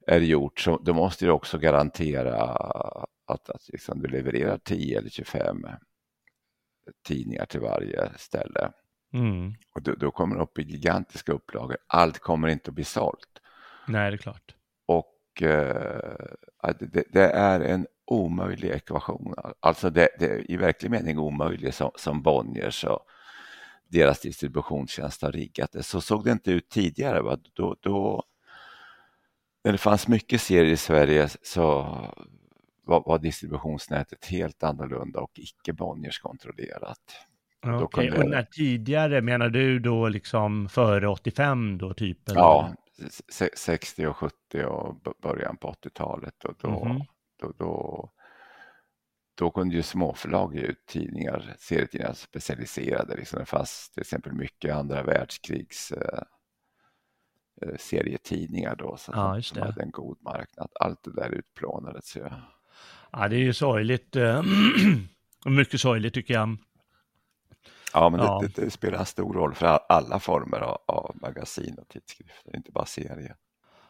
är 0.07 0.21
gjort 0.21 0.61
så 0.61 0.79
då 0.79 0.95
måste 0.95 1.25
du 1.25 1.31
också 1.31 1.59
garantera 1.59 2.43
att, 3.27 3.51
att 3.51 3.69
liksom 3.69 4.03
du 4.03 4.09
levererar 4.09 4.59
10 4.59 4.99
eller 4.99 5.11
25 5.11 5.67
tidningar 7.07 7.47
till 7.47 7.61
varje 7.61 8.11
ställe. 8.17 8.73
Mm. 9.13 9.55
Och 9.75 9.83
då, 9.83 9.95
då 9.95 10.11
kommer 10.11 10.37
det 10.37 10.43
upp 10.43 10.59
i 10.59 10.63
gigantiska 10.63 11.33
upplagor. 11.33 11.77
Allt 11.87 12.19
kommer 12.19 12.49
inte 12.49 12.71
att 12.71 12.75
bli 12.75 12.85
sålt. 12.85 13.41
Nej, 13.87 14.11
det 14.11 14.15
är 14.15 14.19
klart. 14.19 14.55
Och 14.87 15.43
eh, 15.43 16.73
det, 16.79 17.05
det, 17.13 17.31
är 17.31 17.61
en 17.61 17.87
omöjlig 18.05 18.71
ekvation. 18.71 19.35
Alltså 19.61 19.91
det, 19.91 20.09
det 20.19 20.53
i 20.53 20.57
verklig 20.57 20.91
mening 20.91 21.19
omöjlig 21.19 21.75
som, 21.75 21.91
som 21.97 22.23
Bonniers 22.23 22.85
och 22.85 23.01
deras 23.89 24.21
distributionstjänst 24.21 25.23
har 25.23 25.33
riggat 25.33 25.73
det. 25.73 25.83
Så 25.83 26.01
såg 26.01 26.25
det 26.25 26.33
inte 26.33 26.51
ut 26.51 26.69
tidigare. 26.69 27.23
Va? 27.23 27.39
Då, 27.55 27.77
då 27.81 28.25
när 29.65 29.73
det 29.73 29.79
fanns 29.79 30.09
mycket 30.09 30.41
serier 30.41 30.73
i 30.73 30.77
Sverige 30.77 31.29
så 31.43 31.83
var, 32.85 33.03
var 33.07 33.19
distributionsnätet 33.19 34.27
helt 34.27 34.63
annorlunda 34.63 35.21
och 35.21 35.31
icke 35.35 35.73
Bonniers 35.73 36.19
kontrollerat. 36.19 37.27
Okej, 37.75 37.85
okay. 37.85 38.09
kunde... 38.09 38.25
och 38.25 38.31
när 38.31 38.43
tidigare, 38.43 39.23
menar 39.23 39.49
du 39.49 39.79
då 39.79 40.09
liksom 40.09 40.69
före 40.69 41.09
85 41.09 41.79
då 41.79 41.95
typ? 41.95 42.29
Eller? 42.29 42.41
Ja, 42.41 42.75
60 43.57 44.07
och 44.07 44.17
70 44.17 44.35
och 44.67 44.97
början 45.23 45.57
på 45.57 45.73
80-talet. 45.73 46.45
Och 46.45 46.55
då, 46.61 46.69
mm 46.69 46.97
-hmm. 46.97 47.07
då, 47.41 47.53
då, 47.59 48.11
då, 49.35 49.51
kunde 49.51 49.77
ju 49.77 49.83
småförlag 49.83 50.55
ge 50.55 50.61
ut 50.61 50.87
tidningar, 50.87 51.55
serietidningar 51.59 52.13
specialiserade. 52.13 53.17
Liksom. 53.17 53.39
Det 53.39 53.45
fanns 53.45 53.91
till 53.91 54.01
exempel 54.01 54.33
mycket 54.33 54.75
andra 54.75 55.03
världskrigs 55.03 55.93
eh, 55.93 56.23
Eh, 57.63 57.77
serietidningar 57.79 58.77
då 58.77 58.97
så 58.97 59.13
ja, 59.15 59.43
som 59.43 59.63
hade 59.63 59.83
en 59.83 59.91
god 59.91 60.19
marknad. 60.23 60.71
Allt 60.81 61.03
det 61.03 61.13
där 61.13 61.31
utplånades 61.31 62.17
ju. 62.17 62.25
Ja, 63.13 63.29
det 63.29 63.37
är 63.37 63.41
ju 63.41 63.53
sorgligt. 63.53 64.17
Eh, 64.17 64.43
mycket 65.47 65.81
sorgligt 65.81 66.15
tycker 66.15 66.35
jag. 66.35 66.57
Ja, 67.97 68.09
men 68.09 68.21
ja. 68.21 68.43
Det, 68.43 68.63
det, 68.63 68.71
spelar 68.71 68.99
en 68.99 69.07
stor 69.07 69.35
roll 69.35 69.55
för 69.55 69.79
alla 69.89 70.19
former 70.19 70.59
av, 70.59 70.79
av 70.87 71.17
magasin 71.23 71.77
och 71.79 71.89
tidskrifter, 71.89 72.57
inte 72.57 72.73
bara 72.73 72.85
serier. 72.85 73.35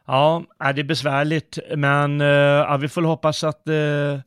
Ja, 0.07 0.45
det 0.59 0.81
är 0.81 0.85
besvärligt, 0.85 1.59
men 1.77 2.21
eh, 2.21 2.27
ja, 2.27 2.77
vi 2.77 2.89
får 2.89 3.03
hoppas 3.03 3.45
att 3.45 3.69
eh, 3.69 4.21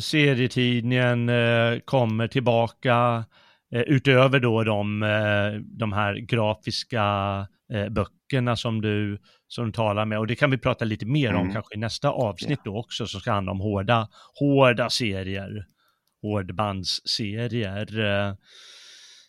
serietidningen 0.00 1.28
eh, 1.28 1.78
kommer 1.84 2.28
tillbaka 2.28 3.24
eh, 3.72 3.80
utöver 3.80 4.40
då 4.40 4.64
de, 4.64 5.00
de 5.64 5.92
här 5.92 6.14
grafiska 6.14 7.02
eh, 7.72 7.88
böckerna 7.88 8.56
som 8.56 8.80
du, 8.80 9.18
som 9.48 9.66
du 9.66 9.72
talar 9.72 10.04
med. 10.04 10.18
Och 10.18 10.26
det 10.26 10.36
kan 10.36 10.50
vi 10.50 10.58
prata 10.58 10.84
lite 10.84 11.06
mer 11.06 11.34
om 11.34 11.40
mm. 11.40 11.52
kanske 11.52 11.74
i 11.74 11.78
nästa 11.78 12.10
avsnitt 12.10 12.60
då 12.64 12.78
också, 12.78 13.06
som 13.06 13.20
ska 13.20 13.32
handla 13.32 13.52
om 13.52 13.60
hårda, 13.60 14.08
hårda 14.40 14.90
serier, 14.90 15.66
hårdbandsserier. 16.22 18.36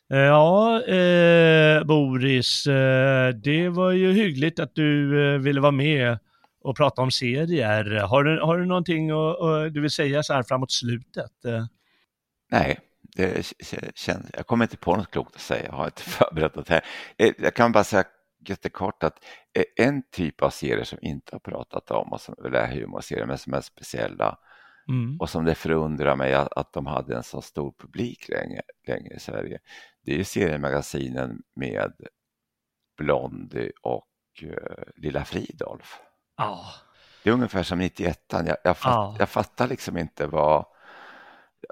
Eh, 0.10 0.20
ja, 0.20 0.84
eh, 0.84 1.84
Boris, 1.84 2.68
eh, 2.68 3.30
det 3.30 3.70
var 3.70 3.92
ju 3.92 4.14
hyggligt 4.14 4.60
att 4.60 4.76
du 4.76 5.22
eh, 5.34 5.40
ville 5.40 5.62
vara 5.62 5.72
med 5.72 6.18
och 6.62 6.78
prata 6.78 7.02
om 7.02 7.12
serier. 7.12 7.84
Har 8.02 8.24
du, 8.24 8.40
har 8.42 8.58
du 8.58 8.66
någonting 8.66 9.14
och, 9.14 9.40
och 9.40 9.72
du 9.72 9.82
vill 9.82 9.92
säga 9.92 10.24
så 10.24 10.34
här 10.34 10.44
framåt 10.44 10.72
slutet? 10.72 11.46
Eh. 11.46 11.66
Nej, 12.52 12.80
det 13.16 13.54
känns, 13.96 14.26
jag 14.34 14.48
kommer 14.48 14.66
inte 14.66 14.78
på 14.78 14.96
något 14.96 15.12
klokt 15.12 15.36
att 15.36 15.42
säga, 15.42 15.66
jag 15.66 15.74
har 15.74 15.86
inte 15.86 16.02
förberett 16.10 16.56
något 16.56 16.70
här. 16.70 16.82
Eh, 17.18 17.34
jag 17.38 17.54
kan 17.54 17.72
bara 17.72 17.84
säga 17.84 18.04
jättekort 18.48 19.04
att 19.04 19.18
en 19.76 20.04
typ 20.12 20.42
av 20.42 20.50
serier 20.50 20.84
som 20.84 21.00
inte 21.02 21.36
har 21.36 21.40
pratat 21.40 21.92
om 21.92 22.14
och 22.14 22.22
som 22.22 22.36
väl 22.44 22.56
är 22.56 22.68
humorserier 22.68 23.26
men 23.26 23.38
som 23.38 23.54
är 23.54 23.62
speciella 23.62 24.38
mm. 24.88 25.18
och 25.20 25.30
som 25.30 25.46
det 25.46 25.56
förundrar 25.56 26.16
mig 26.16 26.34
att, 26.34 26.54
att 26.54 26.74
de 26.74 26.86
hade 26.86 27.16
en 27.16 27.24
så 27.24 27.42
stor 27.42 27.74
publik 27.80 28.30
länge, 28.30 28.62
länge 28.88 29.10
i 29.16 29.20
Sverige. 29.20 29.60
Det 30.06 30.14
är 30.14 30.18
ju 30.18 30.24
seriemagasinen 30.24 31.42
med 31.56 31.94
Blondie 32.98 33.72
och 33.82 34.08
uh, 34.44 34.52
Lilla 34.96 35.26
Fridolf. 35.26 36.00
Oh. 36.38 36.76
Det 37.24 37.30
är 37.30 37.34
ungefär 37.34 37.64
som 37.64 37.80
91 37.80 38.20
jag, 38.30 38.58
jag, 38.64 38.78
fatt, 38.78 38.98
oh. 38.98 39.16
jag 39.20 39.30
fattar 39.30 39.68
liksom 39.68 39.98
inte 39.98 40.28
vad 40.28 40.66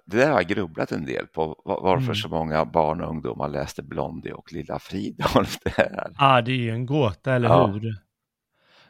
det 0.05 0.17
där 0.17 0.31
har 0.31 0.39
jag 0.39 0.47
grubblat 0.47 0.91
en 0.91 1.05
del 1.05 1.27
på, 1.27 1.61
varför 1.65 2.03
mm. 2.03 2.15
så 2.15 2.29
många 2.29 2.65
barn 2.65 3.01
och 3.01 3.09
ungdomar 3.09 3.49
läste 3.49 3.83
Blondie 3.83 4.33
och 4.33 4.53
Lilla 4.53 4.79
Fridolf. 4.79 5.57
Ja, 5.77 6.09
ah, 6.17 6.41
det 6.41 6.51
är 6.51 6.55
ju 6.55 6.71
en 6.71 6.85
gåta, 6.85 7.33
eller 7.33 7.49
ja. 7.49 7.67
hur? 7.67 7.95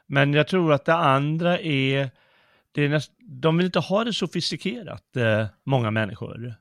Men 0.08 0.34
jag 0.34 0.48
tror 0.48 0.74
att 0.74 0.86
det 0.86 0.96
andra 0.96 1.60
är, 1.60 2.12
det 2.76 2.86
är 2.86 2.90
näst, 2.90 3.12
de 3.42 3.58
vill 3.58 3.66
inte 3.66 3.80
ha 3.80 4.04
det 4.04 4.14
sofistikerat, 4.14 5.16
eh, 5.16 5.46
många 5.66 5.92
människor. 5.92 6.56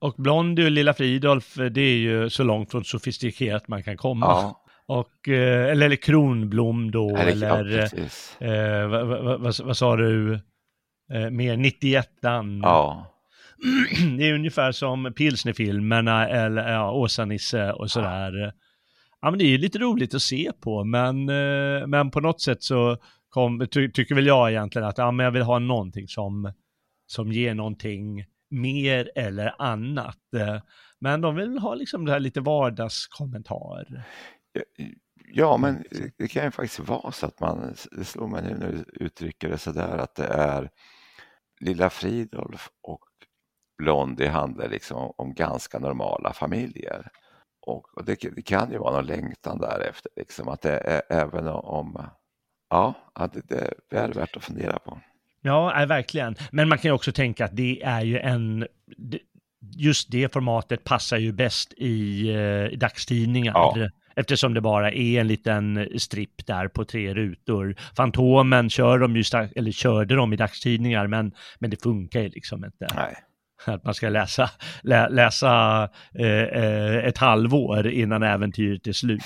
Och 0.00 0.14
Blondie 0.18 0.64
och 0.64 0.70
Lilla 0.70 0.94
Fridolf, 0.94 1.58
eh, 1.58 1.66
det 1.66 1.80
är 1.80 1.96
ju 1.96 2.30
så 2.30 2.42
långt 2.42 2.70
från 2.70 2.84
sofistikerat 2.84 3.68
man 3.68 3.82
kan 3.82 3.96
komma. 3.96 4.26
Ja. 4.26 4.64
Och, 4.86 5.28
eh, 5.28 5.70
eller, 5.70 5.86
eller 5.86 5.96
Kronblom 5.96 6.90
då, 6.90 7.10
ja, 7.10 7.18
eller 7.18 7.78
eh, 8.40 8.88
vad, 8.88 9.06
vad, 9.06 9.40
vad, 9.40 9.60
vad, 9.60 9.76
sa 9.76 9.96
du, 9.96 10.34
eh, 11.12 11.30
mer 11.30 11.56
91 11.56 12.08
Ja. 12.62 13.06
det 14.18 14.28
är 14.28 14.34
ungefär 14.34 14.72
som 14.72 15.12
pilsnerfilmerna 15.16 16.28
eller 16.28 16.72
ja, 16.72 16.92
Åsa-Nisse 16.92 17.72
och 17.72 17.90
sådär. 17.90 18.52
Ja, 19.20 19.30
men 19.30 19.38
det 19.38 19.44
är 19.44 19.58
lite 19.58 19.78
roligt 19.78 20.14
att 20.14 20.22
se 20.22 20.52
på, 20.60 20.84
men, 20.84 21.24
men 21.90 22.10
på 22.10 22.20
något 22.20 22.40
sätt 22.40 22.62
så 22.62 22.98
kom, 23.30 23.66
ty, 23.70 23.92
tycker 23.92 24.14
väl 24.14 24.26
jag 24.26 24.50
egentligen 24.50 24.88
att 24.88 24.98
ja, 24.98 25.10
men 25.10 25.24
jag 25.24 25.30
vill 25.30 25.42
ha 25.42 25.58
någonting 25.58 26.08
som, 26.08 26.52
som 27.06 27.32
ger 27.32 27.54
någonting 27.54 28.24
mer 28.50 29.10
eller 29.14 29.54
annat. 29.58 30.34
Eh, 30.36 30.60
men 31.00 31.20
de 31.20 31.34
vill 31.34 31.58
ha 31.58 31.74
liksom 31.74 32.04
det 32.04 32.12
här 32.12 32.20
lite 32.20 32.40
vardagskommentar. 32.40 34.04
Ja, 35.32 35.56
men 35.56 35.84
det 36.18 36.28
kan 36.28 36.44
ju 36.44 36.50
faktiskt 36.50 36.88
vara 36.88 37.12
så 37.12 37.26
att 37.26 37.40
man, 37.40 37.74
det 37.92 38.04
slår 38.04 38.28
mig 38.28 38.42
nu 38.42 38.54
när 38.58 38.72
du 38.72 39.04
uttrycker 39.04 39.48
det 39.48 39.58
sådär, 39.58 39.98
att 39.98 40.14
det 40.14 40.26
är 40.26 40.70
Lilla 41.60 41.90
Fridolf 41.90 42.70
och 42.82 43.04
Blondie 43.78 44.28
handlar 44.28 44.68
liksom 44.68 45.12
om 45.16 45.34
ganska 45.34 45.78
normala 45.78 46.32
familjer. 46.32 47.10
Och, 47.66 47.96
och 47.96 48.04
det, 48.04 48.18
det, 48.36 48.42
kan 48.42 48.72
ju 48.72 48.78
vara 48.78 48.96
någon 48.96 49.06
längtan 49.06 49.58
därefter, 49.58 50.12
liksom, 50.16 50.48
att 50.48 50.62
det 50.62 50.78
är 50.78 51.02
även 51.10 51.48
om, 51.48 52.06
ja, 52.70 52.94
det, 53.88 53.98
är 53.98 54.12
värt 54.12 54.36
att 54.36 54.44
fundera 54.44 54.78
på. 54.78 55.00
Ja, 55.42 55.84
verkligen. 55.88 56.36
Men 56.52 56.68
man 56.68 56.78
kan 56.78 56.88
ju 56.88 56.92
också 56.92 57.12
tänka 57.12 57.44
att 57.44 57.56
det 57.56 57.82
är 57.82 58.00
ju 58.00 58.18
en, 58.18 58.66
just 59.76 60.10
det 60.10 60.32
formatet 60.32 60.84
passar 60.84 61.16
ju 61.16 61.32
bäst 61.32 61.72
i, 61.76 62.28
eh, 62.28 62.72
i 62.72 62.76
dagstidningar. 62.76 63.52
Ja. 63.54 63.88
Eftersom 64.16 64.54
det 64.54 64.60
bara 64.60 64.92
är 64.92 65.20
en 65.20 65.28
liten 65.28 65.88
stripp 65.98 66.46
där 66.46 66.68
på 66.68 66.84
tre 66.84 67.14
rutor. 67.14 67.76
Fantomen 67.96 68.70
kör 68.70 68.98
de 68.98 69.16
ju, 69.16 69.24
eller 69.56 69.72
körde 69.72 70.14
de 70.14 70.32
i 70.32 70.36
dagstidningar, 70.36 71.06
men, 71.06 71.32
men 71.58 71.70
det 71.70 71.82
funkar 71.82 72.20
ju 72.20 72.28
liksom 72.28 72.64
inte. 72.64 72.86
Nej. 72.94 73.14
Att 73.64 73.84
man 73.84 73.94
ska 73.94 74.08
läsa, 74.08 74.50
lä, 74.82 75.08
läsa 75.08 75.82
eh, 76.14 76.42
eh, 76.42 76.96
ett 76.96 77.18
halvår 77.18 77.86
innan 77.86 78.22
äventyret 78.22 78.86
är 78.86 78.92
slut. 78.92 79.22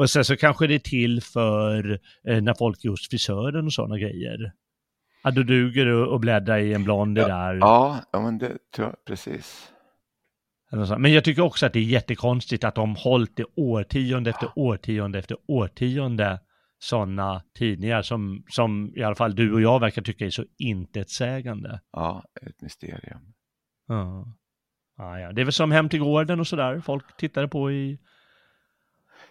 Och 0.00 0.10
sen 0.10 0.24
så 0.24 0.36
kanske 0.36 0.66
det 0.66 0.74
är 0.74 0.78
till 0.78 1.22
för 1.22 2.00
eh, 2.28 2.42
när 2.42 2.54
folk 2.54 2.84
är 2.84 2.88
hos 2.88 3.08
frisören 3.08 3.66
och 3.66 3.72
sådana 3.72 3.98
grejer. 3.98 4.52
Ja, 5.22 5.30
då 5.30 5.42
duger 5.42 5.86
det 5.86 6.14
att 6.14 6.20
bläddra 6.20 6.60
i 6.60 6.74
en 6.74 6.84
blondie 6.84 7.22
ja, 7.22 7.28
där. 7.28 7.54
Ja, 7.54 8.00
ja, 8.12 8.20
men 8.20 8.38
det 8.38 8.58
tror 8.74 8.88
jag 8.88 9.04
precis. 9.04 9.72
Men 10.98 11.12
jag 11.12 11.24
tycker 11.24 11.42
också 11.42 11.66
att 11.66 11.72
det 11.72 11.78
är 11.78 11.84
jättekonstigt 11.84 12.64
att 12.64 12.74
de 12.74 12.96
hållit 12.96 13.36
det 13.36 13.44
årtionde 13.56 14.30
efter 14.30 14.48
årtionde 14.56 15.18
efter 15.18 15.36
årtionde 15.48 16.40
sådana 16.78 17.42
tidningar 17.58 18.02
som, 18.02 18.44
som 18.48 18.92
i 18.96 19.02
alla 19.02 19.14
fall 19.14 19.34
du 19.34 19.52
och 19.52 19.60
jag 19.60 19.80
verkar 19.80 20.02
tycka 20.02 20.26
är 20.26 20.30
så 20.30 20.44
intetsägande. 20.58 21.80
Ja, 21.92 22.24
ett 22.46 22.62
mysterium. 22.62 23.34
Ja. 23.86 24.26
Ah, 24.96 25.18
ja. 25.18 25.32
Det 25.32 25.40
är 25.40 25.44
väl 25.44 25.52
som 25.52 25.72
Hem 25.72 25.88
till 25.88 26.00
gården 26.00 26.40
och 26.40 26.46
sådär, 26.46 26.80
folk 26.80 27.16
tittade 27.16 27.48
på 27.48 27.72
i 27.72 27.98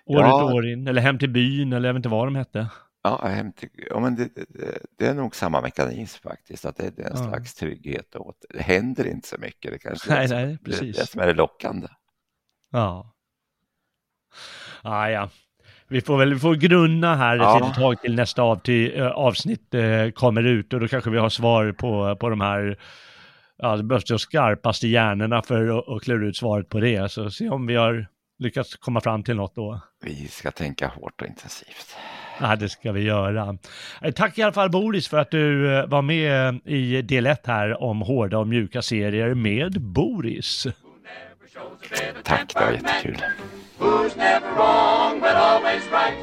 år 0.10 0.22
Ja. 0.22 0.49
ut 0.49 0.53
år 0.56 0.68
in, 0.68 0.88
eller 0.88 1.02
Hem 1.02 1.19
till 1.19 1.30
byn, 1.30 1.73
eller 1.73 1.90
jag 1.90 1.94
vet 1.94 1.99
inte 1.99 2.10
vad 2.10 2.27
de 2.27 2.36
hette. 2.36 2.68
Ja, 3.03 3.27
hem 3.27 3.52
till, 3.53 3.69
ja 3.90 3.99
men 3.99 4.15
det, 4.15 4.30
det, 4.36 4.80
det 4.98 5.07
är 5.07 5.14
nog 5.14 5.36
samma 5.36 5.61
mekanism 5.61 6.22
faktiskt, 6.30 6.65
att 6.65 6.77
det, 6.77 6.95
det 6.98 7.02
är 7.03 7.10
en 7.11 7.23
Ja. 7.23 7.30
slags 7.30 7.56
trygghet 7.56 8.15
åt. 8.15 8.36
Det 8.49 8.61
händer 8.61 9.07
inte 9.07 9.27
så 9.27 9.38
mycket, 9.40 9.72
det 9.72 9.80
kanske 9.80 10.11
är 10.11 10.15
Nej, 10.15 10.22
det, 10.23 10.27
som- 10.30 10.38
nej, 10.38 10.48
det, 10.48 10.64
precis. 10.72 10.98
det 10.98 11.06
som 11.07 11.22
är 11.22 11.27
det 11.27 11.34
lockande. 11.34 11.88
Ja. 12.72 13.14
Ah, 14.81 15.07
ja. 15.10 15.30
Vi 15.88 16.02
får 16.02 16.18
väl 16.18 16.34
vi 16.34 16.40
får 16.40 16.56
grunna 16.56 17.15
här 17.15 17.36
ett 17.36 17.41
Ja. 17.41 17.60
litet 17.60 17.76
tag 17.76 18.02
till 18.02 18.15
nästa 18.15 18.41
av, 18.41 18.56
till, 18.56 19.02
avsnitt 19.02 19.73
eh, 19.73 20.10
kommer 20.10 20.44
ut 20.44 20.73
och 20.73 20.80
då 20.80 20.88
kanske 20.88 21.10
vi 21.10 21.18
har 21.18 21.30
svar 21.30 21.72
på, 21.72 22.15
på 22.15 22.30
de 22.30 22.41
här 22.41 22.77
Ja, 23.61 23.77
det 23.77 23.84
behövs 23.84 24.06
de 24.06 24.19
skarpaste 24.19 24.88
hjärnorna 24.88 25.41
för 25.41 25.95
att 25.95 26.02
klura 26.03 26.27
ut 26.27 26.38
svaret 26.38 26.69
på 26.69 26.80
det. 26.80 27.11
Så 27.11 27.31
se 27.31 27.49
om 27.49 27.68
vi 27.68 27.76
har 27.76 28.07
lyckats 28.40 28.76
komma 28.76 29.02
fram 29.02 29.24
till 29.24 29.36
något 29.36 29.56
då. 29.56 29.80
Vi 30.02 30.28
ska 30.28 30.52
tänka 30.52 30.88
hårt 30.88 31.22
och 31.22 31.28
intensivt. 31.28 31.95
Ja, 32.40 32.56
det 32.56 32.70
ska 32.70 32.91
vi 32.91 33.02
göra. 33.02 33.57
Eh, 34.02 34.11
Tack 34.11 34.38
i 34.38 34.41
alla 34.41 34.53
fall 34.53 34.70
Boris 34.70 35.07
för 35.07 35.18
att 35.18 35.32
du 35.32 35.76
eh, 35.78 35.86
var 35.86 36.02
med 36.02 36.60
i 36.66 37.02
del 37.02 37.26
1 37.28 37.48
här 37.48 37.84
om 37.84 38.02
hårda 38.02 38.38
och 38.38 38.48
mjuka 38.48 38.82
serier 38.82 39.34
med 39.34 39.82
Boris. 39.82 40.68
Tack, 42.24 42.53
det 42.53 42.60
var 42.60 42.72
jättekul. 42.72 43.18
Who's 43.80 44.18
never 44.18 44.52
wrong 44.56 45.20
but 45.20 45.36
always 45.36 45.84
right? 45.91 46.18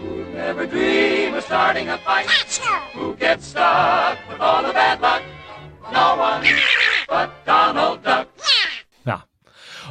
Who 0.00 0.24
never 0.34 0.66
dream 0.66 1.34
of 1.34 1.44
starting 1.44 1.88
a 1.88 1.98
fight? 1.98 2.60
Who 2.94 3.16
gets 3.16 3.46
stuck 3.46 4.18
with 4.30 4.40
all 4.40 4.62
the 4.64 4.72
bad 4.72 5.00
luck? 5.00 5.22
No 5.92 6.16
one 6.22 6.42
but 7.08 7.28
Donald 7.46 8.02
Duck. 8.04 8.26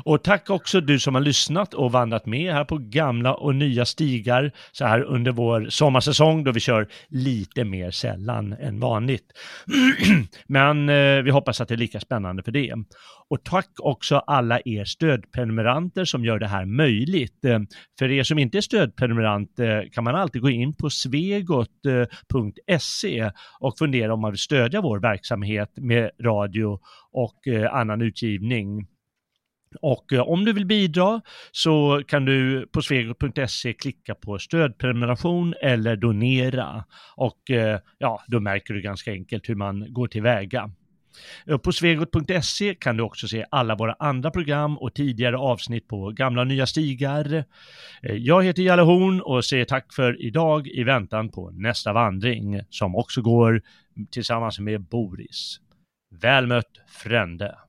Och 0.06 0.24
tack 0.24 0.50
också 0.50 0.82
du 0.82 1.00
som 1.00 1.16
har 1.16 1.22
lyssnat 1.22 1.74
och 1.74 1.92
vandrat 1.92 2.26
med 2.26 2.54
här 2.54 2.66
på 2.66 2.78
gamla 2.78 3.34
och 3.34 3.56
nya 3.56 3.86
stigar 3.86 4.52
så 4.72 4.86
här 4.86 5.02
under 5.02 5.32
vår 5.32 5.70
sommarsäsong 5.70 6.44
då 6.44 6.52
vi 6.52 6.60
kör 6.60 6.88
lite 7.08 7.64
mer 7.64 7.92
sällan 7.92 8.54
än 8.54 8.80
vanligt. 8.80 9.26
Men 10.48 10.90
eh, 10.90 11.22
vi 11.24 11.32
hoppas 11.32 11.62
att 11.62 11.68
det 11.68 11.76
är 11.76 11.78
lika 11.78 12.00
spännande 12.00 12.44
för 12.44 12.52
det. 12.52 12.74
Och 13.30 13.44
tack 13.44 13.70
också 13.80 14.18
alla 14.18 14.60
er 14.66 14.86
stödprenumeranter 14.86 16.06
som 16.06 16.26
gör 16.26 16.40
det 16.40 16.48
här 16.48 16.66
möjligt. 16.66 17.46
Eh, 17.46 17.60
För 18.00 18.12
er 18.12 18.24
som 18.24 18.40
inte 18.40 18.58
är 18.58 18.62
stödprenumerant 18.62 19.60
eh, 19.60 19.80
kan 19.92 20.04
man 20.04 20.16
alltid 20.16 20.42
gå 20.42 20.50
in 20.50 20.76
på 20.76 20.90
svegot.se 20.90 22.30
eh, 23.20 23.32
och 23.60 23.78
fundera 23.78 24.14
om 24.14 24.22
man 24.22 24.32
vill 24.32 24.40
stödja 24.40 24.82
vår 24.82 25.00
verksamhet 25.00 25.72
med 25.76 26.12
radio 26.24 26.80
och 27.12 27.48
eh, 27.48 27.74
annan 27.74 28.02
utgivning. 28.02 28.88
Och 29.82 30.14
eh, 30.14 30.22
om 30.22 30.46
du 30.46 30.54
vill 30.54 30.66
bidra 30.66 31.22
så 31.52 32.02
kan 32.08 32.26
du 32.26 32.68
på 32.72 32.82
svegot.se 32.82 33.74
klicka 33.74 34.16
på 34.16 34.40
stödprenumeration 34.40 35.54
eller 35.62 35.96
donera. 35.96 36.86
Och 37.16 37.52
eh, 37.52 37.80
ja, 37.98 38.24
då 38.28 38.40
märker 38.40 38.74
du 38.74 38.82
ganska 38.82 39.12
enkelt 39.12 39.50
hur 39.50 39.56
man 39.56 39.94
går 39.94 40.08
tillväga. 40.08 40.72
Eh, 41.48 41.58
på 41.58 41.72
svegot.se 41.72 42.76
kan 42.76 42.98
du 42.98 43.04
också 43.04 43.28
se 43.28 43.46
alla 43.52 43.76
våra 43.76 43.96
andra 44.00 44.32
program 44.32 44.78
och 44.78 44.94
tidigare 44.94 45.38
avsnitt 45.38 45.88
på 45.88 46.12
gamla 46.12 46.42
och 46.42 46.48
nya 46.48 46.66
stigar. 46.66 47.46
Jag 48.02 48.44
heter 48.44 48.64
Jalle 48.64 48.82
Horn 48.82 49.22
och 49.22 49.46
säger 49.46 49.66
tack 49.66 49.94
för 49.94 50.26
idag 50.26 50.68
i 50.68 50.84
väntan 50.84 51.30
på 51.30 51.52
nästa 51.52 51.94
vandring 51.94 52.62
som 52.70 52.96
också 52.96 53.22
går 53.22 53.62
tillsammans 54.12 54.60
med 54.60 54.82
Boris. 54.82 55.60
Väl 56.22 56.48
mött 56.48 56.72
Frände! 56.88 57.65